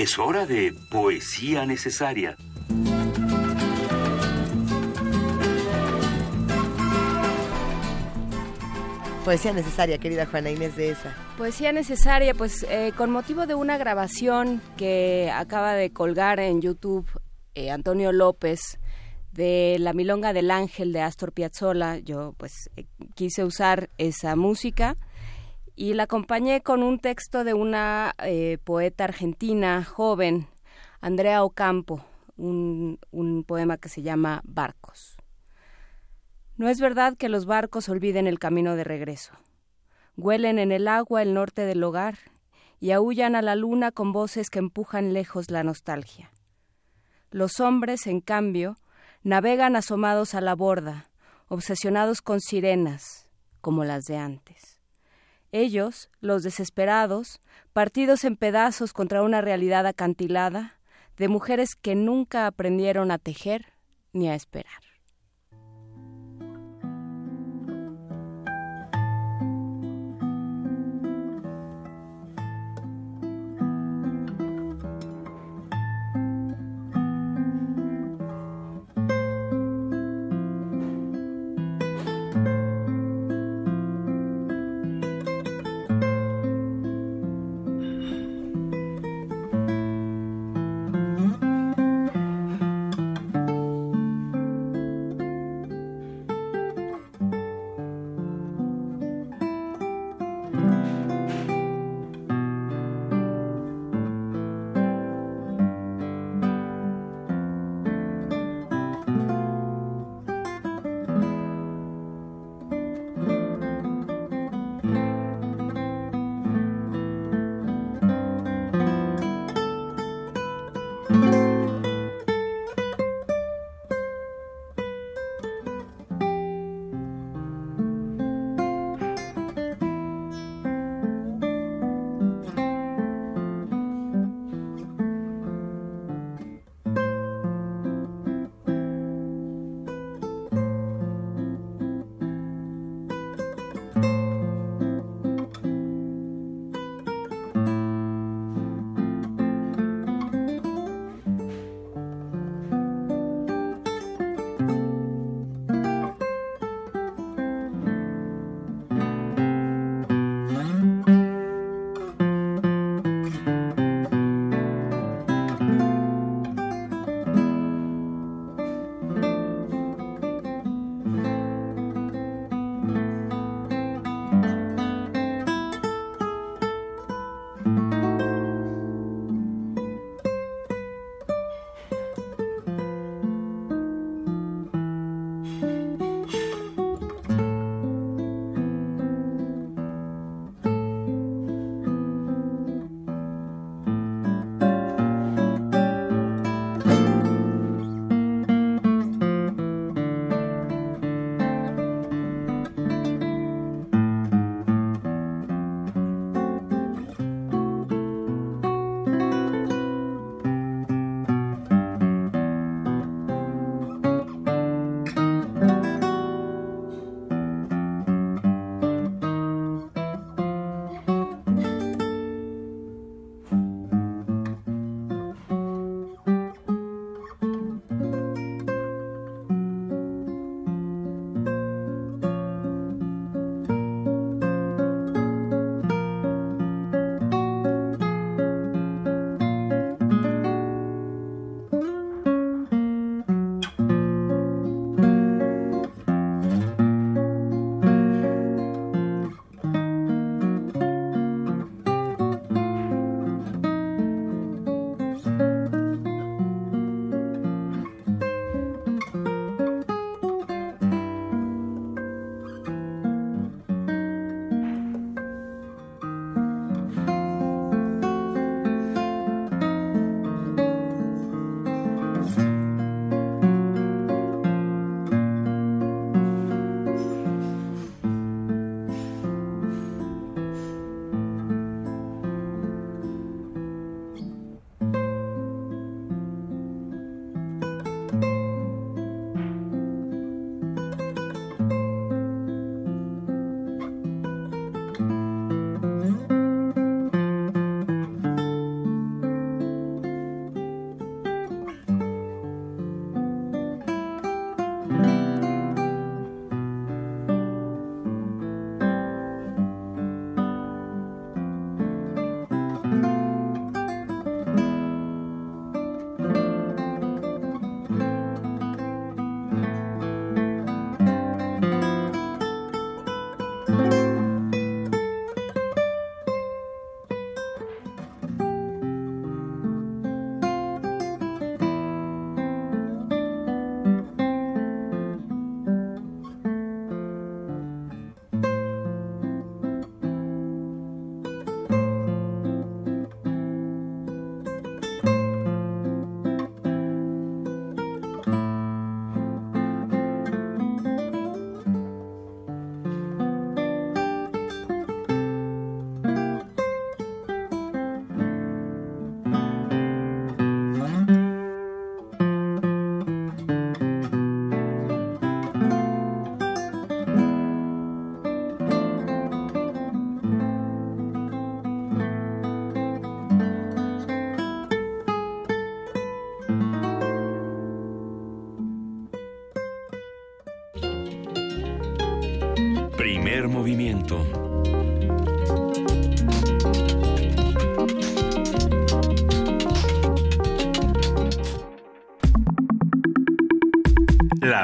Es 0.00 0.18
hora 0.18 0.46
de 0.46 0.72
poesía 0.88 1.66
necesaria. 1.66 2.34
Poesía 9.26 9.52
necesaria, 9.52 9.98
querida 9.98 10.24
Juana 10.24 10.50
Inés 10.50 10.74
de 10.76 10.92
esa. 10.92 11.14
Poesía 11.36 11.72
necesaria, 11.72 12.32
pues 12.32 12.62
eh, 12.70 12.94
con 12.96 13.10
motivo 13.10 13.46
de 13.46 13.54
una 13.54 13.76
grabación 13.76 14.62
que 14.78 15.30
acaba 15.34 15.74
de 15.74 15.92
colgar 15.92 16.40
en 16.40 16.62
YouTube 16.62 17.06
eh, 17.54 17.70
Antonio 17.70 18.10
López 18.10 18.78
de 19.32 19.76
La 19.80 19.92
Milonga 19.92 20.32
del 20.32 20.50
Ángel 20.50 20.94
de 20.94 21.02
Astor 21.02 21.32
Piazzolla, 21.32 21.98
yo 21.98 22.34
pues 22.38 22.70
eh, 22.76 22.86
quise 23.14 23.44
usar 23.44 23.90
esa 23.98 24.34
música 24.34 24.96
y 25.76 25.94
la 25.94 26.04
acompañé 26.04 26.60
con 26.60 26.82
un 26.82 26.98
texto 26.98 27.44
de 27.44 27.54
una 27.54 28.14
eh, 28.18 28.58
poeta 28.64 29.04
argentina 29.04 29.84
joven, 29.84 30.48
Andrea 31.00 31.44
Ocampo, 31.44 32.04
un, 32.36 32.98
un 33.10 33.44
poema 33.44 33.76
que 33.78 33.88
se 33.88 34.02
llama 34.02 34.42
Barcos. 34.44 35.16
No 36.56 36.68
es 36.68 36.80
verdad 36.80 37.16
que 37.16 37.28
los 37.28 37.46
barcos 37.46 37.88
olviden 37.88 38.26
el 38.26 38.38
camino 38.38 38.76
de 38.76 38.84
regreso. 38.84 39.32
Huelen 40.16 40.58
en 40.58 40.72
el 40.72 40.88
agua 40.88 41.22
el 41.22 41.32
norte 41.32 41.62
del 41.62 41.82
hogar 41.82 42.18
y 42.80 42.90
aullan 42.90 43.34
a 43.34 43.42
la 43.42 43.56
luna 43.56 43.92
con 43.92 44.12
voces 44.12 44.50
que 44.50 44.58
empujan 44.58 45.12
lejos 45.12 45.50
la 45.50 45.62
nostalgia. 45.62 46.30
Los 47.30 47.60
hombres, 47.60 48.06
en 48.06 48.20
cambio, 48.20 48.76
navegan 49.22 49.76
asomados 49.76 50.34
a 50.34 50.40
la 50.40 50.54
borda, 50.54 51.10
obsesionados 51.48 52.22
con 52.22 52.40
sirenas, 52.40 53.28
como 53.60 53.84
las 53.84 54.04
de 54.04 54.16
antes. 54.16 54.69
Ellos, 55.52 56.10
los 56.20 56.42
desesperados, 56.42 57.40
partidos 57.72 58.24
en 58.24 58.36
pedazos 58.36 58.92
contra 58.92 59.22
una 59.22 59.40
realidad 59.40 59.86
acantilada, 59.86 60.78
de 61.16 61.28
mujeres 61.28 61.74
que 61.74 61.94
nunca 61.94 62.46
aprendieron 62.46 63.10
a 63.10 63.18
tejer 63.18 63.66
ni 64.12 64.28
a 64.28 64.34
esperar. 64.34 64.89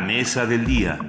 Mesa 0.07 0.47
del 0.47 0.65
día. 0.65 1.01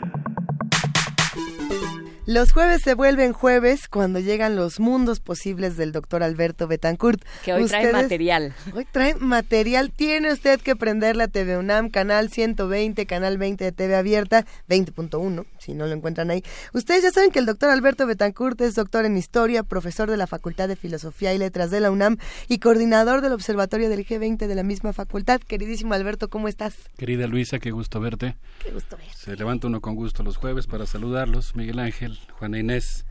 Los 2.26 2.52
jueves 2.52 2.82
se 2.82 2.96
vuelven 2.96 3.32
jueves 3.32 3.87
cuando 3.90 4.20
llegan 4.20 4.56
los 4.56 4.80
mundos 4.80 5.20
posibles 5.20 5.78
del 5.78 5.92
doctor 5.92 6.24
Alberto 6.24 6.68
Betancourt. 6.68 7.24
Que 7.44 7.54
hoy 7.54 7.66
trae 7.66 7.92
material. 7.92 8.54
Hoy 8.74 8.86
trae 8.92 9.16
material. 9.16 9.92
Tiene 9.92 10.32
usted 10.32 10.60
que 10.60 10.76
prender 10.76 11.16
la 11.16 11.28
TV 11.28 11.58
UNAM, 11.58 11.90
canal 11.90 12.30
120, 12.30 13.06
canal 13.06 13.38
20 13.38 13.64
de 13.64 13.72
TV 13.72 13.96
Abierta, 13.96 14.46
20.1, 14.70 15.46
si 15.60 15.74
no 15.74 15.88
lo 15.88 15.94
encuentran 15.94 16.30
ahí. 16.32 16.44
Ustedes 16.74 17.04
ya 17.04 17.12
saben 17.12 17.32
que 17.32 17.40
el 17.40 17.46
doctor 17.46 17.70
Alberto 17.70 18.06
Betancourt 18.06 18.60
es 18.62 18.76
doctor 18.76 19.06
en 19.06 19.18
Historia, 19.18 19.64
profesor 19.64 20.10
de 20.10 20.18
la 20.18 20.28
Facultad 20.28 20.68
de 20.68 20.76
Filosofía 20.76 21.34
y 21.34 21.38
Letras 21.38 21.72
de 21.72 21.80
la 21.80 21.92
UNAM 21.92 22.18
y 22.48 22.60
coordinador 22.60 23.22
del 23.22 23.34
Observatorio 23.34 23.90
del 23.90 24.06
G20 24.06 24.48
de 24.48 24.56
la 24.56 24.64
misma 24.64 24.94
facultad. 24.94 25.40
Queridísimo 25.40 25.94
Alberto, 25.94 26.30
¿cómo 26.30 26.48
estás? 26.48 26.76
Querida 26.98 27.28
Luisa, 27.28 27.60
qué 27.60 27.72
gusto 27.72 28.00
verte. 28.00 28.36
Qué 28.64 28.72
gusto 28.72 28.98
verte. 28.98 29.14
Se 29.16 29.36
levanta 29.36 29.68
uno 29.68 29.82
con 29.82 29.96
gusto 29.96 30.24
los 30.24 30.38
jueves 30.38 30.68
para 30.68 30.86
saludarlos. 30.86 31.56
Miguel 31.56 31.80
Ángel, 31.80 32.20
Juana 32.38 32.60
Inés. 32.60 33.06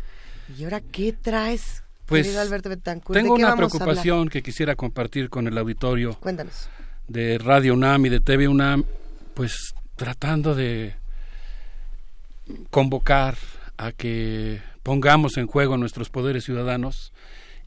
¿Y 0.57 0.65
ahora 0.65 0.81
qué 0.81 1.13
traes? 1.13 1.83
Pues 2.07 2.37
Alberto 2.37 2.71
tengo 3.13 3.35
una 3.35 3.57
preocupación 3.57 4.29
que 4.29 4.43
quisiera 4.43 4.77
compartir 4.77 5.29
con 5.29 5.49
el 5.49 5.59
auditorio. 5.59 6.15
Cuéntanos. 6.21 6.69
De 7.09 7.39
Radio 7.39 7.75
UNAM 7.75 8.07
y 8.07 8.09
de 8.11 8.21
TV 8.21 8.47
UNAM, 8.47 8.85
pues 9.35 9.75
tratando 9.97 10.55
de 10.55 10.95
convocar 12.71 13.37
a 13.77 13.91
que 13.91 14.61
pongamos 14.83 15.37
en 15.37 15.49
juego 15.49 15.77
nuestros 15.77 16.11
poderes 16.11 16.45
ciudadanos 16.45 17.13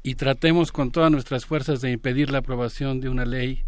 y 0.03 0.15
tratemos 0.15 0.71
con 0.71 0.91
todas 0.91 1.11
nuestras 1.11 1.45
fuerzas 1.45 1.81
de 1.81 1.91
impedir 1.91 2.31
la 2.31 2.37
aprobación 2.39 3.01
de 3.01 3.09
una 3.09 3.25
ley 3.25 3.65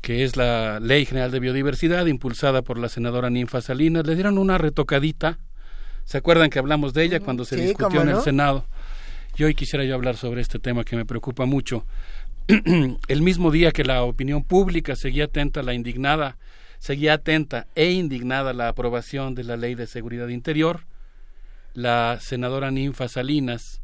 que 0.00 0.24
es 0.24 0.36
la 0.36 0.80
Ley 0.80 1.04
General 1.04 1.30
de 1.30 1.40
Biodiversidad 1.40 2.06
impulsada 2.06 2.62
por 2.62 2.78
la 2.78 2.88
senadora 2.88 3.30
Ninfa 3.30 3.60
Salinas. 3.60 4.06
Le 4.06 4.14
dieron 4.14 4.38
una 4.38 4.56
retocadita 4.56 5.38
¿Se 6.08 6.16
acuerdan 6.16 6.48
que 6.48 6.58
hablamos 6.58 6.94
de 6.94 7.04
ella 7.04 7.20
cuando 7.20 7.44
se 7.44 7.56
discutió 7.56 8.00
en 8.00 8.08
el 8.08 8.22
Senado? 8.22 8.64
Y 9.36 9.44
hoy 9.44 9.54
quisiera 9.54 9.84
yo 9.84 9.94
hablar 9.94 10.16
sobre 10.16 10.40
este 10.40 10.58
tema 10.58 10.82
que 10.82 10.96
me 10.96 11.04
preocupa 11.04 11.44
mucho. 11.44 11.84
el 13.08 13.20
mismo 13.20 13.50
día 13.50 13.72
que 13.72 13.84
la 13.84 14.02
opinión 14.02 14.42
pública 14.42 14.96
seguía 14.96 15.24
atenta 15.24 15.60
a 15.60 15.62
la 15.62 15.74
indignada, 15.74 16.38
seguía 16.78 17.12
atenta 17.12 17.66
e 17.74 17.90
indignada 17.90 18.54
la 18.54 18.68
aprobación 18.68 19.34
de 19.34 19.44
la 19.44 19.58
Ley 19.58 19.74
de 19.74 19.86
Seguridad 19.86 20.28
Interior, 20.28 20.86
la 21.74 22.16
senadora 22.22 22.70
Ninfa 22.70 23.08
Salinas 23.08 23.82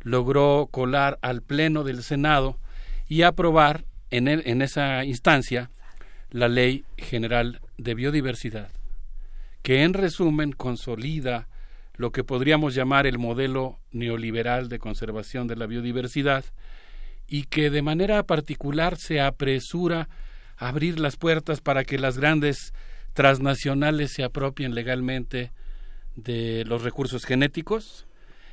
logró 0.00 0.70
colar 0.70 1.18
al 1.20 1.42
Pleno 1.42 1.84
del 1.84 2.02
Senado 2.02 2.58
y 3.06 3.20
aprobar 3.20 3.84
en, 4.10 4.28
en 4.28 4.62
esa 4.62 5.04
instancia 5.04 5.68
la 6.30 6.48
Ley 6.48 6.86
General 6.96 7.60
de 7.76 7.94
Biodiversidad, 7.94 8.70
que 9.60 9.82
en 9.82 9.92
resumen 9.92 10.52
consolida 10.52 11.48
lo 11.96 12.12
que 12.12 12.24
podríamos 12.24 12.74
llamar 12.74 13.06
el 13.06 13.18
modelo 13.18 13.78
neoliberal 13.90 14.68
de 14.68 14.78
conservación 14.78 15.46
de 15.46 15.56
la 15.56 15.66
biodiversidad 15.66 16.44
y 17.26 17.44
que 17.44 17.70
de 17.70 17.82
manera 17.82 18.22
particular 18.24 18.96
se 18.96 19.20
apresura 19.20 20.08
a 20.56 20.68
abrir 20.68 21.00
las 21.00 21.16
puertas 21.16 21.60
para 21.60 21.84
que 21.84 21.98
las 21.98 22.18
grandes 22.18 22.72
transnacionales 23.14 24.12
se 24.12 24.24
apropien 24.24 24.74
legalmente 24.74 25.52
de 26.14 26.64
los 26.66 26.82
recursos 26.82 27.24
genéticos 27.24 28.06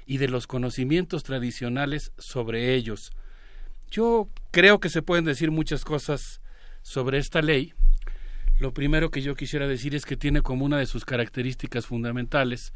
y 0.05 0.17
de 0.17 0.27
los 0.27 0.47
conocimientos 0.47 1.23
tradicionales 1.23 2.11
sobre 2.17 2.73
ellos. 2.73 3.11
Yo 3.89 4.29
creo 4.51 4.79
que 4.79 4.89
se 4.89 5.01
pueden 5.01 5.25
decir 5.25 5.51
muchas 5.51 5.85
cosas 5.85 6.41
sobre 6.81 7.17
esta 7.19 7.41
ley. 7.41 7.73
Lo 8.59 8.73
primero 8.73 9.11
que 9.11 9.21
yo 9.21 9.35
quisiera 9.35 9.67
decir 9.67 9.95
es 9.95 10.05
que 10.05 10.17
tiene 10.17 10.41
como 10.41 10.65
una 10.65 10.77
de 10.77 10.85
sus 10.85 11.05
características 11.05 11.85
fundamentales 11.85 12.73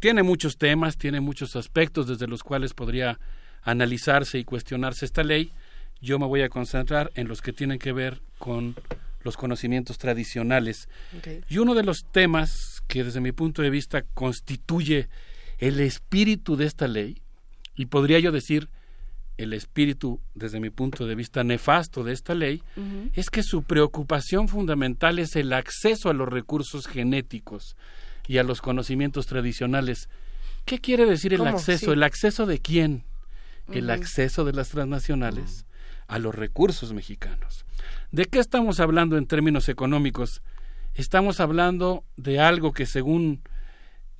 tiene 0.00 0.22
muchos 0.22 0.56
temas, 0.56 0.96
tiene 0.96 1.20
muchos 1.20 1.56
aspectos 1.56 2.06
desde 2.06 2.26
los 2.26 2.42
cuales 2.42 2.74
podría 2.74 3.18
analizarse 3.62 4.38
y 4.38 4.44
cuestionarse 4.44 5.04
esta 5.04 5.22
ley. 5.22 5.52
Yo 6.00 6.18
me 6.18 6.26
voy 6.26 6.42
a 6.42 6.48
concentrar 6.48 7.10
en 7.14 7.28
los 7.28 7.42
que 7.42 7.52
tienen 7.52 7.78
que 7.78 7.92
ver 7.92 8.22
con 8.38 8.76
los 9.22 9.36
conocimientos 9.36 9.98
tradicionales. 9.98 10.88
Y 11.48 11.58
uno 11.58 11.74
de 11.74 11.82
los 11.82 12.04
temas 12.12 12.82
que 12.86 13.04
desde 13.04 13.20
mi 13.20 13.32
punto 13.32 13.62
de 13.62 13.70
vista 13.70 14.02
constituye 14.14 15.08
el 15.58 15.80
espíritu 15.80 16.56
de 16.56 16.66
esta 16.66 16.86
ley, 16.86 17.20
y 17.74 17.86
podría 17.86 18.20
yo 18.20 18.32
decir 18.32 18.68
el 19.36 19.52
espíritu 19.52 20.20
desde 20.34 20.60
mi 20.60 20.70
punto 20.70 21.06
de 21.06 21.14
vista 21.14 21.44
nefasto 21.44 22.04
de 22.04 22.12
esta 22.12 22.34
ley, 22.34 22.62
es 23.12 23.28
que 23.28 23.42
su 23.42 23.64
preocupación 23.64 24.48
fundamental 24.48 25.18
es 25.18 25.36
el 25.36 25.52
acceso 25.52 26.10
a 26.10 26.14
los 26.14 26.28
recursos 26.28 26.86
genéticos 26.86 27.76
y 28.28 28.38
a 28.38 28.44
los 28.44 28.60
conocimientos 28.60 29.26
tradicionales. 29.26 30.08
¿Qué 30.66 30.78
quiere 30.78 31.06
decir 31.06 31.34
el 31.34 31.46
acceso? 31.46 31.92
¿El 31.92 32.04
acceso 32.04 32.46
de 32.46 32.60
quién? 32.60 33.04
El 33.72 33.90
acceso 33.90 34.44
de 34.44 34.52
las 34.52 34.68
transnacionales 34.68 35.64
a 36.06 36.18
los 36.18 36.34
recursos 36.34 36.92
mexicanos. 36.92 37.64
¿De 38.12 38.26
qué 38.26 38.38
estamos 38.38 38.80
hablando 38.80 39.16
en 39.16 39.26
términos 39.26 39.68
económicos? 39.68 40.42
Estamos 40.94 41.40
hablando 41.40 42.04
de 42.16 42.38
algo 42.40 42.72
que 42.72 42.86
según 42.86 43.42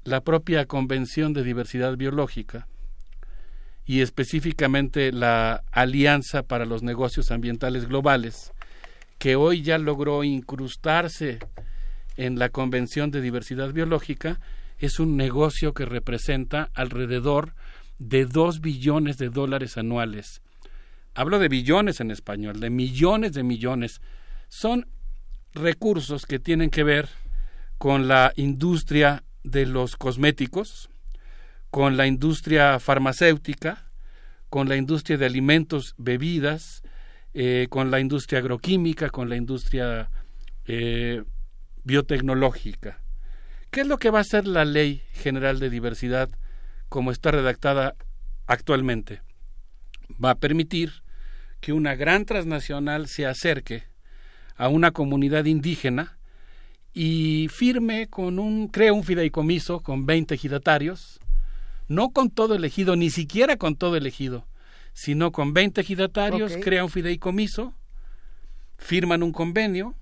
la 0.05 0.23
propia 0.23 0.67
Convención 0.67 1.33
de 1.33 1.43
Diversidad 1.43 1.97
Biológica 1.97 2.67
y 3.85 4.01
específicamente 4.01 5.13
la 5.13 5.65
Alianza 5.71 6.43
para 6.43 6.67
los 6.67 6.83
Negocios 6.83 7.31
Ambientales 7.31 7.89
Globales, 7.89 8.53
que 9.19 9.37
hoy 9.37 9.63
ya 9.63 9.79
logró 9.79 10.25
incrustarse 10.25 11.39
en 12.19 12.39
la 12.39 12.49
Convención 12.51 13.11
de 13.13 13.23
Diversidad 13.23 13.73
Biológica 13.73 14.41
es 14.79 14.99
un 14.99 15.17
negocio 15.17 15.73
que 15.73 15.87
representa 15.87 16.69
alrededor 16.75 17.55
de 17.99 18.27
dos 18.27 18.61
billones 18.61 19.19
de 19.19 19.31
dólares 19.31 19.79
anuales. 19.79 20.43
Hablo 21.15 21.39
de 21.39 21.49
billones 21.49 22.01
en 22.01 22.11
español, 22.11 22.59
de 22.61 22.71
millones 22.71 23.33
de 23.33 23.45
millones. 23.45 24.01
Son 24.49 24.89
recursos 25.55 26.27
que 26.27 26.41
tienen 26.41 26.71
que 26.71 26.83
ver 26.83 27.09
con 27.79 28.09
la 28.09 28.33
industria 28.35 29.23
de 29.45 29.67
los 29.67 29.97
cosméticos, 29.97 30.91
con 31.71 31.97
la 31.97 32.09
industria 32.09 32.81
farmacéutica, 32.81 33.91
con 34.51 34.69
la 34.69 34.77
industria 34.77 35.19
de 35.19 35.27
alimentos, 35.27 35.95
bebidas, 35.99 36.83
eh, 37.33 37.69
con 37.71 37.93
la 37.93 38.01
industria 38.01 38.41
agroquímica, 38.41 39.11
con 39.11 39.29
la 39.29 39.37
industria 39.37 40.11
eh, 40.67 41.23
biotecnológica. 41.89 43.01
¿Qué 43.71 43.81
es 43.81 43.87
lo 43.87 43.99
que 43.99 44.11
va 44.11 44.19
a 44.19 44.21
hacer 44.21 44.47
la 44.47 44.65
Ley 44.67 45.03
General 45.15 45.59
de 45.59 45.71
Diversidad 45.71 46.29
como 46.91 47.11
está 47.11 47.31
redactada 47.31 47.97
actualmente? 48.47 49.23
Va 50.23 50.33
a 50.33 50.39
permitir 50.39 51.03
que 51.61 51.73
una 51.73 51.97
gran 51.97 52.27
transnacional 52.27 53.09
se 53.09 53.27
acerque 53.27 53.85
a 54.57 54.69
una 54.69 54.91
comunidad 54.91 55.47
indígena 55.47 56.19
y 56.93 57.49
firme 57.51 58.09
con 58.09 58.39
un, 58.39 58.69
crea 58.69 58.93
un 58.93 59.03
fideicomiso 59.03 59.81
con 59.81 60.05
20 60.05 60.35
ejidatarios, 60.35 61.21
no 61.89 62.11
con 62.11 62.29
todo 62.31 62.55
elegido, 62.55 62.97
ni 62.97 63.09
siquiera 63.09 63.57
con 63.57 63.77
todo 63.77 63.97
elegido, 63.97 64.47
sino 64.93 65.33
con 65.33 65.55
20 65.55 65.81
ejidatarios, 65.81 66.59
crea 66.63 66.85
un 66.85 66.91
fideicomiso, 66.91 67.75
firman 68.77 69.23
un 69.23 69.33
convenio, 69.33 69.95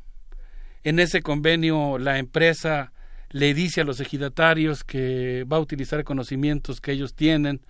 en 0.87 1.01
ese 1.01 1.21
convenio 1.21 1.99
la 1.99 2.19
empresa 2.19 2.93
le 3.31 3.55
dice 3.55 3.81
a 3.81 3.85
los 3.85 3.99
ejidatarios 3.99 4.85
que 4.85 5.45
va 5.51 5.57
a 5.57 5.61
utilizar 5.61 6.05
conocimientos 6.05 6.81
que 6.81 6.93
ellos 6.93 7.13
tienen 7.13 7.61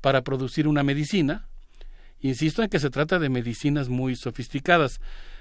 para 0.00 0.22
producir 0.22 0.68
una 0.68 0.84
medicina. 0.84 1.48
Insisto 2.20 2.62
en 2.62 2.68
que 2.68 2.78
se 2.78 2.88
trata 2.88 3.18
de 3.18 3.28
medicinas 3.30 3.88
muy 3.88 4.14
sofisticadas. 4.14 5.00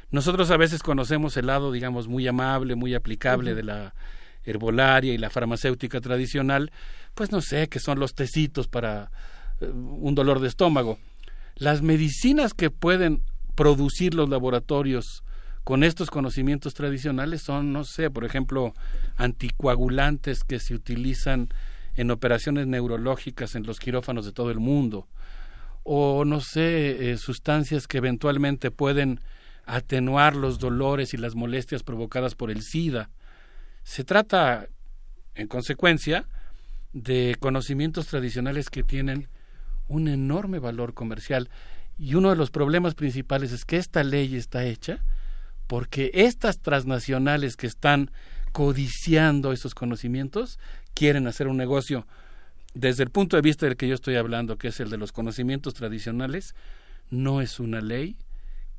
Nosotros 0.09 0.49
a 0.49 0.57
veces 0.57 0.81
conocemos 0.81 1.37
el 1.37 1.45
lado, 1.45 1.71
digamos, 1.71 2.07
muy 2.07 2.27
amable, 2.27 2.73
muy 2.73 2.95
aplicable 2.95 3.53
de 3.53 3.61
la 3.61 3.93
herbolaria 4.43 5.13
y 5.13 5.19
la 5.19 5.29
farmacéutica 5.29 6.01
tradicional, 6.01 6.71
pues 7.13 7.31
no 7.31 7.41
sé, 7.41 7.69
que 7.69 7.79
son 7.79 7.99
los 7.99 8.15
tecitos 8.15 8.67
para 8.67 9.11
eh, 9.59 9.67
un 9.67 10.15
dolor 10.15 10.39
de 10.39 10.47
estómago. 10.47 10.97
Las 11.55 11.83
medicinas 11.83 12.55
que 12.55 12.71
pueden 12.71 13.21
producir 13.53 14.15
los 14.15 14.27
laboratorios 14.27 15.23
con 15.63 15.83
estos 15.83 16.09
conocimientos 16.09 16.73
tradicionales 16.73 17.41
son, 17.41 17.71
no 17.71 17.83
sé, 17.83 18.09
por 18.09 18.25
ejemplo, 18.25 18.73
anticoagulantes 19.15 20.43
que 20.43 20.59
se 20.59 20.73
utilizan 20.73 21.49
en 21.95 22.09
operaciones 22.09 22.67
neurológicas 22.67 23.55
en 23.55 23.65
los 23.65 23.79
quirófanos 23.79 24.25
de 24.25 24.31
todo 24.31 24.49
el 24.49 24.59
mundo, 24.59 25.07
o 25.83 26.25
no 26.25 26.41
sé, 26.41 27.11
eh, 27.11 27.17
sustancias 27.17 27.87
que 27.87 27.97
eventualmente 27.97 28.71
pueden 28.71 29.19
atenuar 29.65 30.35
los 30.35 30.59
dolores 30.59 31.13
y 31.13 31.17
las 31.17 31.35
molestias 31.35 31.83
provocadas 31.83 32.35
por 32.35 32.49
el 32.49 32.61
SIDA. 32.61 33.09
Se 33.83 34.03
trata, 34.03 34.67
en 35.35 35.47
consecuencia, 35.47 36.25
de 36.93 37.35
conocimientos 37.39 38.07
tradicionales 38.07 38.69
que 38.69 38.83
tienen 38.83 39.27
un 39.87 40.07
enorme 40.07 40.59
valor 40.59 40.93
comercial. 40.93 41.49
Y 41.97 42.15
uno 42.15 42.29
de 42.29 42.35
los 42.35 42.51
problemas 42.51 42.95
principales 42.95 43.51
es 43.51 43.65
que 43.65 43.77
esta 43.77 44.03
ley 44.03 44.35
está 44.35 44.65
hecha 44.65 45.03
porque 45.71 46.11
estas 46.13 46.59
transnacionales 46.59 47.55
que 47.55 47.65
están 47.65 48.11
codiciando 48.51 49.53
esos 49.53 49.73
conocimientos 49.73 50.59
quieren 50.93 51.27
hacer 51.27 51.47
un 51.47 51.55
negocio 51.55 52.05
desde 52.73 53.03
el 53.03 53.09
punto 53.09 53.37
de 53.37 53.41
vista 53.41 53.65
del 53.65 53.77
que 53.77 53.87
yo 53.87 53.95
estoy 53.95 54.17
hablando, 54.17 54.57
que 54.57 54.67
es 54.67 54.81
el 54.81 54.89
de 54.89 54.97
los 54.97 55.13
conocimientos 55.13 55.73
tradicionales, 55.73 56.55
no 57.09 57.39
es 57.39 57.57
una 57.61 57.79
ley 57.79 58.17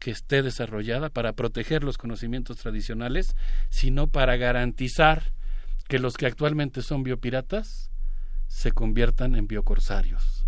que 0.00 0.10
esté 0.10 0.42
desarrollada 0.42 1.08
para 1.08 1.32
proteger 1.32 1.82
los 1.82 1.96
conocimientos 1.96 2.58
tradicionales, 2.58 3.36
sino 3.70 4.08
para 4.08 4.36
garantizar 4.36 5.32
que 5.88 5.98
los 5.98 6.18
que 6.18 6.26
actualmente 6.26 6.82
son 6.82 7.04
biopiratas 7.04 7.90
se 8.48 8.70
conviertan 8.70 9.34
en 9.34 9.46
biocorsarios. 9.46 10.44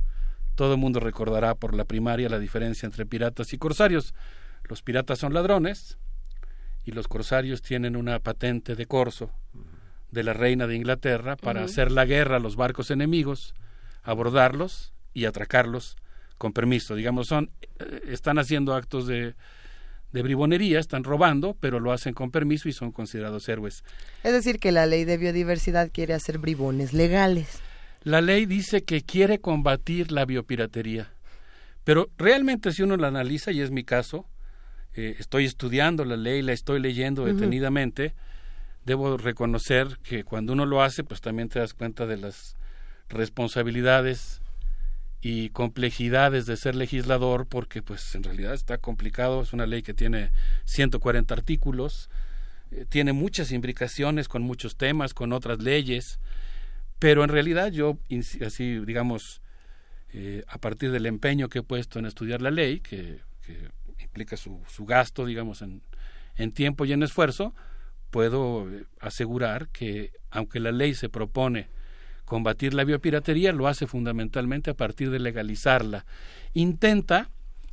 Todo 0.56 0.74
el 0.74 0.78
mundo 0.78 1.00
recordará 1.00 1.54
por 1.54 1.74
la 1.74 1.86
primaria 1.86 2.28
la 2.28 2.38
diferencia 2.38 2.84
entre 2.84 3.06
piratas 3.06 3.54
y 3.54 3.56
corsarios. 3.56 4.12
Los 4.64 4.82
piratas 4.82 5.20
son 5.20 5.32
ladrones 5.32 5.96
y 6.84 6.92
los 6.92 7.08
corsarios 7.08 7.62
tienen 7.62 7.96
una 7.96 8.18
patente 8.18 8.76
de 8.76 8.86
corso 8.86 9.30
de 10.10 10.22
la 10.22 10.32
reina 10.32 10.66
de 10.66 10.76
Inglaterra 10.76 11.36
para 11.36 11.64
hacer 11.64 11.90
la 11.90 12.04
guerra 12.04 12.36
a 12.36 12.40
los 12.40 12.56
barcos 12.56 12.90
enemigos, 12.90 13.54
abordarlos 14.02 14.92
y 15.12 15.24
atracarlos 15.24 15.96
con 16.38 16.52
permiso. 16.52 16.94
Digamos, 16.94 17.26
son 17.26 17.50
eh, 17.80 18.00
están 18.08 18.38
haciendo 18.38 18.74
actos 18.74 19.06
de, 19.06 19.34
de 20.12 20.22
bribonería, 20.22 20.78
están 20.78 21.02
robando, 21.02 21.56
pero 21.58 21.80
lo 21.80 21.90
hacen 21.90 22.14
con 22.14 22.30
permiso 22.30 22.68
y 22.68 22.72
son 22.72 22.92
considerados 22.92 23.48
héroes. 23.48 23.82
Es 24.22 24.32
decir, 24.32 24.60
que 24.60 24.70
la 24.70 24.86
ley 24.86 25.04
de 25.04 25.18
biodiversidad 25.18 25.90
quiere 25.92 26.14
hacer 26.14 26.38
bribones 26.38 26.92
legales. 26.92 27.58
La 28.04 28.20
ley 28.20 28.46
dice 28.46 28.84
que 28.84 29.02
quiere 29.02 29.40
combatir 29.40 30.12
la 30.12 30.24
biopiratería, 30.24 31.10
pero 31.82 32.10
realmente 32.16 32.70
si 32.70 32.82
uno 32.82 32.96
la 32.96 33.08
analiza, 33.08 33.50
y 33.50 33.60
es 33.60 33.70
mi 33.70 33.82
caso, 33.82 34.26
eh, 34.96 35.16
estoy 35.18 35.44
estudiando 35.44 36.04
la 36.04 36.16
ley, 36.16 36.42
la 36.42 36.52
estoy 36.52 36.80
leyendo 36.80 37.24
detenidamente, 37.24 38.14
debo 38.84 39.16
reconocer 39.16 39.98
que 40.02 40.24
cuando 40.24 40.52
uno 40.52 40.66
lo 40.66 40.82
hace, 40.82 41.04
pues 41.04 41.20
también 41.20 41.48
te 41.48 41.58
das 41.58 41.74
cuenta 41.74 42.06
de 42.06 42.16
las 42.16 42.56
responsabilidades 43.08 44.40
y 45.20 45.48
complejidades 45.50 46.44
de 46.46 46.56
ser 46.56 46.74
legislador, 46.74 47.46
porque 47.46 47.82
pues 47.82 48.14
en 48.14 48.22
realidad 48.22 48.52
está 48.52 48.78
complicado, 48.78 49.42
es 49.42 49.52
una 49.52 49.66
ley 49.66 49.82
que 49.82 49.94
tiene 49.94 50.30
140 50.66 51.32
artículos, 51.32 52.10
eh, 52.70 52.84
tiene 52.88 53.12
muchas 53.14 53.50
imbricaciones 53.50 54.28
con 54.28 54.42
muchos 54.42 54.76
temas, 54.76 55.14
con 55.14 55.32
otras 55.32 55.62
leyes, 55.62 56.18
pero 56.98 57.24
en 57.24 57.30
realidad 57.30 57.72
yo, 57.72 57.98
así 58.44 58.78
digamos, 58.80 59.40
eh, 60.12 60.44
a 60.46 60.58
partir 60.58 60.90
del 60.90 61.06
empeño 61.06 61.48
que 61.48 61.60
he 61.60 61.62
puesto 61.62 61.98
en 61.98 62.06
estudiar 62.06 62.42
la 62.42 62.50
ley, 62.50 62.80
que, 62.80 63.18
implica 63.98 64.36
su, 64.36 64.60
su, 64.68 64.84
gasto, 64.84 65.26
digamos, 65.26 65.62
en, 65.62 65.82
en 66.36 66.52
tiempo 66.52 66.84
y 66.84 66.92
en 66.92 67.02
esfuerzo, 67.02 67.54
puedo 68.10 68.70
eh, 68.70 68.84
asegurar 69.00 69.68
que 69.68 70.12
aunque 70.30 70.60
la 70.60 70.72
ley 70.72 70.94
se 70.94 71.08
propone 71.08 71.68
combatir 72.24 72.74
la 72.74 72.84
biopiratería, 72.84 73.52
lo 73.52 73.68
hace 73.68 73.86
fundamentalmente 73.86 74.70
a 74.70 74.74
partir 74.74 75.10
de 75.10 75.18
legalizarla. 75.18 76.06
Intenta 76.52 77.30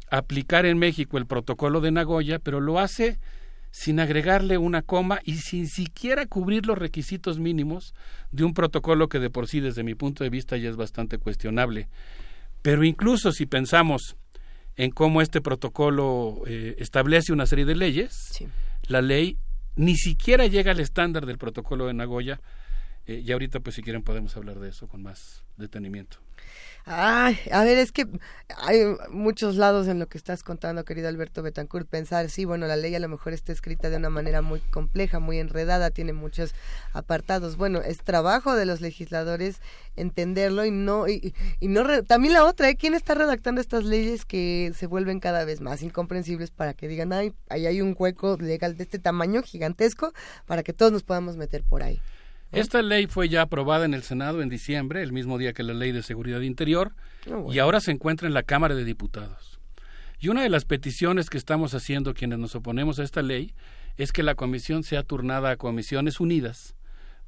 aplicar 0.09 0.65
en 0.65 0.77
México 0.77 1.17
el 1.17 1.25
protocolo 1.25 1.79
de 1.79 1.91
Nagoya, 1.91 2.39
pero 2.39 2.59
lo 2.59 2.79
hace 2.79 3.19
sin 3.71 4.01
agregarle 4.01 4.57
una 4.57 4.81
coma 4.81 5.19
y 5.23 5.37
sin 5.37 5.67
siquiera 5.67 6.25
cubrir 6.25 6.65
los 6.65 6.77
requisitos 6.77 7.39
mínimos 7.39 7.93
de 8.31 8.43
un 8.43 8.53
protocolo 8.53 9.07
que 9.07 9.19
de 9.19 9.29
por 9.29 9.47
sí 9.47 9.61
desde 9.61 9.83
mi 9.83 9.95
punto 9.95 10.25
de 10.25 10.29
vista 10.29 10.57
ya 10.57 10.69
es 10.69 10.75
bastante 10.75 11.17
cuestionable. 11.17 11.87
Pero 12.61 12.83
incluso 12.83 13.31
si 13.31 13.45
pensamos 13.45 14.17
en 14.75 14.91
cómo 14.91 15.21
este 15.21 15.41
protocolo 15.41 16.41
eh, 16.47 16.75
establece 16.79 17.33
una 17.33 17.45
serie 17.45 17.65
de 17.65 17.75
leyes, 17.75 18.43
la 18.87 19.01
ley 19.01 19.37
ni 19.75 19.95
siquiera 19.95 20.47
llega 20.47 20.71
al 20.71 20.79
estándar 20.79 21.25
del 21.25 21.37
protocolo 21.37 21.87
de 21.87 21.93
Nagoya, 21.93 22.39
eh, 23.07 23.21
y 23.25 23.31
ahorita 23.31 23.59
pues 23.59 23.75
si 23.75 23.81
quieren 23.81 24.03
podemos 24.03 24.35
hablar 24.37 24.59
de 24.59 24.69
eso 24.69 24.87
con 24.87 25.01
más 25.01 25.43
detenimiento. 25.57 26.17
Ay, 26.85 27.37
a 27.51 27.63
ver, 27.63 27.77
es 27.77 27.91
que 27.91 28.07
hay 28.57 28.83
muchos 29.11 29.55
lados 29.55 29.87
en 29.87 29.99
lo 29.99 30.07
que 30.07 30.17
estás 30.17 30.41
contando, 30.43 30.83
querido 30.83 31.09
Alberto 31.09 31.43
Betancourt. 31.43 31.87
Pensar, 31.87 32.29
sí, 32.29 32.43
bueno, 32.43 32.65
la 32.65 32.75
ley 32.75 32.95
a 32.95 32.99
lo 32.99 33.07
mejor 33.07 33.33
está 33.33 33.51
escrita 33.51 33.89
de 33.89 33.97
una 33.97 34.09
manera 34.09 34.41
muy 34.41 34.59
compleja, 34.59 35.19
muy 35.19 35.37
enredada, 35.37 35.91
tiene 35.91 36.13
muchos 36.13 36.55
apartados. 36.93 37.55
Bueno, 37.55 37.81
es 37.81 37.99
trabajo 37.99 38.55
de 38.55 38.65
los 38.65 38.81
legisladores 38.81 39.61
entenderlo 39.95 40.65
y 40.65 40.71
no 40.71 41.07
y, 41.07 41.33
no 41.61 42.03
también 42.03 42.33
la 42.33 42.45
otra, 42.45 42.69
¿eh? 42.69 42.75
¿quién 42.75 42.95
está 42.95 43.13
redactando 43.13 43.61
estas 43.61 43.83
leyes 43.83 44.25
que 44.25 44.71
se 44.75 44.87
vuelven 44.87 45.19
cada 45.19 45.45
vez 45.45 45.61
más 45.61 45.83
incomprensibles 45.83 46.49
para 46.49 46.73
que 46.73 46.87
digan, 46.87 47.13
ay, 47.13 47.33
ahí 47.49 47.67
hay 47.67 47.81
un 47.81 47.95
hueco 47.97 48.37
legal 48.37 48.75
de 48.75 48.83
este 48.83 48.97
tamaño 48.97 49.43
gigantesco 49.43 50.13
para 50.47 50.63
que 50.63 50.73
todos 50.73 50.91
nos 50.91 51.03
podamos 51.03 51.37
meter 51.37 51.63
por 51.63 51.83
ahí? 51.83 52.01
Esta 52.51 52.81
ley 52.81 53.07
fue 53.07 53.29
ya 53.29 53.43
aprobada 53.43 53.85
en 53.85 53.93
el 53.93 54.03
Senado 54.03 54.41
en 54.41 54.49
diciembre, 54.49 55.01
el 55.01 55.13
mismo 55.13 55.37
día 55.37 55.53
que 55.53 55.63
la 55.63 55.73
Ley 55.73 55.91
de 55.91 56.03
Seguridad 56.03 56.41
Interior, 56.41 56.93
ah, 57.31 57.43
y 57.49 57.59
ahora 57.59 57.79
se 57.79 57.91
encuentra 57.91 58.27
en 58.27 58.33
la 58.33 58.43
Cámara 58.43 58.75
de 58.75 58.83
Diputados. 58.83 59.59
Y 60.19 60.27
una 60.27 60.43
de 60.43 60.49
las 60.49 60.65
peticiones 60.65 61.29
que 61.29 61.37
estamos 61.37 61.73
haciendo 61.73 62.13
quienes 62.13 62.39
nos 62.39 62.53
oponemos 62.55 62.99
a 62.99 63.03
esta 63.03 63.21
ley 63.21 63.53
es 63.97 64.11
que 64.11 64.21
la 64.21 64.35
comisión 64.35 64.83
sea 64.83 65.03
turnada 65.03 65.51
a 65.51 65.55
comisiones 65.55 66.19
unidas 66.19 66.75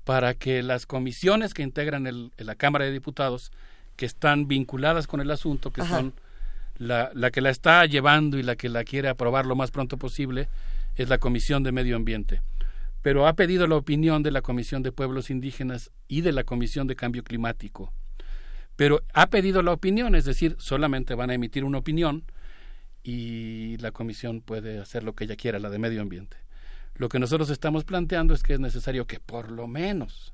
para 0.03 0.33
que 0.33 0.61
las 0.61 0.85
comisiones 0.85 1.53
que 1.53 1.63
integran 1.63 2.05
el, 2.05 2.31
la 2.37 2.55
Cámara 2.55 2.85
de 2.85 2.91
Diputados, 2.91 3.51
que 3.95 4.05
están 4.05 4.47
vinculadas 4.47 5.07
con 5.07 5.21
el 5.21 5.31
asunto, 5.31 5.71
que 5.71 5.83
son 5.83 6.13
la, 6.77 7.11
la 7.13 7.31
que 7.31 7.41
la 7.41 7.49
está 7.49 7.85
llevando 7.85 8.37
y 8.37 8.43
la 8.43 8.57
que 8.57 8.67
la 8.67 8.83
quiere 8.83 9.07
aprobar 9.07 9.45
lo 9.45 9.55
más 9.55 9.71
pronto 9.71 9.97
posible, 9.97 10.49
es 10.97 11.07
la 11.07 11.17
Comisión 11.17 11.63
de 11.63 11.71
Medio 11.71 11.95
Ambiente 11.95 12.41
pero 13.03 13.27
ha 13.27 13.35
pedido 13.35 13.67
la 13.67 13.75
opinión 13.75 14.23
de 14.23 14.31
la 14.31 14.41
Comisión 14.41 14.81
de 14.81 14.93
Pueblos 14.93 15.29
Indígenas 15.29 15.91
y 16.07 16.21
de 16.21 16.31
la 16.31 16.45
Comisión 16.45 16.87
de 16.87 16.95
Cambio 16.95 17.23
Climático. 17.23 17.93
Pero 18.77 19.01
ha 19.13 19.27
pedido 19.27 19.61
la 19.61 19.73
opinión, 19.73 20.15
es 20.15 20.25
decir, 20.25 20.55
solamente 20.57 21.13
van 21.13 21.29
a 21.29 21.33
emitir 21.35 21.65
una 21.65 21.77
opinión 21.77 22.23
y 23.03 23.77
la 23.77 23.91
Comisión 23.91 24.41
puede 24.41 24.79
hacer 24.79 25.03
lo 25.03 25.13
que 25.13 25.25
ella 25.25 25.35
quiera, 25.35 25.59
la 25.59 25.69
de 25.69 25.79
medio 25.79 26.01
ambiente. 26.01 26.37
Lo 26.95 27.09
que 27.09 27.19
nosotros 27.19 27.49
estamos 27.49 27.83
planteando 27.83 28.33
es 28.33 28.41
que 28.41 28.53
es 28.53 28.59
necesario 28.61 29.05
que 29.05 29.19
por 29.19 29.51
lo 29.51 29.67
menos, 29.67 30.33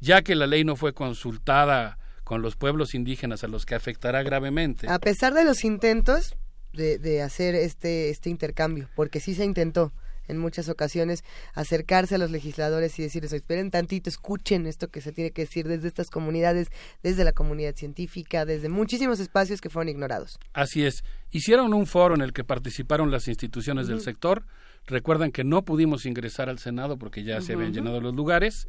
ya 0.00 0.22
que 0.22 0.34
la 0.34 0.48
ley 0.48 0.64
no 0.64 0.74
fue 0.74 0.92
consultada 0.92 1.98
con 2.24 2.42
los 2.42 2.56
pueblos 2.56 2.96
indígenas 2.96 3.44
a 3.44 3.48
los 3.48 3.64
que 3.64 3.76
afectará 3.76 4.24
gravemente. 4.24 4.88
A 4.88 4.98
pesar 4.98 5.34
de 5.34 5.44
los 5.44 5.64
intentos 5.64 6.34
de, 6.72 7.22
hacer 7.22 7.54
este, 7.54 8.10
este 8.10 8.28
intercambio, 8.28 8.88
porque 8.96 9.20
sí 9.20 9.34
se 9.36 9.44
intentó 9.44 9.92
en 10.28 10.38
muchas 10.38 10.68
ocasiones 10.68 11.24
acercarse 11.54 12.14
a 12.16 12.18
los 12.18 12.30
legisladores 12.30 12.98
y 12.98 13.02
decirles, 13.02 13.32
esperen 13.32 13.70
tantito, 13.70 14.08
escuchen 14.08 14.66
esto 14.66 14.88
que 14.88 15.00
se 15.00 15.12
tiene 15.12 15.30
que 15.30 15.42
decir 15.42 15.68
desde 15.68 15.88
estas 15.88 16.10
comunidades, 16.10 16.68
desde 17.02 17.24
la 17.24 17.32
comunidad 17.32 17.74
científica, 17.74 18.44
desde 18.44 18.68
muchísimos 18.68 19.20
espacios 19.20 19.60
que 19.60 19.70
fueron 19.70 19.88
ignorados. 19.88 20.38
Así 20.52 20.84
es. 20.84 21.04
Hicieron 21.30 21.74
un 21.74 21.86
foro 21.86 22.14
en 22.14 22.20
el 22.20 22.32
que 22.32 22.44
participaron 22.44 23.10
las 23.10 23.28
instituciones 23.28 23.88
del 23.88 24.00
sector. 24.00 24.44
Recuerdan 24.86 25.32
que 25.32 25.44
no 25.44 25.62
pudimos 25.62 26.06
ingresar 26.06 26.48
al 26.48 26.58
Senado 26.58 26.98
porque 26.98 27.24
ya 27.24 27.40
se 27.40 27.54
habían 27.54 27.72
llenado 27.72 28.00
los 28.00 28.14
lugares 28.14 28.68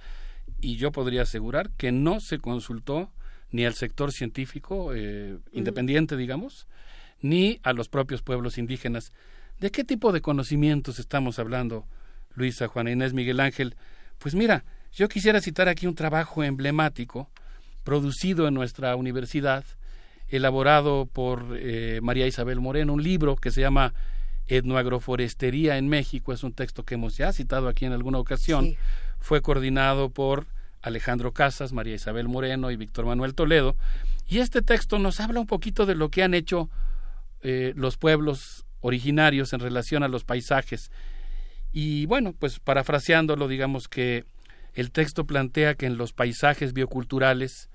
y 0.62 0.78
yo 0.78 0.92
podría 0.92 1.24
asegurar 1.24 1.72
que 1.72 1.92
no 1.92 2.20
se 2.20 2.40
consultó 2.40 3.12
ni 3.52 3.66
al 3.66 3.74
sector 3.76 4.12
científico 4.12 4.94
eh, 4.94 5.38
independiente, 5.52 6.18
digamos, 6.18 6.68
ni 7.22 7.60
a 7.64 7.74
los 7.74 7.88
propios 7.88 8.22
pueblos 8.22 8.58
indígenas. 8.58 9.12
¿De 9.64 9.72
qué 9.72 9.86
tipo 9.86 10.12
de 10.12 10.20
conocimientos 10.20 11.00
estamos 11.00 11.40
hablando, 11.40 11.86
Luisa, 12.36 12.68
Juana 12.68 12.92
Inés, 12.92 13.14
Miguel 13.14 13.40
Ángel? 13.40 13.78
Pues 14.18 14.36
mira, 14.36 14.66
yo 14.92 15.08
quisiera 15.08 15.40
citar 15.40 15.70
aquí 15.70 15.88
un 15.88 15.96
trabajo 15.96 16.44
emblemático 16.44 17.30
producido 17.86 18.46
en 18.46 18.56
nuestra 18.56 18.94
universidad, 18.98 19.64
elaborado 20.28 21.06
por 21.06 21.56
eh, 21.58 22.02
María 22.04 22.28
Isabel 22.28 22.60
Moreno, 22.60 22.92
un 22.92 23.04
libro 23.04 23.38
que 23.38 23.52
se 23.52 23.62
llama 23.62 23.94
Etnoagroforestería 24.48 25.78
en 25.78 25.88
México, 25.88 26.34
es 26.34 26.44
un 26.44 26.52
texto 26.52 26.84
que 26.84 26.96
hemos 26.96 27.16
ya 27.16 27.32
citado 27.32 27.70
aquí 27.70 27.86
en 27.86 27.94
alguna 27.94 28.18
ocasión, 28.18 28.76
fue 29.22 29.42
coordinado 29.42 30.10
por 30.10 30.46
Alejandro 30.82 31.32
Casas, 31.32 31.72
María 31.72 31.96
Isabel 31.96 32.28
Moreno 32.28 32.70
y 32.70 32.76
Víctor 32.76 33.06
Manuel 33.06 33.34
Toledo, 33.34 33.78
y 34.28 34.40
este 34.40 34.62
texto 34.62 35.00
nos 35.00 35.22
habla 35.22 35.40
un 35.40 35.48
poquito 35.48 35.86
de 35.86 35.96
lo 35.96 36.10
que 36.10 36.22
han 36.22 36.34
hecho 36.34 36.70
eh, 37.44 37.72
los 37.78 37.96
pueblos 37.96 38.66
originarios 38.84 39.54
en 39.54 39.62
relación 39.62 40.04
a 40.04 40.08
los 40.08 40.24
paisajes. 40.26 40.92
Y 41.72 42.06
bueno, 42.06 42.34
pues 42.38 42.60
parafraseándolo, 42.60 43.48
digamos 43.48 43.88
que 43.88 44.26
el 44.74 44.92
texto 44.92 45.26
plantea 45.26 45.74
que 45.76 45.88
en 45.88 45.98
los 45.98 46.14
paisajes 46.14 46.74
bioculturales 46.74 47.70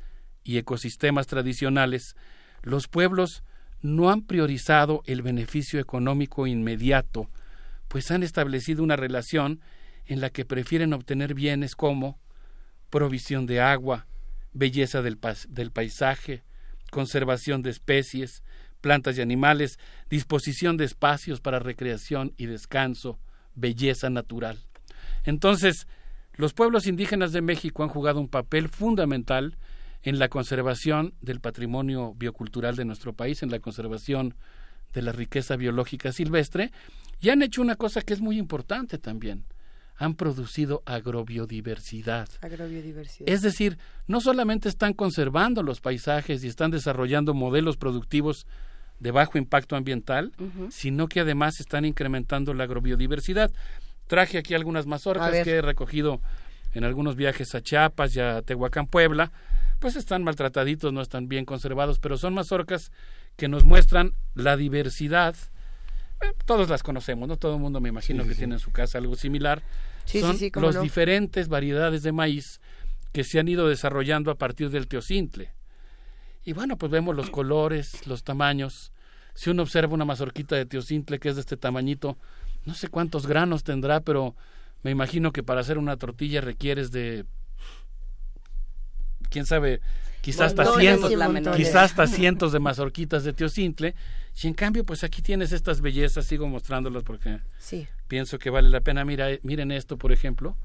y 0.44 0.58
ecosistemas 0.58 1.26
tradicionales, 1.26 2.14
los 2.62 2.88
pueblos 2.88 3.42
no 3.80 4.10
han 4.10 4.22
priorizado 4.22 5.02
el 5.06 5.22
beneficio 5.22 5.80
económico 5.80 6.46
inmediato, 6.46 7.28
pues 7.88 8.10
han 8.10 8.22
establecido 8.22 8.82
una 8.82 8.96
relación 8.96 9.60
en 10.04 10.20
la 10.20 10.30
que 10.30 10.44
prefieren 10.44 10.92
obtener 10.92 11.34
bienes 11.34 11.74
como 11.74 12.18
provisión 12.90 13.46
de 13.46 13.60
agua, 13.60 14.06
belleza 14.52 15.00
del, 15.00 15.18
del 15.48 15.70
paisaje, 15.70 16.42
conservación 16.90 17.62
de 17.62 17.70
especies, 17.70 18.42
plantas 18.80 19.18
y 19.18 19.22
animales, 19.22 19.78
disposición 20.08 20.76
de 20.76 20.84
espacios 20.84 21.40
para 21.40 21.58
recreación 21.58 22.32
y 22.36 22.46
descanso, 22.46 23.18
belleza 23.54 24.10
natural. 24.10 24.58
Entonces, 25.24 25.86
los 26.34 26.54
pueblos 26.54 26.86
indígenas 26.86 27.32
de 27.32 27.42
México 27.42 27.82
han 27.82 27.88
jugado 27.88 28.20
un 28.20 28.28
papel 28.28 28.68
fundamental 28.68 29.56
en 30.02 30.18
la 30.18 30.28
conservación 30.28 31.14
del 31.20 31.40
patrimonio 31.40 32.14
biocultural 32.14 32.76
de 32.76 32.84
nuestro 32.84 33.12
país, 33.12 33.42
en 33.42 33.50
la 33.50 33.58
conservación 33.58 34.34
de 34.92 35.02
la 35.02 35.12
riqueza 35.12 35.56
biológica 35.56 36.12
silvestre, 36.12 36.70
y 37.20 37.30
han 37.30 37.42
hecho 37.42 37.60
una 37.60 37.76
cosa 37.76 38.02
que 38.02 38.14
es 38.14 38.20
muy 38.20 38.38
importante 38.38 38.98
también. 38.98 39.44
Han 39.96 40.14
producido 40.14 40.82
agrobiodiversidad. 40.86 42.28
agrobiodiversidad. 42.40 43.28
Es 43.28 43.42
decir, 43.42 43.78
no 44.06 44.20
solamente 44.20 44.68
están 44.68 44.92
conservando 44.92 45.64
los 45.64 45.80
paisajes 45.80 46.44
y 46.44 46.46
están 46.46 46.70
desarrollando 46.70 47.34
modelos 47.34 47.76
productivos 47.76 48.46
de 49.00 49.10
bajo 49.10 49.38
impacto 49.38 49.76
ambiental, 49.76 50.32
sino 50.70 51.08
que 51.08 51.20
además 51.20 51.60
están 51.60 51.84
incrementando 51.84 52.54
la 52.54 52.64
agrobiodiversidad. 52.64 53.50
Traje 54.06 54.38
aquí 54.38 54.54
algunas 54.54 54.86
mazorcas 54.86 55.44
que 55.44 55.56
he 55.56 55.62
recogido 55.62 56.20
en 56.74 56.84
algunos 56.84 57.16
viajes 57.16 57.54
a 57.54 57.62
Chiapas 57.62 58.14
y 58.16 58.20
a 58.20 58.42
Tehuacán, 58.42 58.86
Puebla, 58.86 59.32
pues 59.78 59.96
están 59.96 60.24
maltrataditos, 60.24 60.92
no 60.92 61.00
están 61.00 61.28
bien 61.28 61.44
conservados, 61.44 61.98
pero 61.98 62.16
son 62.16 62.34
mazorcas 62.34 62.90
que 63.36 63.48
nos 63.48 63.64
muestran 63.64 64.12
la 64.34 64.56
diversidad. 64.56 65.36
Eh, 66.20 66.32
todos 66.44 66.68
las 66.68 66.82
conocemos, 66.82 67.28
¿no? 67.28 67.36
Todo 67.36 67.54
el 67.54 67.60
mundo 67.60 67.80
me 67.80 67.88
imagino 67.88 68.26
que 68.26 68.34
tiene 68.34 68.54
en 68.54 68.60
su 68.60 68.72
casa 68.72 68.98
algo 68.98 69.14
similar. 69.14 69.62
son 70.04 70.36
las 70.62 70.80
diferentes 70.80 71.48
variedades 71.48 72.02
de 72.02 72.12
maíz 72.12 72.60
que 73.12 73.24
se 73.24 73.38
han 73.38 73.48
ido 73.48 73.68
desarrollando 73.68 74.30
a 74.30 74.34
partir 74.34 74.70
del 74.70 74.88
teocintle. 74.88 75.52
Y 76.48 76.54
bueno, 76.54 76.78
pues 76.78 76.90
vemos 76.90 77.14
los 77.14 77.28
colores, 77.28 78.06
los 78.06 78.24
tamaños. 78.24 78.90
Si 79.34 79.50
uno 79.50 79.64
observa 79.64 79.92
una 79.92 80.06
mazorquita 80.06 80.56
de 80.56 80.64
teocintle 80.64 81.18
que 81.18 81.28
es 81.28 81.34
de 81.34 81.42
este 81.42 81.58
tamañito, 81.58 82.16
no 82.64 82.72
sé 82.72 82.88
cuántos 82.88 83.26
granos 83.26 83.64
tendrá, 83.64 84.00
pero 84.00 84.34
me 84.82 84.90
imagino 84.90 85.30
que 85.30 85.42
para 85.42 85.60
hacer 85.60 85.76
una 85.76 85.98
tortilla 85.98 86.40
requieres 86.40 86.90
de 86.90 87.26
quién 89.28 89.44
sabe, 89.44 89.82
quizás 90.22 90.58
hasta 90.58 90.64
cientos, 90.78 91.12
quizás 91.54 91.90
hasta 91.90 92.06
cientos 92.16 92.52
de 92.52 92.60
mazorquitas 92.60 93.24
de 93.24 93.34
teocintle, 93.34 93.94
y 94.42 94.46
en 94.46 94.54
cambio, 94.54 94.84
pues 94.84 95.04
aquí 95.04 95.20
tienes 95.20 95.52
estas 95.52 95.82
bellezas, 95.82 96.24
sigo 96.24 96.48
mostrándolas 96.48 97.02
porque 97.02 97.40
pienso 98.06 98.38
que 98.38 98.48
vale 98.48 98.70
la 98.70 98.80
pena. 98.80 99.04
Mira, 99.04 99.26
miren 99.42 99.70
esto, 99.70 99.98
por 99.98 100.12
ejemplo, 100.12 100.56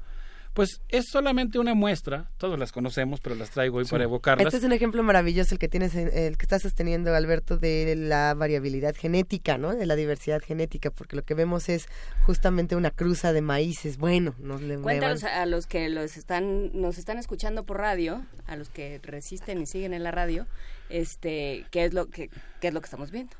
pues 0.54 0.80
es 0.88 1.06
solamente 1.10 1.58
una 1.58 1.74
muestra, 1.74 2.30
todos 2.38 2.56
las 2.56 2.70
conocemos, 2.70 3.20
pero 3.20 3.34
las 3.34 3.50
traigo 3.50 3.78
hoy 3.78 3.84
para 3.86 4.04
evocarlas. 4.04 4.46
Este 4.46 4.58
es 4.58 4.64
un 4.64 4.72
ejemplo 4.72 5.02
maravilloso 5.02 5.56
el 5.56 5.58
que 5.58 5.68
tienes, 5.68 5.96
el 5.96 6.36
que 6.36 6.44
está 6.44 6.60
sosteniendo 6.60 7.12
Alberto 7.12 7.58
de 7.58 7.96
la 7.96 8.34
variabilidad 8.34 8.94
genética, 8.94 9.58
¿no? 9.58 9.74
De 9.74 9.84
la 9.84 9.96
diversidad 9.96 10.40
genética, 10.40 10.92
porque 10.92 11.16
lo 11.16 11.22
que 11.22 11.34
vemos 11.34 11.68
es 11.68 11.88
justamente 12.22 12.76
una 12.76 12.92
cruza 12.92 13.32
de 13.32 13.42
maíces. 13.42 13.98
Bueno, 13.98 14.36
nos 14.38 14.62
le 14.62 14.78
Cuéntanos 14.78 15.24
a 15.24 15.44
los 15.46 15.66
que 15.66 15.88
los 15.88 16.16
están, 16.16 16.70
nos 16.72 16.98
están 16.98 17.18
escuchando 17.18 17.64
por 17.64 17.78
radio, 17.78 18.24
a 18.46 18.54
los 18.54 18.68
que 18.68 19.00
resisten 19.02 19.60
y 19.60 19.66
siguen 19.66 19.92
en 19.92 20.04
la 20.04 20.12
radio, 20.12 20.46
este, 20.88 21.66
qué 21.72 21.84
es 21.84 21.94
lo 21.94 22.06
que, 22.06 22.30
qué 22.60 22.68
es 22.68 22.74
lo 22.74 22.80
que 22.80 22.86
estamos 22.86 23.10
viendo. 23.10 23.34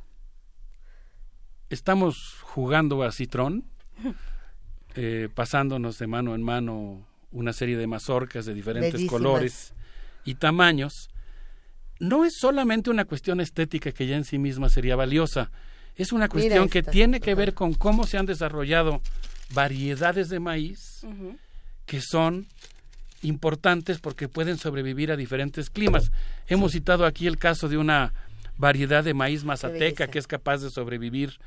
Estamos 1.71 2.39
jugando 2.43 3.05
a 3.05 3.13
Citrón. 3.13 3.65
Eh, 4.97 5.29
pasándonos 5.35 5.99
de 5.99 6.07
mano 6.07 6.37
en 6.37 6.43
mano 6.43 7.05
una 7.33 7.53
serie 7.53 7.77
de 7.77 7.89
mazorcas 7.89 8.47
de 8.47 8.55
diferentes 8.55 9.05
colores 9.07 9.75
y 10.25 10.37
tamaños, 10.37 11.11
no 11.99 12.25
es 12.25 12.35
solamente 12.39 12.91
una 12.91 13.05
cuestión 13.05 13.41
estética 13.41 13.91
que 13.91 14.07
ya 14.07 14.17
en 14.17 14.25
sí 14.25 14.39
misma 14.39 14.69
sería 14.69 14.95
valiosa, 14.95 15.51
es 15.97 16.13
una 16.13 16.29
cuestión 16.29 16.69
que 16.69 16.85
tiene 16.85 17.19
que 17.19 17.35
ver 17.35 17.55
con 17.55 17.75
cómo 17.75 18.07
se 18.07 18.19
han 18.19 18.27
desarrollado 18.27 19.01
variedades 19.53 20.29
de 20.29 20.39
maíz 20.39 21.05
que 21.87 22.01
son 22.01 22.47
importantes 23.23 23.99
porque 23.99 24.29
pueden 24.29 24.59
sobrevivir 24.59 25.11
a 25.11 25.17
diferentes 25.17 25.71
climas. 25.71 26.13
Hemos 26.47 26.73
citado 26.73 27.05
aquí 27.05 27.27
el 27.27 27.39
caso 27.39 27.69
de 27.69 27.79
una 27.79 28.13
variedad 28.59 29.03
de 29.03 29.15
maíz 29.15 29.43
mazateca 29.45 30.07
que 30.07 30.21
es 30.21 30.29
capaz 30.29 30.59
de 30.59 30.71
sobrevivir 30.71 31.39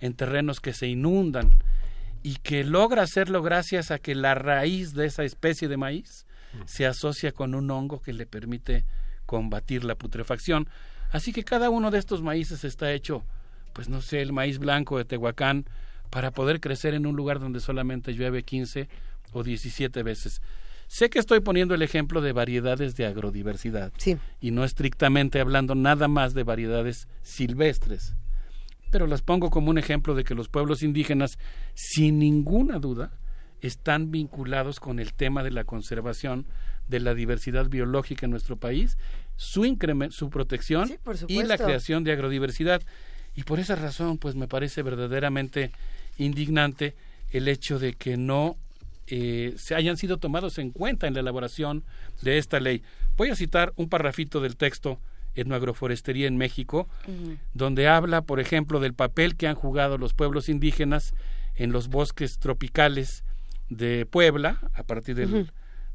en 0.00 0.12
terrenos 0.12 0.60
que 0.60 0.74
se 0.74 0.86
inundan 0.86 1.50
y 2.22 2.36
que 2.36 2.64
logra 2.64 3.02
hacerlo 3.02 3.42
gracias 3.42 3.90
a 3.90 3.98
que 3.98 4.14
la 4.14 4.34
raíz 4.34 4.94
de 4.94 5.06
esa 5.06 5.24
especie 5.24 5.68
de 5.68 5.76
maíz 5.76 6.26
se 6.66 6.86
asocia 6.86 7.32
con 7.32 7.54
un 7.54 7.70
hongo 7.70 8.02
que 8.02 8.12
le 8.12 8.26
permite 8.26 8.84
combatir 9.26 9.84
la 9.84 9.94
putrefacción. 9.94 10.68
Así 11.12 11.32
que 11.32 11.44
cada 11.44 11.70
uno 11.70 11.90
de 11.90 11.98
estos 11.98 12.22
maíces 12.22 12.64
está 12.64 12.92
hecho, 12.92 13.24
pues 13.72 13.88
no 13.88 14.02
sé, 14.02 14.20
el 14.20 14.32
maíz 14.32 14.58
blanco 14.58 14.98
de 14.98 15.04
Tehuacán, 15.04 15.64
para 16.10 16.32
poder 16.32 16.60
crecer 16.60 16.94
en 16.94 17.06
un 17.06 17.16
lugar 17.16 17.38
donde 17.38 17.60
solamente 17.60 18.12
llueve 18.12 18.42
15 18.42 18.88
o 19.32 19.42
17 19.44 20.02
veces. 20.02 20.42
Sé 20.88 21.08
que 21.08 21.20
estoy 21.20 21.38
poniendo 21.38 21.74
el 21.74 21.82
ejemplo 21.82 22.20
de 22.20 22.32
variedades 22.32 22.96
de 22.96 23.06
agrodiversidad 23.06 23.92
sí. 23.96 24.18
y 24.40 24.50
no 24.50 24.64
estrictamente 24.64 25.40
hablando 25.40 25.76
nada 25.76 26.08
más 26.08 26.34
de 26.34 26.42
variedades 26.42 27.06
silvestres 27.22 28.16
pero 28.90 29.06
las 29.06 29.22
pongo 29.22 29.50
como 29.50 29.70
un 29.70 29.78
ejemplo 29.78 30.14
de 30.14 30.24
que 30.24 30.34
los 30.34 30.48
pueblos 30.48 30.82
indígenas, 30.82 31.38
sin 31.74 32.18
ninguna 32.18 32.78
duda, 32.78 33.12
están 33.60 34.10
vinculados 34.10 34.80
con 34.80 34.98
el 34.98 35.12
tema 35.12 35.42
de 35.42 35.50
la 35.50 35.64
conservación 35.64 36.46
de 36.88 37.00
la 37.00 37.14
diversidad 37.14 37.68
biológica 37.68 38.26
en 38.26 38.30
nuestro 38.30 38.56
país, 38.56 38.98
su 39.36 39.64
incremento, 39.64 40.14
su 40.14 40.30
protección 40.30 40.90
y 41.28 41.42
la 41.42 41.56
creación 41.56 42.04
de 42.04 42.12
agrodiversidad. 42.12 42.82
Y 43.36 43.44
por 43.44 43.60
esa 43.60 43.76
razón, 43.76 44.18
pues 44.18 44.34
me 44.34 44.48
parece 44.48 44.82
verdaderamente 44.82 45.70
indignante 46.18 46.94
el 47.30 47.48
hecho 47.48 47.78
de 47.78 47.94
que 47.94 48.16
no 48.16 48.56
eh, 49.06 49.54
se 49.56 49.74
hayan 49.74 49.96
sido 49.96 50.18
tomados 50.18 50.58
en 50.58 50.70
cuenta 50.70 51.06
en 51.06 51.14
la 51.14 51.20
elaboración 51.20 51.84
de 52.22 52.38
esta 52.38 52.60
ley. 52.60 52.82
Voy 53.16 53.30
a 53.30 53.36
citar 53.36 53.72
un 53.76 53.88
parrafito 53.88 54.40
del 54.40 54.56
texto 54.56 54.98
etnoagroforestería 55.34 56.26
en 56.26 56.36
México, 56.36 56.88
donde 57.54 57.88
habla, 57.88 58.22
por 58.22 58.40
ejemplo, 58.40 58.80
del 58.80 58.94
papel 58.94 59.36
que 59.36 59.48
han 59.48 59.54
jugado 59.54 59.98
los 59.98 60.14
pueblos 60.14 60.48
indígenas 60.48 61.14
en 61.54 61.72
los 61.72 61.88
bosques 61.88 62.38
tropicales 62.38 63.24
de 63.68 64.06
Puebla, 64.06 64.60
a 64.74 64.82
partir 64.82 65.14
del 65.14 65.50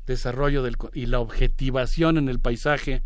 desarrollo 0.08 0.64
del, 0.64 0.78
y 0.94 1.08
la 1.08 1.20
objetivación 1.20 2.18
en 2.18 2.30
el 2.30 2.40
paisaje 2.40 3.04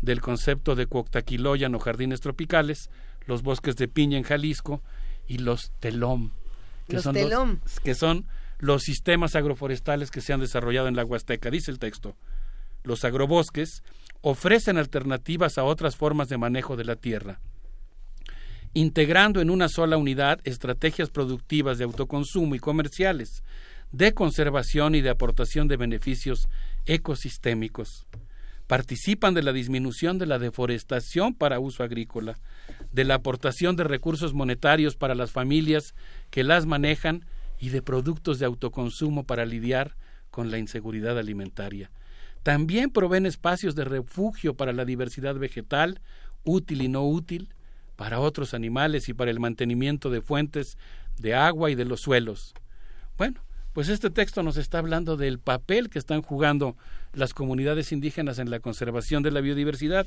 del 0.00 0.20
concepto 0.20 0.74
de 0.74 0.86
Cuoctaquiloyan 0.86 1.74
o 1.74 1.78
jardines 1.78 2.20
tropicales, 2.20 2.90
los 3.26 3.42
bosques 3.42 3.76
de 3.76 3.88
piña 3.88 4.18
en 4.18 4.24
Jalisco 4.24 4.82
y 5.26 5.38
los 5.38 5.72
telom, 5.80 6.32
que, 6.88 7.00
son, 7.00 7.14
telom. 7.14 7.58
Los, 7.62 7.80
que 7.80 7.94
son 7.94 8.26
los 8.58 8.82
sistemas 8.82 9.34
agroforestales 9.34 10.10
que 10.10 10.20
se 10.20 10.32
han 10.32 10.40
desarrollado 10.40 10.88
en 10.88 10.96
la 10.96 11.04
Huasteca, 11.04 11.50
dice 11.50 11.70
el 11.70 11.78
texto. 11.78 12.16
Los 12.84 13.04
agrobosques 13.04 13.82
ofrecen 14.22 14.76
alternativas 14.76 15.58
a 15.58 15.64
otras 15.64 15.96
formas 15.96 16.28
de 16.28 16.38
manejo 16.38 16.76
de 16.76 16.84
la 16.84 16.96
tierra, 16.96 17.40
integrando 18.74 19.40
en 19.40 19.50
una 19.50 19.68
sola 19.68 19.96
unidad 19.96 20.40
estrategias 20.44 21.10
productivas 21.10 21.78
de 21.78 21.84
autoconsumo 21.84 22.54
y 22.54 22.58
comerciales, 22.58 23.44
de 23.92 24.14
conservación 24.14 24.94
y 24.94 25.00
de 25.00 25.10
aportación 25.10 25.68
de 25.68 25.76
beneficios 25.76 26.48
ecosistémicos. 26.86 28.06
Participan 28.66 29.34
de 29.34 29.42
la 29.42 29.52
disminución 29.52 30.18
de 30.18 30.26
la 30.26 30.38
deforestación 30.38 31.34
para 31.34 31.60
uso 31.60 31.82
agrícola, 31.82 32.38
de 32.90 33.04
la 33.04 33.16
aportación 33.16 33.76
de 33.76 33.84
recursos 33.84 34.34
monetarios 34.34 34.96
para 34.96 35.14
las 35.14 35.30
familias 35.30 35.94
que 36.30 36.42
las 36.42 36.64
manejan 36.64 37.26
y 37.58 37.68
de 37.68 37.82
productos 37.82 38.38
de 38.38 38.46
autoconsumo 38.46 39.24
para 39.24 39.44
lidiar 39.44 39.94
con 40.30 40.50
la 40.50 40.58
inseguridad 40.58 41.18
alimentaria 41.18 41.90
también 42.42 42.90
proveen 42.90 43.26
espacios 43.26 43.74
de 43.74 43.84
refugio 43.84 44.54
para 44.54 44.72
la 44.72 44.84
diversidad 44.84 45.34
vegetal, 45.36 46.00
útil 46.44 46.82
y 46.82 46.88
no 46.88 47.06
útil, 47.06 47.54
para 47.96 48.20
otros 48.20 48.54
animales 48.54 49.08
y 49.08 49.14
para 49.14 49.30
el 49.30 49.40
mantenimiento 49.40 50.10
de 50.10 50.22
fuentes 50.22 50.76
de 51.18 51.34
agua 51.34 51.70
y 51.70 51.74
de 51.74 51.84
los 51.84 52.00
suelos. 52.00 52.54
Bueno, 53.16 53.40
pues 53.72 53.88
este 53.88 54.10
texto 54.10 54.42
nos 54.42 54.56
está 54.56 54.78
hablando 54.78 55.16
del 55.16 55.38
papel 55.38 55.88
que 55.88 55.98
están 55.98 56.20
jugando 56.22 56.76
las 57.14 57.32
comunidades 57.32 57.92
indígenas 57.92 58.38
en 58.38 58.50
la 58.50 58.60
conservación 58.60 59.22
de 59.22 59.30
la 59.30 59.40
biodiversidad 59.40 60.06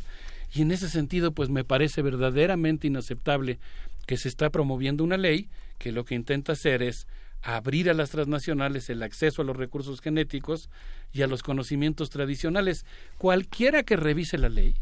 y 0.53 0.61
en 0.61 0.71
ese 0.71 0.89
sentido 0.89 1.31
pues 1.31 1.49
me 1.49 1.63
parece 1.63 2.01
verdaderamente 2.01 2.87
inaceptable 2.87 3.59
que 4.05 4.17
se 4.17 4.27
está 4.27 4.49
promoviendo 4.49 5.03
una 5.03 5.17
ley 5.17 5.49
que 5.79 5.91
lo 5.91 6.05
que 6.05 6.15
intenta 6.15 6.53
hacer 6.53 6.83
es 6.83 7.07
abrir 7.45 7.91
a 7.91 7.93
las 7.93 8.09
transnacionales 8.09 8.89
el 8.89 9.03
acceso 9.03 9.43
a 9.43 9.45
los 9.45 9.55
recursos 9.55 10.01
genéticos 10.01 10.67
y 11.13 11.21
a 11.21 11.27
los 11.27 11.43
conocimientos 11.43 12.09
tradicionales. 12.09 12.85
Cualquiera 13.19 13.83
que 13.83 13.95
revise 13.95 14.39
la 14.39 14.49
ley 14.49 14.75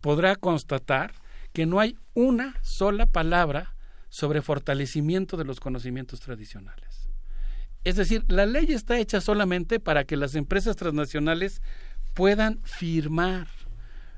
podrá 0.00 0.34
constatar 0.34 1.14
que 1.52 1.64
no 1.64 1.78
hay 1.78 1.96
una 2.14 2.56
sola 2.62 3.06
palabra 3.06 3.76
sobre 4.08 4.42
fortalecimiento 4.42 5.36
de 5.36 5.44
los 5.44 5.60
conocimientos 5.60 6.20
tradicionales. 6.20 7.08
Es 7.84 7.94
decir, 7.94 8.24
la 8.26 8.44
ley 8.44 8.66
está 8.72 8.98
hecha 8.98 9.20
solamente 9.20 9.78
para 9.78 10.02
que 10.04 10.16
las 10.16 10.34
empresas 10.34 10.74
transnacionales 10.74 11.62
puedan 12.12 12.60
firmar 12.64 13.46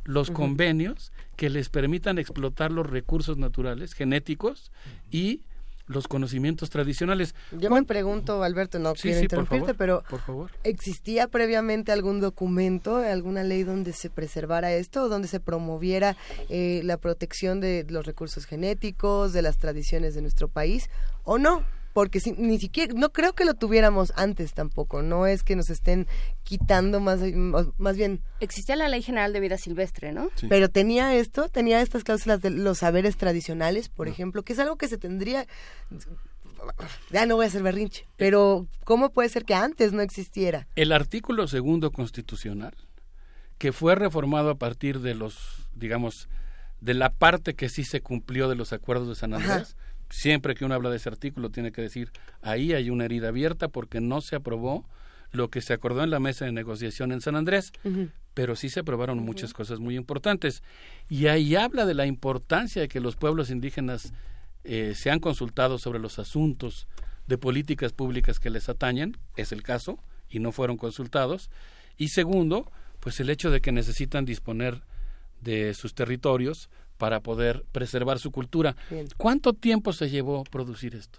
los 0.05 0.31
convenios 0.31 1.13
que 1.37 1.51
les 1.51 1.69
permitan 1.69 2.19
explotar 2.19 2.73
los 2.73 2.89
recursos 2.89 3.37
naturales 3.37 3.93
genéticos 3.93 4.73
y 5.11 5.43
los 5.87 6.09
conocimientos 6.09 6.71
tradicionales. 6.71 7.35
Yo 7.53 7.71
me 7.71 7.85
pregunto, 7.85 8.43
Alberto, 8.43 8.79
no 8.79 8.95
quiero 8.95 9.21
interrumpirte, 9.21 9.75
pero 9.75 10.03
por 10.09 10.21
favor. 10.21 10.51
¿existía 10.63 11.29
previamente 11.29 11.93
algún 11.93 12.21
documento, 12.21 12.97
alguna 12.97 13.43
ley 13.43 13.65
donde 13.65 13.93
se 13.93 14.11
preservara 14.11 14.73
esto, 14.73 15.09
donde 15.09 15.29
se 15.29 15.41
promoviera 15.41 16.17
eh, 16.49 16.81
la 16.85 16.97
protección 16.97 17.61
de 17.61 17.87
los 17.89 18.07
recursos 18.07 18.47
genéticos, 18.47 19.33
de 19.33 19.43
las 19.43 19.59
tradiciones 19.59 20.15
de 20.15 20.23
nuestro 20.23 20.49
país, 20.49 20.89
o 21.25 21.39
no? 21.39 21.65
Porque 21.95 22.21
ni 22.37 22.59
siquiera, 22.59 22.93
no 22.95 23.13
creo 23.13 23.35
que 23.35 23.45
lo 23.45 23.55
tuviéramos 23.55 24.13
antes 24.17 24.53
tampoco, 24.53 25.01
no 25.01 25.27
es 25.27 25.45
que 25.45 25.55
nos 25.55 25.71
estén 25.71 26.09
quitando 26.43 26.99
más, 26.99 27.21
más 27.79 27.97
bien... 27.97 28.21
Existía 28.41 28.75
la 28.75 28.89
Ley 28.89 29.01
General 29.01 29.33
de 29.33 29.39
Vida 29.39 29.57
Silvestre, 29.57 30.13
¿no? 30.13 30.29
Pero 30.49 30.69
tenía 30.69 31.15
esto, 31.15 31.49
tenía 31.49 31.81
estas 31.81 32.03
cláusulas 32.03 32.43
de 32.43 32.51
los 32.51 32.79
saberes 32.79 33.17
tradicionales, 33.17 33.89
por 33.89 34.09
ejemplo, 34.09 34.43
que 34.43 34.53
es 34.53 34.59
algo 34.59 34.77
que 34.77 34.89
se 34.89 34.99
tendría... 34.99 35.47
Ya 37.11 37.27
no 37.27 37.37
voy 37.37 37.45
a 37.45 37.49
hacer 37.49 37.63
berrinche, 37.63 38.09
pero 38.17 38.67
¿cómo 38.85 39.11
puede 39.11 39.29
ser 39.29 39.45
que 39.45 39.55
antes 39.55 39.93
no 39.93 40.03
existiera? 40.03 40.67
El 40.75 40.91
artículo 40.91 41.47
segundo 41.47 41.93
constitucional, 41.93 42.75
que 43.59 43.71
fue 43.71 43.95
reformado 43.95 44.51
a 44.51 44.55
partir 44.57 44.99
de 44.99 45.15
los, 45.15 45.69
digamos, 45.75 46.29
de 46.81 46.95
la 46.95 47.11
parte 47.11 47.55
que 47.55 47.69
sí 47.69 47.85
se 47.85 48.01
cumplió 48.01 48.49
de 48.49 48.57
los 48.57 48.73
acuerdos 48.73 49.09
de 49.09 49.15
San 49.15 49.35
Andrés, 49.35 49.77
siempre 50.11 50.55
que 50.55 50.65
uno 50.65 50.75
habla 50.75 50.91
de 50.91 50.97
ese 50.97 51.09
artículo 51.09 51.51
tiene 51.51 51.73
que 51.73 51.83
decir 51.83 52.13
ahí 52.43 52.73
hay 52.73 52.91
una 52.91 53.05
herida 53.05 53.29
abierta 53.29 53.69
porque 53.69 54.01
no 54.01 54.21
se 54.21 54.37
aprobó 54.37 54.87
lo 55.35 55.51
que 55.51 55.61
se 55.61 55.73
acordó 55.73 56.03
en 56.05 56.11
la 56.11 56.21
mesa 56.21 56.45
de 56.45 56.53
negociación 56.53 57.13
en 57.13 57.21
San 57.21 57.37
Andrés, 57.37 57.73
pero 58.35 58.57
sí 58.57 58.69
se 58.69 58.81
aprobaron 58.81 59.19
muchas 59.19 59.53
cosas 59.53 59.81
muy 59.81 59.97
importantes. 59.97 60.63
Y 61.09 61.27
ahí 61.27 61.57
habla 61.57 61.87
de 61.87 61.95
la 61.95 62.07
importancia 62.07 62.83
de 62.83 62.89
que 62.89 63.01
los 63.01 63.17
pueblos 63.17 63.51
indígenas 63.51 64.13
eh, 64.63 64.95
se 64.95 65.11
han 65.11 65.19
consultado 65.19 65.79
sobre 65.79 65.99
los 65.99 66.19
asuntos 66.19 66.87
de 67.27 67.39
políticas 67.39 67.93
públicas 67.93 68.39
que 68.39 68.51
les 68.51 68.69
atañen, 68.69 69.17
es 69.37 69.53
el 69.53 69.63
caso, 69.63 69.99
y 70.29 70.39
no 70.39 70.53
fueron 70.53 70.77
consultados. 70.77 71.51
Y 71.97 72.09
segundo, 72.09 72.71
pues 73.01 73.21
el 73.21 73.31
hecho 73.31 73.51
de 73.51 73.61
que 73.61 73.73
necesitan 73.73 74.25
disponer 74.25 74.83
de 75.41 75.75
sus 75.75 75.95
territorios 75.95 76.71
para 77.05 77.21
poder 77.21 77.67
preservar 77.71 78.19
su 78.19 78.31
cultura. 78.31 78.77
¿Cuánto 79.19 79.53
tiempo 79.53 79.93
se 79.93 80.09
llevó 80.09 80.43
producir 80.45 80.95
esto? 80.95 81.19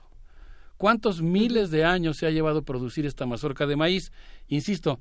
¿Cuántos 0.78 1.22
miles 1.22 1.70
de 1.70 1.86
años 1.86 2.18
se 2.18 2.26
ha 2.26 2.32
llevado 2.32 2.64
producir 2.64 3.06
esta 3.06 3.28
mazorca 3.28 3.68
de 3.68 3.76
maíz? 3.76 4.12
Insisto, 4.48 5.00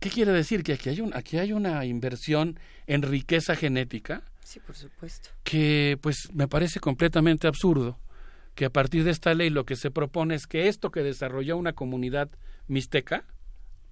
¿qué 0.00 0.10
quiere 0.10 0.32
decir? 0.32 0.64
Que 0.64 0.74
aquí 0.74 0.90
hay, 0.90 1.00
un, 1.00 1.16
aquí 1.16 1.38
hay 1.38 1.54
una 1.54 1.86
inversión 1.86 2.60
en 2.86 3.00
riqueza 3.00 3.56
genética. 3.56 4.22
Sí, 4.44 4.60
por 4.60 4.76
supuesto. 4.76 5.30
Que 5.44 5.98
pues 6.02 6.28
me 6.34 6.46
parece 6.46 6.78
completamente 6.78 7.46
absurdo 7.46 7.98
que 8.54 8.66
a 8.66 8.70
partir 8.70 9.04
de 9.04 9.12
esta 9.12 9.32
ley 9.32 9.48
lo 9.48 9.64
que 9.64 9.76
se 9.76 9.90
propone 9.90 10.34
es 10.34 10.46
que 10.46 10.68
esto 10.68 10.90
que 10.90 11.02
desarrolló 11.02 11.56
una 11.56 11.72
comunidad 11.72 12.28
mixteca 12.68 13.24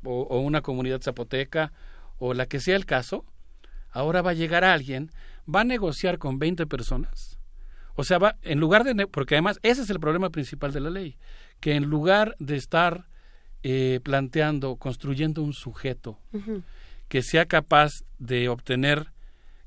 o, 0.04 0.20
o 0.24 0.40
una 0.40 0.60
comunidad 0.60 1.00
zapoteca 1.00 1.72
o 2.18 2.34
la 2.34 2.44
que 2.44 2.60
sea 2.60 2.76
el 2.76 2.84
caso, 2.84 3.24
ahora 3.90 4.20
va 4.20 4.32
a 4.32 4.34
llegar 4.34 4.64
alguien 4.64 5.10
va 5.52 5.60
a 5.60 5.64
negociar 5.64 6.18
con 6.18 6.38
20 6.38 6.66
personas. 6.66 7.38
O 7.94 8.04
sea, 8.04 8.18
va, 8.18 8.36
en 8.42 8.60
lugar 8.60 8.84
de, 8.84 9.06
porque 9.06 9.34
además 9.34 9.58
ese 9.62 9.82
es 9.82 9.90
el 9.90 10.00
problema 10.00 10.30
principal 10.30 10.72
de 10.72 10.80
la 10.80 10.90
ley, 10.90 11.16
que 11.60 11.74
en 11.74 11.84
lugar 11.84 12.36
de 12.38 12.56
estar 12.56 13.08
eh, 13.62 14.00
planteando, 14.02 14.76
construyendo 14.76 15.42
un 15.42 15.52
sujeto 15.52 16.18
que 17.08 17.22
sea 17.22 17.44
capaz 17.46 18.04
de 18.18 18.48
obtener 18.48 19.12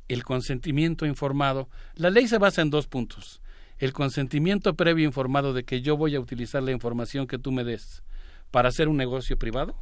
el 0.08 0.24
consentimiento 0.24 1.06
informado, 1.06 1.70
la 1.96 2.10
ley 2.10 2.28
se 2.28 2.38
basa 2.38 2.62
en 2.62 2.70
dos 2.70 2.88
puntos. 2.88 3.42
El 3.78 3.94
consentimiento 3.94 4.76
previo 4.76 5.06
informado 5.06 5.54
de 5.54 5.64
que 5.64 5.82
yo 5.82 5.98
voy 5.98 6.16
a 6.16 6.20
utilizar 6.20 6.64
la 6.64 6.72
información 6.72 7.28
que 7.28 7.38
tú 7.38 7.52
me 7.52 7.64
des 7.64 8.04
para 8.50 8.70
hacer 8.70 8.88
un 8.88 8.98
negocio 8.98 9.38
privado 9.38 9.76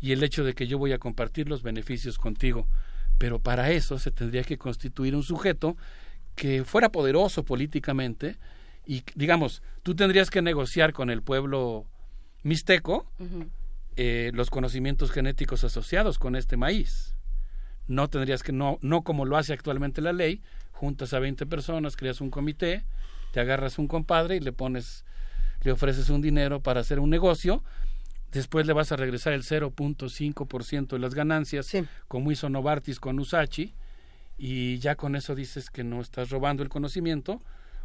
y 0.00 0.12
el 0.12 0.22
hecho 0.24 0.44
de 0.44 0.54
que 0.54 0.66
yo 0.66 0.76
voy 0.76 0.92
a 0.92 0.98
compartir 0.98 1.48
los 1.48 1.62
beneficios 1.62 2.18
contigo 2.18 2.66
pero 3.22 3.38
para 3.38 3.70
eso 3.70 4.00
se 4.00 4.10
tendría 4.10 4.42
que 4.42 4.58
constituir 4.58 5.14
un 5.14 5.22
sujeto 5.22 5.76
que 6.34 6.64
fuera 6.64 6.90
poderoso 6.90 7.44
políticamente 7.44 8.36
y, 8.84 9.04
digamos, 9.14 9.62
tú 9.84 9.94
tendrías 9.94 10.28
que 10.28 10.42
negociar 10.42 10.92
con 10.92 11.08
el 11.08 11.22
pueblo 11.22 11.86
mixteco 12.42 13.06
eh, 13.94 14.32
los 14.34 14.50
conocimientos 14.50 15.12
genéticos 15.12 15.62
asociados 15.62 16.18
con 16.18 16.34
este 16.34 16.56
maíz. 16.56 17.14
No 17.86 18.10
tendrías 18.10 18.42
que, 18.42 18.50
no, 18.50 18.80
no 18.82 19.02
como 19.02 19.24
lo 19.24 19.36
hace 19.36 19.52
actualmente 19.52 20.00
la 20.00 20.12
ley, 20.12 20.42
juntas 20.72 21.14
a 21.14 21.20
20 21.20 21.46
personas, 21.46 21.94
creas 21.94 22.20
un 22.20 22.28
comité, 22.28 22.84
te 23.30 23.38
agarras 23.38 23.78
un 23.78 23.86
compadre 23.86 24.34
y 24.34 24.40
le 24.40 24.52
pones, 24.52 25.04
le 25.62 25.70
ofreces 25.70 26.10
un 26.10 26.22
dinero 26.22 26.60
para 26.60 26.80
hacer 26.80 26.98
un 26.98 27.10
negocio, 27.10 27.62
después 28.32 28.66
le 28.66 28.72
vas 28.72 28.90
a 28.92 28.96
regresar 28.96 29.32
el 29.32 29.42
0.5% 29.42 30.88
de 30.88 30.98
las 30.98 31.14
ganancias, 31.14 31.70
como 32.08 32.32
hizo 32.32 32.48
Novartis 32.48 32.98
con 32.98 33.18
Usachi, 33.18 33.74
y 34.36 34.78
ya 34.78 34.96
con 34.96 35.14
eso 35.14 35.34
dices 35.34 35.70
que 35.70 35.84
no 35.84 36.00
estás 36.00 36.30
robando 36.30 36.62
el 36.62 36.68
conocimiento, 36.68 37.40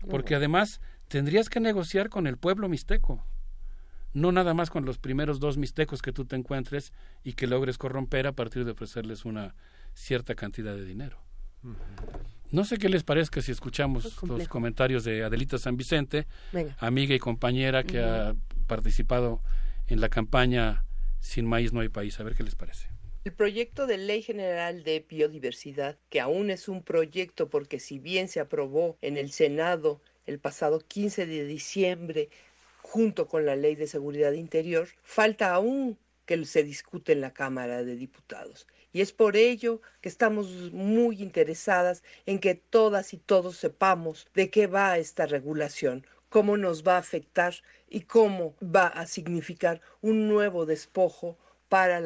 porque 0.09 0.35
además 0.35 0.81
tendrías 1.07 1.49
que 1.49 1.59
negociar 1.59 2.09
con 2.09 2.27
el 2.27 2.37
pueblo 2.37 2.69
mixteco, 2.69 3.23
no 4.13 4.31
nada 4.31 4.53
más 4.53 4.69
con 4.69 4.85
los 4.85 4.97
primeros 4.97 5.39
dos 5.39 5.57
mixtecos 5.57 6.01
que 6.01 6.13
tú 6.13 6.25
te 6.25 6.35
encuentres 6.35 6.93
y 7.23 7.33
que 7.33 7.45
logres 7.45 7.77
corromper 7.77 8.25
a 8.25 8.31
partir 8.31 8.65
de 8.65 8.71
ofrecerles 8.71 9.25
una 9.25 9.53
cierta 9.93 10.33
cantidad 10.33 10.73
de 10.75 10.85
dinero. 10.85 11.19
No 12.49 12.63
sé 12.63 12.77
qué 12.77 12.87
les 12.87 13.03
parezca 13.03 13.41
si 13.41 13.51
escuchamos 13.51 14.23
los 14.23 14.47
comentarios 14.47 15.03
de 15.03 15.23
Adelita 15.23 15.57
San 15.57 15.75
Vicente, 15.75 16.27
amiga 16.79 17.13
y 17.13 17.19
compañera 17.19 17.83
que 17.83 18.01
ha 18.01 18.33
participado 18.67 19.41
en 19.87 20.01
la 20.01 20.09
campaña 20.09 20.85
Sin 21.19 21.45
maíz 21.45 21.73
no 21.73 21.81
hay 21.81 21.89
país. 21.89 22.19
A 22.19 22.23
ver 22.23 22.35
qué 22.35 22.43
les 22.43 22.55
parece. 22.55 22.89
El 23.25 23.33
proyecto 23.33 23.87
de 23.87 23.97
Ley 23.97 24.21
General 24.21 24.83
de 24.83 25.05
Biodiversidad, 25.07 25.97
que 26.09 26.21
aún 26.21 26.49
es 26.49 26.69
un 26.69 26.81
proyecto 26.81 27.49
porque 27.49 27.79
si 27.79 27.99
bien 27.99 28.29
se 28.29 28.39
aprobó 28.39 28.97
en 29.01 29.17
el 29.17 29.31
Senado 29.31 29.99
el 30.25 30.39
pasado 30.39 30.79
15 30.79 31.25
de 31.25 31.45
diciembre 31.45 32.29
junto 32.81 33.27
con 33.27 33.45
la 33.45 33.55
Ley 33.55 33.75
de 33.75 33.87
Seguridad 33.87 34.31
Interior, 34.31 34.87
falta 35.03 35.53
aún 35.53 35.97
que 36.25 36.45
se 36.45 36.63
discute 36.63 37.13
en 37.13 37.21
la 37.21 37.33
Cámara 37.33 37.83
de 37.83 37.95
Diputados. 37.95 38.67
Y 38.93 39.01
es 39.01 39.11
por 39.11 39.35
ello 39.35 39.81
que 40.01 40.09
estamos 40.09 40.71
muy 40.71 41.21
interesadas 41.21 42.03
en 42.25 42.39
que 42.39 42.55
todas 42.55 43.13
y 43.13 43.17
todos 43.17 43.57
sepamos 43.57 44.27
de 44.33 44.49
qué 44.49 44.67
va 44.67 44.97
esta 44.97 45.25
regulación, 45.25 46.05
cómo 46.29 46.55
nos 46.57 46.83
va 46.83 46.95
a 46.95 46.99
afectar 46.99 47.55
y 47.89 48.01
cómo 48.01 48.53
va 48.61 48.87
a 48.87 49.05
significar 49.07 49.81
un 50.01 50.27
nuevo 50.27 50.65
despojo 50.65 51.37
para 51.69 51.99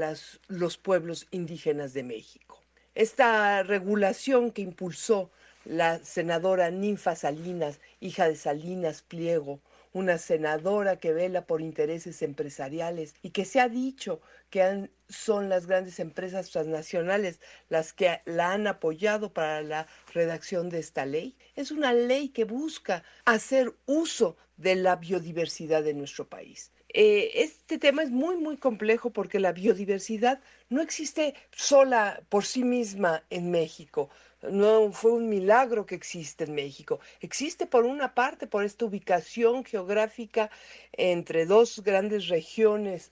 los 0.47 0.77
pueblos 0.77 1.27
indígenas 1.31 1.93
de 1.93 2.03
México. 2.03 2.61
Esta 2.95 3.63
regulación 3.63 4.51
que 4.51 4.61
impulsó 4.61 5.29
la 5.65 5.99
senadora 5.99 6.71
Ninfa 6.71 7.15
Salinas, 7.15 7.79
hija 7.99 8.27
de 8.27 8.35
Salinas 8.35 9.03
Pliego, 9.03 9.59
una 9.93 10.17
senadora 10.17 10.97
que 10.97 11.13
vela 11.13 11.45
por 11.45 11.61
intereses 11.61 12.21
empresariales 12.21 13.15
y 13.21 13.31
que 13.31 13.45
se 13.45 13.59
ha 13.59 13.69
dicho 13.69 14.21
que 14.49 14.89
son 15.09 15.49
las 15.49 15.67
grandes 15.67 15.99
empresas 15.99 16.49
transnacionales 16.49 17.39
las 17.69 17.93
que 17.93 18.21
la 18.25 18.53
han 18.53 18.67
apoyado 18.67 19.33
para 19.33 19.61
la 19.61 19.87
redacción 20.13 20.69
de 20.69 20.79
esta 20.79 21.05
ley. 21.05 21.35
Es 21.55 21.71
una 21.71 21.93
ley 21.93 22.29
que 22.29 22.45
busca 22.45 23.03
hacer 23.25 23.73
uso 23.85 24.37
de 24.57 24.75
la 24.75 24.95
biodiversidad 24.95 25.83
de 25.83 25.93
nuestro 25.93 26.27
país. 26.27 26.71
Eh, 26.93 27.31
este 27.35 27.77
tema 27.77 28.03
es 28.03 28.11
muy, 28.11 28.35
muy 28.37 28.57
complejo 28.57 29.11
porque 29.11 29.39
la 29.39 29.53
biodiversidad 29.53 30.41
no 30.69 30.81
existe 30.81 31.35
sola 31.51 32.21
por 32.29 32.45
sí 32.45 32.63
misma 32.63 33.23
en 33.29 33.49
México. 33.49 34.09
No 34.41 34.91
fue 34.91 35.11
un 35.11 35.29
milagro 35.29 35.85
que 35.85 35.95
existe 35.95 36.45
en 36.45 36.55
México. 36.55 36.99
Existe 37.19 37.67
por 37.67 37.85
una 37.85 38.15
parte 38.15 38.47
por 38.47 38.63
esta 38.63 38.85
ubicación 38.85 39.63
geográfica 39.63 40.49
entre 40.93 41.45
dos 41.45 41.81
grandes 41.83 42.27
regiones 42.27 43.11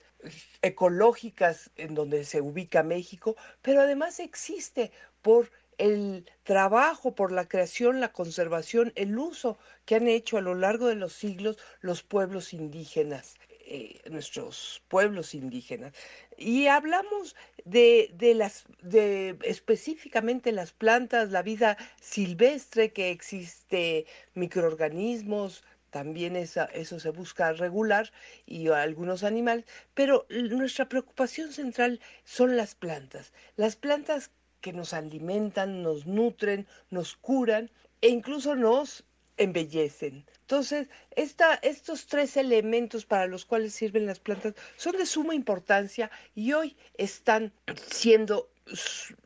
ecológicas 0.62 1.70
en 1.76 1.94
donde 1.94 2.24
se 2.24 2.40
ubica 2.40 2.82
México, 2.82 3.36
pero 3.62 3.80
además 3.80 4.18
existe 4.20 4.90
por 5.22 5.50
el 5.78 6.26
trabajo 6.42 7.14
por 7.14 7.32
la 7.32 7.48
creación, 7.48 8.00
la 8.00 8.12
conservación, 8.12 8.92
el 8.96 9.16
uso 9.18 9.58
que 9.86 9.94
han 9.94 10.08
hecho 10.08 10.36
a 10.36 10.42
lo 10.42 10.54
largo 10.54 10.86
de 10.88 10.96
los 10.96 11.14
siglos 11.14 11.56
los 11.80 12.02
pueblos 12.02 12.52
indígenas, 12.52 13.36
eh, 13.60 14.00
nuestros 14.10 14.82
pueblos 14.88 15.34
indígenas. 15.34 15.94
Y 16.40 16.68
hablamos 16.68 17.36
de, 17.66 18.10
de, 18.14 18.34
las, 18.34 18.64
de 18.80 19.36
específicamente 19.44 20.52
las 20.52 20.72
plantas, 20.72 21.30
la 21.30 21.42
vida 21.42 21.76
silvestre, 22.00 22.94
que 22.94 23.10
existe 23.10 24.06
microorganismos, 24.32 25.62
también 25.90 26.36
esa, 26.36 26.64
eso 26.64 26.98
se 26.98 27.10
busca 27.10 27.52
regular 27.52 28.10
y 28.46 28.68
algunos 28.68 29.22
animales, 29.22 29.66
pero 29.92 30.26
nuestra 30.30 30.88
preocupación 30.88 31.52
central 31.52 32.00
son 32.24 32.56
las 32.56 32.74
plantas. 32.74 33.34
Las 33.56 33.76
plantas 33.76 34.30
que 34.62 34.72
nos 34.72 34.94
alimentan, 34.94 35.82
nos 35.82 36.06
nutren, 36.06 36.66
nos 36.88 37.16
curan 37.16 37.70
e 38.00 38.08
incluso 38.08 38.54
nos 38.54 39.04
embellecen. 39.40 40.24
Entonces, 40.42 40.88
esta, 41.16 41.54
estos 41.54 42.06
tres 42.06 42.36
elementos 42.36 43.06
para 43.06 43.26
los 43.26 43.44
cuales 43.44 43.74
sirven 43.74 44.06
las 44.06 44.20
plantas 44.20 44.54
son 44.76 44.96
de 44.96 45.06
suma 45.06 45.34
importancia 45.34 46.10
y 46.34 46.52
hoy 46.52 46.76
están 46.98 47.52
siendo 47.90 48.50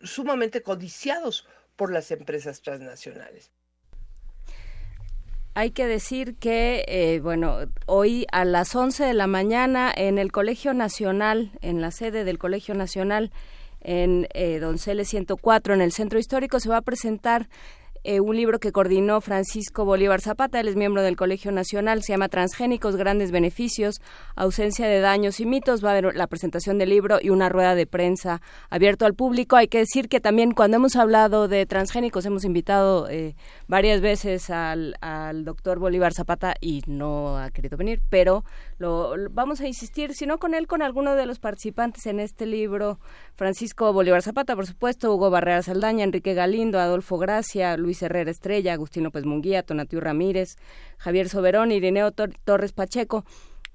sumamente 0.02 0.62
codiciados 0.62 1.46
por 1.76 1.92
las 1.92 2.10
empresas 2.10 2.62
transnacionales. 2.62 3.50
Hay 5.56 5.70
que 5.70 5.86
decir 5.86 6.36
que, 6.36 6.84
eh, 6.88 7.20
bueno, 7.20 7.58
hoy 7.86 8.26
a 8.32 8.44
las 8.44 8.74
11 8.74 9.04
de 9.04 9.14
la 9.14 9.26
mañana 9.26 9.92
en 9.94 10.18
el 10.18 10.32
Colegio 10.32 10.74
Nacional, 10.74 11.52
en 11.60 11.80
la 11.80 11.90
sede 11.90 12.24
del 12.24 12.38
Colegio 12.38 12.74
Nacional, 12.74 13.30
en 13.80 14.26
eh, 14.34 14.58
Donceles 14.58 15.08
104, 15.08 15.74
en 15.74 15.80
el 15.80 15.92
Centro 15.92 16.18
Histórico, 16.18 16.58
se 16.58 16.68
va 16.68 16.78
a 16.78 16.82
presentar 16.82 17.48
eh, 18.04 18.20
un 18.20 18.36
libro 18.36 18.58
que 18.58 18.70
coordinó 18.70 19.22
Francisco 19.22 19.86
Bolívar 19.86 20.20
Zapata, 20.20 20.60
él 20.60 20.68
es 20.68 20.76
miembro 20.76 21.02
del 21.02 21.16
Colegio 21.16 21.52
Nacional, 21.52 22.02
se 22.02 22.12
llama 22.12 22.28
Transgénicos, 22.28 22.96
Grandes 22.96 23.30
Beneficios, 23.30 24.02
Ausencia 24.36 24.86
de 24.86 25.00
Daños 25.00 25.40
y 25.40 25.46
Mitos. 25.46 25.82
Va 25.82 25.88
a 25.88 25.92
haber 25.96 26.14
la 26.14 26.26
presentación 26.26 26.76
del 26.76 26.90
libro 26.90 27.16
y 27.22 27.30
una 27.30 27.48
rueda 27.48 27.74
de 27.74 27.86
prensa 27.86 28.42
abierto 28.68 29.06
al 29.06 29.14
público. 29.14 29.56
Hay 29.56 29.68
que 29.68 29.78
decir 29.78 30.10
que 30.10 30.20
también 30.20 30.52
cuando 30.52 30.76
hemos 30.76 30.96
hablado 30.96 31.48
de 31.48 31.64
transgénicos 31.64 32.26
hemos 32.26 32.44
invitado 32.44 33.08
eh, 33.08 33.36
varias 33.68 34.02
veces 34.02 34.50
al, 34.50 34.96
al 35.00 35.46
doctor 35.46 35.78
Bolívar 35.78 36.12
Zapata 36.12 36.56
y 36.60 36.82
no 36.86 37.38
ha 37.38 37.50
querido 37.50 37.78
venir, 37.78 38.02
pero 38.10 38.44
lo, 38.76 39.14
vamos 39.30 39.62
a 39.62 39.66
insistir, 39.66 40.12
si 40.12 40.26
no 40.26 40.36
con 40.36 40.52
él, 40.52 40.66
con 40.66 40.82
alguno 40.82 41.14
de 41.14 41.24
los 41.24 41.38
participantes 41.38 42.04
en 42.04 42.20
este 42.20 42.44
libro, 42.44 42.98
Francisco 43.34 43.94
Bolívar 43.94 44.20
Zapata, 44.20 44.54
por 44.54 44.66
supuesto, 44.66 45.14
Hugo 45.14 45.30
Barrera 45.30 45.62
Saldaña, 45.62 46.04
Enrique 46.04 46.34
Galindo, 46.34 46.78
Adolfo 46.78 47.16
Gracia, 47.16 47.78
Luis 47.78 47.93
Herrera 48.02 48.30
Estrella, 48.30 48.72
Agustín 48.72 49.04
López 49.04 49.24
Munguía, 49.24 49.62
Tonatiu 49.62 50.00
Ramírez, 50.00 50.56
Javier 50.98 51.28
Soberón, 51.28 51.72
Irineo 51.72 52.12
Torres 52.12 52.72
Pacheco. 52.72 53.24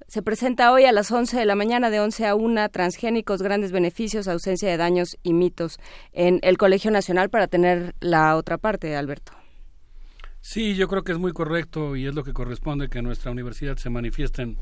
Se 0.08 0.22
presenta 0.22 0.72
hoy 0.72 0.86
a 0.86 0.92
las 0.92 1.12
11 1.12 1.38
de 1.38 1.46
la 1.46 1.56
mañana, 1.56 1.90
de 1.90 2.00
11 2.00 2.26
a 2.26 2.36
1, 2.36 2.70
Transgénicos, 2.70 3.42
Grandes 3.42 3.72
Beneficios, 3.72 4.28
Ausencia 4.28 4.70
de 4.70 4.78
Daños 4.78 5.18
y 5.24 5.34
Mitos, 5.34 5.78
en 6.14 6.40
el 6.42 6.58
Colegio 6.58 6.90
Nacional 6.90 7.30
para 7.30 7.48
tener 7.48 7.94
la 8.00 8.36
otra 8.36 8.58
parte, 8.58 8.96
Alberto. 8.96 9.34
Sí, 10.42 10.76
yo 10.76 10.88
creo 10.88 11.04
que 11.04 11.12
es 11.12 11.18
muy 11.18 11.34
correcto 11.34 11.96
y 11.96 12.08
es 12.08 12.16
lo 12.16 12.24
que 12.24 12.34
corresponde 12.34 12.88
que 12.88 13.02
nuestra 13.02 13.32
universidad 13.32 13.78
se 13.78 13.90
manifieste 13.90 14.42
en 14.42 14.58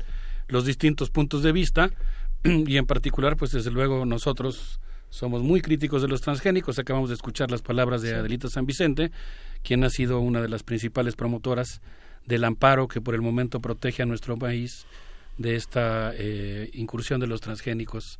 los 0.48 0.64
distintos 0.66 1.10
puntos 1.10 1.42
de 1.42 1.52
vista 1.52 1.90
y 2.44 2.76
en 2.76 2.86
particular, 2.86 3.36
pues 3.36 3.52
desde 3.52 3.70
luego 3.70 4.04
nosotros 4.04 4.80
somos 5.10 5.42
muy 5.42 5.60
críticos 5.60 6.02
de 6.02 6.08
los 6.08 6.20
transgénicos. 6.20 6.78
Acabamos 6.78 7.08
de 7.10 7.14
escuchar 7.14 7.50
las 7.50 7.62
palabras 7.62 8.02
de 8.02 8.14
Adelita 8.14 8.48
San 8.48 8.66
Vicente, 8.66 9.10
quien 9.62 9.84
ha 9.84 9.90
sido 9.90 10.20
una 10.20 10.40
de 10.40 10.48
las 10.48 10.62
principales 10.62 11.16
promotoras 11.16 11.80
del 12.26 12.44
amparo 12.44 12.88
que 12.88 13.00
por 13.00 13.14
el 13.14 13.22
momento 13.22 13.60
protege 13.60 14.02
a 14.02 14.06
nuestro 14.06 14.36
país 14.36 14.86
de 15.38 15.54
esta 15.54 16.12
eh, 16.14 16.70
incursión 16.74 17.20
de 17.20 17.26
los 17.26 17.40
transgénicos 17.40 18.18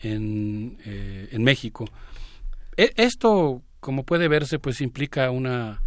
en, 0.00 0.78
eh, 0.84 1.28
en 1.32 1.42
México. 1.44 1.84
E, 2.76 2.92
esto, 2.96 3.62
como 3.80 4.04
puede 4.04 4.28
verse, 4.28 4.58
pues 4.58 4.80
implica 4.80 5.30
una 5.30 5.82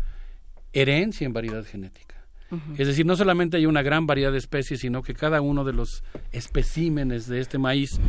herencia 0.74 1.26
en 1.26 1.34
variedad 1.34 1.66
genética. 1.66 2.16
Es 2.78 2.88
decir, 2.88 3.06
no 3.06 3.18
solamente 3.18 3.58
hay 3.58 3.66
una 3.66 3.82
gran 3.82 4.06
variedad 4.06 4.32
de 4.32 4.38
especies, 4.38 4.80
sino 4.80 5.02
que 5.02 5.14
cada 5.14 5.42
uno 5.42 5.64
de 5.64 5.74
los 5.74 6.04
especímenes 6.32 7.28
de 7.28 7.40
este 7.40 7.58
maíz, 7.58 8.00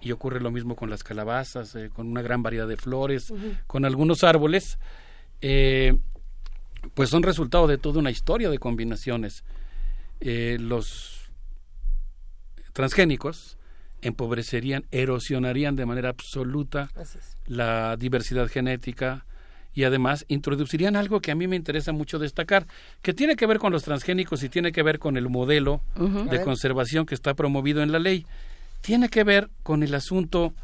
y 0.00 0.12
ocurre 0.12 0.40
lo 0.40 0.50
mismo 0.50 0.76
con 0.76 0.90
las 0.90 1.02
calabazas, 1.02 1.74
eh, 1.74 1.90
con 1.90 2.06
una 2.06 2.22
gran 2.22 2.42
variedad 2.42 2.68
de 2.68 2.76
flores, 2.76 3.32
con 3.66 3.84
algunos 3.84 4.22
árboles, 4.22 4.78
eh, 5.40 5.94
pues 6.94 7.10
son 7.10 7.22
resultado 7.22 7.66
de 7.66 7.78
toda 7.78 8.00
una 8.00 8.10
historia 8.10 8.50
de 8.50 8.58
combinaciones. 8.58 9.44
Eh, 10.20 10.58
los 10.60 11.30
transgénicos 12.72 13.58
empobrecerían, 14.02 14.84
erosionarían 14.90 15.76
de 15.76 15.86
manera 15.86 16.08
absoluta 16.08 16.90
la 17.46 17.96
diversidad 17.96 18.48
genética, 18.48 19.24
y 19.72 19.84
además 19.84 20.24
introducirían 20.28 20.96
algo 20.96 21.20
que 21.20 21.30
a 21.30 21.34
mí 21.34 21.46
me 21.46 21.56
interesa 21.56 21.92
mucho 21.92 22.18
destacar, 22.18 22.66
que 23.02 23.14
tiene 23.14 23.36
que 23.36 23.46
ver 23.46 23.58
con 23.58 23.72
los 23.72 23.84
transgénicos 23.84 24.42
y 24.42 24.48
tiene 24.48 24.72
que 24.72 24.82
ver 24.82 24.98
con 24.98 25.16
el 25.16 25.28
modelo 25.28 25.80
de 26.30 26.42
conservación 26.42 27.06
que 27.06 27.14
está 27.14 27.34
promovido 27.34 27.82
en 27.82 27.92
la 27.92 27.98
ley. 27.98 28.26
Tiene 28.80 29.08
que 29.08 29.24
ver 29.24 29.48
con 29.62 29.82
el 29.82 29.94
asunto 29.94 30.54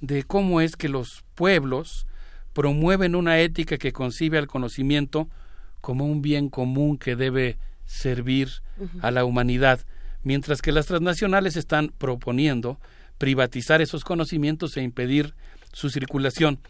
de 0.00 0.24
cómo 0.24 0.60
es 0.60 0.76
que 0.76 0.88
los 0.88 1.24
pueblos 1.34 2.06
promueven 2.52 3.14
una 3.14 3.38
ética 3.38 3.78
que 3.78 3.92
concibe 3.92 4.38
al 4.38 4.48
conocimiento 4.48 5.28
como 5.80 6.04
un 6.06 6.22
bien 6.22 6.48
común 6.48 6.98
que 6.98 7.16
debe 7.16 7.58
servir 7.84 8.50
a 9.00 9.10
la 9.10 9.24
humanidad, 9.24 9.80
mientras 10.22 10.62
que 10.62 10.72
las 10.72 10.86
transnacionales 10.86 11.56
están 11.56 11.88
proponiendo 11.96 12.78
privatizar 13.18 13.80
esos 13.80 14.04
conocimientos 14.04 14.76
e 14.76 14.82
impedir 14.82 15.34
su 15.72 15.90
circulación. 15.90 16.60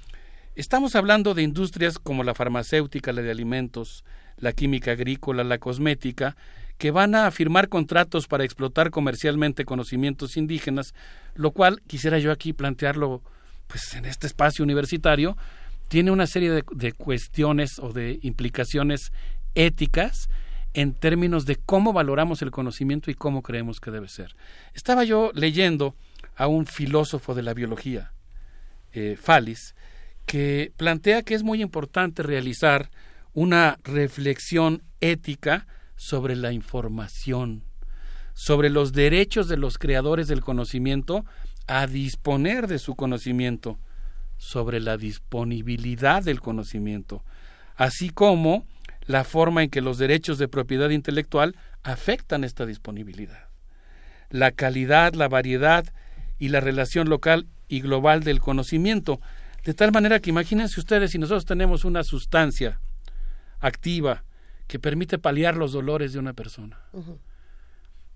Estamos 0.54 0.96
hablando 0.96 1.34
de 1.34 1.42
industrias 1.42 1.98
como 1.98 2.24
la 2.24 2.34
farmacéutica, 2.34 3.12
la 3.12 3.22
de 3.22 3.30
alimentos, 3.30 4.04
la 4.38 4.52
química 4.52 4.92
agrícola, 4.92 5.44
la 5.44 5.58
cosmética, 5.58 6.36
que 6.78 6.90
van 6.90 7.14
a 7.14 7.30
firmar 7.30 7.68
contratos 7.68 8.26
para 8.26 8.44
explotar 8.44 8.90
comercialmente 8.90 9.64
conocimientos 9.64 10.36
indígenas, 10.36 10.94
lo 11.34 11.50
cual 11.50 11.82
quisiera 11.86 12.18
yo 12.18 12.32
aquí 12.32 12.52
plantearlo 12.52 13.22
pues 13.66 13.94
en 13.94 14.06
este 14.06 14.26
espacio 14.26 14.64
universitario, 14.64 15.36
tiene 15.88 16.10
una 16.10 16.26
serie 16.26 16.50
de, 16.50 16.64
de 16.72 16.92
cuestiones 16.92 17.78
o 17.78 17.92
de 17.92 18.18
implicaciones 18.22 19.12
éticas 19.54 20.28
en 20.74 20.94
términos 20.94 21.46
de 21.46 21.56
cómo 21.56 21.92
valoramos 21.92 22.42
el 22.42 22.50
conocimiento 22.50 23.10
y 23.10 23.14
cómo 23.14 23.42
creemos 23.42 23.80
que 23.80 23.90
debe 23.90 24.08
ser. 24.08 24.36
Estaba 24.74 25.04
yo 25.04 25.32
leyendo 25.34 25.96
a 26.36 26.46
un 26.46 26.66
filósofo 26.66 27.34
de 27.34 27.42
la 27.42 27.54
biología, 27.54 28.12
eh, 28.92 29.16
Falis, 29.20 29.74
que 30.26 30.72
plantea 30.76 31.22
que 31.22 31.34
es 31.34 31.42
muy 31.42 31.62
importante 31.62 32.22
realizar 32.22 32.90
una 33.32 33.78
reflexión 33.82 34.82
ética 35.00 35.66
sobre 35.96 36.36
la 36.36 36.52
información, 36.52 37.64
sobre 38.34 38.70
los 38.70 38.92
derechos 38.92 39.48
de 39.48 39.56
los 39.56 39.78
creadores 39.78 40.28
del 40.28 40.42
conocimiento 40.42 41.24
a 41.66 41.86
disponer 41.86 42.66
de 42.68 42.78
su 42.78 42.94
conocimiento, 42.94 43.78
sobre 44.38 44.80
la 44.80 44.96
disponibilidad 44.96 46.22
del 46.22 46.40
conocimiento, 46.40 47.22
así 47.76 48.10
como 48.10 48.66
la 49.06 49.24
forma 49.24 49.62
en 49.62 49.70
que 49.70 49.80
los 49.80 49.98
derechos 49.98 50.38
de 50.38 50.48
propiedad 50.48 50.90
intelectual 50.90 51.56
afectan 51.82 52.44
esta 52.44 52.66
disponibilidad. 52.66 53.48
La 54.30 54.52
calidad, 54.52 55.14
la 55.14 55.28
variedad 55.28 55.84
y 56.38 56.48
la 56.48 56.60
relación 56.60 57.08
local 57.08 57.46
y 57.68 57.80
global 57.80 58.22
del 58.22 58.40
conocimiento 58.40 59.20
de 59.64 59.74
tal 59.74 59.92
manera 59.92 60.20
que 60.20 60.30
imagínense 60.30 60.80
ustedes 60.80 61.10
si 61.10 61.18
nosotros 61.18 61.44
tenemos 61.44 61.84
una 61.84 62.02
sustancia 62.02 62.80
activa 63.60 64.24
que 64.66 64.78
permite 64.78 65.18
paliar 65.18 65.56
los 65.56 65.72
dolores 65.72 66.12
de 66.12 66.18
una 66.18 66.32
persona. 66.32 66.78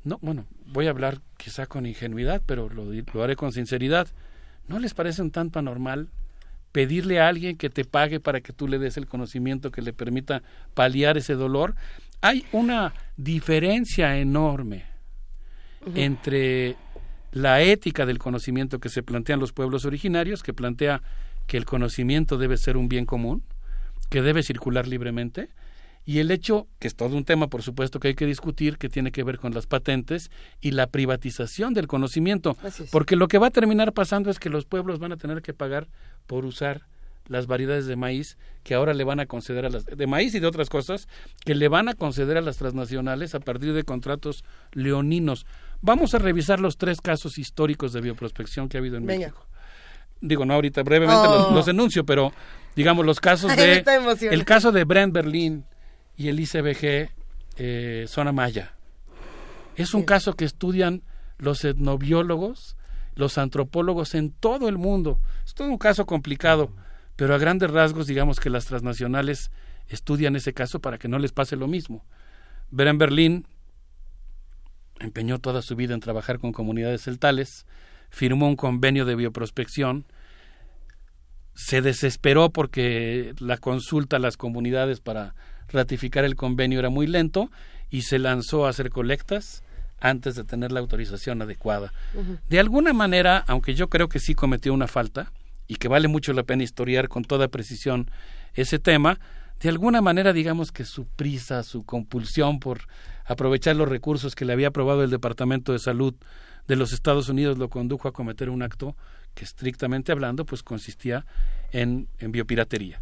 No, 0.05 0.19
bueno, 0.23 0.47
voy 0.67 0.87
a 0.87 0.91
hablar 0.91 1.21
quizá 1.37 1.67
con 1.67 1.87
ingenuidad, 1.87 2.43
pero 2.47 2.69
lo, 2.69 2.85
lo 2.91 3.23
haré 3.23 3.37
con 3.37 3.53
sinceridad. 3.53 4.09
¿No 4.69 4.79
les 4.79 4.95
parece 4.95 5.23
un 5.23 5.31
tanto 5.31 5.59
anormal 5.59 6.09
pedirle 6.73 7.21
a 7.21 7.29
alguien 7.29 7.57
que 7.57 7.71
te 7.71 7.85
pague 7.85 8.21
para 8.21 8.41
que 8.41 8.53
tú 8.53 8.67
le 8.67 8.79
des 8.79 8.97
el 8.97 9.07
conocimiento 9.07 9.71
que 9.71 9.83
le 9.83 9.93
permita 9.93 10.43
paliar 10.75 11.19
ese 11.19 11.35
dolor? 11.35 11.75
Hay 12.21 12.45
una 12.53 12.95
diferencia 13.17 14.17
enorme 14.17 14.85
entre 15.95 16.77
la 17.33 17.63
ética 17.63 18.07
del 18.07 18.19
conocimiento 18.19 18.79
que 18.79 18.89
se 18.89 19.03
plantean 19.03 19.41
los 19.41 19.53
pueblos 19.53 19.85
originarios, 19.85 20.43
que 20.43 20.53
plantea 20.53 21.03
que 21.47 21.57
el 21.57 21.65
conocimiento 21.65 22.37
debe 22.39 22.57
ser 22.57 22.77
un 22.77 22.89
bien 22.89 23.07
común, 23.07 23.43
que 24.11 24.23
debe 24.23 24.43
circular 24.43 24.87
libremente, 24.87 25.49
y 26.05 26.19
el 26.19 26.31
hecho, 26.31 26.67
que 26.81 26.89
es 26.89 26.97
todo 26.97 27.17
un 27.17 27.25
tema, 27.25 27.47
por 27.47 27.63
supuesto, 27.63 28.01
que 28.01 28.09
hay 28.09 28.15
que 28.15 28.27
discutir, 28.27 28.77
que 28.77 28.89
tiene 28.89 29.13
que 29.13 29.23
ver 29.23 29.39
con 29.39 29.55
las 29.55 29.67
patentes 29.67 30.31
y 30.61 30.73
la 30.73 30.89
privatización 30.89 31.75
del 31.75 31.87
conocimiento, 31.87 32.57
porque 32.91 33.15
lo 33.15 33.29
que 33.29 33.39
va 33.39 33.49
a 33.49 33.51
terminar 33.51 33.93
pasando 33.93 34.31
es 34.31 34.41
que 34.41 34.51
los 34.51 34.65
pueblos 34.65 34.99
van 34.99 35.13
a 35.13 35.17
tener 35.17 35.43
que 35.43 35.55
pagar 35.55 35.87
por 36.27 36.45
usar 36.45 36.83
las 37.29 37.47
variedades 37.47 37.87
de 37.87 37.95
maíz 37.95 38.37
que 38.65 38.75
ahora 38.75 38.95
le 38.95 39.05
van 39.05 39.21
a 39.21 39.27
conceder 39.27 39.65
a 39.65 39.71
las 39.71 39.85
de 39.85 40.07
maíz 40.09 40.35
y 40.35 40.41
de 40.41 40.47
otras 40.47 40.69
cosas 40.69 41.07
que 41.45 41.55
le 41.55 41.69
van 41.69 41.89
a 41.89 41.95
conceder 41.95 42.37
a 42.37 42.41
las 42.41 42.57
transnacionales 42.57 43.37
a 43.37 43.41
partir 43.41 43.73
de 43.73 43.85
contratos 43.85 44.45
leoninos. 44.73 45.47
Vamos 45.81 46.15
a 46.15 46.19
revisar 46.19 46.59
los 46.59 46.79
tres 46.79 47.01
casos 47.01 47.39
históricos 47.39 47.93
de 47.93 48.01
bioprospección 48.01 48.69
que 48.69 48.77
ha 48.77 48.81
habido 48.81 48.97
en 48.97 49.05
México. 49.05 49.47
Digo 50.21 50.45
no 50.45 50.55
ahorita 50.55 50.83
brevemente 50.83 51.29
los, 51.53 51.67
denuncio, 51.67 52.03
oh. 52.03 52.07
pero 52.07 52.33
digamos 52.75 53.07
los 53.07 53.21
casos 53.21 53.55
de 53.57 53.85
el 54.31 54.45
caso 54.45 54.73
de 54.73 54.85
Brent 54.85 55.13
Berlin 55.13 55.65
y 56.17 56.29
el 56.29 56.41
ICBG 56.41 57.11
eh, 57.57 58.05
Zona 58.09 58.33
Maya. 58.33 58.75
Es 59.77 59.95
un 59.95 60.03
caso 60.03 60.35
que 60.35 60.45
estudian 60.45 61.03
los 61.39 61.65
etnobiólogos, 61.65 62.77
los 63.15 63.39
antropólogos 63.39 64.15
en 64.15 64.31
todo 64.31 64.69
el 64.69 64.79
mundo. 64.79 65.19
Es 65.45 65.55
todo 65.55 65.69
un 65.69 65.79
caso 65.79 66.07
complicado, 66.07 66.71
pero 67.17 67.35
a 67.35 67.39
grandes 67.39 67.71
rasgos 67.71 68.07
digamos 68.07 68.41
que 68.41 68.51
las 68.51 68.67
transnacionales 68.67 69.51
estudian 69.89 70.37
ese 70.37 70.53
caso 70.53 70.81
para 70.81 70.99
que 70.99 71.09
no 71.09 71.19
les 71.19 71.33
pase 71.33 71.57
lo 71.57 71.69
mismo. 71.69 72.05
Ver 72.71 72.89
en 72.89 72.99
Berlín 72.99 73.47
empeñó 75.01 75.39
toda 75.39 75.63
su 75.63 75.77
vida 75.77 75.95
en 75.95 76.01
trabajar 76.01 76.39
con 76.39 76.53
comunidades 76.53 77.03
celtales, 77.03 77.67
firmó 78.11 78.47
un 78.49 78.57
convenio 78.57 79.05
de 79.05 79.17
bioprospección, 79.17 80.07
se 81.55 81.83
desesperó 81.83 82.51
porque 82.51 83.35
la 83.39 83.59
consulta 83.59 84.17
a 84.17 84.21
las 84.21 84.37
comunidades 84.37 85.01
para 85.01 85.35
ratificar 85.73 86.25
el 86.25 86.37
convenio 86.37 86.79
era 86.79 86.91
muy 86.91 87.07
lento 87.07 87.51
y 87.91 88.03
se 88.03 88.19
lanzó 88.19 88.67
a 88.67 88.71
hacer 88.71 88.91
colectas 88.91 89.63
antes 90.01 90.35
de 90.35 90.45
tener 90.45 90.73
la 90.73 90.81
autorización 90.81 91.43
adecuada. 91.43 91.93
De 92.49 92.59
alguna 92.59 92.93
manera, 92.93 93.45
aunque 93.47 93.75
yo 93.75 93.89
creo 93.89 94.09
que 94.09 94.19
sí 94.19 94.35
cometió 94.35 94.75
una 94.75 94.89
falta 94.89 95.31
y 95.69 95.77
que 95.77 95.89
vale 95.89 96.09
mucho 96.09 96.33
la 96.33 96.43
pena 96.43 96.65
historiar 96.65 97.09
con 97.09 97.25
toda 97.25 97.49
precisión 97.49 98.11
ese 98.55 98.79
tema, 98.79 99.21
de 99.61 99.69
alguna 99.69 100.01
manera 100.01 100.33
digamos 100.33 100.73
que 100.73 100.85
su 100.85 101.07
prisa, 101.07 101.63
su 101.63 101.85
compulsión 101.85 102.59
por 102.59 102.81
aprovechar 103.25 103.77
los 103.77 103.89
recursos 103.89 104.35
que 104.35 104.45
le 104.45 104.53
había 104.53 104.69
aprobado 104.69 105.05
el 105.05 105.11
Departamento 105.11 105.73
de 105.73 105.79
Salud 105.79 106.15
de 106.67 106.77
los 106.77 106.93
Estados 106.93 107.29
Unidos 107.29 107.59
lo 107.59 107.69
condujo 107.69 108.09
a 108.09 108.13
cometer 108.13 108.51
un 108.51 108.63
acto 108.63 108.97
que 109.35 109.45
estrictamente 109.45 110.13
hablando 110.13 110.45
pues 110.45 110.63
consistía 110.63 111.25
en, 111.71 112.09
en 112.19 112.33
biopiratería. 112.33 113.01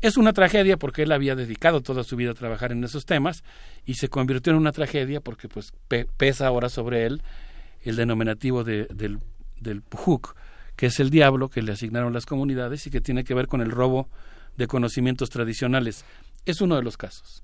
Es 0.00 0.16
una 0.16 0.32
tragedia 0.32 0.76
porque 0.76 1.02
él 1.02 1.12
había 1.12 1.34
dedicado 1.34 1.80
toda 1.80 2.04
su 2.04 2.16
vida 2.16 2.30
a 2.32 2.34
trabajar 2.34 2.72
en 2.72 2.84
esos 2.84 3.04
temas 3.04 3.42
y 3.84 3.94
se 3.94 4.08
convirtió 4.08 4.52
en 4.52 4.58
una 4.58 4.72
tragedia 4.72 5.20
porque 5.20 5.48
pues 5.48 5.72
pesa 6.16 6.46
ahora 6.46 6.68
sobre 6.68 7.06
él 7.06 7.22
el 7.82 7.96
denominativo 7.96 8.64
de, 8.64 8.86
del, 8.86 9.18
del 9.60 9.82
Pujuk, 9.82 10.34
que 10.76 10.86
es 10.86 11.00
el 11.00 11.10
diablo 11.10 11.48
que 11.48 11.62
le 11.62 11.72
asignaron 11.72 12.12
las 12.12 12.26
comunidades 12.26 12.86
y 12.86 12.90
que 12.90 13.00
tiene 13.00 13.24
que 13.24 13.34
ver 13.34 13.46
con 13.46 13.60
el 13.60 13.70
robo 13.70 14.08
de 14.56 14.66
conocimientos 14.66 15.30
tradicionales. 15.30 16.04
Es 16.44 16.60
uno 16.60 16.76
de 16.76 16.82
los 16.82 16.96
casos. 16.96 17.42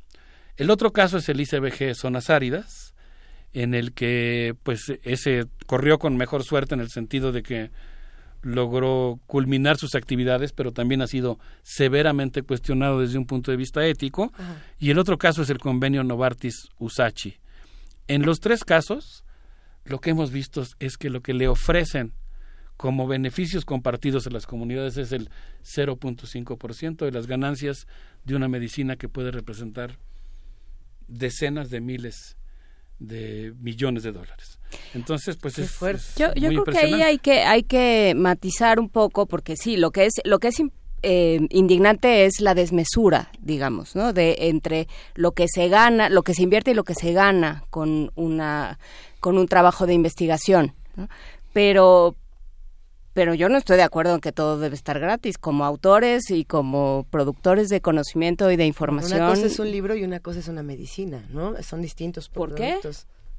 El 0.56 0.70
otro 0.70 0.92
caso 0.92 1.18
es 1.18 1.28
el 1.28 1.40
ICBG 1.40 1.94
Zonas 1.94 2.30
Áridas, 2.30 2.94
en 3.52 3.74
el 3.74 3.92
que 3.92 4.54
pues 4.62 4.92
ese 5.02 5.46
corrió 5.66 5.98
con 5.98 6.16
mejor 6.16 6.44
suerte 6.44 6.74
en 6.74 6.80
el 6.80 6.90
sentido 6.90 7.32
de 7.32 7.42
que 7.42 7.70
logró 8.44 9.18
culminar 9.26 9.76
sus 9.76 9.94
actividades, 9.94 10.52
pero 10.52 10.72
también 10.72 11.02
ha 11.02 11.06
sido 11.06 11.38
severamente 11.62 12.42
cuestionado 12.42 13.00
desde 13.00 13.18
un 13.18 13.26
punto 13.26 13.50
de 13.50 13.56
vista 13.56 13.86
ético. 13.86 14.32
Y 14.78 14.90
el 14.90 14.98
otro 14.98 15.18
caso 15.18 15.42
es 15.42 15.50
el 15.50 15.58
convenio 15.58 16.02
Novartis-Usachi. 16.04 17.38
En 18.06 18.22
los 18.22 18.40
tres 18.40 18.64
casos, 18.64 19.24
lo 19.84 19.98
que 19.98 20.10
hemos 20.10 20.30
visto 20.30 20.62
es 20.78 20.96
que 20.96 21.10
lo 21.10 21.22
que 21.22 21.34
le 21.34 21.48
ofrecen 21.48 22.12
como 22.76 23.06
beneficios 23.06 23.64
compartidos 23.64 24.26
a 24.26 24.30
las 24.30 24.46
comunidades 24.46 24.96
es 24.96 25.12
el 25.12 25.30
0.5% 25.62 27.04
de 27.04 27.12
las 27.12 27.26
ganancias 27.26 27.86
de 28.24 28.34
una 28.34 28.48
medicina 28.48 28.96
que 28.96 29.08
puede 29.08 29.30
representar 29.30 29.98
decenas 31.06 31.70
de 31.70 31.80
miles 31.80 32.36
de 32.98 33.54
millones 33.60 34.02
de 34.02 34.12
dólares. 34.12 34.58
Entonces, 34.94 35.36
pues 35.36 35.58
es, 35.58 35.78
yo, 36.16 36.32
yo 36.34 36.48
creo 36.48 36.64
que 36.64 36.78
ahí 36.78 37.02
hay 37.02 37.18
que 37.18 37.42
hay 37.42 37.62
que 37.62 38.14
matizar 38.16 38.80
un 38.80 38.88
poco 38.88 39.26
porque 39.26 39.56
sí, 39.56 39.76
lo 39.76 39.90
que 39.90 40.06
es 40.06 40.14
lo 40.24 40.38
que 40.38 40.48
es 40.48 40.60
eh, 41.02 41.46
indignante 41.50 42.24
es 42.24 42.40
la 42.40 42.54
desmesura, 42.54 43.30
digamos, 43.40 43.94
¿no? 43.94 44.12
De 44.12 44.48
entre 44.48 44.88
lo 45.14 45.32
que 45.32 45.46
se 45.48 45.68
gana, 45.68 46.08
lo 46.08 46.22
que 46.22 46.34
se 46.34 46.42
invierte 46.42 46.70
y 46.70 46.74
lo 46.74 46.84
que 46.84 46.94
se 46.94 47.12
gana 47.12 47.64
con 47.70 48.10
una 48.14 48.78
con 49.20 49.38
un 49.38 49.46
trabajo 49.46 49.86
de 49.86 49.94
investigación, 49.94 50.74
Pero 51.52 52.16
pero 53.14 53.32
yo 53.32 53.48
no 53.48 53.56
estoy 53.56 53.76
de 53.76 53.84
acuerdo 53.84 54.14
en 54.14 54.20
que 54.20 54.32
todo 54.32 54.58
debe 54.58 54.74
estar 54.74 54.98
gratis. 54.98 55.38
Como 55.38 55.64
autores 55.64 56.30
y 56.30 56.44
como 56.44 57.06
productores 57.10 57.68
de 57.68 57.80
conocimiento 57.80 58.50
y 58.50 58.56
de 58.56 58.66
información. 58.66 59.20
Una 59.20 59.30
cosa 59.30 59.46
es 59.46 59.58
un 59.58 59.70
libro 59.70 59.94
y 59.94 60.04
una 60.04 60.20
cosa 60.20 60.40
es 60.40 60.48
una 60.48 60.62
medicina, 60.62 61.24
¿no? 61.30 61.54
Son 61.62 61.80
distintos 61.80 62.28
¿Por 62.28 62.54
qué? 62.54 62.78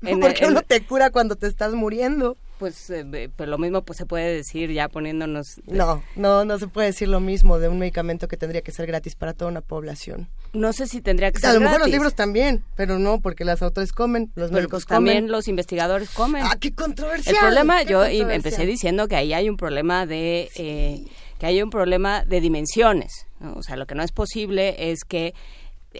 Porque 0.21 0.45
uno 0.45 0.61
te 0.61 0.81
cura 0.81 1.09
cuando 1.09 1.35
te 1.35 1.47
estás 1.47 1.73
muriendo. 1.73 2.37
Pues, 2.57 2.89
eh, 2.89 3.29
pues 3.35 3.49
lo 3.49 3.57
mismo 3.57 3.81
pues 3.81 3.97
se 3.97 4.05
puede 4.05 4.33
decir 4.33 4.71
ya 4.71 4.87
poniéndonos... 4.87 5.59
No, 5.65 6.01
no, 6.15 6.45
no 6.45 6.57
se 6.57 6.67
puede 6.69 6.87
decir 6.87 7.09
lo 7.09 7.19
mismo 7.19 7.59
de 7.59 7.67
un 7.67 7.79
medicamento 7.79 8.29
que 8.29 8.37
tendría 8.37 8.61
que 8.61 8.71
ser 8.71 8.87
gratis 8.87 9.15
para 9.15 9.33
toda 9.33 9.51
una 9.51 9.59
población. 9.59 10.29
No 10.53 10.71
sé 10.71 10.87
si 10.87 11.01
tendría 11.01 11.31
que 11.31 11.39
ser 11.39 11.49
A 11.49 11.53
lo 11.53 11.59
mejor 11.59 11.81
los 11.81 11.89
libros 11.89 12.15
también, 12.15 12.63
pero 12.75 12.97
no, 12.97 13.19
porque 13.19 13.43
las 13.43 13.61
autores 13.61 13.91
comen, 13.91 14.31
los 14.35 14.51
médicos 14.51 14.85
comen. 14.85 15.13
También 15.13 15.31
los 15.31 15.49
investigadores 15.49 16.09
comen. 16.11 16.43
¡Ah, 16.45 16.55
qué 16.57 16.73
controversial! 16.73 17.35
El 17.35 17.41
problema, 17.41 17.83
yo 17.83 18.05
empecé 18.05 18.65
diciendo 18.65 19.09
que 19.09 19.17
ahí 19.17 19.33
hay 19.33 19.49
un 19.49 19.57
problema 19.57 20.05
de... 20.05 20.49
Eh, 20.55 21.05
que 21.37 21.45
hay 21.45 21.61
un 21.61 21.69
problema 21.69 22.23
de 22.23 22.39
dimensiones. 22.39 23.27
O 23.55 23.61
sea, 23.61 23.75
lo 23.75 23.85
que 23.85 23.95
no 23.95 24.03
es 24.03 24.11
posible 24.11 24.91
es 24.91 25.03
que 25.03 25.33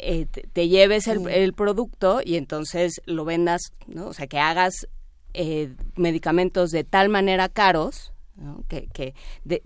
eh, 0.02 0.26
te, 0.26 0.68
lleves 0.68 1.08
el, 1.08 1.54
producto 1.54 2.22
y 2.24 2.36
entonces 2.36 3.02
lo 3.06 3.26
vendas, 3.26 3.74
¿no? 3.88 4.08
O 4.08 4.14
sea, 4.14 4.28
que 4.28 4.40
hagas 4.40 4.88
eh, 5.34 5.74
medicamentos 5.96 6.72
de 6.72 6.84
tal 6.84 7.10
manera 7.10 7.50
caros, 7.50 8.12
que, 8.68 8.88
que, 8.88 9.14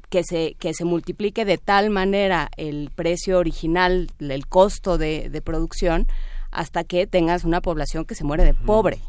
que, 0.09 0.23
se, 0.23 0.55
que 0.59 0.73
se 0.73 0.85
multiplique 0.85 1.43
de 1.43 1.57
tal 1.57 1.89
manera 1.89 2.49
el 2.55 2.91
precio 2.93 3.39
original, 3.39 4.11
el 4.19 4.47
costo 4.47 4.97
de, 4.97 5.29
de 5.29 5.41
producción, 5.41 6.07
hasta 6.51 6.83
que 6.83 7.07
tengas 7.07 7.43
una 7.43 7.61
población 7.61 8.05
que 8.05 8.15
se 8.15 8.23
muere 8.23 8.43
de 8.43 8.53
pobre. 8.53 8.99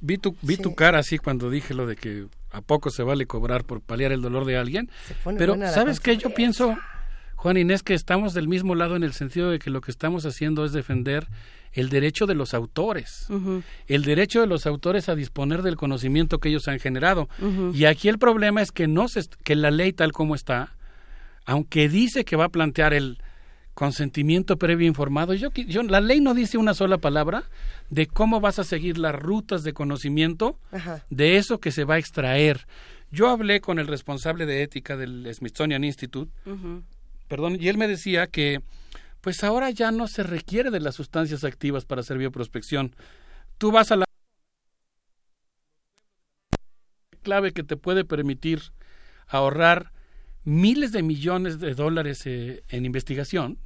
Vi, 0.00 0.18
tu, 0.18 0.36
vi 0.42 0.56
tu 0.56 0.74
cara 0.74 0.98
así 0.98 1.18
cuando 1.18 1.50
dije 1.50 1.74
lo 1.74 1.86
de 1.86 1.96
que 1.96 2.26
a 2.50 2.60
poco 2.60 2.90
se 2.90 3.02
vale 3.02 3.26
cobrar 3.26 3.64
por 3.64 3.80
paliar 3.80 4.12
el 4.12 4.22
dolor 4.22 4.44
de 4.44 4.56
alguien. 4.56 4.90
Pero, 5.38 5.56
¿sabes 5.70 6.00
qué? 6.00 6.16
Yo 6.16 6.30
pienso, 6.30 6.76
Juan 7.36 7.58
Inés, 7.58 7.82
que 7.82 7.94
estamos 7.94 8.34
del 8.34 8.48
mismo 8.48 8.74
lado 8.74 8.96
en 8.96 9.04
el 9.04 9.12
sentido 9.12 9.50
de 9.50 9.58
que 9.58 9.70
lo 9.70 9.80
que 9.80 9.90
estamos 9.90 10.26
haciendo 10.26 10.64
es 10.64 10.72
defender 10.72 11.28
el 11.72 11.90
derecho 11.90 12.26
de 12.26 12.34
los 12.34 12.54
autores, 12.54 13.28
el 13.86 14.02
derecho 14.02 14.40
de 14.40 14.46
los 14.46 14.66
autores 14.66 15.08
a 15.10 15.14
disponer 15.14 15.62
del 15.62 15.76
conocimiento 15.76 16.38
que 16.38 16.48
ellos 16.48 16.68
han 16.68 16.80
generado. 16.80 17.28
Y 17.74 17.84
aquí 17.84 18.08
el 18.08 18.18
problema 18.18 18.62
es 18.62 18.72
que 18.72 18.88
no 18.88 19.08
se, 19.08 19.22
que 19.44 19.54
la 19.54 19.70
ley 19.70 19.92
tal 19.92 20.12
como 20.12 20.34
está, 20.34 20.74
aunque 21.44 21.88
dice 21.88 22.24
que 22.24 22.36
va 22.36 22.46
a 22.46 22.48
plantear 22.48 22.94
el 22.94 23.18
consentimiento 23.74 24.56
previo 24.56 24.88
informado, 24.88 25.34
yo, 25.34 25.52
yo 25.52 25.82
la 25.82 26.00
ley 26.00 26.22
no 26.22 26.32
dice 26.32 26.56
una 26.56 26.72
sola 26.72 26.96
palabra 26.96 27.44
de 27.90 28.06
cómo 28.06 28.40
vas 28.40 28.58
a 28.58 28.64
seguir 28.64 28.96
las 28.96 29.14
rutas 29.14 29.62
de 29.62 29.74
conocimiento 29.74 30.58
de 31.10 31.36
eso 31.36 31.60
que 31.60 31.70
se 31.70 31.84
va 31.84 31.96
a 31.96 31.98
extraer. 31.98 32.66
Yo 33.10 33.28
hablé 33.28 33.60
con 33.60 33.78
el 33.78 33.86
responsable 33.86 34.46
de 34.46 34.62
ética 34.62 34.96
del 34.96 35.30
Smithsonian 35.32 35.84
Institute, 35.84 36.32
perdón, 37.28 37.56
y 37.60 37.68
él 37.68 37.78
me 37.78 37.88
decía 37.88 38.26
que 38.26 38.60
pues 39.20 39.42
ahora 39.42 39.70
ya 39.70 39.90
no 39.90 40.06
se 40.06 40.22
requiere 40.22 40.70
de 40.70 40.80
las 40.80 40.94
sustancias 40.94 41.42
activas 41.42 41.84
para 41.84 42.00
hacer 42.00 42.16
bioprospección. 42.18 42.94
Tú 43.58 43.72
vas 43.72 43.90
a 43.90 43.96
la 43.96 44.04
clave 47.22 47.52
que 47.52 47.64
te 47.64 47.76
puede 47.76 48.04
permitir 48.04 48.62
ahorrar 49.26 49.90
miles 50.44 50.92
de 50.92 51.02
millones 51.02 51.58
de 51.58 51.74
dólares 51.74 52.24
eh, 52.26 52.62
en 52.68 52.84
investigación. 52.84 53.58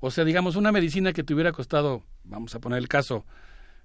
O 0.00 0.10
sea, 0.10 0.24
digamos, 0.24 0.56
una 0.56 0.72
medicina 0.72 1.12
que 1.12 1.22
te 1.22 1.32
hubiera 1.32 1.52
costado, 1.52 2.02
vamos 2.24 2.54
a 2.56 2.58
poner 2.58 2.78
el 2.78 2.88
caso, 2.88 3.24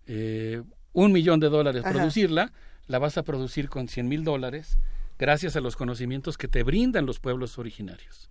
eh, 0.07 0.63
un 0.93 1.11
millón 1.11 1.39
de 1.39 1.49
dólares 1.49 1.83
producirla, 1.83 2.51
la 2.87 2.97
vas 2.97 3.17
a 3.17 3.23
producir 3.23 3.69
con 3.69 3.87
cien 3.87 4.07
mil 4.07 4.23
dólares 4.23 4.77
gracias 5.21 5.55
a 5.55 5.61
los 5.61 5.77
conocimientos 5.77 6.37
que 6.37 6.49
te 6.49 6.63
brindan 6.63 7.05
los 7.05 7.19
pueblos 7.19 7.57
originarios 7.57 8.29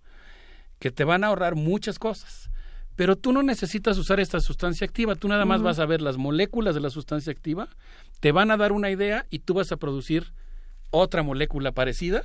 que 0.81 0.91
te 0.91 1.05
van 1.05 1.23
a 1.23 1.27
ahorrar 1.27 1.55
muchas 1.55 1.99
cosas. 1.99 2.49
Pero 2.95 3.15
tú 3.15 3.31
no 3.31 3.43
necesitas 3.43 3.97
usar 3.97 4.19
esta 4.19 4.41
sustancia 4.41 4.83
activa, 4.83 5.15
tú 5.15 5.29
nada 5.29 5.45
más 5.45 5.61
vas 5.61 5.79
a 5.79 5.85
ver 5.85 6.01
las 6.01 6.17
moléculas 6.17 6.75
de 6.75 6.81
la 6.81 6.89
sustancia 6.89 7.31
activa, 7.31 7.69
te 8.19 8.33
van 8.33 8.51
a 8.51 8.57
dar 8.57 8.73
una 8.73 8.89
idea 8.89 9.25
y 9.29 9.39
tú 9.39 9.53
vas 9.53 9.71
a 9.71 9.77
producir 9.77 10.33
otra 10.89 11.23
molécula 11.23 11.71
parecida, 11.71 12.23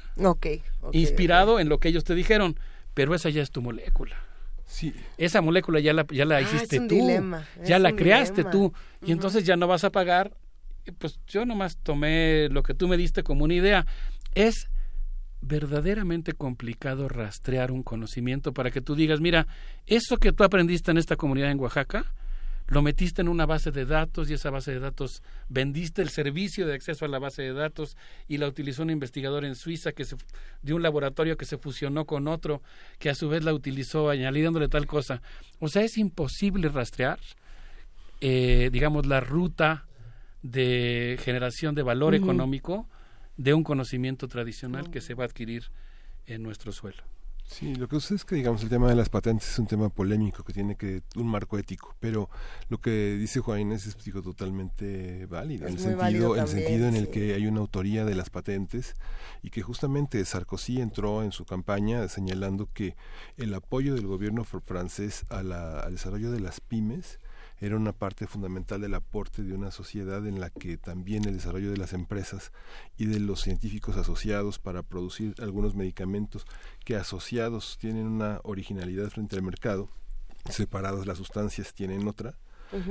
inspirado 0.92 1.60
en 1.60 1.68
lo 1.68 1.78
que 1.78 1.88
ellos 1.88 2.02
te 2.02 2.14
dijeron, 2.14 2.58
pero 2.94 3.14
esa 3.14 3.28
ya 3.28 3.42
es 3.42 3.50
tu 3.50 3.62
molécula. 3.62 4.16
Sí. 4.64 4.92
Esa 5.18 5.40
molécula 5.40 5.78
ya 5.78 5.92
la, 5.92 6.04
ya 6.10 6.24
la 6.24 6.38
ah, 6.38 6.42
hiciste 6.42 6.80
tú, 6.80 7.08
ya 7.62 7.78
la 7.78 7.94
creaste 7.94 8.42
tú, 8.42 8.72
y 9.04 9.12
entonces 9.12 9.44
ya 9.44 9.56
no 9.56 9.68
vas 9.68 9.84
a 9.84 9.90
pagar. 9.90 10.32
Pues 10.98 11.20
yo 11.26 11.44
nomás 11.44 11.76
tomé 11.76 12.48
lo 12.50 12.62
que 12.62 12.74
tú 12.74 12.88
me 12.88 12.96
diste 12.96 13.22
como 13.22 13.44
una 13.44 13.54
idea. 13.54 13.86
Es 14.36 14.68
verdaderamente 15.40 16.32
complicado 16.32 17.08
rastrear 17.08 17.73
un 17.73 17.82
conocimiento 17.82 18.52
para 18.52 18.70
que 18.70 18.81
tú 18.81 18.94
digas, 18.94 19.20
mira, 19.20 19.48
eso 19.86 20.18
que 20.18 20.31
tú 20.31 20.44
aprendiste 20.44 20.92
en 20.92 20.98
esta 20.98 21.16
comunidad 21.16 21.50
en 21.50 21.58
Oaxaca, 21.58 22.05
lo 22.68 22.82
metiste 22.82 23.23
en 23.23 23.28
una 23.28 23.47
base 23.47 23.73
de 23.73 23.84
datos 23.84 24.31
y 24.31 24.34
esa 24.34 24.50
base 24.50 24.73
de 24.73 24.81
datos 24.81 25.23
vendiste 25.48 26.02
el 26.02 26.10
servicio 26.10 26.66
de 26.66 26.74
acceso 26.74 27.05
a 27.05 27.08
la 27.08 27.18
base 27.18 27.42
de 27.42 27.52
datos 27.52 27.97
y 28.28 28.39
la 28.39 28.47
utilizó 28.47 28.82
un 28.82 28.90
investigador 28.90 29.44
en 29.44 29.56
Suiza 29.56 29.92
que 29.92 30.05
se, 30.05 30.16
de 30.62 30.74
un 30.74 30.82
laboratorio 30.82 31.36
que 31.36 31.44
se 31.44 31.58
fusionó 31.58 32.05
con 32.05 32.28
otro 32.28 32.62
que 32.98 33.10
a 33.10 33.15
su 33.15 33.28
vez 33.28 33.44
la 33.44 33.55
utilizó 33.55 34.10
añadiéndole 34.10 34.68
tal 34.68 34.86
cosa. 34.86 35.23
O 35.60 35.68
sea, 35.68 35.82
es 35.82 35.97
imposible 35.98 36.68
rastrear 36.68 37.18
eh, 38.20 38.70
digamos, 38.73 39.06
la 39.06 39.20
ruta 39.20 39.86
de 40.42 41.18
generación 41.23 41.74
de 41.74 41.82
valor 41.82 42.15
económico 42.15 42.89
de 43.36 43.55
un 43.55 43.65
conocimiento 43.65 44.28
tradicional 44.28 44.90
que 44.90 45.00
se 45.00 45.15
va 45.15 45.24
a 45.24 45.26
adquirir 45.26 45.70
en 46.26 46.42
nuestro 46.42 46.73
suelo. 46.73 47.02
Sí, 47.48 47.76
lo 47.76 47.86
que 47.86 47.97
sucede 47.97 48.16
es 48.16 48.24
que, 48.24 48.34
digamos, 48.34 48.62
el 48.65 48.68
tema 48.68 48.89
de 48.89 48.97
las 48.97 49.08
patentes 49.08 49.48
es 49.48 49.58
un 49.58 49.68
tema 49.68 49.89
polémico 49.89 50.42
que 50.42 50.52
tiene 50.52 50.74
que 50.74 51.02
un 51.15 51.28
marco 51.28 51.56
ético, 51.58 51.94
pero 52.00 52.28
lo 52.68 52.81
que 52.81 53.15
dice 53.16 53.39
Juan 53.39 53.60
Inés 53.60 53.86
es 53.86 53.97
digo, 54.05 54.20
totalmente 54.20 55.26
válido, 55.26 55.68
en 55.68 55.74
el 55.74 55.78
sentido, 55.78 56.34
en, 56.34 56.42
el 56.42 56.48
sentido 56.48 56.89
en 56.89 56.97
el 56.97 57.08
que 57.08 57.34
hay 57.34 57.47
una 57.47 57.60
autoría 57.60 58.05
de 58.05 58.16
las 58.16 58.31
patentes 58.31 58.94
y 59.42 59.50
que 59.50 59.62
justamente 59.62 60.24
Sarkozy 60.24 60.81
entró 60.81 61.23
en 61.23 61.31
su 61.31 61.44
campaña 61.44 62.08
señalando 62.08 62.68
que 62.73 62.97
el 63.36 63.55
apoyo 63.55 63.94
del 63.94 64.08
gobierno 64.08 64.44
francés 64.44 65.24
a 65.28 65.44
la, 65.44 65.81
al 65.81 65.92
desarrollo 65.92 66.32
de 66.32 66.40
las 66.40 66.60
pymes 66.60 67.20
era 67.60 67.76
una 67.76 67.92
parte 67.92 68.26
fundamental 68.26 68.80
del 68.80 68.94
aporte 68.94 69.42
de 69.42 69.54
una 69.54 69.70
sociedad 69.70 70.26
en 70.26 70.40
la 70.40 70.50
que 70.50 70.76
también 70.76 71.24
el 71.24 71.34
desarrollo 71.34 71.70
de 71.70 71.78
las 71.78 71.92
empresas 71.92 72.52
y 72.98 73.06
de 73.06 73.18
los 73.18 73.40
científicos 73.40 73.96
asociados 73.96 74.58
para 74.58 74.82
producir 74.82 75.34
algunos 75.38 75.74
medicamentos 75.74 76.46
que 76.84 76.96
asociados 76.96 77.78
tienen 77.78 78.06
una 78.06 78.40
originalidad 78.44 79.08
frente 79.08 79.36
al 79.36 79.42
mercado, 79.42 79.88
separados 80.50 81.06
las 81.06 81.18
sustancias 81.18 81.72
tienen 81.74 82.06
otra, 82.06 82.36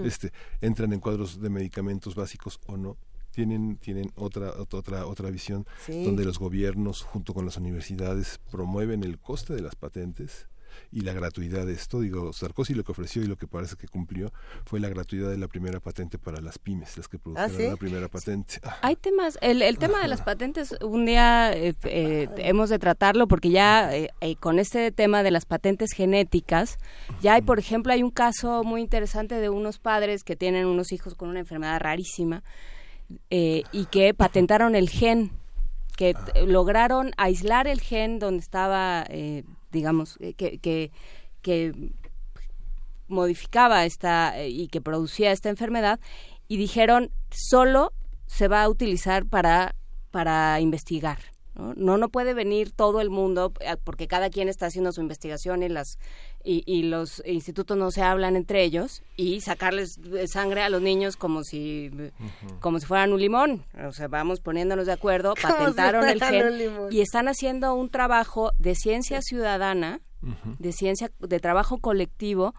este, 0.04 0.32
entran 0.62 0.94
en 0.94 1.00
cuadros 1.00 1.42
de 1.42 1.50
medicamentos 1.50 2.16
básicos 2.16 2.60
o 2.66 2.78
no, 2.78 2.98
tienen 3.32 3.76
tienen 3.76 4.14
otra 4.16 4.54
otra 4.70 5.06
otra 5.06 5.30
visión 5.30 5.68
donde 5.88 6.24
los 6.24 6.40
gobiernos 6.40 7.04
junto 7.04 7.34
con 7.34 7.46
las 7.46 7.58
universidades 7.58 8.40
promueven 8.50 9.04
el 9.04 9.20
coste 9.20 9.54
de 9.54 9.62
las 9.62 9.76
patentes 9.76 10.48
y 10.92 11.02
la 11.02 11.14
gratuidad 11.14 11.66
de 11.66 11.74
esto. 11.74 12.00
Digo, 12.00 12.34
Sarkozy 12.34 12.74
lo 12.74 12.84
que 12.84 12.92
ofreció 12.92 13.24
y 13.24 13.28
lo 13.28 13.38
que 13.38 13.48
parece 13.48 13.76
que 13.76 13.88
cumplió 13.88 14.32
fue 14.66 14.80
la 14.80 14.90
gratuidad 14.90 15.30
de 15.30 15.38
la 15.38 15.48
primera 15.48 15.80
patente 15.80 16.18
para 16.18 16.42
las 16.42 16.60
pymes, 16.60 16.98
las 16.98 17.08
que 17.08 17.20
produjeron 17.20 17.68
¿Ah, 17.68 17.72
la 17.72 17.78
primera 17.78 18.08
patente. 18.08 18.60
Hay 18.82 18.96
temas, 18.96 19.38
el, 19.42 19.62
el 19.62 19.78
tema 19.78 20.02
de 20.02 20.08
las 20.08 20.22
patentes, 20.22 20.76
un 20.82 21.06
día 21.06 21.52
eh, 21.54 21.74
eh, 21.84 22.28
hemos 22.38 22.70
de 22.70 22.80
tratarlo 22.80 23.28
porque 23.28 23.50
ya 23.50 23.96
eh, 23.96 24.10
con 24.40 24.60
este 24.60 24.92
tema 24.92 25.24
de 25.24 25.32
las 25.32 25.46
patentes 25.46 25.92
genéticas, 25.92 26.78
ya 27.22 27.36
hay, 27.36 27.42
por 27.42 27.60
ejemplo, 27.60 27.94
hay 27.94 28.04
un 28.04 28.12
caso 28.12 28.64
muy 28.64 28.82
interesante 28.82 29.36
de 29.36 29.50
unos 29.50 29.80
padres 29.80 30.24
que 30.24 30.36
tienen 30.36 30.66
unos 30.66 30.92
hijos 30.92 31.16
con 31.16 31.30
una 31.30 31.40
enfermedad 31.40 31.80
rarísima 31.80 32.44
y 33.30 33.86
que 33.92 34.16
patentaron 34.16 34.74
el 34.76 34.90
gen 34.90 35.32
que 35.96 36.16
ah. 36.18 36.40
lograron 36.48 37.12
aislar 37.18 37.68
el 37.68 37.80
gen 37.80 38.18
donde 38.18 38.40
estaba 38.40 39.06
digamos, 39.76 40.18
eh, 40.20 40.34
que, 40.34 40.92
que, 41.42 41.92
modificaba 43.08 43.86
esta 43.86 44.36
eh, 44.40 44.50
y 44.50 44.68
que 44.68 44.82
producía 44.82 45.32
esta 45.32 45.50
enfermedad 45.50 46.00
y 46.48 46.58
dijeron 46.58 47.12
solo 47.30 47.94
se 48.26 48.48
va 48.48 48.64
a 48.64 48.70
utilizar 48.70 49.28
para 49.28 49.76
para 50.10 50.60
investigar 50.60 51.20
no 51.56 51.98
no, 51.98 52.10
puede 52.10 52.34
venir 52.34 52.72
todo 52.72 53.02
el 53.02 53.10
mundo 53.10 53.54
eh, 53.62 53.76
porque 53.84 54.08
cada 54.08 54.30
quien 54.30 54.50
está 54.50 54.68
haciendo 54.68 54.92
su 54.92 55.02
investigación 55.02 55.64
y 55.64 55.70
las 55.70 55.98
y, 56.44 56.64
y, 56.66 56.84
los 56.84 57.24
institutos 57.26 57.76
no 57.78 57.90
se 57.92 58.02
hablan 58.02 58.36
entre 58.36 58.64
ellos 58.64 59.02
y 59.18 59.42
sacarles 59.42 60.00
sangre 60.28 60.62
a 60.62 60.70
los 60.70 60.82
niños 60.82 61.18
como 61.18 61.44
si 61.44 61.92
como 62.60 62.80
si 62.80 62.86
fueran 62.86 63.14
un 63.14 63.20
limón. 63.20 63.66
O 63.88 63.92
sea 63.92 64.08
vamos 64.08 64.42
poniéndonos 64.42 64.86
de 64.86 64.94
acuerdo 64.94 65.34
patentaron 65.42 66.08
el 66.08 66.22
gen 66.22 66.92
y 66.92 67.02
están 67.02 67.28
haciendo 67.28 67.74
un 67.74 67.90
trabajo 67.90 68.52
de 68.60 68.76
ciencia 68.76 69.22
ciudadana 69.22 70.02
de 70.60 70.72
ciencia 70.72 71.12
de 71.20 71.40
trabajo 71.40 71.78
colectivo 71.80 72.56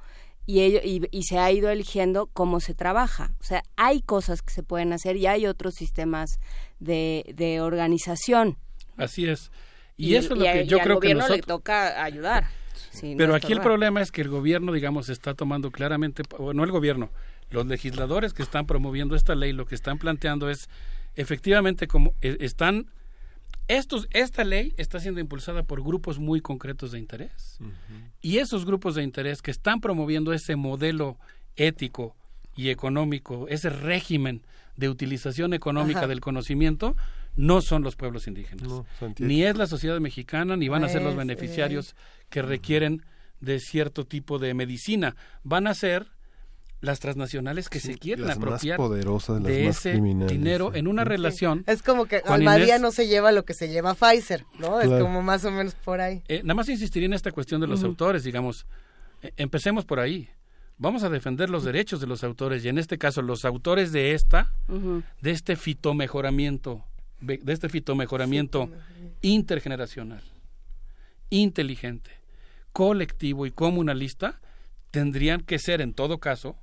y, 0.47 0.61
ello, 0.61 0.79
y, 0.83 1.23
se 1.25 1.39
ha 1.39 1.51
ido 1.51 1.71
eligiendo 1.71 2.29
cómo 2.29 2.61
se 2.61 2.73
trabaja. 2.73 3.33
O 3.41 3.45
sea, 3.45 3.63
hay 3.77 4.01
cosas 4.01 4.43
que 4.43 4.55
se 4.55 4.63
pueden 4.63 4.93
hacer 4.93 5.17
y 5.17 5.27
hay 5.27 5.47
otros 5.47 5.75
sistemas 5.75 6.39
de, 6.79 7.33
de 7.35 7.61
organización. 7.61 8.57
Así 8.97 9.27
es. 9.27 9.51
Y, 9.97 10.15
eso 10.15 10.35
es 10.35 10.41
lo 10.41 10.45
que 10.45 10.67
yo 10.67 10.79
creo 10.81 11.01
que 11.01 11.15
nosotros... 11.15 11.39
le 11.39 11.43
toca 11.43 12.03
ayudar. 12.03 12.49
Pero 13.01 13.35
aquí 13.35 13.53
el 13.53 13.61
problema 13.61 14.01
es 14.01 14.11
que 14.11 14.23
el 14.23 14.29
gobierno, 14.29 14.73
digamos, 14.73 15.09
está 15.09 15.35
tomando 15.35 15.71
claramente, 15.71 16.23
no 16.55 16.65
el 16.65 16.71
gobierno, 16.71 17.11
los 17.51 17.67
legisladores 17.67 18.33
que 18.33 18.43
están 18.43 18.67
promoviendo 18.67 19.15
esta 19.15 19.35
ley, 19.35 19.53
lo 19.53 19.67
que 19.67 19.75
están 19.75 19.99
planteando 19.99 20.51
es, 20.51 20.69
efectivamente, 21.15 21.87
como 21.87 22.15
e, 22.21 22.37
están, 22.41 22.91
estos, 23.69 24.09
esta 24.13 24.45
ley 24.45 24.75
está 24.77 25.01
siendo 25.01 25.21
impulsada 25.21 25.63
por 25.63 25.83
grupos 25.83 26.19
muy 26.19 26.41
concretos 26.41 26.93
de 26.93 26.99
interés. 26.99 27.59
Y 28.21 28.39
esos 28.39 28.65
grupos 28.65 28.95
de 28.95 29.03
interés 29.03 29.43
que 29.43 29.51
están 29.51 29.81
promoviendo 29.81 30.33
ese 30.33 30.57
modelo 30.57 31.19
ético 31.57 32.17
y 32.55 32.71
económico, 32.71 33.47
ese 33.49 33.71
régimen 33.71 34.43
de 34.77 34.89
utilización 34.89 35.55
económica 35.55 36.07
del 36.07 36.21
conocimiento, 36.21 36.97
no 37.37 37.61
son 37.61 37.83
los 37.83 37.97
pueblos 37.97 38.27
indígenas. 38.27 38.69
ni 39.19 39.45
es 39.45 39.57
la 39.57 39.67
sociedad 39.67 40.01
mexicana, 40.01 40.57
ni 40.57 40.69
van 40.69 40.85
a 40.85 40.89
ser 40.89 41.03
los 41.03 41.15
pues, 41.15 41.27
beneficiarios 41.27 41.91
eh. 41.91 41.95
que 42.31 42.43
requieren 42.43 43.03
de 43.41 43.61
cierto 43.61 44.07
tipo 44.07 44.39
de 44.39 44.55
medicina. 44.55 45.15
Van 45.45 45.67
a 45.67 45.75
ser 45.75 46.07
las 46.81 47.01
transnacionales 47.01 47.69
que 47.69 47.81
se 47.81 47.97
quieren 47.97 48.31
apropiar 48.31 48.79
de 48.79 49.67
ese 49.67 49.95
dinero 49.95 50.75
en 50.75 50.89
una 50.89 51.05
relación. 51.05 51.65
Es 51.67 51.83
como 51.83 52.07
que 52.07 52.23
Almadía 52.27 52.79
no 52.79 52.93
se 52.93 53.07
lleva 53.07 53.33
lo 53.33 53.45
que 53.45 53.55
se 53.55 53.69
lleva 53.69 53.95
Pfizer, 53.95 54.45
¿no? 54.59 54.81
Es 54.81 54.89
como 54.89 55.23
más 55.23 55.45
o 55.45 55.51
menos 55.51 55.75
por 55.75 56.01
ahí. 56.01 56.23
Eh, 56.29 56.43
nada 56.43 56.55
más 56.55 56.69
insistiría 56.69 57.07
en 57.07 57.15
esta 57.15 57.33
cuestión 57.33 57.61
de 57.61 57.67
los 57.67 57.83
autores, 57.83 58.25
digamos. 58.25 58.67
Eh, 59.23 59.33
empecemos 59.37 59.85
por 59.85 60.01
ahí. 60.01 60.29
Vamos 60.79 61.03
a 61.03 61.09
defender 61.09 61.49
los 61.49 61.65
derechos 61.65 62.01
de 62.01 62.07
los 62.07 62.23
autores 62.23 62.63
y 62.65 62.69
en 62.69 62.77
este 62.77 62.99
caso 62.99 63.23
los 63.23 63.47
autores 63.47 63.93
de 63.93 64.13
esta, 64.13 64.53
de 65.23 65.31
este 65.31 65.57
fitomejoramiento 65.57 66.85
de 67.21 67.53
este 67.53 67.69
fitomejoramiento 67.69 68.71
intergeneracional, 69.23 70.23
inteligente, 71.31 72.11
colectivo 72.73 73.47
y 73.47 73.51
comunalista, 73.51 74.41
tendrían 74.91 75.41
que 75.41 75.59
ser, 75.59 75.81
en 75.81 75.95
todo 75.95 76.19
caso, 76.19 76.57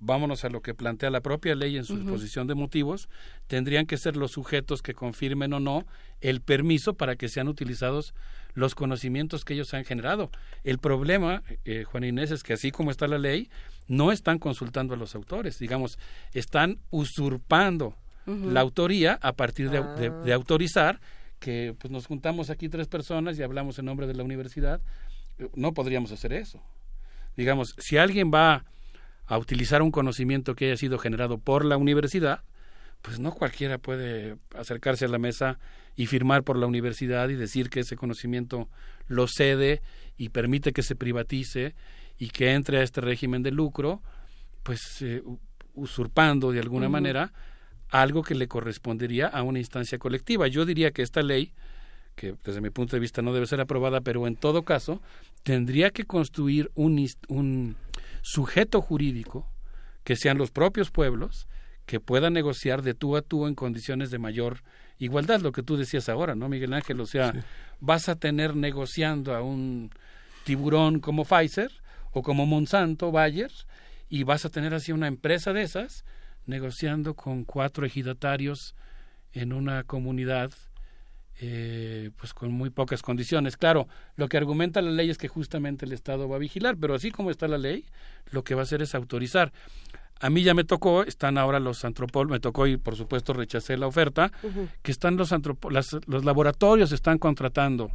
vámonos 0.00 0.44
a 0.44 0.48
lo 0.48 0.62
que 0.62 0.74
plantea 0.74 1.10
la 1.10 1.20
propia 1.20 1.54
ley 1.54 1.76
en 1.76 1.84
su 1.84 1.94
exposición 1.94 2.46
de 2.46 2.54
motivos, 2.54 3.08
tendrían 3.46 3.86
que 3.86 3.96
ser 3.96 4.16
los 4.16 4.32
sujetos 4.32 4.82
que 4.82 4.94
confirmen 4.94 5.52
o 5.52 5.60
no 5.60 5.86
el 6.20 6.40
permiso 6.40 6.94
para 6.94 7.16
que 7.16 7.28
sean 7.28 7.48
utilizados 7.48 8.14
los 8.54 8.74
conocimientos 8.74 9.44
que 9.44 9.54
ellos 9.54 9.74
han 9.74 9.84
generado. 9.84 10.30
El 10.64 10.78
problema, 10.78 11.42
eh, 11.64 11.84
Juan 11.84 12.04
Inés, 12.04 12.30
es 12.30 12.42
que 12.42 12.54
así 12.54 12.70
como 12.70 12.90
está 12.90 13.06
la 13.08 13.18
ley, 13.18 13.50
no 13.86 14.12
están 14.12 14.38
consultando 14.38 14.94
a 14.94 14.96
los 14.96 15.14
autores, 15.14 15.58
digamos, 15.58 15.98
están 16.32 16.78
usurpando 16.90 17.96
la 18.28 18.60
autoría 18.60 19.18
a 19.22 19.32
partir 19.32 19.70
de, 19.70 19.80
de, 19.80 20.32
ah. 20.32 20.34
autorizar 20.34 21.00
que 21.38 21.74
pues 21.78 21.90
nos 21.90 22.06
juntamos 22.06 22.50
aquí 22.50 22.68
tres 22.68 22.88
personas 22.88 23.38
y 23.38 23.42
hablamos 23.42 23.78
en 23.78 23.86
nombre 23.86 24.06
de 24.06 24.14
la 24.14 24.24
universidad, 24.24 24.80
no 25.54 25.72
podríamos 25.72 26.12
hacer 26.12 26.32
eso. 26.32 26.62
Digamos, 27.36 27.74
si 27.78 27.96
alguien 27.96 28.30
va 28.32 28.64
a 29.26 29.38
utilizar 29.38 29.82
un 29.82 29.90
conocimiento 29.90 30.54
que 30.54 30.66
haya 30.66 30.76
sido 30.76 30.98
generado 30.98 31.38
por 31.38 31.64
la 31.64 31.76
universidad, 31.76 32.42
pues 33.02 33.20
no 33.20 33.32
cualquiera 33.32 33.78
puede 33.78 34.36
acercarse 34.56 35.04
a 35.04 35.08
la 35.08 35.18
mesa 35.18 35.58
y 35.94 36.06
firmar 36.06 36.42
por 36.42 36.56
la 36.56 36.66
universidad 36.66 37.28
y 37.28 37.34
decir 37.34 37.70
que 37.70 37.80
ese 37.80 37.96
conocimiento 37.96 38.68
lo 39.06 39.26
cede 39.28 39.80
y 40.16 40.30
permite 40.30 40.72
que 40.72 40.82
se 40.82 40.96
privatice 40.96 41.74
y 42.18 42.30
que 42.30 42.52
entre 42.52 42.80
a 42.80 42.82
este 42.82 43.00
régimen 43.00 43.42
de 43.42 43.52
lucro, 43.52 44.02
pues 44.64 45.02
eh, 45.02 45.22
usurpando 45.74 46.50
de 46.50 46.60
alguna 46.60 46.88
manera 46.88 47.32
algo 47.90 48.22
que 48.22 48.34
le 48.34 48.48
correspondería 48.48 49.26
a 49.26 49.42
una 49.42 49.58
instancia 49.58 49.98
colectiva. 49.98 50.46
Yo 50.48 50.64
diría 50.64 50.90
que 50.90 51.02
esta 51.02 51.22
ley, 51.22 51.52
que 52.14 52.34
desde 52.44 52.60
mi 52.60 52.70
punto 52.70 52.96
de 52.96 53.00
vista 53.00 53.22
no 53.22 53.32
debe 53.32 53.46
ser 53.46 53.60
aprobada, 53.60 54.00
pero 54.00 54.26
en 54.26 54.36
todo 54.36 54.62
caso 54.62 55.00
tendría 55.42 55.90
que 55.90 56.04
construir 56.04 56.70
un, 56.74 57.06
un 57.28 57.76
sujeto 58.22 58.80
jurídico 58.80 59.46
que 60.04 60.16
sean 60.16 60.38
los 60.38 60.50
propios 60.50 60.90
pueblos 60.90 61.48
que 61.86 62.00
puedan 62.00 62.34
negociar 62.34 62.82
de 62.82 62.94
tú 62.94 63.16
a 63.16 63.22
tú 63.22 63.46
en 63.46 63.54
condiciones 63.54 64.10
de 64.10 64.18
mayor 64.18 64.62
igualdad, 64.98 65.40
lo 65.40 65.52
que 65.52 65.62
tú 65.62 65.76
decías 65.76 66.08
ahora, 66.08 66.34
¿no, 66.34 66.48
Miguel 66.48 66.74
Ángel? 66.74 67.00
O 67.00 67.06
sea, 67.06 67.32
vas 67.80 68.08
a 68.08 68.16
tener 68.16 68.54
negociando 68.54 69.34
a 69.34 69.42
un 69.42 69.90
tiburón 70.44 71.00
como 71.00 71.24
Pfizer 71.24 71.70
o 72.12 72.22
como 72.22 72.44
Monsanto, 72.44 73.10
Bayer, 73.10 73.50
y 74.10 74.24
vas 74.24 74.44
a 74.44 74.50
tener 74.50 74.74
así 74.74 74.92
una 74.92 75.06
empresa 75.06 75.52
de 75.52 75.62
esas 75.62 76.04
negociando 76.48 77.14
con 77.14 77.44
cuatro 77.44 77.86
ejidatarios 77.86 78.74
en 79.32 79.52
una 79.52 79.84
comunidad 79.84 80.50
eh, 81.40 82.10
pues 82.16 82.34
con 82.34 82.50
muy 82.50 82.70
pocas 82.70 83.02
condiciones. 83.02 83.56
Claro, 83.56 83.86
lo 84.16 84.28
que 84.28 84.36
argumenta 84.36 84.82
la 84.82 84.90
ley 84.90 85.08
es 85.08 85.18
que 85.18 85.28
justamente 85.28 85.86
el 85.86 85.92
Estado 85.92 86.28
va 86.28 86.36
a 86.36 86.40
vigilar, 86.40 86.76
pero 86.76 86.94
así 86.94 87.12
como 87.12 87.30
está 87.30 87.46
la 87.46 87.58
ley, 87.58 87.84
lo 88.32 88.42
que 88.42 88.56
va 88.56 88.62
a 88.62 88.64
hacer 88.64 88.82
es 88.82 88.94
autorizar. 88.96 89.52
A 90.20 90.30
mí 90.30 90.42
ya 90.42 90.52
me 90.52 90.64
tocó, 90.64 91.04
están 91.04 91.38
ahora 91.38 91.60
los 91.60 91.84
antropólogos, 91.84 92.32
me 92.32 92.40
tocó 92.40 92.66
y 92.66 92.76
por 92.76 92.96
supuesto 92.96 93.34
rechacé 93.34 93.76
la 93.76 93.86
oferta, 93.86 94.32
que 94.82 94.90
están 94.90 95.16
los, 95.16 95.30
los 96.06 96.24
laboratorios 96.24 96.90
están 96.90 97.18
contratando 97.18 97.92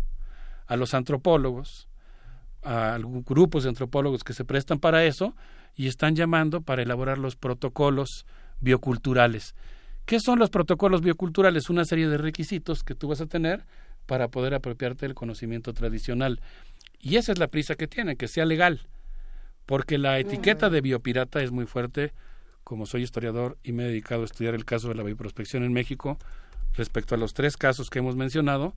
a 0.67 0.77
los 0.77 0.93
antropólogos 0.93 1.89
a 2.63 2.97
grupos 3.25 3.63
de 3.63 3.69
antropólogos 3.69 4.23
que 4.23 4.33
se 4.33 4.45
prestan 4.45 4.79
para 4.79 5.03
eso 5.03 5.35
y 5.75 5.87
están 5.87 6.15
llamando 6.15 6.61
para 6.61 6.81
elaborar 6.81 7.17
los 7.17 7.35
protocolos 7.35 8.25
bioculturales. 8.63 9.53
¿Qué 10.05 10.19
son 10.19 10.39
los 10.39 10.49
protocolos 10.49 11.01
bioculturales? 11.01 11.69
Una 11.69 11.85
serie 11.85 12.07
de 12.07 12.17
requisitos 12.17 12.83
que 12.83 12.95
tú 12.95 13.07
vas 13.09 13.21
a 13.21 13.25
tener 13.25 13.65
para 14.05 14.29
poder 14.29 14.53
apropiarte 14.53 15.05
del 15.05 15.15
conocimiento 15.15 15.73
tradicional. 15.73 16.41
Y 16.99 17.17
esa 17.17 17.31
es 17.31 17.39
la 17.39 17.47
prisa 17.47 17.75
que 17.75 17.87
tiene, 17.87 18.15
que 18.15 18.27
sea 18.27 18.45
legal. 18.45 18.81
Porque 19.65 19.97
la 19.97 20.19
etiqueta 20.19 20.69
de 20.69 20.81
biopirata 20.81 21.41
es 21.41 21.51
muy 21.51 21.65
fuerte. 21.65 22.11
Como 22.63 22.85
soy 22.85 23.03
historiador 23.03 23.57
y 23.63 23.73
me 23.73 23.83
he 23.83 23.87
dedicado 23.87 24.23
a 24.23 24.25
estudiar 24.25 24.55
el 24.55 24.65
caso 24.65 24.89
de 24.89 24.95
la 24.95 25.03
bioprospección 25.03 25.63
en 25.63 25.73
México, 25.73 26.17
respecto 26.75 27.15
a 27.15 27.17
los 27.17 27.33
tres 27.33 27.57
casos 27.57 27.89
que 27.89 27.99
hemos 27.99 28.15
mencionado, 28.15 28.73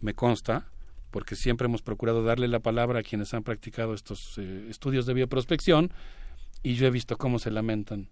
me 0.00 0.14
consta, 0.14 0.66
porque 1.10 1.36
siempre 1.36 1.66
hemos 1.66 1.82
procurado 1.82 2.22
darle 2.22 2.48
la 2.48 2.60
palabra 2.60 3.00
a 3.00 3.02
quienes 3.02 3.34
han 3.34 3.42
practicado 3.42 3.92
estos 3.92 4.38
eh, 4.38 4.68
estudios 4.70 5.04
de 5.04 5.12
bioprospección, 5.12 5.92
y 6.62 6.74
yo 6.74 6.86
he 6.86 6.90
visto 6.90 7.18
cómo 7.18 7.38
se 7.38 7.50
lamentan 7.50 8.08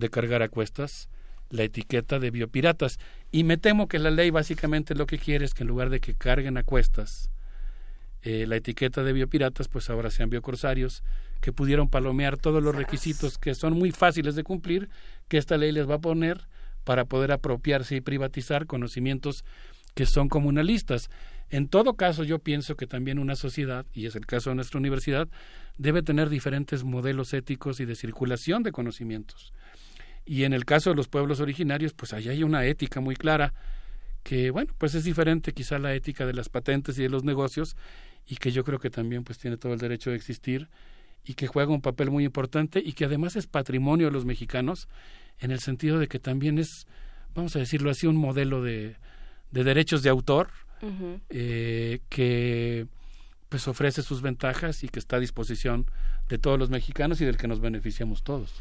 de 0.00 0.10
cargar 0.10 0.42
a 0.42 0.48
cuestas 0.48 1.08
la 1.50 1.64
etiqueta 1.64 2.18
de 2.18 2.30
biopiratas. 2.30 2.98
Y 3.30 3.44
me 3.44 3.56
temo 3.56 3.88
que 3.88 3.98
la 3.98 4.10
ley 4.10 4.30
básicamente 4.30 4.94
lo 4.94 5.06
que 5.06 5.18
quiere 5.18 5.44
es 5.44 5.54
que 5.54 5.62
en 5.62 5.68
lugar 5.68 5.90
de 5.90 6.00
que 6.00 6.14
carguen 6.14 6.56
a 6.56 6.62
cuestas 6.62 7.30
eh, 8.22 8.46
la 8.46 8.56
etiqueta 8.56 9.02
de 9.02 9.12
biopiratas, 9.12 9.68
pues 9.68 9.88
ahora 9.90 10.10
sean 10.10 10.30
biocorsarios, 10.30 11.02
que 11.40 11.52
pudieron 11.52 11.88
palomear 11.88 12.36
todos 12.36 12.62
los 12.62 12.74
requisitos 12.74 13.38
que 13.38 13.54
son 13.54 13.74
muy 13.74 13.92
fáciles 13.92 14.34
de 14.34 14.42
cumplir, 14.42 14.90
que 15.28 15.38
esta 15.38 15.56
ley 15.56 15.72
les 15.72 15.88
va 15.88 15.94
a 15.94 16.00
poner 16.00 16.48
para 16.84 17.04
poder 17.06 17.32
apropiarse 17.32 17.96
y 17.96 18.00
privatizar 18.00 18.66
conocimientos 18.66 19.44
que 19.94 20.06
son 20.06 20.28
comunalistas. 20.28 21.08
En 21.48 21.68
todo 21.68 21.94
caso, 21.94 22.22
yo 22.22 22.38
pienso 22.38 22.76
que 22.76 22.86
también 22.86 23.18
una 23.18 23.36
sociedad, 23.36 23.86
y 23.92 24.06
es 24.06 24.14
el 24.14 24.26
caso 24.26 24.50
de 24.50 24.56
nuestra 24.56 24.78
universidad, 24.78 25.28
debe 25.78 26.02
tener 26.02 26.28
diferentes 26.28 26.84
modelos 26.84 27.32
éticos 27.32 27.80
y 27.80 27.86
de 27.86 27.96
circulación 27.96 28.62
de 28.62 28.70
conocimientos. 28.70 29.52
Y 30.30 30.44
en 30.44 30.52
el 30.52 30.64
caso 30.64 30.90
de 30.90 30.96
los 30.96 31.08
pueblos 31.08 31.40
originarios, 31.40 31.92
pues 31.92 32.12
allá 32.12 32.30
hay 32.30 32.44
una 32.44 32.64
ética 32.64 33.00
muy 33.00 33.16
clara 33.16 33.52
que, 34.22 34.52
bueno, 34.52 34.72
pues 34.78 34.94
es 34.94 35.02
diferente 35.02 35.52
quizá 35.52 35.80
la 35.80 35.92
ética 35.92 36.24
de 36.24 36.32
las 36.32 36.48
patentes 36.48 36.96
y 37.00 37.02
de 37.02 37.08
los 37.08 37.24
negocios 37.24 37.74
y 38.28 38.36
que 38.36 38.52
yo 38.52 38.62
creo 38.62 38.78
que 38.78 38.90
también 38.90 39.24
pues 39.24 39.38
tiene 39.38 39.56
todo 39.56 39.72
el 39.72 39.80
derecho 39.80 40.10
de 40.10 40.14
existir 40.14 40.68
y 41.24 41.34
que 41.34 41.48
juega 41.48 41.72
un 41.72 41.80
papel 41.80 42.12
muy 42.12 42.24
importante 42.24 42.78
y 42.78 42.92
que 42.92 43.06
además 43.06 43.34
es 43.34 43.48
patrimonio 43.48 44.06
de 44.06 44.12
los 44.12 44.24
mexicanos 44.24 44.86
en 45.40 45.50
el 45.50 45.58
sentido 45.58 45.98
de 45.98 46.06
que 46.06 46.20
también 46.20 46.60
es, 46.60 46.86
vamos 47.34 47.56
a 47.56 47.58
decirlo 47.58 47.90
así, 47.90 48.06
un 48.06 48.14
modelo 48.14 48.62
de, 48.62 48.94
de 49.50 49.64
derechos 49.64 50.04
de 50.04 50.10
autor 50.10 50.50
eh, 51.28 51.98
que 52.08 52.86
pues 53.48 53.66
ofrece 53.66 54.02
sus 54.02 54.22
ventajas 54.22 54.84
y 54.84 54.90
que 54.90 55.00
está 55.00 55.16
a 55.16 55.18
disposición 55.20 55.86
de 56.28 56.38
todos 56.38 56.56
los 56.56 56.70
mexicanos 56.70 57.20
y 57.20 57.24
del 57.24 57.36
que 57.36 57.48
nos 57.48 57.58
beneficiamos 57.58 58.22
todos 58.22 58.54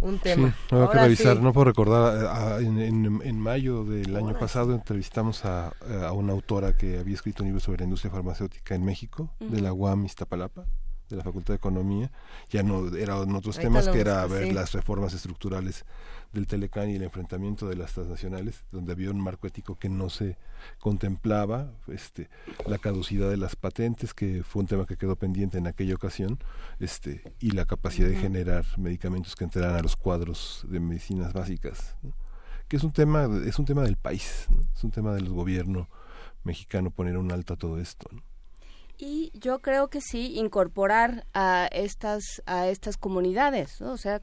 un 0.00 0.18
tema. 0.18 0.54
Sí, 0.68 0.76
que 0.76 0.98
revisar, 0.98 1.40
no 1.40 1.52
puedo 1.52 1.66
recordar, 1.66 2.60
en, 2.62 3.40
mayo 3.40 3.84
del 3.84 4.16
año 4.16 4.38
pasado 4.38 4.74
entrevistamos 4.74 5.44
a, 5.44 5.72
a, 6.06 6.12
una 6.12 6.32
autora 6.32 6.76
que 6.76 6.98
había 6.98 7.14
escrito 7.14 7.42
un 7.42 7.48
libro 7.48 7.60
sobre 7.60 7.78
la 7.78 7.84
industria 7.84 8.10
farmacéutica 8.10 8.74
en 8.74 8.84
México, 8.84 9.30
de 9.40 9.60
la 9.60 9.72
UAM 9.72 10.04
Iztapalapa, 10.04 10.64
de 11.08 11.16
la 11.16 11.24
Facultad 11.24 11.54
de 11.54 11.56
Economía, 11.56 12.10
ya 12.50 12.62
no 12.62 12.94
eran 12.94 13.34
otros 13.34 13.58
temas 13.58 13.88
que 13.88 14.00
era 14.00 14.26
ver 14.26 14.52
las 14.52 14.72
reformas 14.72 15.14
estructurales 15.14 15.84
del 16.32 16.46
Telecán 16.46 16.90
y 16.90 16.96
el 16.96 17.02
enfrentamiento 17.02 17.68
de 17.68 17.76
las 17.76 17.92
transnacionales, 17.94 18.64
donde 18.70 18.92
había 18.92 19.10
un 19.10 19.20
marco 19.20 19.46
ético 19.46 19.78
que 19.78 19.88
no 19.88 20.10
se 20.10 20.36
contemplaba, 20.78 21.72
este, 21.88 22.28
la 22.66 22.78
caducidad 22.78 23.30
de 23.30 23.36
las 23.36 23.56
patentes, 23.56 24.14
que 24.14 24.42
fue 24.42 24.60
un 24.60 24.68
tema 24.68 24.86
que 24.86 24.96
quedó 24.96 25.16
pendiente 25.16 25.58
en 25.58 25.66
aquella 25.66 25.94
ocasión, 25.94 26.38
este, 26.80 27.22
y 27.40 27.52
la 27.52 27.64
capacidad 27.64 28.08
de 28.08 28.16
generar 28.16 28.64
medicamentos 28.76 29.36
que 29.36 29.44
entraran 29.44 29.76
a 29.76 29.82
los 29.82 29.96
cuadros 29.96 30.66
de 30.68 30.80
medicinas 30.80 31.32
básicas, 31.32 31.96
que 32.68 32.76
es 32.76 32.84
un 32.84 32.92
tema, 32.92 33.28
es 33.46 33.58
un 33.58 33.64
tema 33.64 33.82
del 33.82 33.96
país, 33.96 34.48
es 34.74 34.84
un 34.84 34.90
tema 34.90 35.14
del 35.14 35.28
gobierno 35.28 35.88
mexicano 36.44 36.90
poner 36.90 37.16
un 37.16 37.32
alto 37.32 37.54
a 37.54 37.56
todo 37.56 37.80
esto. 37.80 38.08
Y 38.98 39.30
yo 39.32 39.60
creo 39.60 39.88
que 39.88 40.00
sí 40.00 40.38
incorporar 40.38 41.24
a 41.32 41.68
estas 41.70 42.42
a 42.46 42.66
estas 42.66 42.96
comunidades, 42.96 43.80
o 43.80 43.96
sea, 43.96 44.20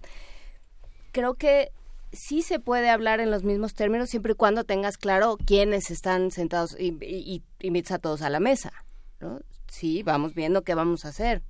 creo 1.14 1.36
que 1.36 1.72
sí 2.16 2.42
se 2.42 2.60
puede 2.60 2.90
hablar 2.90 3.20
en 3.20 3.32
los 3.32 3.44
mismos 3.44 3.74
términos 3.74 4.10
siempre 4.10 4.34
y 4.34 4.36
cuando 4.36 4.64
tengas 4.64 4.98
claro 4.98 5.38
quiénes 5.46 5.92
están 5.92 6.32
sentados 6.32 6.76
y, 6.80 6.98
y, 7.02 7.44
invites 7.60 7.92
a 7.92 8.00
todos 8.00 8.22
a 8.22 8.30
la 8.30 8.40
mesa, 8.40 8.72
¿no? 9.20 9.40
Sí, 9.68 10.04
vamos 10.04 10.34
viendo 10.34 10.64
qué 10.64 10.76
vamos 10.76 11.06
a 11.06 11.10
hacer, 11.10 11.42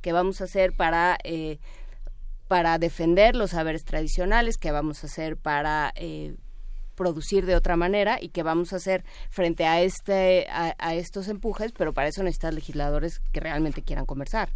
qué 0.00 0.12
vamos 0.12 0.40
a 0.40 0.44
hacer 0.44 0.74
para 0.74 1.18
eh, 1.24 1.58
para 2.48 2.78
defender 2.78 3.36
los 3.36 3.50
saberes 3.50 3.84
tradicionales, 3.84 4.58
qué 4.58 4.70
vamos 4.70 5.02
a 5.02 5.06
hacer 5.06 5.36
para 5.36 5.92
eh, 5.96 6.36
producir 6.94 7.46
de 7.46 7.56
otra 7.56 7.76
manera 7.76 8.18
y 8.20 8.28
qué 8.28 8.42
vamos 8.42 8.72
a 8.72 8.76
hacer 8.76 9.04
frente 9.30 9.66
a 9.66 9.82
este 9.82 10.46
a, 10.50 10.94
estos 10.94 11.28
empujes, 11.28 11.72
pero 11.72 11.92
para 11.92 12.08
eso 12.08 12.22
necesitas 12.22 12.54
legisladores 12.54 13.20
que 13.32 13.40
realmente 13.40 13.82
quieran 13.82 14.06
conversar. 14.06 14.50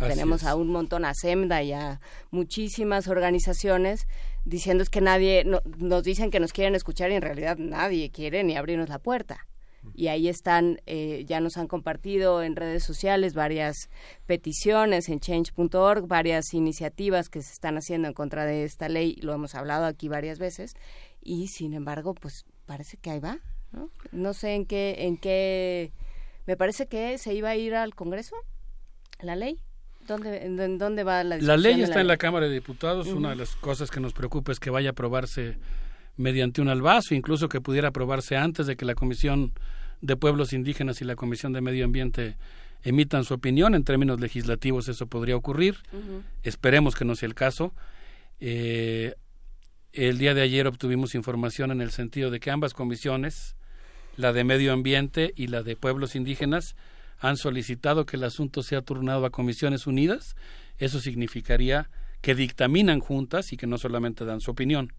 Tenemos 0.00 0.42
a 0.42 0.56
un 0.56 0.70
montón, 0.72 1.04
a 1.04 1.14
SEMDA 1.14 1.62
y 1.62 1.72
a 1.72 2.00
muchísimas 2.32 3.06
organizaciones 3.06 4.08
diciendo 4.48 4.82
es 4.82 4.90
que 4.90 5.00
nadie, 5.00 5.44
nos 5.44 6.02
dicen 6.02 6.30
que 6.30 6.40
nos 6.40 6.52
quieren 6.52 6.74
escuchar 6.74 7.10
y 7.10 7.14
en 7.14 7.22
realidad 7.22 7.58
nadie 7.58 8.10
quiere 8.10 8.42
ni 8.44 8.56
abrirnos 8.56 8.88
la 8.88 8.98
puerta. 8.98 9.46
Y 9.94 10.08
ahí 10.08 10.28
están, 10.28 10.80
eh, 10.86 11.24
ya 11.26 11.40
nos 11.40 11.56
han 11.56 11.66
compartido 11.66 12.42
en 12.42 12.56
redes 12.56 12.82
sociales 12.82 13.34
varias 13.34 13.88
peticiones 14.26 15.08
en 15.08 15.20
change.org, 15.20 16.06
varias 16.06 16.52
iniciativas 16.52 17.28
que 17.28 17.42
se 17.42 17.52
están 17.52 17.76
haciendo 17.78 18.08
en 18.08 18.14
contra 18.14 18.44
de 18.44 18.64
esta 18.64 18.88
ley, 18.88 19.16
lo 19.22 19.32
hemos 19.32 19.54
hablado 19.54 19.86
aquí 19.86 20.08
varias 20.08 20.38
veces, 20.38 20.74
y 21.22 21.48
sin 21.48 21.74
embargo, 21.74 22.14
pues 22.14 22.44
parece 22.66 22.96
que 22.96 23.10
ahí 23.10 23.20
va, 23.20 23.38
¿no? 23.72 23.90
No 24.12 24.34
sé 24.34 24.54
en 24.54 24.66
qué, 24.66 24.96
en 24.98 25.16
qué, 25.16 25.92
me 26.46 26.56
parece 26.56 26.86
que 26.86 27.16
se 27.16 27.32
iba 27.32 27.50
a 27.50 27.56
ir 27.56 27.74
al 27.74 27.94
Congreso, 27.94 28.36
la 29.20 29.36
ley. 29.36 29.60
¿Dónde, 30.08 30.44
en, 30.44 30.78
dónde 30.78 31.04
va 31.04 31.22
la 31.22 31.36
La 31.36 31.56
ley 31.58 31.82
está 31.82 32.00
en 32.00 32.06
la 32.06 32.16
Cámara 32.16 32.46
de 32.48 32.54
Diputados. 32.54 33.08
Una 33.08 33.30
de 33.30 33.36
las 33.36 33.54
cosas 33.56 33.90
que 33.90 34.00
nos 34.00 34.14
preocupa 34.14 34.52
es 34.52 34.58
que 34.58 34.70
vaya 34.70 34.88
a 34.88 34.92
aprobarse 34.92 35.58
mediante 36.16 36.60
un 36.62 36.68
albazo, 36.68 37.14
incluso 37.14 37.48
que 37.48 37.60
pudiera 37.60 37.88
aprobarse 37.88 38.36
antes 38.36 38.66
de 38.66 38.76
que 38.76 38.84
la 38.84 38.94
Comisión 38.94 39.52
de 40.00 40.16
Pueblos 40.16 40.52
Indígenas 40.52 41.00
y 41.02 41.04
la 41.04 41.14
Comisión 41.14 41.52
de 41.52 41.60
Medio 41.60 41.84
Ambiente 41.84 42.36
emitan 42.82 43.24
su 43.24 43.34
opinión. 43.34 43.74
En 43.74 43.84
términos 43.84 44.18
legislativos 44.18 44.88
eso 44.88 45.06
podría 45.06 45.36
ocurrir. 45.36 45.76
Esperemos 46.42 46.94
que 46.94 47.04
no 47.04 47.14
sea 47.14 47.26
el 47.26 47.34
caso. 47.34 47.74
Eh, 48.40 49.14
el 49.92 50.18
día 50.18 50.34
de 50.34 50.42
ayer 50.42 50.66
obtuvimos 50.66 51.14
información 51.14 51.70
en 51.70 51.80
el 51.80 51.90
sentido 51.90 52.30
de 52.30 52.40
que 52.40 52.50
ambas 52.50 52.74
comisiones, 52.74 53.56
la 54.16 54.32
de 54.32 54.44
Medio 54.44 54.72
Ambiente 54.72 55.32
y 55.36 55.48
la 55.48 55.62
de 55.62 55.76
Pueblos 55.76 56.16
Indígenas, 56.16 56.76
han 57.18 57.36
solicitado 57.36 58.06
que 58.06 58.16
el 58.16 58.24
asunto 58.24 58.62
sea 58.62 58.82
turnado 58.82 59.26
a 59.26 59.30
comisiones 59.30 59.86
unidas. 59.86 60.36
Eso 60.78 61.00
significaría 61.00 61.90
que 62.20 62.34
dictaminan 62.34 63.00
juntas 63.00 63.52
y 63.52 63.56
que 63.56 63.66
no 63.66 63.78
solamente 63.78 64.24
dan 64.24 64.40
su 64.40 64.50
opinión. 64.50 64.92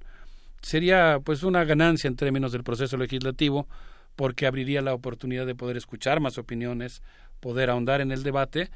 Sería 0.61 1.19
pues 1.23 1.43
una 1.43 1.63
ganancia 1.63 2.07
en 2.07 2.15
términos 2.15 2.51
del 2.51 2.63
proceso 2.63 2.97
legislativo 2.97 3.67
porque 4.15 4.45
abriría 4.45 4.81
la 4.81 4.93
oportunidad 4.93 5.45
de 5.45 5.55
poder 5.55 5.77
escuchar 5.77 6.19
más 6.19 6.37
opiniones, 6.37 7.01
poder 7.39 7.69
ahondar 7.69 8.01
en 8.01 8.11
el 8.11 8.23
debate. 8.23 8.69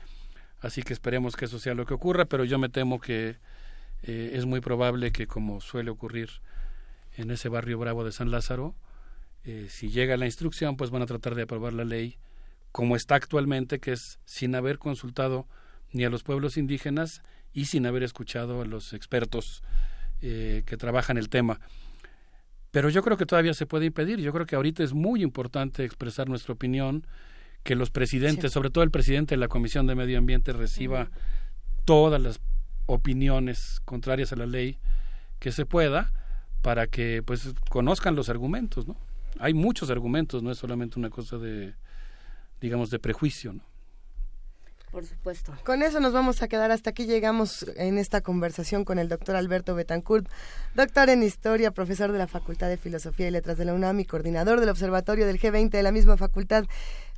Así 0.62 0.82
que 0.84 0.94
esperemos 0.94 1.36
que 1.36 1.46
eso 1.46 1.60
sea 1.60 1.74
lo 1.74 1.86
que 1.86 1.94
ocurra, 1.94 2.26
pero 2.26 2.46
yo 2.46 2.58
me 2.58 2.70
temo 2.70 3.02
que 3.02 3.36
eh, 4.04 4.32
es 4.34 4.46
muy 4.46 4.62
probable 4.62 5.12
que, 5.12 5.28
como 5.28 5.60
suele 5.60 5.92
ocurrir 5.92 6.30
en 7.18 7.32
ese 7.32 7.50
barrio 7.50 7.78
bravo 7.78 8.06
de 8.06 8.14
San 8.14 8.32
Lázaro, 8.32 8.74
eh, 9.44 9.68
si 9.70 9.90
llega 9.90 10.16
la 10.16 10.26
instrucción, 10.26 10.78
pues 10.78 10.90
van 10.90 11.02
a 11.02 11.06
tratar 11.06 11.36
de 11.36 11.42
aprobar 11.42 11.74
la 11.74 11.84
ley 11.84 12.18
como 12.74 12.96
está 12.96 13.16
actualmente, 13.16 13.80
que 13.80 13.94
es 13.94 14.20
sin 14.26 14.56
haber 14.56 14.80
consultado 14.80 15.48
ni 15.92 16.04
a 16.04 16.10
los 16.10 16.24
pueblos 16.24 16.58
indígenas 16.58 17.22
y 17.54 17.66
sin 17.66 17.86
haber 17.86 18.02
escuchado 18.02 18.62
a 18.62 18.66
los 18.66 18.94
expertos 18.94 19.64
eh, 20.22 20.64
que 20.66 20.76
trabajan 20.76 21.18
el 21.20 21.30
tema. 21.30 21.62
Pero 22.72 22.90
yo 22.90 23.04
creo 23.04 23.16
que 23.16 23.28
todavía 23.28 23.54
se 23.54 23.68
puede 23.68 23.86
impedir. 23.86 24.20
Yo 24.20 24.34
creo 24.34 24.48
que 24.48 24.56
ahorita 24.56 24.84
es 24.84 24.94
muy 24.94 25.22
importante 25.22 25.86
expresar 25.86 26.28
nuestra 26.28 26.54
opinión, 26.54 27.06
que 27.62 27.76
los 27.76 27.92
presidentes, 27.92 28.52
sobre 28.52 28.72
todo 28.72 28.84
el 28.84 28.90
presidente 28.90 29.36
de 29.36 29.40
la 29.40 29.48
Comisión 29.48 29.86
de 29.86 29.94
Medio 29.94 30.18
Ambiente, 30.18 30.52
reciba 30.52 31.12
todas 31.86 32.20
las 32.20 32.42
opiniones 32.88 33.82
contrarias 33.86 34.34
a 34.34 34.36
la 34.36 34.48
ley 34.48 34.80
que 35.38 35.52
se 35.52 35.68
pueda 35.68 36.12
para 36.64 36.88
que 36.88 37.22
pues 37.22 37.54
conozcan 37.70 38.16
los 38.16 38.30
argumentos, 38.30 38.88
¿no? 38.88 38.98
Hay 39.38 39.54
muchos 39.54 39.92
argumentos, 39.92 40.42
no 40.42 40.50
es 40.50 40.58
solamente 40.58 40.98
una 40.98 41.12
cosa 41.12 41.38
de 41.38 41.76
digamos 42.64 42.90
de 42.90 42.98
prejuicio, 42.98 43.52
¿no? 43.52 43.62
Por 44.90 45.06
supuesto. 45.06 45.54
Con 45.66 45.82
eso 45.82 46.00
nos 46.00 46.14
vamos 46.14 46.42
a 46.44 46.48
quedar. 46.48 46.72
Hasta 46.72 46.92
aquí 46.92 47.06
llegamos 47.06 47.66
en 47.78 47.98
esta 47.98 48.22
conversación 48.22 48.86
con 48.86 49.00
el 49.00 49.10
doctor 49.10 49.36
Alberto 49.36 49.76
Betancourt, 49.76 50.30
doctor 50.76 51.10
en 51.10 51.24
Historia, 51.24 51.72
profesor 51.72 52.12
de 52.12 52.20
la 52.20 52.28
Facultad 52.28 52.70
de 52.70 52.78
Filosofía 52.78 53.28
y 53.28 53.32
Letras 53.32 53.58
de 53.58 53.66
la 53.66 53.74
UNAM 53.74 54.00
y 54.00 54.06
coordinador 54.06 54.60
del 54.60 54.70
Observatorio 54.70 55.26
del 55.26 55.40
G20 55.40 55.72
de 55.72 55.84
la 55.84 55.92
misma 55.92 56.16
facultad. 56.16 56.66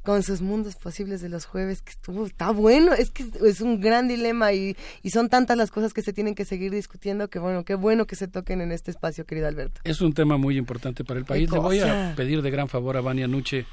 con 0.04 0.22
sus 0.22 0.42
mundos 0.42 0.76
posibles 0.76 1.20
de 1.22 1.30
los 1.30 1.46
jueves, 1.46 1.82
que 1.82 1.90
estuvo, 1.90 2.28
está 2.28 2.52
bueno, 2.52 2.94
es 2.94 3.10
que 3.10 3.26
es 3.44 3.60
un 3.60 3.82
gran 3.82 4.08
dilema 4.08 4.54
y, 4.54 4.78
y 5.02 5.10
son 5.10 5.30
tantas 5.30 5.58
las 5.58 5.72
cosas 5.72 5.94
que 5.94 6.04
se 6.04 6.14
tienen 6.14 6.36
que 6.36 6.46
seguir 6.46 6.72
discutiendo 6.72 7.28
que 7.28 7.40
bueno, 7.40 7.66
qué 7.66 7.74
bueno 7.74 8.06
que 8.06 8.16
se 8.16 8.28
toquen 8.28 8.62
en 8.62 8.72
este 8.72 8.92
espacio, 8.92 9.26
querido 9.26 9.48
Alberto. 9.48 9.82
Es 9.84 10.02
un 10.02 10.14
tema 10.14 10.38
muy 10.38 10.58
importante 10.58 11.04
para 11.04 11.20
el 11.20 11.26
país. 11.26 11.50
Le 11.50 11.58
voy 11.58 11.80
a 11.80 12.14
pedir 12.16 12.44
de 12.44 12.52
gran 12.52 12.70
favor 12.70 12.96
a 12.98 13.02
Vania 13.02 13.28
Nuche, 13.28 13.66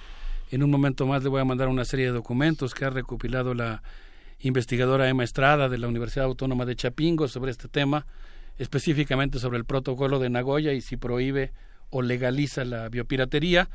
en 0.52 0.62
un 0.62 0.70
momento 0.70 1.06
más 1.06 1.22
le 1.22 1.30
voy 1.30 1.40
a 1.40 1.44
mandar 1.44 1.68
una 1.68 1.84
serie 1.86 2.06
de 2.06 2.12
documentos 2.12 2.74
que 2.74 2.84
ha 2.84 2.90
recopilado 2.90 3.54
la 3.54 3.82
investigadora 4.40 5.08
Emma 5.08 5.24
Estrada 5.24 5.70
de 5.70 5.78
la 5.78 5.88
Universidad 5.88 6.26
Autónoma 6.26 6.66
de 6.66 6.76
Chapingo 6.76 7.26
sobre 7.26 7.50
este 7.50 7.68
tema, 7.68 8.06
específicamente 8.58 9.38
sobre 9.38 9.56
el 9.56 9.64
protocolo 9.64 10.18
de 10.18 10.28
Nagoya 10.28 10.74
y 10.74 10.82
si 10.82 10.98
prohíbe 10.98 11.52
o 11.88 12.02
legaliza 12.02 12.66
la 12.66 12.88
biopiratería 12.90 13.70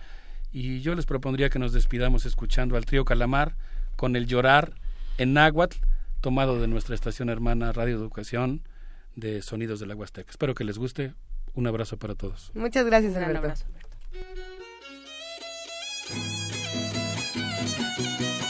y 0.51 0.81
yo 0.81 0.93
les 0.93 1.07
propondría 1.07 1.49
que 1.49 1.57
nos 1.57 1.73
despidamos 1.73 2.25
escuchando 2.27 2.77
al 2.77 2.85
trío 2.85 3.05
Calamar 3.05 3.55
con 3.95 4.15
el 4.15 4.27
llorar 4.27 4.75
en 5.17 5.33
náhuatl, 5.33 5.77
tomado 6.21 6.61
de 6.61 6.67
nuestra 6.67 6.93
estación 6.93 7.29
hermana 7.29 7.71
Radio 7.71 7.95
Educación 7.95 8.61
de 9.15 9.41
Sonidos 9.41 9.79
de 9.79 9.87
la 9.87 9.95
Huasteca. 9.95 10.29
Espero 10.29 10.53
que 10.53 10.63
les 10.63 10.77
guste. 10.77 11.13
Un 11.55 11.65
abrazo 11.65 11.97
para 11.97 12.13
todos. 12.13 12.51
Muchas 12.53 12.85
gracias, 12.85 13.15
Alberto. 13.15 13.63
Thank 17.97 18.41
you. 18.41 18.46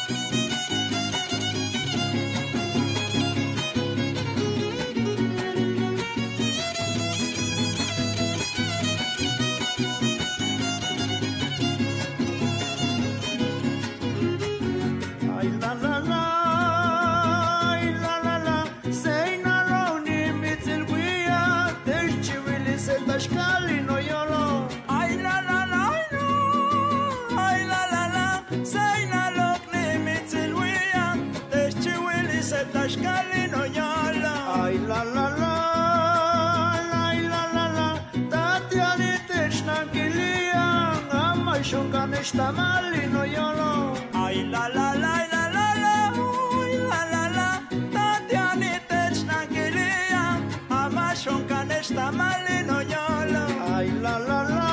está 42.28 42.52
mal 42.52 42.94
y 42.94 43.08
no 43.08 43.26
lloro. 43.26 43.94
Ay, 44.14 44.44
la, 44.44 44.68
la, 44.68 44.94
la, 45.04 45.16
la, 45.32 45.44
la, 45.56 45.68
la, 45.84 46.14
uy, 46.14 46.72
la, 46.90 47.02
la, 47.14 47.24
la. 47.38 47.50
Tatiana 47.94 48.74
teczna 48.90 49.40
kilia, 49.54 50.26
a 50.70 50.90
maszonkan 50.90 51.72
está 51.72 52.12
mal 52.12 52.44
y 52.56 52.66
no 52.70 52.82
lloro. 52.92 53.44
Ay, 53.76 53.90
la, 54.04 54.20
la, 54.20 54.40
la, 54.54 54.70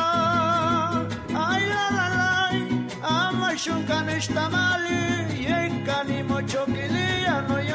ay, 1.48 1.62
la, 1.72 1.84
la, 1.96 2.06
la. 2.16 2.28
A 3.02 3.32
maszonkan 3.32 4.08
está 4.08 4.48
mal 4.48 4.82
y 5.38 5.46
en 5.46 5.84
canimo 5.84 6.40
choquilia 6.40 7.44
no 7.48 7.58
lloro. 7.60 7.73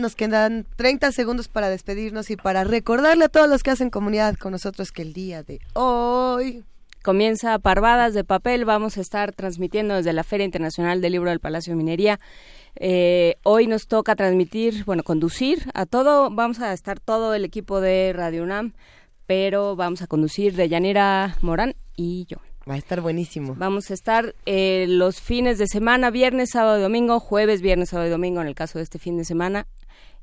Nos 0.00 0.16
quedan 0.16 0.66
30 0.76 1.12
segundos 1.12 1.48
para 1.48 1.68
despedirnos 1.68 2.30
y 2.30 2.36
para 2.36 2.64
recordarle 2.64 3.24
a 3.26 3.28
todos 3.28 3.48
los 3.48 3.62
que 3.62 3.70
hacen 3.70 3.90
comunidad 3.90 4.36
con 4.36 4.52
nosotros 4.52 4.92
que 4.92 5.02
el 5.02 5.12
día 5.12 5.42
de 5.42 5.60
hoy 5.74 6.64
comienza 7.02 7.58
Parvadas 7.58 8.14
de 8.14 8.24
Papel. 8.24 8.64
Vamos 8.64 8.98
a 8.98 9.00
estar 9.00 9.32
transmitiendo 9.32 9.94
desde 9.94 10.12
la 10.12 10.24
Feria 10.24 10.44
Internacional 10.44 11.00
del 11.00 11.12
Libro 11.12 11.30
del 11.30 11.40
Palacio 11.40 11.72
de 11.72 11.76
Minería. 11.76 12.20
Eh, 12.76 13.36
hoy 13.42 13.66
nos 13.66 13.86
toca 13.86 14.16
transmitir, 14.16 14.84
bueno, 14.84 15.02
conducir 15.02 15.70
a 15.74 15.86
todo. 15.86 16.30
Vamos 16.30 16.60
a 16.60 16.72
estar 16.72 17.00
todo 17.00 17.34
el 17.34 17.44
equipo 17.44 17.80
de 17.80 18.12
Radio 18.14 18.42
UNAM 18.42 18.72
pero 19.26 19.76
vamos 19.76 20.02
a 20.02 20.06
conducir 20.06 20.54
de 20.54 20.68
Yanira 20.68 21.36
Morán 21.42 21.74
y 21.96 22.26
yo. 22.26 22.38
Va 22.68 22.74
a 22.74 22.78
estar 22.78 23.00
buenísimo. 23.00 23.54
Vamos 23.56 23.90
a 23.90 23.94
estar 23.94 24.34
eh, 24.44 24.86
los 24.88 25.20
fines 25.20 25.58
de 25.58 25.68
semana, 25.68 26.10
viernes, 26.10 26.50
sábado 26.50 26.78
y 26.78 26.82
domingo, 26.82 27.20
jueves, 27.20 27.60
viernes, 27.60 27.90
sábado 27.90 28.08
y 28.08 28.10
domingo, 28.10 28.40
en 28.40 28.48
el 28.48 28.56
caso 28.56 28.78
de 28.78 28.84
este 28.84 28.98
fin 28.98 29.16
de 29.16 29.24
semana, 29.24 29.66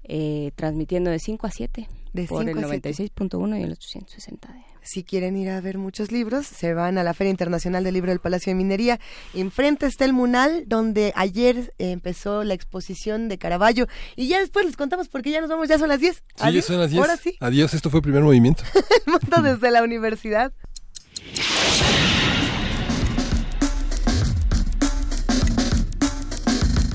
eh, 0.03 0.51
transmitiendo 0.56 1.11
de 1.11 1.19
5 1.19 1.48
a 1.48 1.51
7 1.51 1.88
de 2.14 2.25
por 2.25 2.48
el 2.48 2.56
96.1 2.56 3.59
y 3.59 3.64
el 3.64 3.72
860 3.72 4.56
si 4.83 5.03
quieren 5.03 5.38
ir 5.38 5.49
a 5.49 5.61
ver 5.61 5.77
muchos 5.77 6.11
libros, 6.11 6.45
se 6.45 6.73
van 6.73 6.98
a 6.98 7.03
la 7.03 7.14
Feria 7.14 7.32
Internacional 7.32 7.83
del 7.83 7.93
Libro 7.93 8.11
del 8.11 8.19
Palacio 8.19 8.51
de 8.51 8.56
Minería. 8.56 8.99
Enfrente 9.33 9.85
está 9.85 10.06
el 10.06 10.14
Munal, 10.14 10.65
donde 10.67 11.14
ayer 11.15 11.73
empezó 11.77 12.43
la 12.43 12.53
exposición 12.53 13.30
de 13.30 13.38
Caravaggio. 13.38 13.88
Y 14.15 14.27
ya 14.27 14.40
después 14.40 14.65
les 14.65 14.75
contamos 14.75 15.07
porque 15.07 15.32
ya 15.32 15.41
nos 15.41 15.49
vamos, 15.49 15.67
ya 15.67 15.80
son 15.80 15.90
las 15.90 15.99
10. 15.99 16.15
Sí, 16.15 16.22
Adiós. 16.40 16.65
son 16.65 16.80
las 16.80 16.91
10. 16.91 17.01
Ahora 17.01 17.17
sí. 17.17 17.35
Adiós, 17.40 17.73
esto 17.73 17.90
fue 17.90 17.99
el 17.99 18.03
primer 18.03 18.23
movimiento. 18.23 18.64
el 19.06 19.11
mundo 19.11 19.41
desde 19.41 19.72
la 19.72 19.83
universidad. 19.83 20.53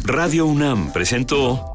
Radio 0.05 0.47
UNAM 0.47 0.93
presentó 0.93 1.75